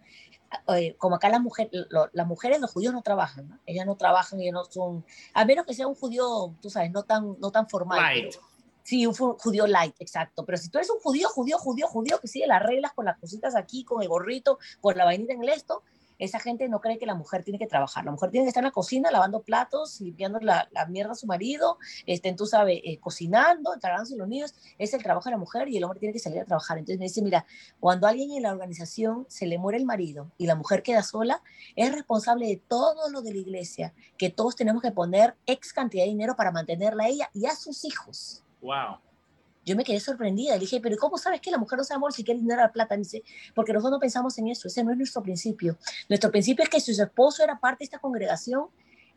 eh, 0.74 0.94
como 0.98 1.16
acá 1.16 1.28
las 1.28 1.40
mujeres, 1.40 1.72
las 2.12 2.26
mujeres, 2.26 2.60
los 2.60 2.72
judíos 2.72 2.92
no 2.92 3.02
trabajan, 3.02 3.48
¿no? 3.48 3.58
ellas 3.66 3.86
no 3.86 3.96
trabajan, 3.96 4.40
ellas 4.40 4.54
no 4.54 4.64
son, 4.64 5.04
a 5.34 5.44
menos 5.44 5.66
que 5.66 5.74
sea 5.74 5.86
un 5.86 5.94
judío, 5.94 6.54
tú 6.60 6.70
sabes, 6.70 6.90
no 6.90 7.02
tan, 7.02 7.36
no 7.40 7.50
tan 7.50 7.68
formal. 7.68 7.98
Light. 8.00 8.30
Pero, 8.30 8.46
sí, 8.88 9.06
un 9.06 9.14
judío 9.14 9.66
light, 9.66 9.94
exacto. 9.98 10.44
Pero 10.46 10.56
si 10.56 10.70
tú 10.70 10.78
eres 10.78 10.90
un 10.90 10.98
judío, 11.00 11.28
judío, 11.28 11.58
judío, 11.58 11.86
judío, 11.86 12.20
que 12.20 12.28
sigue 12.28 12.46
las 12.46 12.62
reglas 12.62 12.92
con 12.94 13.04
las 13.04 13.18
cositas 13.18 13.54
aquí, 13.54 13.84
con 13.84 14.02
el 14.02 14.08
gorrito, 14.08 14.58
con 14.80 14.96
la 14.96 15.04
vainita 15.04 15.34
en 15.34 15.42
el 15.42 15.50
esto, 15.50 15.82
esa 16.18 16.40
gente 16.40 16.68
no 16.68 16.80
cree 16.80 16.98
que 16.98 17.06
la 17.06 17.14
mujer 17.14 17.44
tiene 17.44 17.58
que 17.58 17.66
trabajar. 17.66 18.04
La 18.04 18.10
mujer 18.10 18.30
tiene 18.30 18.44
que 18.44 18.48
estar 18.48 18.62
en 18.62 18.66
la 18.66 18.72
cocina 18.72 19.10
lavando 19.10 19.42
platos, 19.42 20.00
limpiando 20.00 20.38
la, 20.40 20.68
la 20.72 20.86
mierda 20.86 21.12
a 21.12 21.14
su 21.14 21.26
marido, 21.26 21.78
este, 22.06 22.32
tú 22.34 22.46
sabes, 22.46 22.80
eh, 22.84 22.98
cocinando, 22.98 23.74
encargándose 23.74 24.16
los 24.16 24.28
niños. 24.28 24.54
Es 24.78 24.94
el 24.94 25.02
trabajo 25.02 25.24
de 25.26 25.32
la 25.32 25.38
mujer 25.38 25.68
y 25.68 25.76
el 25.76 25.84
hombre 25.84 26.00
tiene 26.00 26.12
que 26.12 26.18
salir 26.18 26.40
a 26.40 26.44
trabajar. 26.44 26.78
Entonces 26.78 26.98
me 26.98 27.06
dice, 27.06 27.22
mira, 27.22 27.46
cuando 27.80 28.06
a 28.06 28.10
alguien 28.10 28.32
en 28.32 28.42
la 28.42 28.52
organización 28.52 29.26
se 29.28 29.46
le 29.46 29.58
muere 29.58 29.78
el 29.78 29.84
marido 29.84 30.30
y 30.38 30.46
la 30.46 30.54
mujer 30.54 30.82
queda 30.82 31.02
sola, 31.02 31.42
es 31.76 31.92
responsable 31.92 32.46
de 32.46 32.56
todo 32.56 33.10
lo 33.10 33.22
de 33.22 33.32
la 33.32 33.38
iglesia, 33.38 33.94
que 34.16 34.30
todos 34.30 34.56
tenemos 34.56 34.82
que 34.82 34.90
poner 34.90 35.36
X 35.46 35.72
cantidad 35.72 36.04
de 36.04 36.10
dinero 36.10 36.36
para 36.36 36.50
mantenerla 36.50 37.04
a 37.04 37.08
ella 37.08 37.30
y 37.32 37.46
a 37.46 37.54
sus 37.54 37.84
hijos. 37.84 38.44
Wow 38.60 39.07
yo 39.68 39.76
me 39.76 39.84
quedé 39.84 40.00
sorprendida. 40.00 40.54
Le 40.54 40.60
dije, 40.60 40.80
pero 40.80 40.96
¿cómo 40.96 41.18
sabes 41.18 41.40
que 41.40 41.50
la 41.50 41.58
mujer 41.58 41.78
no 41.78 41.84
se 41.84 41.94
amor 41.94 42.12
si 42.12 42.24
quiere 42.24 42.40
dinero 42.40 42.64
a 42.64 42.68
plata? 42.68 42.94
Me 42.96 43.02
dice, 43.02 43.22
porque 43.54 43.72
nosotros 43.72 43.92
no 43.92 44.00
pensamos 44.00 44.36
en 44.38 44.48
eso, 44.48 44.68
ese 44.68 44.82
no 44.82 44.90
es 44.90 44.96
nuestro 44.96 45.22
principio. 45.22 45.78
Nuestro 46.08 46.30
principio 46.30 46.64
es 46.64 46.70
que 46.70 46.80
si 46.80 46.94
su 46.94 47.02
esposo 47.02 47.42
era 47.44 47.58
parte 47.58 47.80
de 47.80 47.84
esta 47.84 47.98
congregación, 47.98 48.66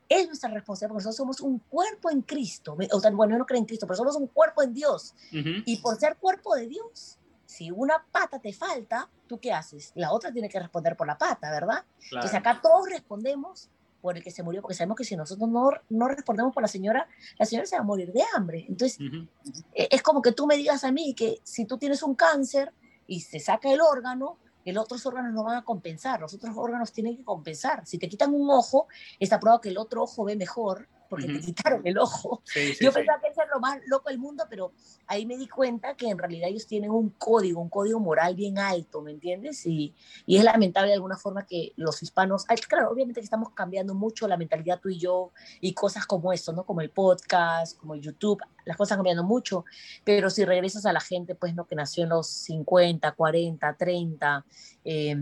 es 0.09 0.27
nuestra 0.27 0.49
responsabilidad, 0.49 0.89
porque 0.89 1.05
nosotros 1.05 1.15
somos 1.15 1.41
un 1.41 1.59
cuerpo 1.59 2.11
en 2.11 2.21
Cristo. 2.21 2.77
O 2.91 2.99
sea, 2.99 3.11
bueno, 3.11 3.33
yo 3.33 3.39
no 3.39 3.45
creo 3.45 3.59
en 3.59 3.65
Cristo, 3.65 3.87
pero 3.87 3.97
somos 3.97 4.15
un 4.17 4.27
cuerpo 4.27 4.61
en 4.61 4.73
Dios. 4.73 5.15
Uh 5.31 5.37
-huh. 5.37 5.63
Y 5.65 5.77
por 5.77 5.97
ser 5.97 6.17
cuerpo 6.17 6.53
de 6.55 6.67
Dios, 6.67 7.17
si 7.45 7.71
una 7.71 8.05
pata 8.11 8.39
te 8.39 8.51
falta, 8.51 9.09
¿tú 9.27 9.39
qué 9.39 9.53
haces? 9.53 9.91
La 9.95 10.11
otra 10.11 10.31
tiene 10.31 10.49
que 10.49 10.59
responder 10.59 10.97
por 10.97 11.07
la 11.07 11.17
pata, 11.17 11.49
¿verdad? 11.49 11.85
Claro. 12.09 12.25
Entonces 12.25 12.33
acá 12.33 12.59
todos 12.61 12.89
respondemos 12.89 13.69
por 14.01 14.17
el 14.17 14.23
que 14.23 14.31
se 14.31 14.43
murió, 14.43 14.61
porque 14.61 14.75
sabemos 14.75 14.97
que 14.97 15.03
si 15.03 15.15
nosotros 15.15 15.49
no, 15.49 15.69
no 15.89 16.07
respondemos 16.07 16.53
por 16.53 16.63
la 16.63 16.67
señora, 16.67 17.07
la 17.37 17.45
señora 17.45 17.65
se 17.65 17.75
va 17.75 17.81
a 17.81 17.85
morir 17.85 18.11
de 18.11 18.23
hambre. 18.33 18.65
Entonces, 18.67 18.99
uh 18.99 19.03
-huh. 19.03 19.27
es 19.73 20.01
como 20.01 20.21
que 20.21 20.31
tú 20.31 20.47
me 20.47 20.57
digas 20.57 20.83
a 20.83 20.91
mí 20.91 21.13
que 21.13 21.39
si 21.43 21.65
tú 21.65 21.77
tienes 21.77 22.03
un 22.03 22.15
cáncer 22.15 22.73
y 23.07 23.21
se 23.21 23.39
saca 23.39 23.71
el 23.71 23.81
órgano, 23.81 24.37
el 24.65 24.77
otros 24.77 25.05
órganos 25.05 25.33
no 25.33 25.43
van 25.43 25.57
a 25.57 25.63
compensar, 25.63 26.19
los 26.21 26.33
otros 26.33 26.55
órganos 26.55 26.91
tienen 26.91 27.17
que 27.17 27.23
compensar. 27.23 27.85
Si 27.85 27.97
te 27.97 28.07
quitan 28.07 28.33
un 28.33 28.49
ojo, 28.49 28.87
está 29.19 29.39
probado 29.39 29.61
que 29.61 29.69
el 29.69 29.77
otro 29.77 30.03
ojo 30.03 30.23
ve 30.23 30.35
mejor 30.35 30.87
porque 31.11 31.25
uh 31.25 31.29
-huh. 31.29 31.39
te 31.41 31.45
quitaron 31.45 31.81
el 31.85 31.97
ojo. 31.97 32.41
Sí, 32.45 32.73
sí, 32.73 32.85
Yo 32.85 32.91
sí. 32.91 32.99
pensaba 32.99 33.19
que 33.19 33.27
eso 33.27 33.41
era 33.41 33.51
lo 33.53 33.59
más 33.59 33.81
loco 33.87 34.07
del 34.07 34.17
mundo, 34.17 34.45
pero 34.49 34.71
ahí 35.07 35.25
me 35.25 35.35
di 35.35 35.45
cuenta 35.45 35.93
que 35.97 36.07
en 36.07 36.17
realidad 36.17 36.47
ellos 36.47 36.65
tienen 36.65 36.89
un 36.89 37.09
código, 37.09 37.59
un 37.59 37.67
código 37.67 37.99
moral 37.99 38.33
bien 38.33 38.57
alto, 38.57 39.01
¿me 39.01 39.11
entiendes? 39.11 39.65
Y, 39.65 39.93
y 40.25 40.37
es 40.37 40.43
lamentable 40.45 40.87
de 40.87 40.93
alguna 40.93 41.17
forma 41.17 41.45
que 41.45 41.73
los 41.75 42.01
hispanos, 42.01 42.45
claro, 42.45 42.89
obviamente 42.89 43.19
que 43.19 43.25
estamos 43.25 43.49
cambiando 43.49 43.93
mucho 43.93 44.25
la 44.25 44.37
mentalidad 44.37 44.79
tú 44.79 44.87
y 44.87 44.99
yo 44.99 45.33
y 45.59 45.73
cosas 45.73 46.05
como 46.05 46.31
esto, 46.31 46.53
¿no? 46.53 46.65
Como 46.65 46.79
el 46.79 46.91
podcast, 46.91 47.77
como 47.77 47.93
el 47.93 47.99
YouTube, 47.99 48.41
las 48.63 48.77
cosas 48.77 48.97
cambiando 48.97 49.25
mucho, 49.25 49.65
pero 50.05 50.29
si 50.29 50.45
regresas 50.45 50.85
a 50.85 50.93
la 50.93 51.01
gente, 51.01 51.35
pues, 51.35 51.53
¿no? 51.53 51.67
Que 51.67 51.75
nació 51.75 52.03
en 52.03 52.09
los 52.11 52.27
50, 52.27 53.11
40, 53.11 53.75
30, 53.75 54.45
eh, 54.85 55.15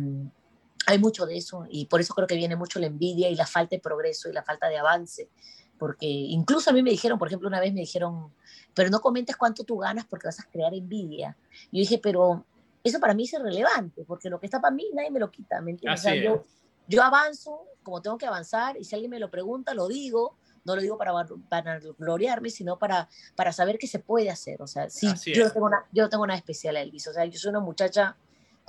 hay 0.85 0.97
mucho 0.97 1.25
de 1.25 1.37
eso 1.37 1.65
y 1.69 1.85
por 1.85 2.01
eso 2.01 2.13
creo 2.13 2.27
que 2.27 2.35
viene 2.35 2.55
mucho 2.55 2.79
la 2.79 2.87
envidia 2.87 3.29
y 3.29 3.35
la 3.35 3.45
falta 3.45 3.75
de 3.75 3.79
progreso 3.79 4.27
y 4.29 4.33
la 4.33 4.43
falta 4.43 4.69
de 4.69 4.77
avance 4.77 5.29
porque 5.79 6.05
incluso 6.05 6.69
a 6.69 6.73
mí 6.73 6.83
me 6.83 6.91
dijeron, 6.91 7.17
por 7.17 7.29
ejemplo, 7.29 7.47
una 7.47 7.59
vez 7.59 7.73
me 7.73 7.79
dijeron, 7.79 8.31
pero 8.75 8.89
no 8.89 8.99
comentes 8.99 9.35
cuánto 9.35 9.63
tú 9.63 9.77
ganas 9.77 10.05
porque 10.05 10.27
vas 10.27 10.39
a 10.39 10.43
crear 10.43 10.73
envidia. 10.73 11.35
Yo 11.71 11.79
dije, 11.79 11.99
pero 12.03 12.45
eso 12.83 12.99
para 12.99 13.13
mí 13.13 13.23
es 13.23 13.33
irrelevante, 13.33 14.03
porque 14.05 14.29
lo 14.29 14.39
que 14.39 14.45
está 14.45 14.61
para 14.61 14.75
mí 14.75 14.85
nadie 14.93 15.09
me 15.09 15.19
lo 15.19 15.31
quita, 15.31 15.61
¿me 15.61 15.71
entiendes? 15.71 16.01
O 16.01 16.03
sea, 16.03 16.15
yo, 16.15 16.45
yo 16.87 17.01
avanzo 17.01 17.65
como 17.81 18.01
tengo 18.01 18.17
que 18.17 18.27
avanzar 18.27 18.77
y 18.77 18.83
si 18.83 18.95
alguien 18.95 19.09
me 19.09 19.19
lo 19.19 19.31
pregunta, 19.31 19.73
lo 19.73 19.87
digo, 19.87 20.35
no 20.65 20.75
lo 20.75 20.81
digo 20.81 20.97
para, 20.97 21.13
para 21.49 21.79
gloriarme, 21.97 22.49
sino 22.49 22.77
para, 22.77 23.09
para 23.35 23.51
saber 23.51 23.79
que 23.79 23.87
se 23.87 23.99
puede 23.99 24.29
hacer. 24.29 24.61
O 24.61 24.67
sea, 24.67 24.89
sí, 24.89 25.07
yo 25.33 25.51
tengo, 25.51 25.65
una, 25.65 25.85
yo 25.91 26.09
tengo 26.09 26.23
una 26.23 26.35
especial 26.35 26.77
Elvis, 26.77 27.07
o 27.07 27.13
sea, 27.13 27.25
yo 27.25 27.39
soy 27.39 27.49
una 27.49 27.61
muchacha 27.61 28.15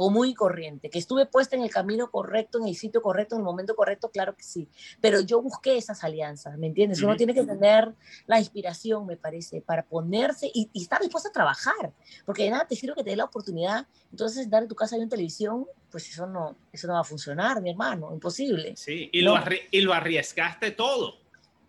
común 0.01 0.29
y 0.29 0.35
corriente, 0.35 0.89
que 0.89 0.99
estuve 0.99 1.27
puesta 1.27 1.57
en 1.57 1.63
el 1.63 1.69
camino 1.69 2.11
correcto, 2.11 2.59
en 2.59 2.67
el 2.67 2.75
sitio 2.75 3.03
correcto, 3.03 3.35
en 3.35 3.41
el 3.41 3.45
momento 3.45 3.77
correcto, 3.77 4.11
claro 4.11 4.35
que 4.35 4.43
sí, 4.43 4.67
pero 4.99 5.21
yo 5.21 5.43
busqué 5.43 5.77
esas 5.77 6.03
alianzas, 6.03 6.57
¿me 6.57 6.69
entiendes? 6.69 7.03
Uno 7.03 7.11
uh 7.11 7.13
-huh. 7.13 7.19
tiene 7.19 7.35
que 7.35 7.45
tener 7.45 7.93
la 8.27 8.39
inspiración, 8.39 9.05
me 9.05 9.19
parece, 9.19 9.61
para 9.61 9.83
ponerse 9.83 10.51
y, 10.55 10.71
y, 10.73 10.81
estar 10.81 11.03
dispuesto 11.03 11.29
a 11.29 11.33
trabajar, 11.33 11.93
porque 12.25 12.45
de 12.45 12.51
nada 12.51 12.67
te 12.67 12.77
sirve 12.77 12.95
que 12.95 13.05
te 13.05 13.11
dé 13.11 13.17
la 13.17 13.27
oportunidad, 13.27 13.87
entonces 14.11 14.49
dar 14.49 14.63
en 14.63 14.71
tu 14.71 14.75
casa 14.75 14.97
en 14.97 15.07
televisión, 15.07 15.67
pues 15.91 16.09
eso 16.09 16.27
no, 16.27 16.57
eso 16.73 16.87
no 16.87 16.95
va 16.95 17.01
a 17.01 17.05
funcionar, 17.05 17.61
mi 17.61 17.69
hermano, 17.69 18.11
imposible. 18.15 18.75
Sí, 18.77 19.11
y, 19.13 19.23
no. 19.23 19.37
lo, 19.37 19.45
y 19.71 19.83
lo 19.83 19.93
arriesgaste 19.93 20.71
todo, 20.71 21.19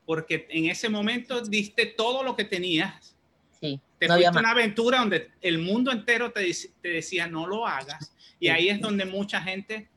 porque 0.05 0.47
en 0.51 0.67
ese 0.67 0.88
momento 0.88 1.41
diste 1.41 1.86
todo 1.86 2.23
lo 2.23 2.34
que 2.38 2.45
tenías. 2.45 3.13
Sí, 3.59 3.77
te 3.99 4.07
no 4.07 4.13
fuiste 4.13 4.39
una 4.39 4.51
aventura 4.51 4.99
donde 4.99 5.32
el 5.41 5.59
mundo 5.59 5.91
entero 5.91 6.32
te, 6.32 6.49
te 6.82 6.88
decía 6.88 7.27
no 7.27 7.45
lo 7.45 7.67
hagas 7.67 8.13
y 8.41 8.49
ahí 8.49 8.69
es 8.69 8.81
donde 8.81 9.05
mucha 9.05 9.39
gente 9.39 9.87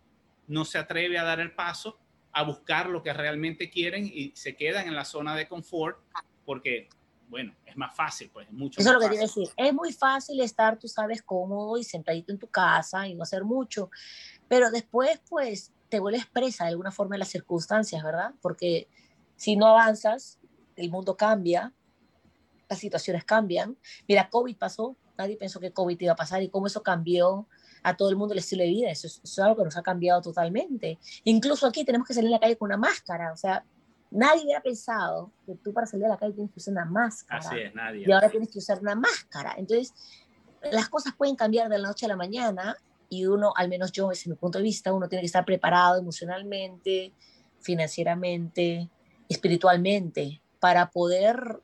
no 0.46 0.66
se 0.66 0.76
atreve 0.76 1.18
a 1.18 1.24
dar 1.24 1.40
el 1.40 1.52
paso 1.52 1.98
a 2.30 2.42
buscar 2.42 2.90
lo 2.90 3.02
que 3.02 3.12
realmente 3.12 3.70
quieren 3.70 4.04
y 4.04 4.32
se 4.36 4.54
quedan 4.54 4.86
en 4.86 4.94
la 4.94 5.06
zona 5.06 5.34
de 5.34 5.48
confort 5.48 5.98
porque, 6.44 6.90
bueno, 7.28 7.54
es 7.64 7.74
más 7.74 7.96
fácil, 7.96 8.28
pues, 8.30 8.52
mucho 8.52 8.80
Eso 8.80 8.90
es 8.90 8.94
lo 8.94 9.00
que 9.00 9.08
quiero 9.08 9.22
decir. 9.22 9.48
Es 9.56 9.72
muy 9.72 9.94
fácil 9.94 10.40
estar, 10.42 10.78
tú 10.78 10.88
sabes, 10.88 11.22
cómodo 11.22 11.78
y 11.78 11.84
sentadito 11.84 12.32
en 12.32 12.38
tu 12.38 12.48
casa 12.48 13.08
y 13.08 13.14
no 13.14 13.22
hacer 13.22 13.44
mucho, 13.44 13.90
pero 14.46 14.70
después, 14.70 15.22
pues, 15.30 15.72
te 15.88 15.98
vuelves 15.98 16.26
presa 16.26 16.64
de 16.64 16.70
alguna 16.70 16.90
forma 16.90 17.14
de 17.14 17.20
las 17.20 17.28
circunstancias, 17.28 18.02
¿verdad? 18.02 18.34
Porque 18.42 18.88
si 19.36 19.56
no 19.56 19.68
avanzas, 19.68 20.38
el 20.76 20.90
mundo 20.90 21.16
cambia, 21.16 21.72
las 22.68 22.78
situaciones 22.78 23.24
cambian. 23.24 23.78
Mira, 24.06 24.28
COVID 24.28 24.56
pasó, 24.58 24.98
nadie 25.16 25.38
pensó 25.38 25.60
que 25.60 25.72
COVID 25.72 25.98
iba 25.98 26.12
a 26.12 26.16
pasar 26.16 26.42
y 26.42 26.50
cómo 26.50 26.66
eso 26.66 26.82
cambió 26.82 27.48
a 27.84 27.96
todo 27.96 28.08
el 28.08 28.16
mundo 28.16 28.32
el 28.32 28.38
estilo 28.38 28.64
de 28.64 28.70
vida. 28.70 28.90
Eso 28.90 29.06
es, 29.06 29.38
algo 29.38 29.56
que 29.56 29.64
nos 29.64 29.76
ha 29.76 29.82
cambiado 29.82 30.20
totalmente. 30.22 30.98
Incluso 31.24 31.66
aquí 31.66 31.84
tenemos 31.84 32.08
que 32.08 32.14
salir 32.14 32.28
a 32.28 32.32
la 32.32 32.40
calle 32.40 32.56
con 32.56 32.66
una 32.66 32.78
máscara. 32.78 33.32
O 33.32 33.36
sea, 33.36 33.64
nadie 34.10 34.42
hubiera 34.44 34.62
pensado 34.62 35.30
que 35.46 35.54
tú 35.56 35.72
para 35.72 35.86
salir 35.86 36.06
a 36.06 36.08
la 36.08 36.16
calle 36.16 36.32
tienes 36.32 36.50
que 36.50 36.58
usar 36.58 36.72
una 36.72 36.86
máscara. 36.86 37.40
Así 37.40 37.58
es, 37.58 37.74
nadie. 37.74 38.04
Y 38.06 38.10
ahora 38.10 38.30
tienes 38.30 38.50
que 38.50 38.58
usar 38.58 38.80
una 38.80 38.94
máscara. 38.94 39.54
Entonces, 39.58 39.92
las 40.72 40.88
cosas 40.88 41.14
pueden 41.14 41.36
cambiar 41.36 41.68
de 41.68 41.78
la 41.78 41.88
noche 41.88 42.06
a 42.06 42.08
la 42.08 42.16
mañana 42.16 42.74
y 43.10 43.26
uno, 43.26 43.52
al 43.54 43.68
menos 43.68 43.92
yo, 43.92 44.08
desde 44.08 44.30
mi 44.30 44.36
punto 44.36 44.58
de 44.58 44.64
vista, 44.64 44.92
uno 44.92 45.06
tiene 45.06 45.20
que 45.20 45.26
estar 45.26 45.44
preparado 45.44 45.98
emocionalmente, 45.98 47.12
financieramente, 47.60 48.88
espiritualmente, 49.28 50.40
para 50.58 50.90
poder 50.90 51.60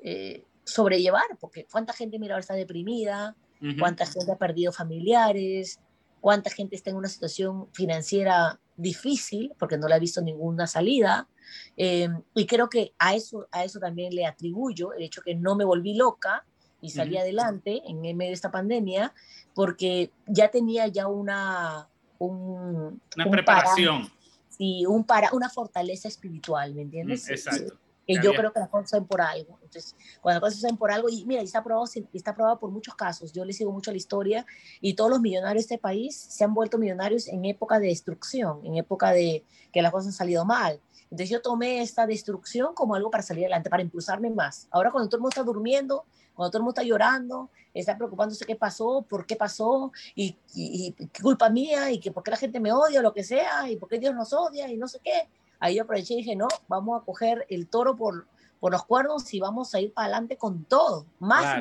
eh, 0.00 0.44
sobrellevar, 0.64 1.38
porque 1.38 1.64
cuánta 1.70 1.92
gente 1.92 2.18
mira 2.18 2.34
ahora 2.34 2.40
está 2.40 2.54
deprimida, 2.54 3.36
cuánta 3.78 4.06
gente 4.06 4.32
ha 4.32 4.36
perdido 4.36 4.72
familiares, 4.72 5.80
cuánta 6.20 6.50
gente 6.50 6.76
está 6.76 6.90
en 6.90 6.96
una 6.96 7.08
situación 7.08 7.68
financiera 7.72 8.58
difícil 8.76 9.52
porque 9.58 9.76
no 9.76 9.88
le 9.88 9.94
ha 9.94 9.98
visto 9.98 10.20
ninguna 10.20 10.66
salida. 10.66 11.28
Em, 11.76 12.22
y 12.34 12.46
creo 12.46 12.68
que 12.68 12.92
a 12.98 13.14
eso, 13.14 13.48
a 13.50 13.64
eso 13.64 13.80
también 13.80 14.14
le 14.14 14.26
atribuyo 14.26 14.92
el 14.92 15.02
hecho 15.02 15.22
que 15.22 15.34
no 15.34 15.56
me 15.56 15.64
volví 15.64 15.94
loca 15.94 16.44
y 16.80 16.90
salí 16.90 17.16
adelante 17.16 17.82
en 17.86 18.00
medio 18.00 18.30
de 18.30 18.34
esta 18.34 18.50
pandemia 18.50 19.12
porque 19.54 20.12
ya 20.26 20.50
tenía 20.50 20.86
ya 20.86 21.08
una... 21.08 21.88
Un, 22.20 23.00
una 23.16 23.30
preparación. 23.30 24.10
y 24.58 24.84
un 24.86 25.04
para, 25.04 25.32
una 25.32 25.48
fortaleza 25.48 26.08
espiritual, 26.08 26.74
¿me 26.74 26.82
entiendes? 26.82 27.28
Exacto. 27.28 27.78
Y 28.08 28.22
yo 28.22 28.32
creo 28.32 28.52
que 28.54 28.60
las 28.60 28.70
cosas 28.70 28.88
son 28.88 29.06
por 29.06 29.20
algo. 29.20 29.58
Entonces, 29.62 29.94
cuando 30.22 30.40
las 30.40 30.50
cosas 30.50 30.68
son 30.68 30.78
por 30.78 30.90
algo, 30.90 31.10
y 31.10 31.26
mira, 31.26 31.42
y 31.42 31.44
está 31.44 31.62
probado, 31.62 31.86
está 32.14 32.34
probado 32.34 32.58
por 32.58 32.70
muchos 32.70 32.94
casos. 32.94 33.32
Yo 33.34 33.44
le 33.44 33.52
sigo 33.52 33.70
mucho 33.70 33.90
la 33.90 33.98
historia 33.98 34.46
y 34.80 34.94
todos 34.94 35.10
los 35.10 35.20
millonarios 35.20 35.68
de 35.68 35.74
este 35.74 35.78
país 35.78 36.16
se 36.16 36.42
han 36.42 36.54
vuelto 36.54 36.78
millonarios 36.78 37.28
en 37.28 37.44
época 37.44 37.78
de 37.78 37.88
destrucción, 37.88 38.64
en 38.64 38.76
época 38.76 39.12
de 39.12 39.44
que 39.72 39.82
las 39.82 39.92
cosas 39.92 40.08
han 40.08 40.12
salido 40.14 40.46
mal. 40.46 40.80
Entonces 41.10 41.28
yo 41.28 41.42
tomé 41.42 41.82
esta 41.82 42.06
destrucción 42.06 42.74
como 42.74 42.94
algo 42.94 43.10
para 43.10 43.22
salir 43.22 43.44
adelante, 43.44 43.68
para 43.68 43.82
impulsarme 43.82 44.30
más. 44.30 44.68
Ahora 44.70 44.90
cuando 44.90 45.10
todo 45.10 45.18
el 45.18 45.22
mundo 45.22 45.30
está 45.30 45.42
durmiendo, 45.42 46.06
cuando 46.34 46.50
todo 46.50 46.60
el 46.60 46.64
mundo 46.64 46.80
está 46.80 46.88
llorando, 46.88 47.50
está 47.74 47.96
preocupándose 47.98 48.46
qué 48.46 48.56
pasó, 48.56 49.04
por 49.06 49.26
qué 49.26 49.36
pasó, 49.36 49.92
y, 50.14 50.38
y, 50.54 50.92
qué 50.92 51.22
culpa 51.22 51.50
mía, 51.50 51.90
y 51.90 52.00
que 52.00 52.10
por 52.10 52.22
qué 52.22 52.30
la 52.30 52.36
gente 52.38 52.58
me 52.58 52.72
odia, 52.72 53.00
o 53.00 53.02
lo 53.02 53.12
que 53.12 53.24
sea, 53.24 53.70
y 53.70 53.76
por 53.76 53.88
qué 53.88 53.98
Dios 53.98 54.14
nos 54.14 54.32
odia, 54.32 54.70
y 54.70 54.76
no 54.78 54.88
sé 54.88 55.00
qué 55.02 55.28
ahí 55.60 55.76
yo 55.76 55.82
aproveché 55.82 56.14
y 56.14 56.18
dije, 56.18 56.36
no, 56.36 56.48
vamos 56.68 57.00
a 57.00 57.04
coger 57.04 57.46
el 57.48 57.68
toro 57.68 57.96
por, 57.96 58.26
por 58.60 58.72
los 58.72 58.84
cuernos 58.84 59.32
y 59.34 59.40
vamos 59.40 59.74
a 59.74 59.80
ir 59.80 59.92
para 59.92 60.06
adelante 60.06 60.36
con 60.36 60.64
todo, 60.64 61.06
más, 61.18 61.60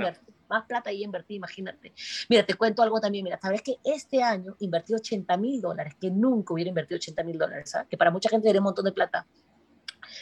más 0.50 0.66
plata 0.66 0.90
ahí 0.90 1.04
invertí, 1.04 1.36
imagínate. 1.36 1.94
Mira, 2.30 2.46
te 2.46 2.56
cuento 2.56 2.82
algo 2.82 3.00
también, 3.00 3.24
mira, 3.24 3.40
sabes 3.42 3.62
que 3.62 3.78
este 3.84 4.24
año 4.24 4.56
invertí 4.60 4.94
80 4.94 5.38
mil 5.38 5.62
dólares, 5.62 5.96
que 6.00 6.10
nunca 6.10 6.54
hubiera 6.54 6.70
invertido 6.70 6.98
80 6.98 7.24
mil 7.24 7.38
dólares, 7.38 7.70
¿sabes? 7.72 7.88
que 7.88 7.98
para 7.98 8.12
mucha 8.12 8.30
gente 8.30 8.50
era 8.50 8.60
un 8.60 8.66
montón 8.66 8.86
de 8.86 8.92
plata. 8.92 9.26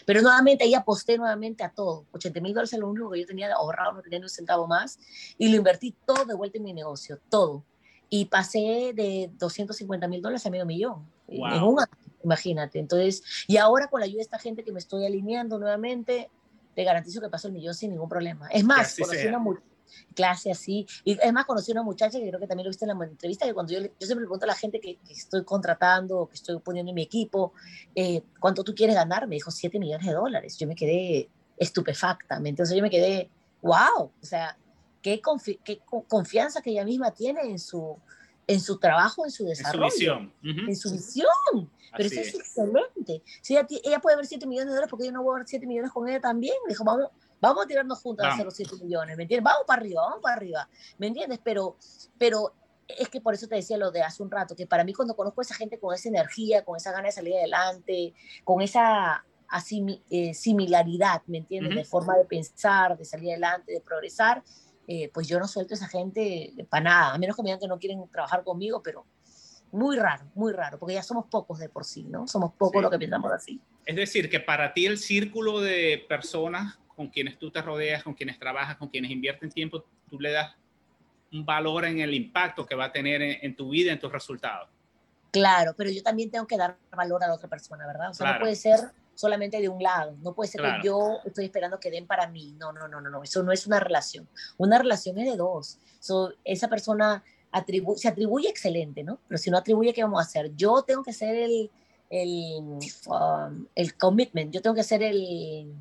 Pero 0.05 0.21
nuevamente 0.21 0.63
ahí 0.63 0.73
aposté 0.73 1.17
nuevamente 1.17 1.63
a 1.63 1.69
todo. 1.69 2.05
80 2.11 2.41
mil 2.41 2.53
dólares 2.53 2.73
es 2.73 2.79
lo 2.79 2.89
único 2.89 3.11
que 3.11 3.21
yo 3.21 3.27
tenía 3.27 3.53
ahorrado, 3.53 3.93
no 3.93 4.01
tenía 4.01 4.19
ni 4.19 4.23
un 4.25 4.29
centavo 4.29 4.67
más. 4.67 4.99
Y 5.37 5.49
lo 5.49 5.57
invertí 5.57 5.95
todo 6.05 6.25
de 6.25 6.33
vuelta 6.33 6.57
en 6.57 6.63
mi 6.63 6.73
negocio, 6.73 7.19
todo. 7.29 7.63
Y 8.09 8.25
pasé 8.25 8.93
de 8.95 9.29
250 9.37 10.07
mil 10.07 10.21
dólares 10.21 10.45
a 10.45 10.49
medio 10.49 10.65
millón 10.65 11.07
en 11.27 11.63
un 11.63 11.79
año 11.79 12.04
imagínate. 12.25 12.79
Entonces, 12.79 13.23
y 13.47 13.57
ahora 13.57 13.87
con 13.87 14.01
la 14.01 14.05
ayuda 14.05 14.17
de 14.17 14.23
esta 14.23 14.39
gente 14.39 14.63
que 14.63 14.71
me 14.71 14.79
estoy 14.79 15.05
alineando 15.05 15.57
nuevamente, 15.57 16.29
te 16.73 16.83
garantizo 16.83 17.21
que 17.21 17.29
paso 17.29 17.47
el 17.47 17.53
millón 17.53 17.73
sin 17.73 17.91
ningún 17.91 18.09
problema. 18.09 18.49
Es 18.49 18.63
más, 18.63 18.97
conocí 18.99 19.27
una 19.27 19.39
clase 20.13 20.51
así, 20.51 20.85
y 21.03 21.17
es 21.21 21.31
más, 21.31 21.45
conocí 21.45 21.71
una 21.71 21.83
muchacha 21.83 22.19
que 22.19 22.27
creo 22.27 22.39
que 22.39 22.47
también 22.47 22.65
lo 22.65 22.71
viste 22.71 22.85
en 22.85 22.97
la 22.97 23.05
entrevista, 23.05 23.45
que 23.45 23.53
cuando 23.53 23.71
yo, 23.71 23.81
yo 23.81 23.89
siempre 23.99 24.23
le 24.23 24.27
pregunto 24.27 24.45
a 24.45 24.47
la 24.47 24.55
gente 24.55 24.79
que, 24.81 24.99
estoy 25.09 25.45
contratando, 25.45 26.27
que 26.27 26.35
estoy 26.35 26.59
poniendo 26.59 26.89
en 26.89 26.95
mi 26.95 27.03
equipo, 27.03 27.53
eh, 27.93 28.23
¿cuánto 28.39 28.63
tú 28.63 28.73
quieres 28.73 28.95
ganar? 28.95 29.27
Me 29.27 29.35
dijo 29.35 29.51
7 29.51 29.79
millones 29.79 30.05
de 30.05 30.13
dólares. 30.13 30.57
Yo 30.57 30.67
me 30.67 30.75
quedé 30.75 31.29
estupefacta, 31.57 32.41
entonces 32.43 32.75
yo 32.75 32.81
me 32.81 32.89
quedé, 32.89 33.29
wow, 33.61 34.11
o 34.21 34.25
sea, 34.25 34.57
qué, 35.01 35.21
qué 35.63 35.79
confianza 36.07 36.61
que 36.61 36.71
ella 36.71 36.83
misma 36.83 37.11
tiene 37.11 37.41
en 37.43 37.59
su, 37.59 37.97
en 38.47 38.59
su 38.59 38.77
trabajo, 38.77 39.25
en 39.25 39.31
su 39.31 39.45
desarrollo. 39.45 39.85
En 39.85 39.91
su 39.91 39.97
visión. 39.97 40.33
En 40.43 40.75
su 40.75 40.91
visión. 40.91 41.71
Pero 41.97 42.09
eso 42.09 42.19
es, 42.19 42.35
excelente. 42.35 43.23
Si 43.41 43.55
ella, 43.55 43.99
puede 43.99 44.17
ver 44.17 44.25
7 44.25 44.45
millones 44.47 44.67
de 44.67 44.71
dólares, 44.71 44.89
porque 44.89 45.05
yo 45.05 45.11
no 45.11 45.23
voy 45.23 45.35
a 45.35 45.37
ver 45.39 45.47
7 45.47 45.65
millones 45.65 45.91
con 45.91 46.07
ella 46.07 46.19
también. 46.19 46.55
dijo, 46.67 46.83
vamos, 46.83 47.09
vamos 47.39 47.63
a 47.63 47.67
tirarnos 47.67 47.99
juntos 47.99 48.25
a 48.25 48.33
hacer 48.33 48.45
los 48.45 48.55
7 48.55 48.75
millones, 48.83 49.17
¿me 49.17 49.23
entiendes? 49.23 49.43
Vamos 49.43 49.63
para 49.65 49.81
arriba, 49.81 50.01
vamos 50.01 50.19
para 50.21 50.35
arriba, 50.35 50.69
¿me 50.97 51.07
entiendes? 51.07 51.39
Pero, 51.43 51.77
pero 52.17 52.53
es 52.87 53.09
que 53.09 53.21
por 53.21 53.33
eso 53.33 53.47
te 53.47 53.55
decía 53.55 53.77
lo 53.77 53.91
de 53.91 54.01
hace 54.01 54.21
un 54.21 54.31
rato, 54.31 54.55
que 54.55 54.67
para 54.67 54.83
mí 54.83 54.93
cuando 54.93 55.15
conozco 55.15 55.41
a 55.41 55.43
esa 55.43 55.55
gente 55.55 55.79
con 55.79 55.93
esa 55.93 56.09
energía, 56.09 56.63
con 56.63 56.75
esa 56.75 56.91
gana 56.91 57.05
de 57.05 57.11
salir 57.11 57.35
adelante, 57.35 58.13
con 58.43 58.61
esa 58.61 59.25
eh, 60.09 60.33
similaridad, 60.33 61.21
¿me 61.27 61.39
entiendes? 61.39 61.75
De 61.75 61.85
forma 61.85 62.17
de 62.17 62.25
pensar, 62.25 62.97
de 62.97 63.05
salir 63.05 63.31
adelante, 63.31 63.71
de 63.71 63.81
progresar, 63.81 64.43
eh, 64.87 65.09
pues 65.13 65.27
yo 65.27 65.39
no 65.39 65.47
suelto 65.47 65.73
a 65.73 65.77
esa 65.77 65.87
gente 65.87 66.53
para 66.69 66.83
nada, 66.83 67.13
a 67.13 67.17
menos 67.17 67.35
que 67.35 67.41
me 67.41 67.49
digan 67.49 67.59
que 67.59 67.67
no 67.67 67.79
quieren 67.79 68.07
trabajar 68.09 68.43
conmigo, 68.43 68.81
pero 68.83 69.05
muy 69.71 69.97
raro, 69.97 70.25
muy 70.35 70.53
raro, 70.53 70.79
porque 70.79 70.93
ya 70.93 71.03
somos 71.03 71.25
pocos 71.25 71.59
de 71.59 71.69
por 71.69 71.83
sí, 71.83 72.03
¿no? 72.03 72.27
Somos 72.27 72.53
pocos 72.53 72.81
los 72.81 72.91
que 72.91 72.99
pensamos 72.99 73.31
así. 73.31 73.59
Es 73.85 73.95
decir, 73.95 74.29
que 74.29 74.39
para 74.39 74.73
ti 74.73 74.85
el 74.85 74.97
círculo 74.97 75.59
de 75.59 76.05
personas 76.07 76.79
con 76.95 77.07
quienes 77.09 77.37
tú 77.37 77.51
te 77.51 77.61
rodeas, 77.61 78.03
con 78.03 78.13
quienes 78.13 78.39
trabajas, 78.39 78.77
con 78.77 78.87
quienes 78.87 79.11
invierten 79.11 79.51
tiempo, 79.51 79.83
tú 80.09 80.19
le 80.19 80.31
das 80.31 80.55
un 81.31 81.45
valor 81.45 81.85
en 81.85 81.99
el 81.99 82.13
impacto 82.13 82.65
que 82.65 82.75
va 82.75 82.85
a 82.85 82.91
tener 82.91 83.21
en, 83.21 83.55
tu 83.55 83.69
vida, 83.69 83.91
en 83.91 83.99
tus 83.99 84.11
resultados. 84.11 84.69
Claro, 85.31 85.73
pero 85.75 85.89
yo 85.89 86.01
también 86.01 86.31
tengo 86.31 86.47
que 86.47 86.57
dar 86.57 86.77
valor 86.91 87.23
a 87.23 87.27
la 87.27 87.33
otra 87.33 87.49
persona, 87.49 87.85
¿verdad? 87.85 88.11
O 88.11 88.13
sea, 88.13 88.33
no 88.33 88.39
puede 88.39 88.55
ser 88.55 88.79
solamente 89.15 89.59
de 89.59 89.69
un 89.69 89.81
lado. 89.81 90.15
No 90.21 90.33
puede 90.33 90.51
ser 90.51 90.61
que 90.61 90.87
yo 90.87 91.19
estoy 91.25 91.45
esperando 91.45 91.79
que 91.79 91.89
den 91.89 92.05
para 92.05 92.27
mí. 92.27 92.55
No, 92.59 92.71
no, 92.71 92.87
no, 92.87 93.01
no, 93.01 93.09
no. 93.09 93.23
Eso 93.23 93.41
no 93.41 93.51
es 93.51 93.65
una 93.65 93.79
relación. 93.79 94.27
Una 94.57 94.77
relación 94.77 95.17
es 95.17 95.31
de 95.31 95.37
dos. 95.37 95.79
esa 96.43 96.67
persona 96.67 97.23
se 97.95 98.07
atribuye 98.07 98.49
excelente, 98.49 99.03
¿no? 99.03 99.19
Pero 99.27 99.37
si 99.37 99.49
no 99.49 99.57
atribuye, 99.57 99.93
¿qué 99.93 100.03
vamos 100.03 100.19
a 100.19 100.23
hacer? 100.23 100.55
Yo 100.55 100.83
tengo 100.83 101.03
que 101.03 101.11
hacer 101.11 101.35
el, 101.35 101.71
el, 102.09 102.79
um, 103.07 103.65
el 103.75 103.97
commitment, 103.97 104.53
yo 104.53 104.61
tengo 104.61 104.75
que 104.75 104.81
hacer 104.81 105.01
el, 105.03 105.73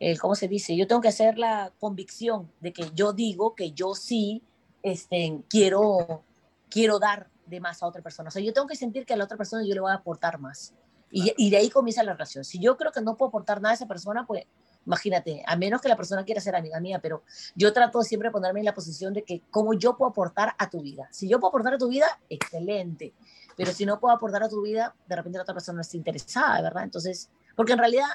el, 0.00 0.20
¿cómo 0.20 0.34
se 0.34 0.48
dice? 0.48 0.76
Yo 0.76 0.86
tengo 0.86 1.00
que 1.00 1.08
hacer 1.08 1.38
la 1.38 1.72
convicción 1.78 2.50
de 2.60 2.72
que 2.72 2.90
yo 2.94 3.12
digo 3.12 3.54
que 3.54 3.72
yo 3.72 3.94
sí 3.94 4.42
este, 4.82 5.40
quiero, 5.48 6.22
quiero 6.68 6.98
dar 6.98 7.28
de 7.46 7.60
más 7.60 7.82
a 7.82 7.86
otra 7.86 8.02
persona. 8.02 8.28
O 8.28 8.30
sea, 8.30 8.42
yo 8.42 8.52
tengo 8.52 8.66
que 8.66 8.76
sentir 8.76 9.06
que 9.06 9.14
a 9.14 9.16
la 9.16 9.24
otra 9.24 9.36
persona 9.36 9.64
yo 9.66 9.74
le 9.74 9.80
voy 9.80 9.90
a 9.90 9.96
aportar 9.96 10.38
más. 10.38 10.74
Y, 11.16 11.32
y, 11.36 11.50
de 11.50 11.58
ahí 11.58 11.70
comienza 11.70 12.02
la 12.02 12.12
relación. 12.12 12.44
Si 12.44 12.58
yo 12.58 12.76
creo 12.76 12.90
que 12.90 13.00
no 13.00 13.16
puedo 13.16 13.28
aportar 13.28 13.60
nada 13.60 13.70
a 13.70 13.74
esa 13.76 13.86
persona, 13.86 14.26
pues 14.26 14.46
imagínate, 14.84 15.44
a 15.46 15.54
menos 15.54 15.80
que 15.80 15.88
la 15.88 15.96
persona 15.96 16.24
quiera 16.24 16.40
ser 16.40 16.56
amiga 16.56 16.80
mía, 16.80 16.98
pero 17.00 17.22
yo 17.54 17.72
trato 17.72 18.02
siempre 18.02 18.30
de 18.30 18.32
ponerme 18.32 18.58
en 18.58 18.66
la 18.66 18.74
posición 18.74 19.12
de 19.14 19.22
que 19.22 19.40
cómo 19.48 19.74
yo 19.74 19.96
puedo 19.96 20.10
aportar 20.10 20.54
a 20.58 20.68
tu 20.68 20.80
vida. 20.80 21.08
Si 21.12 21.28
yo 21.28 21.38
puedo 21.38 21.50
aportar 21.50 21.74
a 21.74 21.78
tu 21.78 21.88
vida, 21.88 22.06
excelente. 22.28 23.14
Pero 23.56 23.70
si 23.70 23.86
no 23.86 24.00
puedo 24.00 24.12
aportar 24.12 24.42
a 24.42 24.48
tu 24.48 24.62
vida, 24.62 24.94
de 25.06 25.14
repente 25.14 25.38
la 25.38 25.42
otra 25.42 25.54
persona 25.54 25.76
no 25.76 25.82
está 25.82 25.96
interesada, 25.96 26.60
¿verdad? 26.60 26.82
Entonces, 26.82 27.30
porque 27.54 27.72
en 27.72 27.78
realidad 27.78 28.06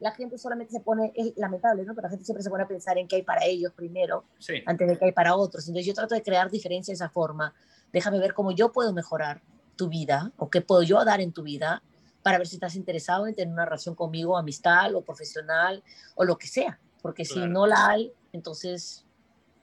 la 0.00 0.10
gente 0.10 0.36
solamente 0.36 0.72
se 0.72 0.80
pone, 0.80 1.12
es 1.14 1.32
lamentable, 1.36 1.84
¿no? 1.84 1.94
Pero 1.94 2.06
la 2.06 2.10
gente 2.10 2.24
siempre 2.24 2.42
se 2.42 2.50
pone 2.50 2.64
a 2.64 2.68
pensar 2.68 2.98
en 2.98 3.06
qué 3.06 3.16
hay 3.16 3.22
para 3.22 3.44
ellos 3.44 3.72
primero, 3.74 4.24
antes 4.66 4.88
de 4.88 4.98
qué 4.98 5.04
hay 5.06 5.12
para 5.12 5.36
otros. 5.36 5.66
Entonces 5.68 5.86
yo 5.86 5.94
trato 5.94 6.14
de 6.14 6.22
crear 6.22 6.50
diferencia 6.50 6.90
de 6.90 6.96
esa 6.96 7.08
forma. 7.08 7.54
Déjame 7.92 8.18
ver 8.18 8.34
cómo 8.34 8.50
yo 8.50 8.72
puedo 8.72 8.92
mejorar 8.92 9.40
tu 9.76 9.88
vida 9.88 10.32
o 10.36 10.50
qué 10.50 10.60
puedo 10.60 10.82
yo 10.82 11.04
dar 11.04 11.20
en 11.20 11.32
tu 11.32 11.42
vida 11.42 11.82
para 12.24 12.38
ver 12.38 12.46
si 12.46 12.56
estás 12.56 12.74
interesado 12.74 13.26
en 13.26 13.34
tener 13.34 13.52
una 13.52 13.66
relación 13.66 13.94
conmigo, 13.94 14.38
amistad 14.38 14.94
o 14.94 15.02
profesional 15.02 15.84
o 16.14 16.24
lo 16.24 16.38
que 16.38 16.46
sea. 16.46 16.80
Porque 17.02 17.26
si 17.26 17.38
no 17.38 17.66
la 17.66 17.86
hay, 17.86 18.10
entonces, 18.32 19.04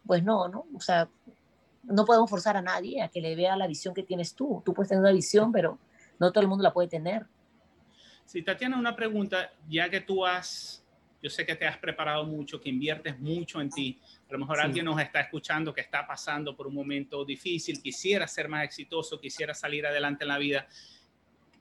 pues 0.06 0.24
no, 0.24 0.48
¿no? 0.48 0.68
O 0.76 0.80
sea, 0.80 1.10
no 1.82 2.06
podemos 2.06 2.30
forzar 2.30 2.58
a 2.58 2.62
nadie 2.62 3.02
a 3.02 3.08
que 3.08 3.20
le 3.20 3.36
vea 3.36 3.58
la 3.58 3.66
visión 3.66 3.96
que 3.96 4.04
tienes 4.04 4.36
tú. 4.36 4.62
Tú 4.64 4.76
puedes 4.76 4.90
tener 4.90 5.02
una 5.02 5.12
visión, 5.12 5.52
pero 5.52 5.80
no 6.20 6.32
todo 6.32 6.44
el 6.44 6.48
mundo 6.48 6.64
la 6.64 6.72
puede 6.72 6.88
tener. 6.88 7.26
Sí, 8.26 8.44
Tatiana, 8.44 8.78
una 8.78 8.96
pregunta, 8.96 9.52
ya 9.68 9.90
que 9.90 10.02
tú 10.02 10.24
has, 10.24 10.86
yo 11.20 11.32
sé 11.32 11.48
que 11.48 11.56
te 11.56 11.66
has 11.66 11.80
preparado 11.80 12.26
mucho, 12.26 12.62
que 12.62 12.70
inviertes 12.70 13.20
mucho 13.20 13.60
en 13.60 13.72
ti, 13.72 14.00
a 14.30 14.34
lo 14.34 14.38
mejor 14.38 14.60
alguien 14.60 14.86
nos 14.86 15.02
está 15.02 15.22
escuchando 15.22 15.74
que 15.74 15.82
está 15.82 16.06
pasando 16.06 16.56
por 16.56 16.68
un 16.68 16.76
momento 16.76 17.26
difícil, 17.26 17.82
quisiera 17.82 18.28
ser 18.28 18.48
más 18.48 18.64
exitoso, 18.64 19.20
quisiera 19.20 19.56
salir 19.56 19.88
adelante 19.88 20.26
en 20.26 20.28
la 20.28 20.38
vida. 20.38 20.68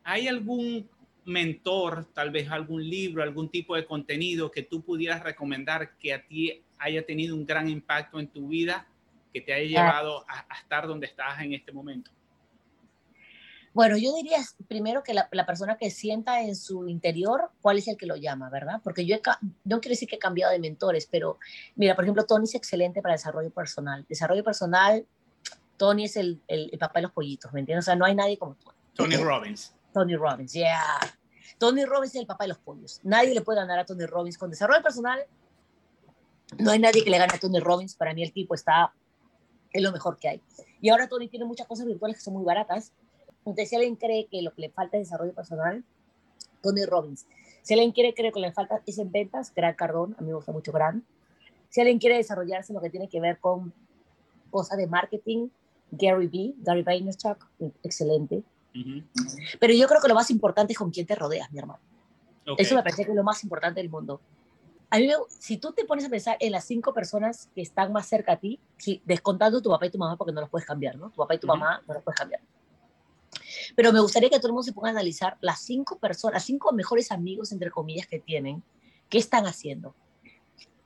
¿Hay 0.04 0.28
algún 0.28 0.88
mentor, 1.24 2.06
tal 2.12 2.30
vez 2.30 2.50
algún 2.50 2.88
libro, 2.88 3.22
algún 3.22 3.50
tipo 3.50 3.76
de 3.76 3.86
contenido 3.86 4.50
que 4.50 4.62
tú 4.62 4.82
pudieras 4.82 5.22
recomendar 5.22 5.96
que 5.96 6.12
a 6.12 6.26
ti 6.26 6.62
haya 6.78 7.04
tenido 7.04 7.36
un 7.36 7.46
gran 7.46 7.68
impacto 7.68 8.18
en 8.18 8.28
tu 8.28 8.48
vida, 8.48 8.86
que 9.32 9.40
te 9.40 9.52
haya 9.52 9.68
llevado 9.68 10.24
a, 10.28 10.46
estar 10.60 10.86
donde 10.86 11.06
estás 11.06 11.40
en 11.40 11.54
este 11.54 11.72
momento? 11.72 12.10
Bueno, 13.72 13.96
yo 13.96 14.12
diría 14.16 14.38
primero 14.66 15.04
que 15.04 15.14
la, 15.14 15.46
persona 15.46 15.76
que 15.76 15.90
sienta 15.90 16.42
en 16.42 16.56
su 16.56 16.88
interior 16.88 17.50
cuál 17.60 17.78
es 17.78 17.86
el 17.86 17.96
que 17.96 18.06
lo 18.06 18.16
llama, 18.16 18.50
¿verdad? 18.50 18.80
Porque 18.82 19.06
yo 19.06 19.16
no 19.64 19.80
quiero 19.80 19.92
decir 19.92 20.08
que 20.08 20.16
he 20.16 20.18
cambiado 20.18 20.52
de 20.52 20.58
mentores, 20.58 21.06
pero 21.08 21.38
mira, 21.76 21.94
por 21.94 22.04
ejemplo, 22.04 22.26
Tony 22.26 22.44
es 22.44 22.56
excelente 22.56 23.00
para 23.00 23.14
desarrollo 23.14 23.50
personal. 23.50 24.04
Desarrollo 24.08 24.42
personal, 24.42 25.06
Tony 25.76 26.06
es 26.06 26.16
el, 26.16 26.42
el, 26.48 26.76
papá 26.80 26.98
de 26.98 27.02
los 27.02 27.12
pollitos, 27.12 27.52
¿me 27.52 27.60
entiendes? 27.60 27.84
O 27.84 27.86
sea, 27.86 27.94
no 27.94 28.04
hay 28.04 28.16
nadie 28.16 28.38
como 28.38 28.56
Tony. 28.56 28.74
Tony 29.14 29.16
Robbins. 29.16 29.72
Tony 29.92 30.16
Robbins, 30.16 30.52
yeah. 30.52 30.98
Tony 31.58 31.84
Robbins 31.84 32.14
es 32.14 32.20
el 32.20 32.26
papá 32.26 32.44
de 32.44 32.48
los 32.48 32.58
pollos. 32.58 33.00
Nadie 33.02 33.34
le 33.34 33.42
puede 33.42 33.58
ganar 33.58 33.78
a 33.78 33.84
Tony 33.84 34.06
Robbins 34.06 34.38
con 34.38 34.50
desarrollo 34.50 34.82
personal. 34.82 35.20
No 36.58 36.70
hay 36.70 36.78
nadie 36.78 37.04
que 37.04 37.10
le 37.10 37.18
gane 37.18 37.32
a 37.34 37.38
Tony 37.38 37.60
Robbins. 37.60 37.94
Para 37.94 38.14
mí 38.14 38.22
el 38.22 38.32
tipo 38.32 38.54
está 38.54 38.92
en 39.72 39.82
lo 39.82 39.92
mejor 39.92 40.18
que 40.18 40.28
hay. 40.28 40.42
Y 40.80 40.88
ahora 40.88 41.08
Tony 41.08 41.28
tiene 41.28 41.44
muchas 41.44 41.66
cosas 41.66 41.86
virtuales 41.86 42.16
que 42.16 42.22
son 42.22 42.34
muy 42.34 42.44
baratas 42.44 42.92
entonces, 43.44 43.70
si 43.70 43.76
alguien 43.76 43.96
cree 43.96 44.26
que 44.26 44.42
lo 44.42 44.52
que 44.52 44.62
le 44.62 44.70
falta 44.70 44.98
es 44.98 45.08
desarrollo 45.08 45.32
personal, 45.34 45.84
Tony 46.62 46.84
Robbins. 46.84 47.26
Si 47.62 47.74
alguien 47.74 47.92
quiere 47.92 48.14
creer 48.14 48.32
que 48.32 48.40
le 48.40 48.52
falta 48.52 48.82
es 48.86 48.98
en 48.98 49.10
ventas, 49.10 49.52
Gran 49.54 49.74
Cardón, 49.74 50.14
a 50.18 50.22
mí 50.22 50.28
me 50.28 50.34
gusta 50.34 50.52
mucho 50.52 50.72
Gran. 50.72 51.04
Si 51.68 51.80
alguien 51.80 51.98
quiere 51.98 52.16
desarrollarse 52.16 52.72
en 52.72 52.76
lo 52.76 52.82
que 52.82 52.90
tiene 52.90 53.08
que 53.08 53.20
ver 53.20 53.38
con 53.38 53.72
cosas 54.50 54.76
de 54.76 54.86
marketing, 54.86 55.48
Gary 55.90 56.26
B, 56.26 56.54
Gary 56.58 56.82
Vaynerchuk, 56.82 57.48
excelente. 57.82 58.42
Pero 59.58 59.74
yo 59.74 59.88
creo 59.88 60.00
que 60.00 60.08
lo 60.08 60.14
más 60.14 60.30
importante 60.30 60.72
es 60.72 60.78
con 60.78 60.90
quién 60.90 61.06
te 61.06 61.14
rodeas, 61.14 61.50
mi 61.52 61.58
hermano. 61.58 61.80
Eso 62.58 62.74
me 62.74 62.82
parece 62.82 63.04
que 63.04 63.10
es 63.10 63.16
lo 63.16 63.22
más 63.22 63.42
importante 63.44 63.80
del 63.80 63.90
mundo. 63.90 64.20
A 64.90 64.98
mí, 64.98 65.08
si 65.28 65.56
tú 65.56 65.72
te 65.72 65.84
pones 65.84 66.04
a 66.04 66.08
pensar 66.08 66.36
en 66.40 66.50
las 66.50 66.64
cinco 66.64 66.92
personas 66.92 67.48
que 67.54 67.62
están 67.62 67.92
más 67.92 68.08
cerca 68.08 68.32
a 68.32 68.36
ti, 68.36 68.58
descontando 69.04 69.62
tu 69.62 69.70
papá 69.70 69.86
y 69.86 69.90
tu 69.90 69.98
mamá, 69.98 70.16
porque 70.16 70.32
no 70.32 70.40
los 70.40 70.50
puedes 70.50 70.66
cambiar, 70.66 70.96
¿no? 70.96 71.10
Tu 71.10 71.16
papá 71.16 71.34
y 71.36 71.38
tu 71.38 71.46
mamá 71.46 71.80
no 71.86 71.94
los 71.94 72.02
puedes 72.02 72.18
cambiar. 72.18 72.40
Pero 73.76 73.92
me 73.92 74.00
gustaría 74.00 74.28
que 74.28 74.36
todo 74.38 74.48
el 74.48 74.52
mundo 74.52 74.64
se 74.64 74.72
ponga 74.72 74.88
a 74.88 74.90
analizar 74.92 75.36
las 75.40 75.60
cinco 75.60 75.98
personas, 75.98 76.44
cinco 76.44 76.72
mejores 76.72 77.12
amigos, 77.12 77.52
entre 77.52 77.70
comillas, 77.70 78.06
que 78.06 78.18
tienen, 78.18 78.64
qué 79.08 79.18
están 79.18 79.46
haciendo, 79.46 79.94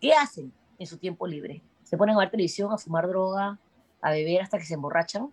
qué 0.00 0.12
hacen 0.12 0.52
en 0.78 0.86
su 0.86 0.98
tiempo 0.98 1.26
libre. 1.26 1.62
Se 1.84 1.96
ponen 1.96 2.16
a 2.16 2.18
ver 2.18 2.30
televisión, 2.30 2.72
a 2.72 2.78
fumar 2.78 3.08
droga, 3.08 3.58
a 4.02 4.10
beber 4.10 4.42
hasta 4.42 4.58
que 4.58 4.64
se 4.64 4.74
emborrachan. 4.74 5.30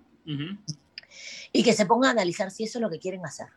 Y 1.51 1.63
que 1.63 1.73
se 1.73 1.85
pongan 1.85 2.09
a 2.09 2.11
analizar 2.11 2.51
si 2.51 2.63
eso 2.63 2.77
es 2.77 2.81
lo 2.81 2.89
que 2.89 2.99
quieren 2.99 3.25
hacer. 3.25 3.47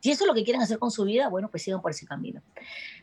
Si 0.00 0.10
eso 0.10 0.24
es 0.24 0.28
lo 0.28 0.34
que 0.34 0.44
quieren 0.44 0.62
hacer 0.62 0.78
con 0.78 0.90
su 0.90 1.04
vida, 1.04 1.28
bueno, 1.28 1.50
pues 1.50 1.62
sigan 1.62 1.80
por 1.80 1.90
ese 1.90 2.06
camino. 2.06 2.42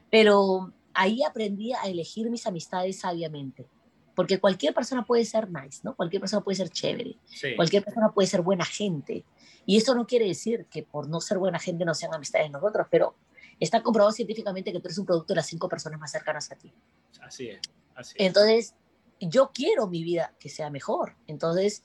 Pero 0.09 0.71
ahí 0.93 1.23
aprendí 1.23 1.73
a 1.73 1.83
elegir 1.83 2.29
mis 2.29 2.45
amistades 2.45 2.99
sabiamente 2.99 3.65
porque 4.13 4.39
cualquier 4.39 4.73
persona 4.73 5.05
puede 5.05 5.25
ser 5.25 5.49
nice, 5.49 5.79
¿no? 5.83 5.95
Cualquier 5.95 6.19
persona 6.19 6.43
puede 6.43 6.57
ser 6.57 6.69
chévere, 6.69 7.15
cualquier 7.55 7.83
persona 7.83 8.11
puede 8.11 8.27
ser 8.27 8.41
buena 8.41 8.65
gente, 8.65 9.23
y 9.65 9.77
eso 9.77 9.95
no 9.95 10.05
quiere 10.05 10.25
decir 10.25 10.65
que 10.69 10.83
por 10.83 11.07
no 11.07 11.21
ser 11.21 11.37
buena 11.37 11.59
gente 11.59 11.85
no 11.85 11.93
sean 11.93 12.13
amistades 12.13 12.51
nosotros, 12.51 12.87
pero 12.89 13.15
está 13.59 13.81
comprobado 13.83 14.11
científicamente 14.11 14.71
que 14.71 14.79
tú 14.79 14.87
eres 14.87 14.97
un 14.97 15.05
producto 15.05 15.33
de 15.33 15.37
las 15.37 15.45
cinco 15.45 15.69
personas 15.69 15.99
más 15.99 16.11
cercanas 16.11 16.51
a 16.51 16.55
ti. 16.55 16.73
Así 17.21 17.47
es. 17.49 17.59
Así 17.95 18.15
es. 18.17 18.27
Entonces, 18.27 18.75
yo 19.19 19.51
quiero 19.53 19.87
mi 19.87 20.03
vida 20.03 20.33
que 20.39 20.49
sea 20.49 20.69
mejor. 20.69 21.15
Entonces, 21.27 21.83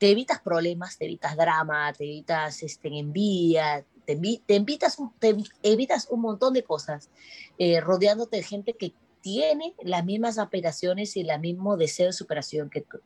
te 0.00 0.10
evitas 0.10 0.40
problemas, 0.40 0.96
te 0.96 1.04
evitas 1.04 1.36
drama, 1.36 1.92
te 1.92 2.04
evitas 2.04 2.62
este, 2.62 2.88
envidia, 2.88 3.84
te, 4.06 4.16
te, 4.16 4.56
evitas, 4.56 4.96
te 5.18 5.36
evitas 5.62 6.08
un 6.10 6.22
montón 6.22 6.54
de 6.54 6.64
cosas 6.64 7.10
eh, 7.58 7.82
rodeándote 7.82 8.38
de 8.38 8.42
gente 8.42 8.72
que 8.72 8.94
tiene 9.20 9.74
las 9.82 10.02
mismas 10.02 10.38
aspiraciones 10.38 11.14
y 11.18 11.20
el 11.20 11.38
mismo 11.38 11.76
deseo 11.76 12.06
de 12.06 12.14
superación 12.14 12.70
que 12.70 12.80
tú. 12.80 12.98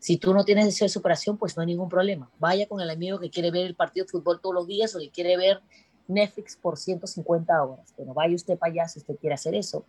Si 0.00 0.16
tú 0.16 0.34
no 0.34 0.44
tienes 0.44 0.64
deseo 0.64 0.86
de 0.86 0.90
superación, 0.90 1.38
pues 1.38 1.56
no 1.56 1.60
hay 1.60 1.68
ningún 1.68 1.88
problema. 1.88 2.28
Vaya 2.40 2.66
con 2.66 2.80
el 2.80 2.90
amigo 2.90 3.20
que 3.20 3.30
quiere 3.30 3.52
ver 3.52 3.66
el 3.66 3.76
partido 3.76 4.04
de 4.04 4.10
fútbol 4.10 4.40
todos 4.40 4.56
los 4.56 4.66
días 4.66 4.92
o 4.96 4.98
que 4.98 5.10
quiere 5.10 5.36
ver 5.36 5.60
Netflix 6.08 6.56
por 6.56 6.76
150 6.76 7.62
horas. 7.62 7.94
Bueno, 7.96 8.12
vaya 8.12 8.34
usted 8.34 8.58
para 8.58 8.72
allá 8.72 8.88
si 8.88 8.98
usted 8.98 9.14
quiere 9.20 9.34
hacer 9.34 9.54
eso. 9.54 9.84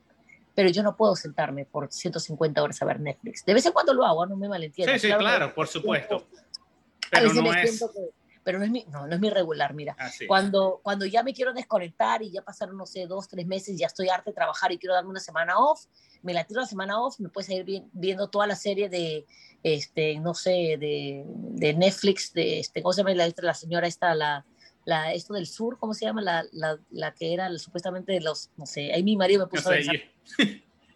Pero 0.54 0.70
yo 0.70 0.84
no 0.84 0.95
puedo 0.95 1.16
sentarme 1.16 1.66
por 1.66 1.91
150 1.91 2.62
horas 2.62 2.82
a 2.82 2.86
ver 2.86 2.99
Netflix. 2.99 3.45
De 3.45 3.54
vez 3.54 3.66
en 3.66 3.72
cuando 3.72 3.93
lo 3.93 4.06
hago, 4.06 4.26
no 4.26 4.36
me 4.36 4.49
malentiendo. 4.49 4.93
Sí, 4.93 4.99
sí, 4.99 5.14
claro, 5.14 5.54
por 5.54 5.68
supuesto. 5.68 6.28
Pero 7.10 7.34
no 7.34 7.54
es 7.54 7.84
pero 8.43 8.58
no 8.58 8.66
es 8.66 8.72
mi, 8.72 8.86
no, 8.86 9.08
no 9.08 9.14
es 9.14 9.22
mi 9.22 9.30
regular, 9.30 9.74
mira. 9.74 9.95
Ah, 9.99 10.10
cuando, 10.28 10.80
cuando 10.84 11.06
ya 11.06 11.24
me 11.24 11.34
quiero 11.34 11.54
desconectar 11.54 12.24
y 12.24 12.32
ya 12.32 12.41
pasaron, 12.41 12.78
no 12.78 12.86
sé, 12.86 13.06
dos, 13.06 13.28
tres 13.28 13.45
meses, 13.45 13.78
ya 13.78 13.88
estoy 13.88 14.10
harta 14.10 14.32
de 14.32 14.36
trabajar 14.36 14.72
y 14.72 14.78
quiero 14.78 14.95
darme 14.95 15.12
una 15.12 15.20
semana 15.20 15.60
off, 15.60 15.86
me 16.24 16.34
la 16.34 16.43
tiro 16.43 16.62
la 16.62 16.68
semana 16.68 16.99
off, 16.99 17.20
me 17.20 17.30
puedes 17.30 17.49
ir 17.49 17.84
viendo 17.91 18.30
toda 18.30 18.47
la 18.47 18.56
serie 18.56 18.89
de, 18.89 19.26
este, 19.64 20.20
no 20.20 20.34
sé, 20.34 20.78
de, 20.80 21.24
de 21.28 21.74
Netflix, 21.74 22.34
de, 22.34 22.60
este, 22.60 22.82
¿cómo 22.82 22.93
se 22.93 23.02
llama 23.02 23.14
la, 23.14 23.32
la 23.38 23.54
señora 23.54 23.88
esta, 23.88 24.16
la, 24.16 24.45
la, 24.86 25.14
esto 25.14 25.34
del 25.34 25.48
sur, 25.48 25.78
¿cómo 25.78 25.94
se 25.94 26.06
llama? 26.06 26.22
La, 26.22 26.46
la, 26.52 26.80
la 26.90 27.14
que 27.14 27.34
era 27.34 27.50
supuestamente 27.58 28.14
de 28.14 28.22
los, 28.22 28.50
no 28.58 28.66
sé, 28.66 28.94
ahí 28.94 29.04
mi 29.04 29.16
marido 29.16 29.46
me 29.46 29.48
puso 29.48 29.70
a 29.70 29.80
yo, 29.80 29.92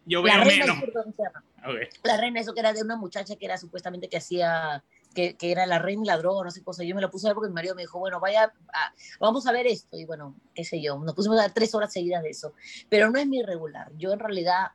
yo 0.06 0.24
veo 0.24 0.38
la 0.38 0.46
menos. 0.46 0.78
La 2.04 2.18
reina, 2.18 2.40
eso 2.40 2.54
que 2.54 2.60
era 2.60 2.74
de 2.74 2.84
una 2.84 2.96
muchacha 2.96 3.36
que 3.36 3.46
era 3.46 3.58
supuestamente 3.58 4.08
que 4.08 4.18
hacía 4.18 4.84
que, 5.16 5.36
que, 5.36 5.52
era 5.52 5.66
la 5.66 5.80
reina 5.80 6.04
y 6.04 6.08
la 6.08 6.18
droga, 6.18 6.44
no 6.44 6.52
sé 6.52 6.62
cosa. 6.64 6.84
Yo 6.84 6.94
me 6.94 7.02
lo 7.02 7.10
puse 7.10 7.26
a 7.26 7.30
ver 7.30 7.36
porque 7.36 7.50
mi 7.50 7.56
marido 7.56 7.74
me 7.74 7.82
dijo, 7.82 7.98
bueno, 7.98 8.20
vaya, 8.20 8.54
vamos 9.20 9.48
a 9.48 9.52
ver 9.52 9.66
esto. 9.66 9.98
Y 9.98 10.06
bueno, 10.06 10.36
qué 10.54 10.64
sé 10.64 10.82
yo, 10.82 11.00
nos 11.00 11.16
pusimos 11.16 11.40
a 11.40 11.44
dar 11.44 11.54
tres 11.54 11.74
horas 11.74 11.92
seguidas 11.92 12.22
de 12.22 12.30
eso. 12.30 12.54
Pero 12.90 13.10
no 13.10 13.18
es 13.18 13.26
mi 13.26 13.42
regular. 13.42 13.92
Yo 13.98 14.12
en 14.12 14.20
realidad, 14.20 14.72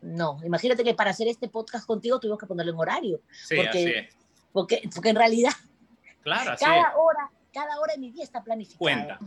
no. 0.00 0.38
Imagínate 0.44 0.84
que 0.84 0.94
para 0.94 1.10
hacer 1.10 1.28
este 1.28 1.48
podcast 1.48 1.86
contigo 1.86 2.20
tuvimos 2.20 2.38
que 2.38 2.46
ponerle 2.46 2.72
un 2.72 2.80
horario. 2.80 3.20
Sí, 3.44 3.56
porque, 3.56 4.08
Porque, 4.52 4.88
porque 4.94 5.08
en 5.10 5.16
realidad, 5.16 5.52
claro, 6.22 6.56
cada, 6.58 6.96
hora, 6.96 7.30
cada 7.52 7.78
hora 7.80 7.94
de 7.94 8.00
mi 8.00 8.10
día 8.10 8.24
está 8.24 8.42
planificada. 8.42 8.78
Cuenta. 8.78 9.18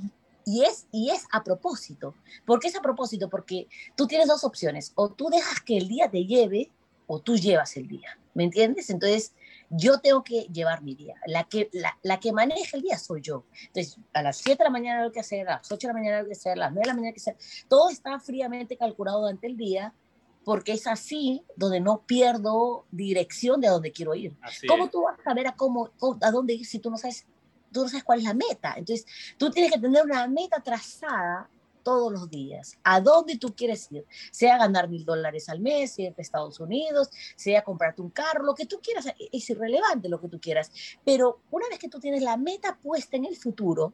Y 0.45 0.63
es, 0.63 0.87
y 0.91 1.09
es 1.09 1.25
a 1.31 1.43
propósito. 1.43 2.13
¿Por 2.45 2.59
qué 2.59 2.67
es 2.67 2.75
a 2.75 2.81
propósito? 2.81 3.29
Porque 3.29 3.67
tú 3.95 4.05
tienes 4.07 4.27
dos 4.27 4.43
opciones. 4.43 4.91
O 4.95 5.09
tú 5.09 5.29
dejas 5.29 5.59
que 5.61 5.77
el 5.77 5.87
día 5.87 6.09
te 6.09 6.25
lleve 6.25 6.71
o 7.07 7.19
tú 7.19 7.35
llevas 7.35 7.75
el 7.77 7.87
día. 7.87 8.19
¿Me 8.35 8.43
entiendes? 8.43 8.89
Entonces, 8.89 9.33
yo 9.69 9.99
tengo 9.99 10.23
que 10.23 10.41
llevar 10.51 10.83
mi 10.83 10.93
día. 10.93 11.15
La 11.25 11.45
que, 11.45 11.69
la, 11.73 11.97
la, 12.03 12.19
que 12.19 12.31
maneja 12.31 12.77
el 12.77 12.83
día 12.83 12.97
soy 12.97 13.21
yo. 13.21 13.45
Entonces, 13.67 13.97
a 14.13 14.21
las 14.21 14.37
7 14.37 14.57
de 14.57 14.63
la 14.65 14.69
mañana 14.69 15.03
lo 15.03 15.11
que 15.11 15.19
hacer, 15.19 15.47
a 15.47 15.57
las 15.57 15.71
8 15.71 15.87
de 15.87 15.93
la 15.93 15.99
mañana 15.99 16.21
lo 16.21 16.27
que 16.27 16.33
hacer, 16.33 16.53
a 16.53 16.55
las 16.55 16.71
9 16.71 16.81
de 16.81 16.87
la 16.87 16.93
mañana 16.93 17.11
lo 17.11 17.15
que 17.15 17.21
hacer. 17.21 17.37
Todo 17.67 17.89
está 17.89 18.19
fríamente 18.19 18.77
calculado 18.77 19.21
durante 19.21 19.47
el 19.47 19.57
día 19.57 19.93
porque 20.43 20.73
es 20.73 20.85
así 20.85 21.43
donde 21.55 21.79
no 21.79 22.03
pierdo 22.05 22.85
dirección 22.91 23.59
de 23.59 23.67
a 23.67 23.71
dónde 23.71 23.91
quiero 23.91 24.13
ir. 24.13 24.37
¿Cómo 24.67 24.89
tú 24.89 25.01
vas 25.01 25.19
a 25.19 25.23
saber 25.23 25.47
a, 25.47 25.55
cómo, 25.55 25.89
a 26.21 26.31
dónde 26.31 26.53
ir 26.53 26.65
si 26.65 26.77
tú 26.77 26.91
no 26.91 26.97
sabes 26.97 27.25
tú 27.75 27.83
no 27.83 27.89
sabes 27.89 28.05
cuál 28.05 28.19
es 28.19 28.25
la 28.25 28.33
meta? 28.33 28.73
Entonces, 28.77 29.05
tú 29.37 29.51
tienes 29.51 29.73
que 29.73 29.79
tener 29.79 30.03
una 30.03 30.27
meta 30.27 30.61
trazada 30.61 31.49
todos 31.83 32.11
los 32.11 32.29
días, 32.29 32.79
a 32.83 32.99
dónde 32.99 33.37
tú 33.37 33.53
quieres 33.53 33.91
ir, 33.91 34.05
sea 34.31 34.57
ganar 34.57 34.89
mil 34.89 35.05
dólares 35.05 35.49
al 35.49 35.59
mes, 35.59 35.91
sea 35.91 36.07
irte 36.07 36.21
a 36.21 36.23
Estados 36.23 36.59
Unidos, 36.59 37.11
sea 37.35 37.63
comprarte 37.63 38.01
un 38.01 38.09
carro, 38.09 38.43
lo 38.43 38.55
que 38.55 38.65
tú 38.65 38.79
quieras, 38.81 39.05
e-, 39.05 39.29
es 39.31 39.49
irrelevante 39.51 40.09
lo 40.09 40.19
que 40.19 40.27
tú 40.27 40.39
quieras, 40.39 40.71
pero 41.03 41.41
una 41.51 41.67
vez 41.69 41.77
que 41.77 41.89
tú 41.89 41.99
tienes 41.99 42.23
la 42.23 42.37
meta 42.37 42.79
puesta 42.81 43.17
en 43.17 43.25
el 43.25 43.35
futuro, 43.35 43.93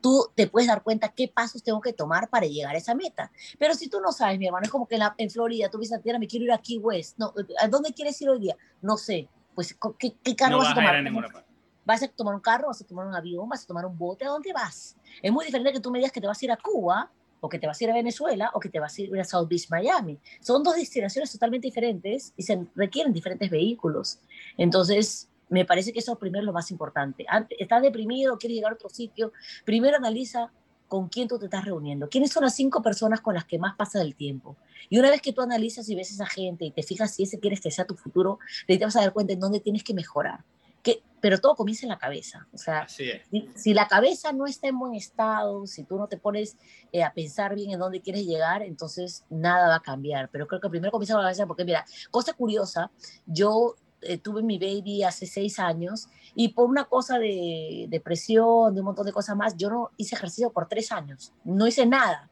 tú 0.00 0.30
te 0.34 0.48
puedes 0.48 0.66
dar 0.66 0.82
cuenta 0.82 1.10
qué 1.10 1.28
pasos 1.28 1.62
tengo 1.62 1.80
que 1.80 1.92
tomar 1.92 2.28
para 2.28 2.46
llegar 2.46 2.74
a 2.74 2.78
esa 2.78 2.94
meta. 2.94 3.30
Pero 3.58 3.74
si 3.74 3.88
tú 3.88 4.00
no 4.00 4.10
sabes, 4.10 4.38
mi 4.38 4.46
hermano, 4.46 4.64
es 4.64 4.70
como 4.70 4.88
que 4.88 4.94
en, 4.94 5.00
la, 5.00 5.14
en 5.18 5.28
Florida 5.30 5.68
tú 5.70 5.78
dices, 5.78 6.00
tierra, 6.02 6.18
me 6.18 6.26
quiero 6.26 6.44
ir 6.44 6.52
a 6.52 6.58
Key 6.58 6.78
West. 6.78 7.18
No, 7.18 7.34
¿a 7.60 7.68
dónde 7.68 7.92
quieres 7.92 8.20
ir 8.22 8.30
hoy 8.30 8.40
día? 8.40 8.56
No 8.80 8.96
sé. 8.96 9.28
Pues, 9.54 9.76
¿qué, 9.98 10.14
qué 10.22 10.36
carro 10.36 10.58
vas, 10.58 10.70
a 10.70 10.74
tomar? 10.74 11.47
¿Vas 11.88 12.02
a 12.02 12.08
tomar 12.08 12.34
un 12.34 12.40
carro? 12.42 12.66
¿Vas 12.66 12.82
a 12.82 12.86
tomar 12.86 13.06
un 13.06 13.14
avión? 13.14 13.48
¿Vas 13.48 13.64
a 13.64 13.66
tomar 13.66 13.86
un 13.86 13.96
bote? 13.96 14.26
¿A 14.26 14.28
dónde 14.28 14.52
vas? 14.52 14.94
Es 15.22 15.32
muy 15.32 15.46
diferente 15.46 15.72
que 15.72 15.80
tú 15.80 15.90
me 15.90 15.98
digas 15.98 16.12
que 16.12 16.20
te 16.20 16.26
vas 16.26 16.42
a 16.42 16.44
ir 16.44 16.52
a 16.52 16.58
Cuba 16.58 17.10
o 17.40 17.48
que 17.48 17.58
te 17.58 17.66
vas 17.66 17.80
a 17.80 17.84
ir 17.84 17.90
a 17.90 17.94
Venezuela 17.94 18.50
o 18.52 18.60
que 18.60 18.68
te 18.68 18.78
vas 18.78 18.98
a 18.98 19.00
ir 19.00 19.18
a 19.18 19.24
South 19.24 19.48
Beach, 19.48 19.70
Miami. 19.70 20.18
Son 20.42 20.62
dos 20.62 20.76
destinaciones 20.76 21.32
totalmente 21.32 21.66
diferentes 21.66 22.34
y 22.36 22.42
se 22.42 22.66
requieren 22.74 23.14
diferentes 23.14 23.48
vehículos. 23.48 24.18
Entonces, 24.58 25.30
me 25.48 25.64
parece 25.64 25.94
que 25.94 26.00
eso 26.00 26.18
primero 26.18 26.42
es 26.42 26.44
lo 26.44 26.52
más 26.52 26.70
importante. 26.70 27.24
estás 27.58 27.80
deprimido, 27.80 28.36
quieres 28.36 28.56
llegar 28.56 28.72
a 28.72 28.74
otro 28.74 28.90
sitio, 28.90 29.32
primero 29.64 29.96
analiza 29.96 30.52
con 30.88 31.08
quién 31.08 31.26
tú 31.26 31.38
te 31.38 31.46
estás 31.46 31.64
reuniendo, 31.64 32.10
quiénes 32.10 32.30
son 32.30 32.44
las 32.44 32.54
cinco 32.54 32.82
personas 32.82 33.22
con 33.22 33.32
las 33.32 33.46
que 33.46 33.58
más 33.58 33.76
pasas 33.76 34.02
el 34.02 34.14
tiempo. 34.14 34.58
Y 34.90 34.98
una 34.98 35.08
vez 35.08 35.22
que 35.22 35.32
tú 35.32 35.40
analizas 35.40 35.88
y 35.88 35.94
ves 35.94 36.10
a 36.10 36.14
esa 36.16 36.26
gente 36.26 36.66
y 36.66 36.70
te 36.70 36.82
fijas 36.82 37.14
si 37.14 37.22
ese 37.22 37.40
quieres 37.40 37.62
que 37.62 37.70
sea 37.70 37.86
tu 37.86 37.94
futuro, 37.94 38.40
te 38.66 38.76
vas 38.76 38.94
a 38.96 39.00
dar 39.00 39.14
cuenta 39.14 39.32
en 39.32 39.40
dónde 39.40 39.60
tienes 39.60 39.82
que 39.82 39.94
mejorar 39.94 40.44
pero 41.20 41.38
todo 41.38 41.54
comienza 41.54 41.86
en 41.86 41.90
la 41.90 41.98
cabeza. 41.98 42.46
O 42.52 42.58
sea, 42.58 42.86
si, 42.88 43.74
la 43.74 43.88
cabeza 43.88 44.32
no 44.32 44.46
está 44.46 44.68
en 44.68 44.78
buen 44.78 44.94
estado, 44.94 45.66
si 45.66 45.84
tú 45.84 45.98
no 45.98 46.08
te 46.08 46.16
pones 46.16 46.56
eh, 46.92 47.02
a 47.02 47.12
pensar 47.12 47.54
bien 47.54 47.70
en 47.70 47.78
dónde 47.78 48.00
quieres 48.00 48.24
llegar, 48.24 48.62
entonces 48.62 49.24
nada 49.30 49.68
va 49.68 49.76
a 49.76 49.82
cambiar. 49.82 50.28
Pero 50.30 50.46
creo 50.46 50.60
que 50.60 50.70
primero 50.70 50.92
comienza 50.92 51.14
con 51.14 51.22
la 51.22 51.28
cabeza, 51.28 51.46
porque 51.46 51.64
mira, 51.64 51.84
cosa 52.10 52.32
curiosa, 52.32 52.90
yo 53.26 53.76
eh, 54.00 54.18
tuve 54.18 54.42
mi 54.42 54.58
baby 54.58 55.02
hace 55.02 55.26
seis 55.26 55.58
años 55.58 56.08
y 56.34 56.48
por 56.48 56.68
una 56.68 56.84
cosa 56.84 57.18
de 57.18 57.86
depresión, 57.88 58.74
de 58.74 58.80
un 58.80 58.86
montón 58.86 59.06
de 59.06 59.12
cosas 59.12 59.36
más, 59.36 59.56
yo 59.56 59.70
no 59.70 59.90
hice 59.96 60.14
ejercicio 60.14 60.52
por 60.52 60.68
tres 60.68 60.92
años, 60.92 61.32
no 61.44 61.66
hice 61.66 61.84
nada. 61.84 62.30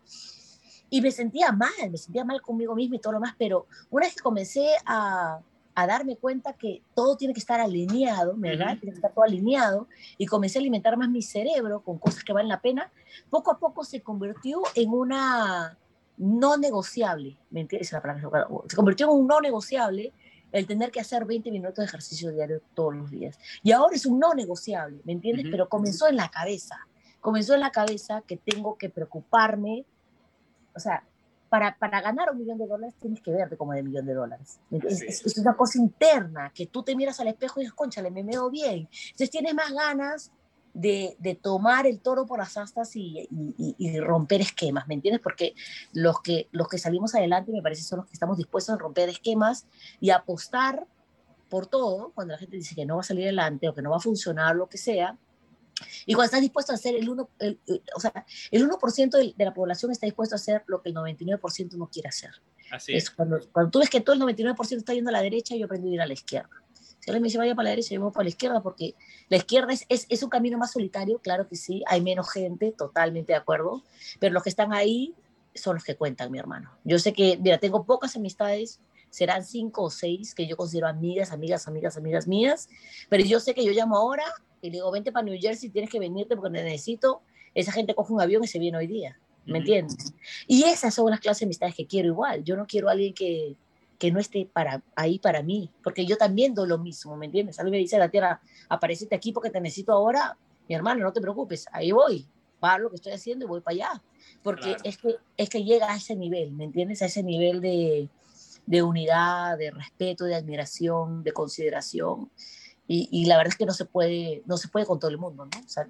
Y 0.88 1.00
me 1.00 1.10
sentía 1.10 1.50
mal, 1.50 1.90
me 1.90 1.98
sentía 1.98 2.24
mal 2.24 2.40
conmigo 2.40 2.76
misma 2.76 2.96
y 2.96 2.98
todo 3.00 3.14
lo 3.14 3.20
más, 3.20 3.34
pero 3.36 3.66
una 3.90 4.06
vez 4.06 4.14
que 4.14 4.22
comencé 4.22 4.68
a 4.84 5.40
a 5.76 5.86
darme 5.86 6.16
cuenta 6.16 6.54
que 6.54 6.82
todo 6.94 7.18
tiene 7.18 7.34
que 7.34 7.40
estar 7.40 7.60
alineado, 7.60 8.32
¿verdad? 8.34 8.78
Tiene 8.78 8.92
que 8.92 8.96
estar 8.96 9.12
todo 9.12 9.24
alineado 9.24 9.88
y 10.16 10.24
comencé 10.24 10.58
a 10.58 10.60
alimentar 10.60 10.96
más 10.96 11.10
mi 11.10 11.20
cerebro 11.20 11.80
con 11.80 11.98
cosas 11.98 12.24
que 12.24 12.32
valen 12.32 12.48
la 12.48 12.62
pena. 12.62 12.90
Poco 13.28 13.52
a 13.52 13.58
poco 13.58 13.84
se 13.84 14.00
convirtió 14.00 14.62
en 14.74 14.90
una 14.90 15.76
no 16.16 16.56
negociable, 16.56 17.36
¿me 17.50 17.60
entiendes? 17.60 17.92
La 17.92 18.00
palabra, 18.00 18.48
se 18.66 18.74
convirtió 18.74 19.06
en 19.06 19.20
un 19.20 19.26
no 19.26 19.38
negociable 19.42 20.14
el 20.50 20.66
tener 20.66 20.90
que 20.90 21.00
hacer 21.00 21.26
20 21.26 21.50
minutos 21.50 21.76
de 21.76 21.84
ejercicio 21.84 22.32
diario 22.32 22.62
todos 22.72 22.96
los 22.96 23.10
días. 23.10 23.38
Y 23.62 23.72
ahora 23.72 23.94
es 23.94 24.06
un 24.06 24.18
no 24.18 24.32
negociable, 24.32 25.02
¿me 25.04 25.12
entiendes? 25.12 25.44
Pero 25.50 25.68
comenzó 25.68 26.08
en 26.08 26.16
la 26.16 26.30
cabeza. 26.30 26.78
Comenzó 27.20 27.52
en 27.52 27.60
la 27.60 27.70
cabeza 27.70 28.22
que 28.26 28.38
tengo 28.38 28.78
que 28.78 28.88
preocuparme, 28.88 29.84
o 30.74 30.80
sea, 30.80 31.04
para, 31.48 31.76
para, 31.78 32.00
ganar 32.00 32.30
un 32.32 32.38
millón 32.38 32.58
de 32.58 32.66
dólares 32.66 32.94
tienes 33.00 33.20
que 33.20 33.30
verte 33.30 33.56
como 33.56 33.72
de 33.72 33.82
millón 33.82 34.06
de 34.06 34.14
dólares. 34.14 34.60
Es, 34.70 35.02
es, 35.02 35.38
una 35.38 35.56
cosa 35.56 35.78
interna, 35.78 36.50
que 36.54 36.66
tú 36.66 36.82
te 36.82 36.96
miras 36.96 37.20
al 37.20 37.28
espejo 37.28 37.60
y 37.60 37.64
dices, 37.64 37.74
conchale, 37.74 38.10
me 38.10 38.22
veo 38.22 38.50
bien. 38.50 38.88
Entonces 38.90 39.30
tienes 39.30 39.54
más 39.54 39.72
ganas 39.72 40.32
de, 40.74 41.16
de 41.18 41.34
tomar 41.34 41.86
el 41.86 42.00
toro 42.00 42.26
por 42.26 42.38
las 42.38 42.56
astas 42.56 42.94
y, 42.96 43.26
y, 43.30 43.74
y, 43.78 43.98
romper 43.98 44.42
esquemas, 44.42 44.86
¿me 44.86 44.94
entiendes? 44.94 45.22
Porque 45.22 45.54
los 45.92 46.20
que, 46.20 46.48
los 46.52 46.68
que 46.68 46.78
salimos 46.78 47.14
adelante, 47.14 47.50
me 47.50 47.62
parece, 47.62 47.82
son 47.82 47.98
los 47.98 48.06
que 48.06 48.12
estamos 48.12 48.36
dispuestos 48.36 48.74
a 48.74 48.78
romper 48.78 49.08
esquemas 49.08 49.66
y 50.00 50.10
apostar 50.10 50.86
por 51.48 51.66
todo, 51.66 52.12
cuando 52.14 52.32
la 52.32 52.38
gente 52.38 52.56
dice 52.56 52.74
que 52.74 52.84
no 52.84 52.96
va 52.96 53.00
a 53.00 53.04
salir 53.04 53.24
adelante 53.24 53.68
o 53.68 53.74
que 53.74 53.82
no 53.82 53.90
va 53.90 53.96
a 53.96 54.00
funcionar, 54.00 54.56
lo 54.56 54.68
que 54.68 54.78
sea, 54.78 55.16
y 56.06 56.14
cuando 56.14 56.26
estás 56.26 56.40
dispuesto 56.40 56.72
a 56.72 56.76
hacer 56.76 56.94
el 56.94 57.08
1%, 57.08 57.28
el, 57.38 57.60
o 57.94 58.00
sea, 58.00 58.24
el 58.50 58.64
1 58.64 58.78
de, 58.96 59.34
de, 59.36 59.44
la 59.44 59.52
población 59.52 59.90
está 59.90 60.06
dispuesto 60.06 60.34
a 60.34 60.36
hacer 60.36 60.64
lo 60.66 60.80
que 60.82 60.90
el 60.90 60.94
99% 60.94 61.72
no 61.74 61.88
quiere 61.88 62.08
hacer. 62.08 62.30
Así 62.70 62.94
es. 62.94 63.04
es 63.04 63.10
cuando, 63.10 63.38
cuando, 63.52 63.70
tú 63.70 63.78
ves 63.80 63.90
que 63.90 64.00
todo 64.00 64.14
el 64.14 64.22
99% 64.22 64.76
está 64.76 64.94
yendo 64.94 65.10
a 65.10 65.12
la 65.12 65.22
derecha, 65.22 65.54
yo 65.56 65.66
aprendí 65.66 65.90
a 65.90 65.94
ir 65.94 66.00
a 66.00 66.06
la 66.06 66.14
izquierda. 66.14 66.50
Si 66.74 67.10
alguien 67.10 67.22
me 67.22 67.28
dice 67.28 67.38
vaya 67.38 67.54
para 67.54 67.64
la 67.64 67.70
derecha, 67.70 67.94
yo 67.94 68.00
voy 68.00 68.10
para 68.10 68.24
la 68.24 68.30
izquierda, 68.30 68.62
porque 68.62 68.94
la 69.28 69.36
izquierda 69.36 69.72
es, 69.72 69.84
es, 69.88 70.06
es 70.08 70.22
un 70.22 70.30
camino 70.30 70.58
más 70.58 70.72
solitario, 70.72 71.20
claro 71.20 71.46
que 71.46 71.56
sí, 71.56 71.84
hay 71.86 72.00
menos 72.00 72.30
gente, 72.32 72.72
totalmente 72.72 73.32
de 73.32 73.38
acuerdo, 73.38 73.84
pero 74.18 74.32
los 74.32 74.42
que 74.42 74.48
están 74.48 74.72
ahí 74.72 75.14
son 75.54 75.74
los 75.74 75.84
que 75.84 75.96
cuentan, 75.96 76.30
mi 76.32 76.38
hermano. 76.38 76.70
Yo 76.84 76.98
sé 76.98 77.12
que, 77.12 77.38
mira, 77.40 77.58
tengo 77.58 77.84
pocas 77.84 78.16
amistades, 78.16 78.80
serán 79.16 79.42
cinco 79.44 79.84
o 79.84 79.88
seis 79.88 80.34
que 80.34 80.46
yo 80.46 80.58
considero 80.58 80.88
amigas, 80.88 81.32
amigas, 81.32 81.66
amigas, 81.66 81.96
amigas 81.96 82.28
mías, 82.28 82.68
pero 83.08 83.24
yo 83.24 83.40
sé 83.40 83.54
que 83.54 83.64
yo 83.64 83.72
llamo 83.72 83.96
ahora 83.96 84.24
y 84.60 84.66
le 84.66 84.72
digo, 84.72 84.90
vente 84.90 85.10
para 85.10 85.24
New 85.24 85.38
Jersey, 85.40 85.70
tienes 85.70 85.88
que 85.88 85.98
venirte 85.98 86.36
porque 86.36 86.50
necesito, 86.50 87.22
esa 87.54 87.72
gente 87.72 87.94
coge 87.94 88.12
un 88.12 88.20
avión 88.20 88.44
y 88.44 88.46
se 88.46 88.58
viene 88.58 88.76
hoy 88.76 88.86
día, 88.86 89.18
¿me 89.46 89.60
entiendes? 89.60 90.12
Y 90.46 90.64
esas 90.64 90.92
son 90.92 91.08
las 91.08 91.20
clases 91.20 91.40
de 91.40 91.46
amistades 91.46 91.74
que 91.74 91.86
quiero 91.86 92.08
igual, 92.08 92.44
yo 92.44 92.58
no 92.58 92.66
quiero 92.66 92.90
a 92.90 92.92
alguien 92.92 93.14
que, 93.14 93.56
que 93.98 94.12
no 94.12 94.20
esté 94.20 94.50
para, 94.52 94.82
ahí 94.94 95.18
para 95.18 95.42
mí, 95.42 95.70
porque 95.82 96.04
yo 96.04 96.18
también 96.18 96.52
doy 96.52 96.68
lo 96.68 96.76
mismo, 96.76 97.16
¿me 97.16 97.24
entiendes? 97.24 97.58
A 97.58 97.64
mí 97.64 97.70
me 97.70 97.78
dice 97.78 97.96
la 97.96 98.10
tierra, 98.10 98.42
aparecete 98.68 99.14
aquí 99.14 99.32
porque 99.32 99.48
te 99.48 99.62
necesito 99.62 99.92
ahora, 99.92 100.36
mi 100.68 100.74
hermano, 100.74 101.02
no 101.02 101.14
te 101.14 101.22
preocupes, 101.22 101.64
ahí 101.72 101.90
voy, 101.90 102.26
para 102.60 102.80
lo 102.80 102.90
que 102.90 102.96
estoy 102.96 103.12
haciendo 103.12 103.46
y 103.46 103.48
voy 103.48 103.62
para 103.62 103.76
allá, 103.76 104.02
porque 104.42 104.74
claro. 104.74 104.82
es, 104.84 104.98
que, 104.98 105.16
es 105.38 105.48
que 105.48 105.64
llega 105.64 105.90
a 105.90 105.96
ese 105.96 106.14
nivel, 106.16 106.52
¿me 106.52 106.64
entiendes? 106.64 107.00
A 107.00 107.06
ese 107.06 107.22
nivel 107.22 107.62
de, 107.62 108.10
de 108.66 108.82
unidad, 108.82 109.56
de 109.56 109.70
respeto, 109.70 110.24
de 110.24 110.34
admiración, 110.34 111.22
de 111.22 111.32
consideración. 111.32 112.30
Y, 112.88 113.08
y, 113.10 113.26
la 113.26 113.36
verdad 113.36 113.52
es 113.52 113.58
que 113.58 113.66
no 113.66 113.72
se 113.72 113.84
puede, 113.84 114.42
no 114.46 114.56
se 114.56 114.68
puede 114.68 114.86
con 114.86 114.98
todo 114.98 115.10
el 115.10 115.18
mundo, 115.18 115.46
¿no? 115.46 115.58
O 115.64 115.68
sea, 115.68 115.88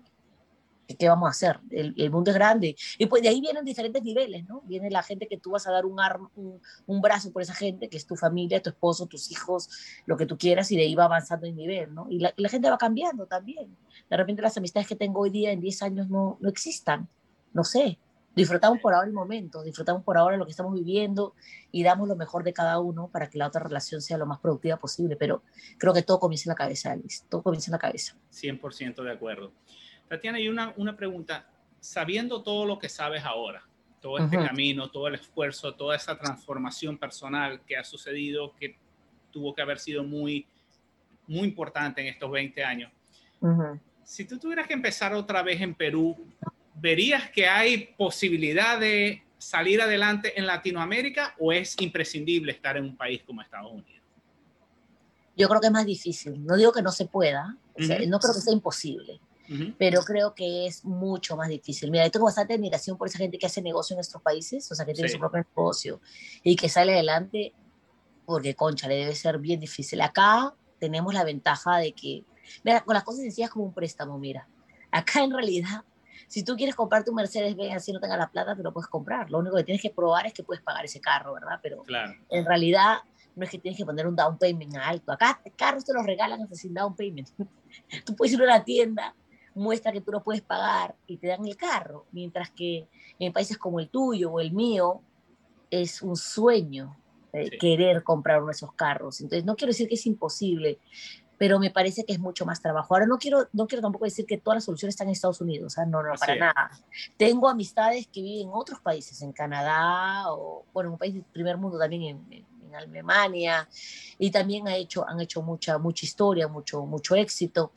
¿qué 0.94 1.08
vamos 1.08 1.26
a 1.26 1.30
hacer? 1.30 1.60
El, 1.70 1.94
el, 1.96 2.10
mundo 2.10 2.30
es 2.30 2.36
grande. 2.36 2.76
Y 2.98 3.06
pues 3.06 3.22
de 3.22 3.28
ahí 3.28 3.40
vienen 3.40 3.64
diferentes 3.64 4.02
niveles, 4.02 4.46
¿no? 4.46 4.62
Viene 4.62 4.90
la 4.90 5.02
gente 5.02 5.26
que 5.26 5.36
tú 5.36 5.50
vas 5.50 5.66
a 5.66 5.72
dar 5.72 5.84
un, 5.84 6.00
arm, 6.00 6.30
un, 6.36 6.60
un, 6.86 7.00
brazo 7.00 7.32
por 7.32 7.42
esa 7.42 7.54
gente, 7.54 7.88
que 7.88 7.96
es 7.96 8.06
tu 8.06 8.16
familia, 8.16 8.62
tu 8.62 8.70
esposo, 8.70 9.06
tus 9.06 9.30
hijos, 9.30 9.68
lo 10.06 10.16
que 10.16 10.26
tú 10.26 10.38
quieras, 10.38 10.70
y 10.70 10.76
de 10.76 10.82
ahí 10.82 10.94
va 10.94 11.04
avanzando 11.04 11.46
el 11.46 11.56
nivel, 11.56 11.94
¿no? 11.94 12.06
Y 12.08 12.20
la, 12.20 12.32
y 12.36 12.42
la 12.42 12.48
gente 12.48 12.70
va 12.70 12.78
cambiando 12.78 13.26
también. 13.26 13.76
De 14.08 14.16
repente 14.16 14.42
las 14.42 14.56
amistades 14.56 14.88
que 14.88 14.96
tengo 14.96 15.20
hoy 15.20 15.30
día 15.30 15.50
en 15.50 15.60
10 15.60 15.82
años 15.82 16.08
no, 16.08 16.38
no 16.40 16.48
existan, 16.48 17.08
no 17.52 17.64
sé. 17.64 17.98
Disfrutamos 18.36 18.80
por 18.80 18.92
ahora 18.92 19.06
el 19.06 19.14
momento, 19.14 19.62
disfrutamos 19.62 20.04
por 20.04 20.18
ahora 20.18 20.36
lo 20.36 20.44
que 20.44 20.50
estamos 20.50 20.74
viviendo 20.74 21.34
y 21.72 21.82
damos 21.82 22.06
lo 22.06 22.16
mejor 22.16 22.44
de 22.44 22.52
cada 22.52 22.78
uno 22.80 23.08
para 23.08 23.30
que 23.30 23.38
la 23.38 23.46
otra 23.46 23.62
relación 23.62 24.02
sea 24.02 24.18
lo 24.18 24.26
más 24.26 24.40
productiva 24.40 24.76
posible. 24.76 25.16
Pero 25.16 25.42
creo 25.78 25.94
que 25.94 26.02
todo 26.02 26.20
comienza 26.20 26.44
en 26.44 26.50
la 26.50 26.54
cabeza, 26.54 26.92
Alice. 26.92 27.24
Todo 27.30 27.42
comienza 27.42 27.70
en 27.70 27.72
la 27.72 27.78
cabeza. 27.78 28.14
100% 28.30 29.02
de 29.02 29.10
acuerdo. 29.10 29.52
Tatiana, 30.06 30.38
y 30.38 30.48
una, 30.48 30.74
una 30.76 30.94
pregunta. 30.94 31.48
Sabiendo 31.80 32.42
todo 32.42 32.66
lo 32.66 32.78
que 32.78 32.90
sabes 32.90 33.24
ahora, 33.24 33.66
todo 34.00 34.18
este 34.18 34.36
uh 34.36 34.40
-huh. 34.40 34.48
camino, 34.48 34.90
todo 34.90 35.08
el 35.08 35.14
esfuerzo, 35.14 35.74
toda 35.74 35.96
esa 35.96 36.18
transformación 36.18 36.98
personal 36.98 37.62
que 37.64 37.76
ha 37.76 37.84
sucedido, 37.84 38.54
que 38.54 38.76
tuvo 39.30 39.54
que 39.54 39.62
haber 39.62 39.78
sido 39.78 40.04
muy, 40.04 40.46
muy 41.26 41.48
importante 41.48 42.02
en 42.02 42.08
estos 42.08 42.30
20 42.30 42.62
años. 42.62 42.92
Uh 43.40 43.46
-huh. 43.48 43.80
Si 44.04 44.26
tú 44.26 44.38
tuvieras 44.38 44.66
que 44.66 44.74
empezar 44.74 45.14
otra 45.14 45.42
vez 45.42 45.60
en 45.60 45.74
Perú, 45.74 46.16
¿verías 46.80 47.30
que 47.30 47.46
hay 47.46 47.94
posibilidad 47.96 48.78
de 48.78 49.22
salir 49.38 49.80
adelante 49.80 50.38
en 50.38 50.46
Latinoamérica 50.46 51.34
o 51.38 51.52
es 51.52 51.76
imprescindible 51.80 52.52
estar 52.52 52.76
en 52.76 52.84
un 52.84 52.96
país 52.96 53.22
como 53.24 53.42
Estados 53.42 53.72
Unidos? 53.72 54.02
Yo 55.36 55.48
creo 55.48 55.60
que 55.60 55.66
es 55.66 55.72
más 55.72 55.86
difícil. 55.86 56.44
No 56.44 56.56
digo 56.56 56.72
que 56.72 56.82
no 56.82 56.92
se 56.92 57.06
pueda, 57.06 57.56
o 57.74 57.82
sea, 57.82 57.96
uh 57.96 58.00
-huh. 58.00 58.08
no 58.08 58.18
creo 58.18 58.34
que 58.34 58.40
sea 58.40 58.52
imposible, 58.52 59.20
uh 59.48 59.52
-huh. 59.52 59.74
pero 59.78 60.00
creo 60.02 60.34
que 60.34 60.66
es 60.66 60.84
mucho 60.84 61.36
más 61.36 61.48
difícil. 61.48 61.90
Mira, 61.90 62.04
yo 62.04 62.10
tengo 62.10 62.24
bastante 62.24 62.54
admiración 62.54 62.96
por 62.96 63.08
esa 63.08 63.18
gente 63.18 63.38
que 63.38 63.46
hace 63.46 63.60
negocio 63.60 63.94
en 63.94 63.98
nuestros 63.98 64.22
países, 64.22 64.70
o 64.72 64.74
sea, 64.74 64.86
que 64.86 64.94
tiene 64.94 65.08
sí. 65.08 65.14
su 65.14 65.20
propio 65.20 65.44
negocio 65.54 66.00
y 66.42 66.56
que 66.56 66.68
sale 66.68 66.94
adelante, 66.94 67.52
porque 68.24 68.54
concha, 68.54 68.88
le 68.88 68.96
debe 68.96 69.14
ser 69.14 69.38
bien 69.38 69.60
difícil. 69.60 70.00
Acá 70.00 70.54
tenemos 70.78 71.12
la 71.12 71.24
ventaja 71.24 71.78
de 71.78 71.92
que, 71.92 72.24
mira, 72.64 72.82
con 72.82 72.94
las 72.94 73.04
cosas 73.04 73.20
sencillas 73.20 73.50
como 73.50 73.66
un 73.66 73.74
préstamo, 73.74 74.18
mira, 74.18 74.48
acá 74.90 75.22
en 75.22 75.32
realidad 75.32 75.84
si 76.28 76.44
tú 76.44 76.56
quieres 76.56 76.74
comprar 76.74 77.04
tu 77.04 77.12
Mercedes-Benz 77.12 77.76
así 77.76 77.92
no 77.92 78.00
tenga 78.00 78.16
la 78.16 78.30
plata, 78.30 78.56
te 78.56 78.62
lo 78.62 78.72
puedes 78.72 78.88
comprar. 78.88 79.30
Lo 79.30 79.38
único 79.38 79.56
que 79.56 79.64
tienes 79.64 79.82
que 79.82 79.90
probar 79.90 80.26
es 80.26 80.32
que 80.32 80.42
puedes 80.42 80.62
pagar 80.62 80.84
ese 80.84 81.00
carro, 81.00 81.34
¿verdad? 81.34 81.58
Pero 81.62 81.82
claro. 81.82 82.12
en 82.28 82.44
realidad 82.44 82.98
no 83.34 83.44
es 83.44 83.50
que 83.50 83.58
tienes 83.58 83.78
que 83.78 83.84
poner 83.84 84.06
un 84.06 84.16
down 84.16 84.38
payment 84.38 84.76
alto. 84.76 85.12
Acá 85.12 85.40
carros 85.56 85.84
te 85.84 85.92
los 85.92 86.04
regalan 86.04 86.42
hasta 86.42 86.54
sin 86.54 86.74
down 86.74 86.96
payment. 86.96 87.28
tú 88.04 88.16
puedes 88.16 88.34
ir 88.34 88.40
a 88.40 88.44
una 88.44 88.64
tienda, 88.64 89.14
muestra 89.54 89.92
que 89.92 90.00
tú 90.00 90.10
lo 90.10 90.22
puedes 90.22 90.42
pagar 90.42 90.94
y 91.06 91.18
te 91.18 91.28
dan 91.28 91.46
el 91.46 91.56
carro. 91.56 92.06
Mientras 92.12 92.50
que 92.50 92.88
en 93.18 93.32
países 93.32 93.58
como 93.58 93.78
el 93.78 93.88
tuyo 93.88 94.32
o 94.32 94.40
el 94.40 94.52
mío 94.52 95.02
es 95.70 96.02
un 96.02 96.16
sueño 96.16 96.96
eh, 97.32 97.48
sí. 97.50 97.58
querer 97.58 98.02
comprar 98.02 98.38
uno 98.38 98.46
de 98.46 98.52
esos 98.52 98.72
carros. 98.72 99.20
Entonces 99.20 99.44
no 99.44 99.56
quiero 99.56 99.70
decir 99.70 99.88
que 99.88 99.96
es 99.96 100.06
imposible, 100.06 100.78
pero 101.38 101.58
me 101.58 101.70
parece 101.70 102.04
que 102.04 102.12
es 102.12 102.18
mucho 102.18 102.46
más 102.46 102.60
trabajo. 102.60 102.94
Ahora, 102.94 103.06
no 103.06 103.18
quiero, 103.18 103.48
no 103.52 103.66
quiero 103.66 103.82
tampoco 103.82 104.04
decir 104.04 104.26
que 104.26 104.38
todas 104.38 104.56
las 104.56 104.64
soluciones 104.64 104.94
están 104.94 105.08
en 105.08 105.12
Estados 105.12 105.40
Unidos, 105.40 105.76
¿eh? 105.78 105.82
no, 105.86 106.02
no, 106.02 106.12
Así 106.12 106.20
para 106.20 106.34
es. 106.34 106.40
nada. 106.40 106.70
Tengo 107.16 107.48
amistades 107.48 108.06
que 108.06 108.22
viven 108.22 108.48
en 108.48 108.54
otros 108.54 108.80
países, 108.80 109.20
en 109.22 109.32
Canadá, 109.32 110.32
o 110.32 110.64
bueno, 110.72 110.88
en 110.88 110.92
un 110.92 110.98
país 110.98 111.14
del 111.14 111.24
primer 111.24 111.56
mundo 111.56 111.78
también, 111.78 112.02
en, 112.02 112.32
en, 112.32 112.46
en 112.68 112.74
Alemania, 112.74 113.68
y 114.18 114.30
también 114.30 114.66
ha 114.68 114.76
hecho, 114.76 115.06
han 115.08 115.20
hecho 115.20 115.42
mucha, 115.42 115.78
mucha 115.78 116.06
historia, 116.06 116.48
mucho, 116.48 116.84
mucho 116.86 117.14
éxito. 117.14 117.72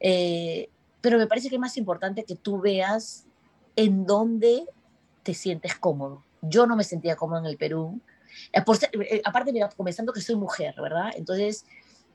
Eh, 0.00 0.68
pero 1.00 1.18
me 1.18 1.26
parece 1.26 1.48
que 1.48 1.56
es 1.56 1.60
más 1.60 1.76
importante 1.76 2.24
que 2.24 2.34
tú 2.34 2.60
veas 2.60 3.26
en 3.76 4.06
dónde 4.06 4.66
te 5.22 5.34
sientes 5.34 5.74
cómodo. 5.76 6.22
Yo 6.40 6.66
no 6.66 6.76
me 6.76 6.84
sentía 6.84 7.16
cómodo 7.16 7.40
en 7.40 7.46
el 7.46 7.56
Perú. 7.56 8.00
Eh, 8.52 8.62
por 8.62 8.76
ser, 8.76 8.90
eh, 8.94 9.20
aparte, 9.24 9.52
mira, 9.52 9.68
comenzando 9.68 10.12
que 10.12 10.20
soy 10.20 10.36
mujer, 10.36 10.74
¿verdad? 10.80 11.10
Entonces, 11.16 11.66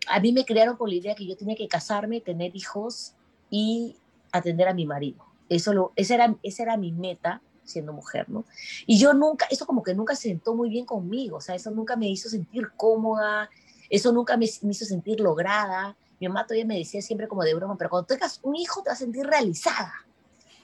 a 0.10 0.20
mí 0.20 0.34
me 0.34 0.44
crearon 0.44 0.76
con 0.76 0.90
la 0.90 0.96
idea 0.96 1.16
que 1.16 1.26
yo 1.26 1.38
tenía 1.38 1.56
que 1.56 1.68
casarme, 1.68 2.20
tener 2.20 2.56
hijos 2.56 3.14
y 3.50 3.96
atender 4.32 4.68
a 4.68 4.74
mi 4.74 4.86
marido. 4.86 5.24
Eso 5.48 5.74
lo, 5.74 5.94
esa, 5.96 6.16
era, 6.16 6.36
esa 6.44 6.64
era 6.64 6.78
mi 6.78 6.92
meta 6.92 7.42
siendo 7.64 7.94
mujer, 7.94 8.28
¿no? 8.30 8.46
Y 8.88 9.00
yo 9.00 9.14
nunca, 9.14 9.46
eso 9.52 9.66
como 9.68 9.84
que 9.84 9.94
nunca 9.94 10.16
se 10.16 10.30
sentó 10.30 10.56
muy 10.56 10.70
bien 10.70 10.86
conmigo, 10.86 11.38
o 11.38 11.42
sea, 11.42 11.54
eso 11.56 11.70
nunca 11.70 11.96
me 11.96 12.10
hizo 12.10 12.28
sentir 12.28 12.70
cómoda, 12.76 13.50
eso 13.90 14.12
nunca 14.12 14.36
me, 14.38 14.48
me 14.64 14.72
hizo 14.72 14.86
sentir 14.86 15.20
lograda. 15.20 15.96
Mi 16.20 16.28
mamá 16.28 16.46
todavía 16.46 16.66
me 16.66 16.78
decía 16.78 17.02
siempre 17.02 17.28
como 17.28 17.44
de 17.44 17.54
broma, 17.54 17.78
pero 17.78 17.92
cuando 17.92 18.08
tengas 18.08 18.40
un 18.44 18.56
hijo 18.56 18.82
te 18.82 18.90
vas 18.90 18.98
a 18.98 19.06
sentir 19.06 19.26
realizada. 19.26 19.94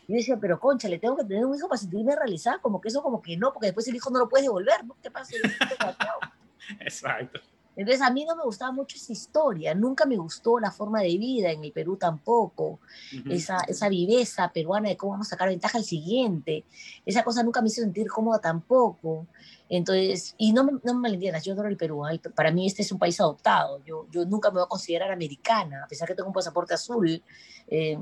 Y 0.08 0.14
yo 0.14 0.18
decía, 0.18 0.38
pero 0.40 0.60
concha, 0.60 0.88
le 0.88 1.00
tengo 1.00 1.16
que 1.16 1.24
tener 1.24 1.46
un 1.46 1.56
hijo 1.56 1.68
para 1.68 1.80
sentirme 1.80 2.16
realizada, 2.16 2.60
como 2.60 2.82
que 2.82 2.90
eso 2.90 3.02
como 3.04 3.22
que 3.22 3.38
no, 3.38 3.54
porque 3.54 3.68
después 3.68 3.88
el 3.88 3.96
hijo 3.96 4.10
no 4.10 4.20
lo 4.20 4.30
puedes 4.30 4.46
devolver, 4.46 4.84
¿no? 4.84 4.96
¿Qué 5.02 5.12
pasa? 5.12 5.34
Exacto. 6.80 7.40
Entonces 7.76 8.02
a 8.02 8.10
mí 8.12 8.26
no 8.26 8.36
me 8.36 8.44
gustaba 8.44 8.72
mucho 8.72 8.98
esa 8.98 9.12
historia, 9.12 9.74
nunca 9.74 10.06
me 10.06 10.18
gustó 10.18 10.60
la 10.60 10.72
forma 10.72 11.02
de 11.02 11.18
vida 11.18 11.52
en 11.52 11.64
el 11.64 11.72
Perú 11.72 11.98
tampoco, 11.98 12.66
uh 12.66 12.80
-huh. 13.12 13.34
esa, 13.34 13.58
esa 13.68 13.90
viveza 13.90 14.52
peruana 14.54 14.90
de 14.90 14.98
cómo 14.98 15.14
vamos 15.14 15.28
a 15.28 15.32
sacar 15.32 15.50
ventaja 15.50 15.78
al 15.78 15.84
siguiente, 15.84 16.64
esa 17.06 17.24
cosa 17.24 17.44
nunca 17.44 17.62
me 17.62 17.68
hizo 17.68 17.82
sentir 17.82 18.08
cómoda 18.08 18.40
tampoco. 18.40 19.28
Entonces, 19.68 20.36
y 20.38 20.54
no 20.54 20.64
me, 20.64 20.74
no 20.84 20.94
me 20.94 21.00
malentiendas, 21.02 21.44
yo 21.44 21.54
adoro 21.54 21.70
el 21.70 21.78
Perú, 21.78 22.04
para 22.36 22.52
mí 22.52 22.68
este 22.68 22.84
es 22.84 22.92
un 22.92 23.00
país 23.00 23.20
adoptado, 23.20 23.84
yo, 23.84 24.08
yo 24.12 24.26
nunca 24.26 24.50
me 24.50 24.56
voy 24.56 24.66
a 24.66 24.68
considerar 24.70 25.12
americana, 25.12 25.84
a 25.84 25.88
pesar 25.88 26.08
que 26.08 26.16
tengo 26.16 26.30
un 26.30 26.34
pasaporte 26.34 26.76
azul, 26.76 27.22
eh, 27.68 27.98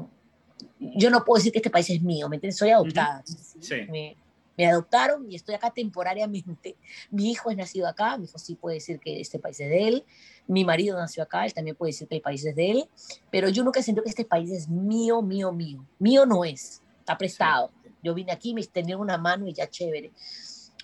yo 0.80 1.10
no 1.10 1.24
puedo 1.24 1.38
decir 1.38 1.52
que 1.52 1.60
este 1.60 1.70
país 1.70 1.90
es 1.90 2.02
mío, 2.02 2.30
¿me 2.30 2.36
entiendes? 2.36 2.58
Soy 2.58 2.70
adoptada. 2.70 3.24
Uh 3.28 3.32
-huh. 3.32 3.62
sí. 3.62 3.92
me, 3.92 4.18
me 4.58 4.68
adoptaron 4.68 5.30
y 5.30 5.36
estoy 5.36 5.56
acá 5.56 5.72
temporariamente. 5.72 6.76
Mi 7.10 7.32
hijo 7.32 7.50
es 7.50 7.58
nacido 7.58 7.88
acá, 7.88 8.18
mi 8.18 8.26
hijo 8.26 8.38
sí 8.38 8.56
puede 8.56 8.76
decir 8.76 9.00
que 9.00 9.20
este 9.20 9.40
país 9.40 9.60
es 9.60 9.70
de 9.70 9.88
él. 9.88 10.06
Mi 10.48 10.64
marido 10.64 10.98
nació 10.98 11.24
acá, 11.24 11.46
él 11.46 11.54
también 11.54 11.76
puede 11.76 11.92
decir 11.92 12.08
que 12.08 12.16
el 12.16 12.22
país 12.22 12.46
es 12.46 12.56
de 12.56 12.72
él. 12.72 12.90
Pero 13.32 13.50
yo 13.50 13.64
nunca 13.64 13.82
sentido 13.82 14.04
que 14.04 14.10
este 14.10 14.26
país 14.26 14.52
es 14.52 14.68
mío, 14.68 15.22
mío, 15.22 15.52
mío. 15.52 15.86
Mío 16.00 16.26
no 16.26 16.46
es, 16.46 16.82
está 17.00 17.18
prestado. 17.18 17.72
Yo 18.04 18.14
vine 18.14 18.32
aquí, 18.32 18.54
me 18.54 18.62
extendieron 18.62 19.02
una 19.02 19.18
mano 19.18 19.48
y 19.48 19.54
ya 19.54 19.70
chévere. 19.70 20.12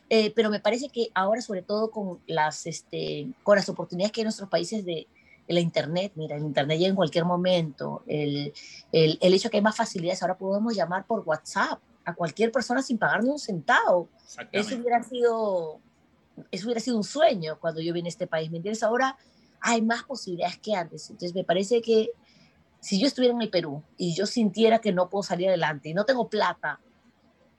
Eh, 0.09 0.31
pero 0.35 0.49
me 0.49 0.59
parece 0.59 0.89
que 0.89 1.09
ahora, 1.13 1.41
sobre 1.41 1.61
todo 1.61 1.91
con 1.91 2.19
las, 2.25 2.65
este, 2.65 3.27
con 3.43 3.57
las 3.57 3.69
oportunidades 3.69 4.11
que 4.11 4.21
hay 4.21 4.23
en 4.23 4.27
nuestros 4.27 4.49
países 4.49 4.85
de, 4.85 5.07
la 5.47 5.59
Internet, 5.61 6.11
mira, 6.13 6.35
el 6.35 6.43
Internet 6.43 6.77
llega 6.77 6.89
en 6.91 6.95
cualquier 6.95 7.25
momento, 7.25 8.03
el, 8.05 8.53
el, 8.91 9.17
el 9.19 9.33
hecho 9.33 9.49
que 9.49 9.57
hay 9.57 9.63
más 9.63 9.75
facilidades, 9.75 10.21
ahora 10.21 10.37
podemos 10.37 10.75
llamar 10.75 11.07
por 11.07 11.21
WhatsApp, 11.21 11.79
a 12.09 12.15
cualquier 12.15 12.51
persona 12.51 12.81
sin 12.81 12.97
pagarme 12.97 13.29
un 13.29 13.39
centavo. 13.39 14.09
Eso 14.51 14.75
hubiera 14.75 15.01
sido, 15.03 15.79
eso 16.51 16.65
hubiera 16.65 16.79
sido 16.79 16.97
un 16.97 17.03
sueño 17.03 17.59
cuando 17.59 17.81
yo 17.81 17.93
vine 17.93 18.07
a 18.07 18.09
este 18.09 18.27
país, 18.27 18.49
¿me 18.51 18.57
entiendes? 18.57 18.83
Ahora 18.83 19.17
hay 19.61 19.81
más 19.81 20.03
posibilidades 20.03 20.57
que 20.57 20.75
antes. 20.75 21.09
Entonces 21.09 21.35
me 21.35 21.43
parece 21.43 21.81
que 21.81 22.09
si 22.79 22.99
yo 22.99 23.07
estuviera 23.07 23.33
en 23.33 23.41
el 23.41 23.49
Perú 23.49 23.83
y 23.97 24.13
yo 24.15 24.25
sintiera 24.25 24.79
que 24.79 24.91
no 24.91 25.09
puedo 25.09 25.23
salir 25.23 25.49
adelante 25.49 25.89
y 25.89 25.93
no 25.93 26.05
tengo 26.05 26.29
plata, 26.29 26.79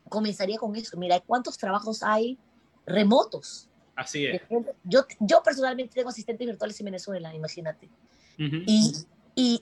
comenzaría 0.09 0.59
con 0.59 0.75
eso. 0.77 0.97
Mira, 0.97 1.21
¿cuántos 1.21 1.59
trabajos 1.59 2.03
hay 2.03 2.39
remotos? 2.87 3.69
Así 3.95 4.27
es. 4.27 4.43
Yo, 4.85 5.05
yo 5.19 5.43
personalmente 5.43 5.95
tengo 5.95 6.09
asistentes 6.09 6.47
virtuales 6.47 6.79
en 6.81 6.87
Venezuela, 6.87 7.35
imagínate. 7.35 7.91
Y 8.39 8.95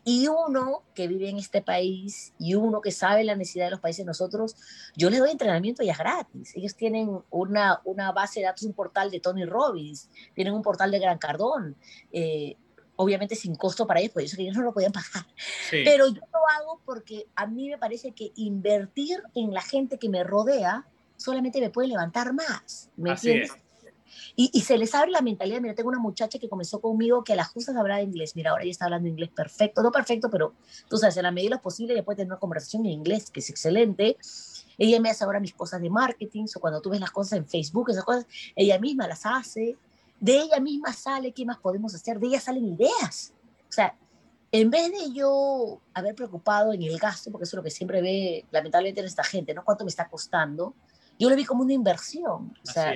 y, 0.04 0.28
uno 0.28 0.82
que 0.94 1.06
vive 1.06 1.28
en 1.28 1.38
este 1.38 1.62
país 1.62 2.32
y 2.38 2.54
uno 2.54 2.80
que 2.80 2.90
sabe 2.90 3.22
la 3.24 3.36
necesidad 3.36 3.66
de 3.66 3.70
los 3.72 3.80
países 3.80 4.04
nosotros, 4.04 4.56
yo 4.96 5.10
les 5.10 5.20
doy 5.20 5.30
entrenamiento 5.30 5.82
ya 5.82 5.94
gratis. 5.94 6.52
Ellos 6.56 6.74
tienen 6.74 7.20
una, 7.30 7.80
una 7.84 8.12
base 8.12 8.40
de 8.40 8.46
datos, 8.46 8.64
un 8.64 8.72
portal 8.72 9.10
de 9.10 9.20
Tony 9.20 9.44
Robbins, 9.44 10.08
tienen 10.34 10.54
un 10.54 10.62
portal 10.62 10.90
de 10.90 10.98
Gran 10.98 11.18
Cardón, 11.18 11.76
eh, 12.12 12.56
obviamente 12.96 13.36
sin 13.36 13.54
costo 13.54 13.86
para 13.86 14.00
ellos, 14.00 14.12
porque 14.12 14.26
eso 14.26 14.36
ellos 14.40 14.56
no 14.56 14.62
lo 14.62 14.72
podían 14.72 14.92
pagar. 14.92 15.26
Pero 15.70 16.08
yo 16.08 16.20
lo 16.32 16.48
hago 16.58 16.80
porque 16.84 17.26
a 17.36 17.46
mí 17.46 17.68
me 17.68 17.78
parece 17.78 18.12
que 18.12 18.32
invertir 18.36 19.22
en 19.34 19.52
la 19.54 19.62
gente 19.62 19.98
que 19.98 20.08
me 20.08 20.24
rodea 20.24 20.86
solamente 21.16 21.60
me 21.60 21.70
puede 21.70 21.88
levantar 21.88 22.32
más. 22.32 22.90
¿Me 22.96 23.10
entiendes? 23.10 23.52
Y, 24.36 24.60
se 24.60 24.78
les 24.78 24.94
abre 24.94 25.10
la 25.10 25.20
mentalidad. 25.20 25.60
Mira, 25.60 25.74
tengo 25.74 25.88
una 25.88 25.98
muchacha 25.98 26.38
que 26.38 26.48
comenzó 26.48 26.80
conmigo 26.80 27.24
que 27.24 27.32
a 27.32 27.36
las 27.36 27.48
justas 27.48 27.76
hablaba 27.76 28.02
inglés. 28.02 28.36
Mira, 28.36 28.50
ahora 28.50 28.62
ella 28.62 28.72
está 28.72 28.84
hablando 28.84 29.08
inglés 29.08 29.30
perfecto. 29.30 29.82
No 29.82 29.90
perfecto, 29.90 30.30
pero 30.30 30.54
tú 30.88 30.96
sabes, 30.96 31.16
en 31.16 31.24
la 31.24 31.30
medida 31.30 31.50
de 31.50 31.56
lo 31.56 31.62
posible 31.62 31.94
ella 31.94 32.04
puede 32.04 32.16
tener 32.16 32.32
una 32.32 32.38
conversación 32.38 32.84
en 32.86 32.92
inglés, 32.92 33.30
que 33.30 33.40
es 33.40 33.50
excelente. 33.50 34.16
Ella 34.76 35.00
me 35.00 35.10
hace 35.10 35.24
ahora 35.24 35.40
mis 35.40 35.54
cosas 35.54 35.80
de 35.80 35.90
marketing, 35.90 36.46
o 36.54 36.60
cuando 36.60 36.80
tú 36.80 36.90
ves 36.90 37.00
las 37.00 37.10
cosas 37.10 37.38
en 37.38 37.46
Facebook, 37.46 37.90
esas 37.90 38.04
cosas, 38.04 38.26
ella 38.54 38.78
misma 38.78 39.08
las 39.08 39.26
hace. 39.26 39.76
De 40.20 40.38
ella 40.38 40.60
misma 40.60 40.92
sale 40.92 41.32
qué 41.32 41.44
más 41.44 41.58
podemos 41.58 41.94
hacer. 41.94 42.18
De 42.18 42.28
ella 42.28 42.40
salen 42.40 42.64
ideas. 42.64 43.32
O 43.68 43.72
sea, 43.72 43.96
en 44.50 44.70
vez 44.70 44.90
de 44.90 45.12
yo 45.12 45.80
haber 45.92 46.14
preocupado 46.14 46.72
en 46.72 46.82
el 46.82 46.98
gasto, 46.98 47.30
porque 47.30 47.44
eso 47.44 47.56
es 47.56 47.58
lo 47.58 47.62
que 47.62 47.70
siempre 47.70 48.00
ve 48.00 48.46
lamentablemente 48.50 49.00
en 49.00 49.06
esta 49.06 49.24
gente, 49.24 49.52
¿no? 49.52 49.64
¿Cuánto 49.64 49.84
me 49.84 49.90
está 49.90 50.08
costando? 50.08 50.74
Yo 51.18 51.28
lo 51.28 51.36
vi 51.36 51.44
como 51.44 51.62
una 51.62 51.72
inversión. 51.72 52.54
O 52.62 52.70
sea, 52.70 52.94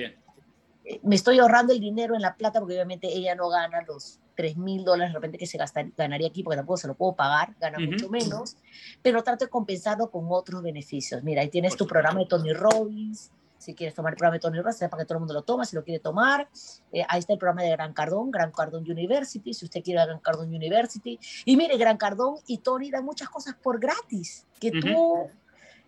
me 1.01 1.15
estoy 1.15 1.39
ahorrando 1.39 1.73
el 1.73 1.79
dinero 1.79 2.15
en 2.15 2.21
la 2.21 2.35
plata 2.35 2.59
porque 2.59 2.75
obviamente 2.75 3.07
ella 3.07 3.35
no 3.35 3.49
gana 3.49 3.81
los 3.87 4.19
3 4.35 4.57
mil 4.57 4.83
dólares 4.83 5.13
de 5.13 5.17
repente 5.17 5.37
que 5.37 5.45
se 5.45 5.57
ganaría 5.95 6.27
aquí 6.27 6.43
porque 6.43 6.57
tampoco 6.57 6.77
se 6.77 6.87
lo 6.87 6.95
puedo 6.95 7.15
pagar, 7.15 7.55
gana 7.59 7.77
mucho 7.79 8.09
menos, 8.09 8.57
pero 9.01 9.23
trato 9.23 9.45
de 9.45 9.49
compensarlo 9.49 10.09
con 10.09 10.25
otros 10.29 10.61
beneficios. 10.61 11.23
Mira, 11.23 11.41
ahí 11.41 11.49
tienes 11.49 11.75
tu 11.75 11.87
programa 11.87 12.19
de 12.19 12.25
Tony 12.25 12.53
Robbins, 12.53 13.31
si 13.57 13.73
quieres 13.75 13.95
tomar 13.95 14.13
el 14.13 14.17
programa 14.17 14.35
de 14.35 14.39
Tony 14.41 14.57
Robbins, 14.57 14.79
para 14.79 14.97
que 14.97 15.05
todo 15.05 15.15
el 15.15 15.19
mundo 15.19 15.33
lo 15.33 15.43
toma, 15.43 15.65
si 15.65 15.75
lo 15.75 15.83
quiere 15.83 15.99
tomar. 15.99 16.49
Eh, 16.91 17.05
ahí 17.07 17.19
está 17.19 17.33
el 17.33 17.39
programa 17.39 17.63
de 17.63 17.69
Gran 17.69 17.93
Cardón, 17.93 18.29
Gran 18.29 18.51
Cardón 18.51 18.83
University, 18.89 19.53
si 19.53 19.65
usted 19.65 19.81
quiere 19.81 20.01
a 20.01 20.05
Gran 20.05 20.19
Cardón 20.19 20.49
University. 20.49 21.17
Y 21.45 21.55
mire, 21.55 21.77
Gran 21.77 21.97
Cardón 21.97 22.35
y 22.47 22.57
Tony 22.57 22.91
dan 22.91 23.05
muchas 23.05 23.29
cosas 23.29 23.55
por 23.55 23.79
gratis, 23.79 24.45
que 24.59 24.71
tú, 24.71 25.29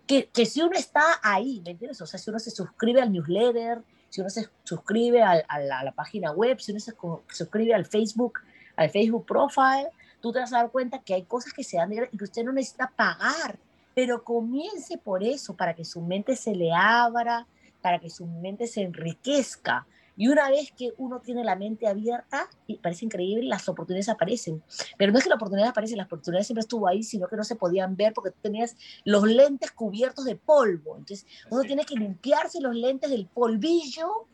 que, 0.06 0.28
que 0.28 0.46
si 0.46 0.62
uno 0.62 0.76
está 0.76 1.04
ahí, 1.22 1.60
¿me 1.64 1.72
entiendes? 1.72 2.00
O 2.00 2.06
sea, 2.06 2.18
si 2.18 2.30
uno 2.30 2.38
se 2.38 2.50
suscribe 2.50 3.02
al 3.02 3.12
newsletter, 3.12 3.82
si 4.16 4.22
uno 4.22 4.30
se 4.30 4.48
suscribe 4.64 5.22
a, 5.22 5.44
la, 5.58 5.92
página 5.92 6.32
web, 6.32 6.58
si 6.58 6.72
uno 6.72 6.80
se 6.80 6.94
suscribe 7.28 7.74
al 7.74 7.84
Facebook, 7.84 8.40
al 8.74 8.88
Facebook 8.88 9.26
Profile, 9.26 9.90
tú 10.22 10.32
te 10.32 10.38
vas 10.38 10.54
a 10.54 10.56
dar 10.56 10.70
cuenta 10.70 11.00
que 11.00 11.12
hay 11.12 11.24
cosas 11.24 11.52
que 11.52 11.62
se 11.62 11.76
dan 11.76 11.90
de 11.90 12.08
y 12.10 12.16
que 12.16 12.24
usted 12.24 12.42
no 12.42 12.50
necesita 12.50 12.90
pagar, 12.96 13.58
pero 13.94 14.24
comience 14.24 14.96
por 14.96 15.22
eso, 15.22 15.54
para 15.54 15.74
que 15.74 15.84
su 15.84 16.00
mente 16.00 16.34
se 16.34 16.54
le 16.54 16.72
abra, 16.72 17.46
para 17.82 17.98
que 17.98 18.08
su 18.08 18.24
mente 18.24 18.66
se 18.66 18.80
enriquezca. 18.80 19.86
Y 20.16 20.28
una 20.28 20.48
vez 20.50 20.72
que 20.72 20.94
uno 20.96 21.20
tiene 21.20 21.44
la 21.44 21.56
mente 21.56 21.86
abierta, 21.86 22.48
y 22.66 22.76
parece 22.76 23.04
increíble, 23.04 23.44
las 23.44 23.68
oportunidades 23.68 24.08
aparecen. 24.08 24.62
Pero 24.96 25.12
no 25.12 25.18
es 25.18 25.24
que 25.24 25.30
las 25.30 25.36
oportunidades 25.36 25.70
aparecen, 25.70 25.98
las 25.98 26.06
oportunidades 26.06 26.46
siempre 26.46 26.62
estuvo 26.62 26.88
ahí, 26.88 27.02
sino 27.02 27.28
que 27.28 27.36
no 27.36 27.44
se 27.44 27.56
podían 27.56 27.96
ver 27.96 28.14
porque 28.14 28.30
tú 28.30 28.38
tenías 28.40 28.76
los 29.04 29.24
lentes 29.24 29.70
cubiertos 29.72 30.24
de 30.24 30.36
polvo. 30.36 30.96
Entonces, 30.96 31.26
uno 31.50 31.62
tiene 31.62 31.84
que 31.84 31.96
limpiarse 31.96 32.60
los 32.60 32.74
lentes 32.74 33.10
del 33.10 33.26
polvillo 33.26 34.26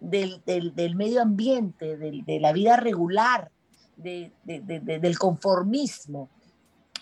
del, 0.00 0.42
del, 0.44 0.94
medio 0.94 1.22
ambiente, 1.22 1.96
del, 1.96 2.24
de 2.24 2.40
la 2.40 2.52
vida 2.52 2.76
regular, 2.76 3.50
de, 3.96 4.32
del 4.44 5.18
conformismo. 5.18 6.28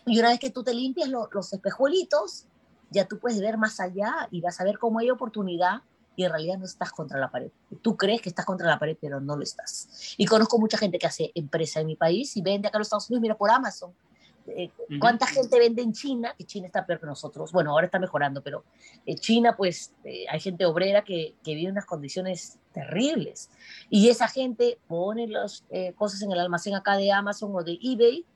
Y 0.06 0.18
una 0.18 0.30
vez 0.30 0.38
que 0.38 0.50
tú 0.50 0.62
te 0.62 0.74
limpias 0.74 1.08
los 1.08 1.52
espejuelitos, 1.52 2.46
ya 2.90 3.06
tú 3.06 3.18
puedes 3.18 3.40
ver 3.40 3.58
más 3.58 3.80
allá 3.80 4.28
y 4.30 4.40
vas 4.40 4.60
a 4.60 4.64
ver 4.64 4.78
cómo 4.78 4.98
hay 4.98 5.10
oportunidad 5.10 5.82
y 6.18 6.24
en 6.24 6.32
realidad 6.32 6.58
no 6.58 6.64
estás 6.64 6.90
contra 6.90 7.16
la 7.20 7.30
pared. 7.30 7.52
Tú 7.80 7.96
crees 7.96 8.20
que 8.20 8.28
estás 8.28 8.44
contra 8.44 8.66
la 8.66 8.76
pared, 8.76 8.96
pero 9.00 9.20
no 9.20 9.36
lo 9.36 9.44
estás. 9.44 10.16
Y 10.16 10.26
conozco 10.26 10.58
mucha 10.58 10.76
gente 10.76 10.98
que 10.98 11.06
hace 11.06 11.30
empresa 11.32 11.78
en 11.78 11.86
mi 11.86 11.94
país 11.94 12.36
y 12.36 12.42
vende 12.42 12.66
acá 12.66 12.76
en 12.76 12.80
los 12.80 12.88
Estados 12.88 13.08
Unidos, 13.08 13.22
mira, 13.22 13.36
por 13.36 13.52
Amazon. 13.52 13.94
Eh, 14.48 14.68
¿Cuánta 14.98 15.28
gente 15.28 15.60
vende 15.60 15.80
en 15.80 15.92
China? 15.92 16.34
Que 16.36 16.42
China 16.42 16.66
está 16.66 16.84
peor 16.84 16.98
que 16.98 17.06
nosotros. 17.06 17.52
Bueno, 17.52 17.70
ahora 17.70 17.86
está 17.86 18.00
mejorando, 18.00 18.42
pero 18.42 18.64
en 19.06 19.16
China, 19.18 19.54
pues, 19.56 19.94
eh, 20.02 20.24
hay 20.28 20.40
gente 20.40 20.66
obrera 20.66 21.04
que, 21.04 21.36
que, 21.44 21.54
vive 21.54 21.70
unas 21.70 21.86
condiciones 21.86 22.58
terribles. 22.72 23.48
Y 23.88 24.08
esa 24.08 24.26
gente 24.26 24.80
pone 24.88 25.28
las 25.28 25.64
eh, 25.70 25.92
cosas 25.92 26.20
en 26.22 26.32
el 26.32 26.40
almacén 26.40 26.74
acá 26.74 26.96
de 26.96 27.12
Amazon 27.12 27.54
o 27.54 27.62
de 27.62 27.78
eBay 27.80 28.26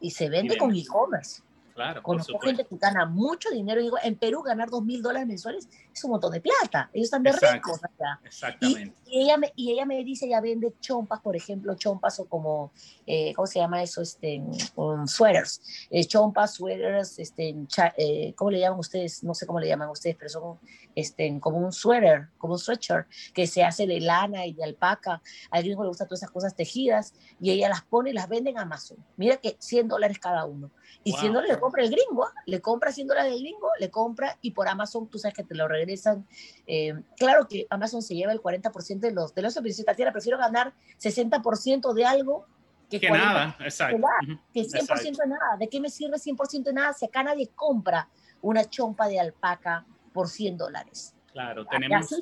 y 0.00 0.10
se 0.10 0.28
vende 0.28 0.58
con 0.58 0.76
e-commerce. 0.76 1.40
Claro, 1.74 2.02
Conozco 2.02 2.38
gente 2.38 2.64
que 2.64 2.76
gana 2.76 3.06
mucho 3.06 3.50
dinero. 3.50 3.80
Digo, 3.80 3.96
en 4.02 4.16
Perú 4.16 4.42
ganar 4.42 4.68
dos 4.68 4.84
mil 4.84 5.02
dólares 5.02 5.26
mensuales 5.26 5.68
es 5.92 6.04
un 6.04 6.10
montón 6.10 6.32
de 6.32 6.40
plata. 6.40 6.90
Ellos 6.92 7.06
están 7.06 7.22
de 7.22 7.32
ricos 7.32 7.80
allá. 7.82 8.20
Exactamente. 8.24 8.94
Y, 9.06 9.22
ella 9.22 9.36
me, 9.36 9.52
y 9.56 9.72
ella 9.72 9.86
me 9.86 10.02
dice, 10.04 10.26
ella 10.26 10.40
vende 10.40 10.74
chompas, 10.80 11.20
por 11.20 11.36
ejemplo, 11.36 11.74
chompas 11.74 12.18
o 12.20 12.26
como, 12.26 12.72
eh, 13.06 13.32
¿cómo 13.34 13.46
se 13.46 13.58
llama 13.58 13.82
eso? 13.82 14.02
Este, 14.02 14.42
um, 14.76 15.06
sweaters. 15.06 15.88
Eh, 15.90 16.04
chompas, 16.04 16.54
sweaters, 16.54 17.18
este, 17.18 17.54
eh, 17.96 18.34
¿cómo 18.36 18.50
le 18.50 18.60
llaman 18.60 18.78
ustedes? 18.78 19.22
No 19.22 19.34
sé 19.34 19.46
cómo 19.46 19.60
le 19.60 19.68
llaman 19.68 19.88
ustedes, 19.90 20.16
pero 20.16 20.28
son 20.28 20.58
este, 20.94 21.38
como 21.40 21.58
un 21.58 21.72
sweater, 21.72 22.28
como 22.38 22.54
un 22.54 22.58
sweatshirt 22.58 23.06
que 23.32 23.46
se 23.46 23.62
hace 23.62 23.86
de 23.86 24.00
lana 24.00 24.46
y 24.46 24.52
de 24.52 24.64
alpaca. 24.64 25.22
A 25.50 25.56
alguien 25.56 25.78
le 25.78 25.88
gustan 25.88 26.06
todas 26.06 26.20
esas 26.20 26.30
cosas 26.30 26.54
tejidas 26.54 27.14
y 27.40 27.50
ella 27.50 27.68
las 27.68 27.82
pone 27.82 28.10
y 28.10 28.12
las 28.12 28.28
vende 28.28 28.50
en 28.50 28.58
Amazon. 28.58 28.98
Mira 29.16 29.36
que 29.36 29.56
100 29.58 29.88
dólares 29.88 30.18
cada 30.18 30.44
uno. 30.44 30.70
Y 31.04 31.12
wow. 31.12 31.40
le 31.40 31.58
compra 31.58 31.82
el 31.82 31.90
gringo, 31.90 32.28
le 32.46 32.60
compra 32.60 32.92
100 32.92 33.06
dólares 33.06 33.32
del 33.32 33.40
gringo, 33.40 33.68
le 33.78 33.90
compra 33.90 34.38
y 34.40 34.52
por 34.52 34.68
Amazon 34.68 35.08
tú 35.08 35.18
sabes 35.18 35.34
que 35.34 35.44
te 35.44 35.54
lo 35.54 35.68
regresan. 35.68 36.26
Eh, 36.66 36.94
claro 37.16 37.48
que 37.48 37.66
Amazon 37.70 38.02
se 38.02 38.14
lleva 38.14 38.32
el 38.32 38.40
40% 38.40 39.00
de 39.00 39.12
los 39.12 39.34
de 39.34 39.42
los 39.42 39.54
servicios 39.54 39.86
tierra, 39.96 40.12
prefiero 40.12 40.38
ganar 40.38 40.74
60% 41.00 41.92
de 41.92 42.04
algo 42.04 42.46
que, 42.88 43.00
que 43.00 43.10
nada, 43.10 43.56
exacto. 43.60 44.06
Que 44.52 44.62
100% 44.62 45.16
de 45.16 45.26
nada. 45.26 45.56
¿De 45.58 45.68
qué 45.68 45.80
me 45.80 45.88
sirve 45.88 46.18
100% 46.18 46.64
de 46.64 46.72
nada 46.74 46.92
si 46.92 47.06
acá 47.06 47.22
nadie 47.22 47.48
compra 47.54 48.08
una 48.42 48.68
chompa 48.68 49.08
de 49.08 49.18
alpaca 49.18 49.86
por 50.12 50.28
100 50.28 50.58
dólares? 50.58 51.14
Claro, 51.32 51.64
tenemos 51.64 52.14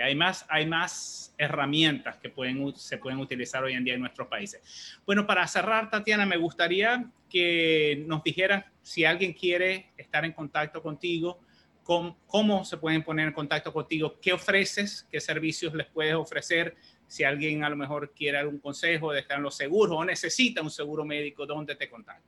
hay 0.00 0.14
más, 0.14 0.46
hay 0.48 0.66
más 0.66 1.34
herramientas 1.36 2.16
que 2.16 2.32
se 2.76 2.98
pueden 2.98 3.18
utilizar 3.18 3.64
hoy 3.64 3.74
en 3.74 3.84
día 3.84 3.94
en 3.94 4.00
nuestros 4.00 4.28
países. 4.28 4.98
Bueno, 5.04 5.26
para 5.26 5.46
cerrar, 5.46 5.90
Tatiana, 5.90 6.26
me 6.26 6.36
gustaría 6.36 7.10
que 7.28 8.04
nos 8.06 8.22
dijeras 8.22 8.64
si 8.82 9.04
alguien 9.04 9.32
quiere 9.32 9.92
estar 9.96 10.24
en 10.24 10.32
contacto 10.32 10.82
contigo, 10.82 11.40
cómo, 11.82 12.64
se 12.64 12.76
pueden 12.76 13.02
poner 13.02 13.28
en 13.28 13.34
contacto 13.34 13.72
contigo, 13.72 14.18
qué 14.20 14.32
ofreces, 14.32 15.06
qué 15.10 15.20
servicios 15.20 15.74
les 15.74 15.86
puedes 15.86 16.14
ofrecer, 16.14 16.76
si 17.06 17.24
alguien 17.24 17.64
a 17.64 17.68
lo 17.68 17.76
mejor 17.76 18.12
quiere 18.14 18.38
algún 18.38 18.58
consejo 18.58 19.12
de 19.12 19.20
estar 19.20 19.36
en 19.36 19.42
los 19.42 19.56
seguros 19.56 19.96
o 19.96 20.04
necesita 20.04 20.62
un 20.62 20.70
seguro 20.70 21.04
médico, 21.04 21.44
¿dónde 21.44 21.74
te 21.74 21.90
contacta? 21.90 22.22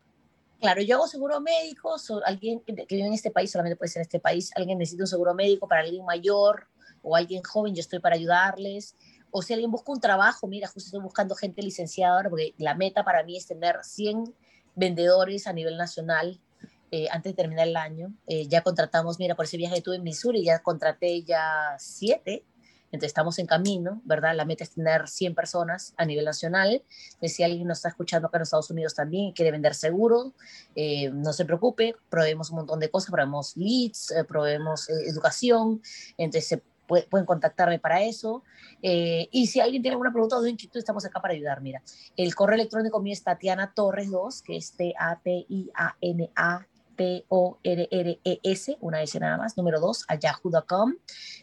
Claro, 0.64 0.80
yo 0.80 0.96
hago 0.96 1.06
seguro 1.06 1.42
médico, 1.42 1.94
alguien 2.24 2.60
que, 2.60 2.74
que 2.74 2.96
vive 2.96 3.06
en 3.06 3.12
este 3.12 3.30
país, 3.30 3.50
solamente 3.50 3.76
puede 3.76 3.90
ser 3.90 4.00
en 4.00 4.06
este 4.06 4.18
país, 4.18 4.50
alguien 4.56 4.78
necesita 4.78 5.02
un 5.02 5.08
seguro 5.08 5.34
médico 5.34 5.68
para 5.68 5.82
alguien 5.82 6.06
mayor, 6.06 6.68
o 7.02 7.14
alguien 7.14 7.42
joven, 7.42 7.74
yo 7.74 7.80
estoy 7.80 8.00
para 8.00 8.16
ayudarles. 8.16 8.96
O 9.30 9.42
si 9.42 9.52
alguien 9.52 9.70
busca 9.70 9.92
un 9.92 10.00
trabajo, 10.00 10.46
mira, 10.46 10.66
justo 10.66 10.86
estoy 10.86 11.02
buscando 11.02 11.34
gente 11.34 11.60
licenciada 11.60 12.16
ahora, 12.16 12.30
porque 12.30 12.54
la 12.56 12.74
meta 12.74 13.04
para 13.04 13.22
mí 13.24 13.36
es 13.36 13.46
tener 13.46 13.76
100 13.82 14.34
vendedores 14.74 15.46
a 15.46 15.52
nivel 15.52 15.76
nacional 15.76 16.40
eh, 16.90 17.08
antes 17.10 17.32
de 17.32 17.36
terminar 17.36 17.68
el 17.68 17.76
año. 17.76 18.14
Eh, 18.26 18.48
ya 18.48 18.62
contratamos, 18.62 19.18
mira, 19.18 19.34
por 19.34 19.44
ese 19.44 19.58
viaje 19.58 19.76
que 19.76 19.82
tuve 19.82 19.96
en 19.96 20.02
Missouri, 20.02 20.44
ya 20.44 20.62
contraté 20.62 21.24
ya 21.24 21.76
siete. 21.78 22.42
Entonces 22.94 23.08
estamos 23.08 23.40
en 23.40 23.46
camino, 23.46 24.00
¿verdad? 24.04 24.36
La 24.36 24.44
meta 24.44 24.62
es 24.62 24.70
tener 24.70 25.08
100 25.08 25.34
personas 25.34 25.94
a 25.96 26.04
nivel 26.04 26.24
nacional. 26.24 26.80
Si 27.22 27.42
alguien 27.42 27.66
nos 27.66 27.78
está 27.78 27.88
escuchando 27.88 28.28
acá 28.28 28.38
en 28.38 28.42
Estados 28.42 28.70
Unidos 28.70 28.94
también 28.94 29.24
y 29.24 29.32
quiere 29.32 29.50
vender 29.50 29.74
seguro, 29.74 30.32
eh, 30.76 31.10
no 31.10 31.32
se 31.32 31.44
preocupe, 31.44 31.96
probemos 32.08 32.50
un 32.50 32.58
montón 32.58 32.78
de 32.78 32.92
cosas, 32.92 33.10
probemos 33.10 33.56
leads, 33.56 34.14
probemos 34.28 34.88
educación. 34.88 35.82
Entonces, 36.16 36.60
pueden 36.86 37.26
contactarme 37.26 37.80
para 37.80 38.00
eso. 38.02 38.44
y 38.80 39.46
si 39.48 39.58
alguien 39.58 39.82
tiene 39.82 39.94
alguna 39.94 40.12
pregunta 40.12 40.38
o 40.38 40.46
inquietud, 40.46 40.78
estamos 40.78 41.04
acá 41.04 41.20
para 41.20 41.34
ayudar. 41.34 41.60
Mira, 41.62 41.82
el 42.16 42.32
correo 42.36 42.54
electrónico 42.54 43.00
mío 43.00 43.12
es 43.14 43.24
Tatiana 43.24 43.72
Torres 43.74 44.08
2, 44.08 44.42
que 44.42 44.56
es 44.56 44.70
T-A-T-I-A-N-A 44.76 46.66
P-O-R-R-E-S, 46.94 48.78
una 48.80 49.02
S 49.02 49.18
nada 49.20 49.36
más, 49.36 49.56
número 49.56 49.80
2, 49.80 50.04
a 50.08 50.14
yahoo.com, 50.16 50.94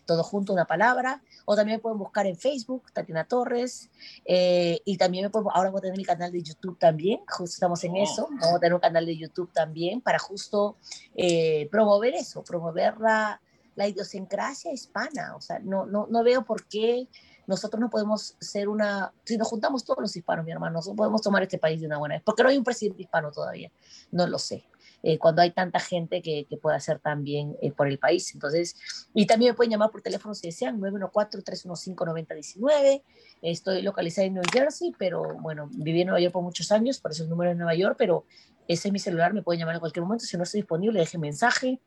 todo 0.06 0.24
junto, 0.24 0.54
una 0.54 0.66
palabra, 0.66 1.22
o 1.46 1.56
también 1.56 1.78
me 1.78 1.82
pueden 1.82 2.00
buscar 2.00 2.26
en 2.26 2.36
Facebook, 2.36 2.92
Tatiana 2.94 3.26
Torres, 3.26 3.90
eh, 4.26 4.82
y 4.86 4.98
también 4.98 5.26
me 5.26 5.30
pueden, 5.30 5.50
ahora 5.54 5.70
voy 5.70 5.80
a 5.80 5.82
tener 5.82 5.98
mi 5.98 6.06
canal 6.06 6.32
de 6.32 6.42
YouTube 6.42 6.78
también, 6.80 7.20
justo 7.28 7.54
estamos 7.54 7.84
en 7.84 7.94
oh. 7.94 8.04
eso, 8.04 8.28
vamos 8.30 8.56
a 8.56 8.60
tener 8.60 8.74
un 8.74 8.80
canal 8.80 9.06
de 9.06 9.18
YouTube 9.18 9.52
también 9.54 10.02
para 10.02 10.20
justo 10.20 10.78
eh, 11.16 11.68
promover 11.72 12.16
eso, 12.16 12.44
promover 12.44 12.98
la, 13.00 13.42
la 13.76 13.88
idiosincrasia 13.88 14.72
hispana, 14.72 15.36
o 15.36 15.42
sea, 15.42 15.60
no, 15.60 15.86
no, 15.86 16.08
no 16.10 16.24
veo 16.24 16.44
por 16.44 16.66
qué 16.68 17.08
nosotros 17.48 17.80
no 17.82 17.90
podemos 17.90 18.36
ser 18.40 18.70
una, 18.70 19.14
si 19.26 19.38
nos 19.38 19.48
juntamos 19.48 19.84
todos 19.84 20.00
los 20.00 20.16
hispanos, 20.16 20.46
mi 20.46 20.52
hermano, 20.52 20.80
no 20.86 20.96
podemos 20.96 21.22
tomar 21.22 21.44
este 21.44 21.58
país 21.58 21.82
de 21.82 21.88
una 21.88 21.98
buena 21.98 22.16
vez, 22.16 22.24
porque 22.24 22.44
no 22.44 22.50
hay 22.50 22.58
un 22.58 22.64
presidente 22.64 23.02
hispano 23.02 23.32
todavía, 23.32 23.72
no 24.12 24.28
lo 24.28 24.40
sé. 24.40 24.64
Eh, 25.04 25.18
cuando 25.18 25.42
hay 25.42 25.50
tanta 25.52 25.80
gente 25.80 26.22
que, 26.22 26.46
que 26.46 26.58
puede 26.58 26.78
hacer 26.78 27.00
también 27.00 27.58
eh, 27.62 27.72
por 27.72 27.88
el 27.88 27.98
país. 27.98 28.34
Entonces, 28.34 28.76
y 29.14 29.26
también 29.26 29.52
me 29.52 29.56
pueden 29.56 29.72
llamar 29.72 29.92
por 29.92 30.02
teléfono 30.02 30.36
si 30.36 30.48
desean, 30.48 30.80
914-315-9019. 30.80 33.04
Estoy 33.42 33.82
localizada 33.82 34.28
en 34.28 34.36
New 34.36 34.44
Jersey, 34.52 34.94
pero 34.98 35.24
bueno, 35.40 35.70
viví 35.72 36.02
en 36.02 36.08
Nueva 36.08 36.22
York 36.22 36.34
por 36.34 36.44
muchos 36.44 36.72
años, 36.72 37.00
por 37.00 37.12
eso 37.12 37.24
el 37.24 37.30
número 37.30 37.52
es 37.52 37.58
Nueva 37.58 37.76
York, 37.76 37.96
pero 37.98 38.26
ese 38.68 38.90
es 38.90 38.92
mi 38.92 39.00
celular, 39.00 39.34
me 39.34 39.42
pueden 39.42 39.60
llamar 39.60 39.76
en 39.76 39.80
cualquier 39.80 40.04
momento. 40.04 40.26
Si 40.26 40.38
no 40.38 40.44
estoy 40.44 40.62
disponible, 40.62 41.00
dejen 41.00 41.22
mensaje 41.22 41.80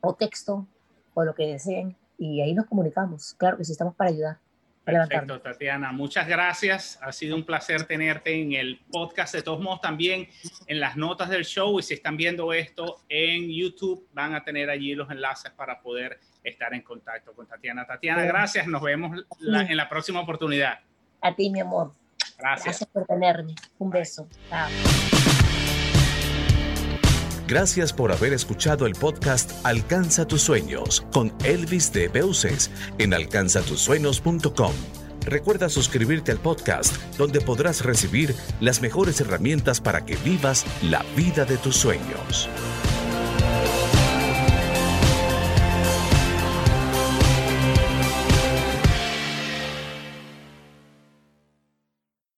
o 0.00 0.14
texto 0.14 0.66
o 1.14 1.24
lo 1.24 1.34
que 1.34 1.46
deseen 1.46 1.96
y 2.18 2.40
ahí 2.40 2.54
nos 2.54 2.66
comunicamos. 2.66 3.34
Claro 3.34 3.56
que 3.56 3.64
sí, 3.64 3.72
estamos 3.72 3.94
para 3.94 4.10
ayudar. 4.10 4.38
Perfecto, 4.84 5.40
Tatiana. 5.40 5.92
Muchas 5.92 6.26
gracias. 6.26 6.98
Ha 7.02 7.12
sido 7.12 7.36
un 7.36 7.44
placer 7.44 7.84
tenerte 7.84 8.40
en 8.40 8.52
el 8.52 8.80
podcast. 8.90 9.34
De 9.34 9.42
todos 9.42 9.60
modos, 9.60 9.80
también 9.80 10.28
en 10.66 10.80
las 10.80 10.96
notas 10.96 11.28
del 11.28 11.44
show 11.44 11.78
y 11.78 11.82
si 11.82 11.94
están 11.94 12.16
viendo 12.16 12.52
esto 12.52 13.00
en 13.08 13.50
YouTube, 13.50 14.08
van 14.12 14.34
a 14.34 14.42
tener 14.42 14.70
allí 14.70 14.94
los 14.94 15.10
enlaces 15.10 15.52
para 15.52 15.80
poder 15.80 16.18
estar 16.42 16.72
en 16.74 16.82
contacto 16.82 17.32
con 17.34 17.46
Tatiana. 17.46 17.86
Tatiana, 17.86 18.24
gracias. 18.24 18.66
Nos 18.66 18.82
vemos 18.82 19.24
en 19.40 19.76
la 19.76 19.88
próxima 19.88 20.20
oportunidad. 20.20 20.80
A 21.20 21.34
ti, 21.34 21.50
mi 21.50 21.60
amor. 21.60 21.92
Gracias. 22.38 22.64
Gracias 22.64 22.88
por 22.88 23.06
tenerme. 23.06 23.54
Un 23.78 23.90
beso. 23.90 24.26
Chao. 24.48 24.68
Gracias 27.50 27.92
por 27.92 28.12
haber 28.12 28.32
escuchado 28.32 28.86
el 28.86 28.92
podcast 28.92 29.50
Alcanza 29.66 30.24
tus 30.24 30.40
sueños 30.40 31.04
con 31.12 31.32
Elvis 31.42 31.92
de 31.92 32.06
Beuces 32.06 32.70
en 32.98 33.12
alcanzatusueños.com. 33.12 34.72
Recuerda 35.26 35.68
suscribirte 35.68 36.30
al 36.30 36.38
podcast 36.38 36.96
donde 37.18 37.40
podrás 37.40 37.84
recibir 37.84 38.36
las 38.60 38.80
mejores 38.80 39.20
herramientas 39.20 39.80
para 39.80 40.06
que 40.06 40.14
vivas 40.18 40.64
la 40.80 41.04
vida 41.16 41.44
de 41.44 41.56
tus 41.56 41.74
sueños. 41.74 42.48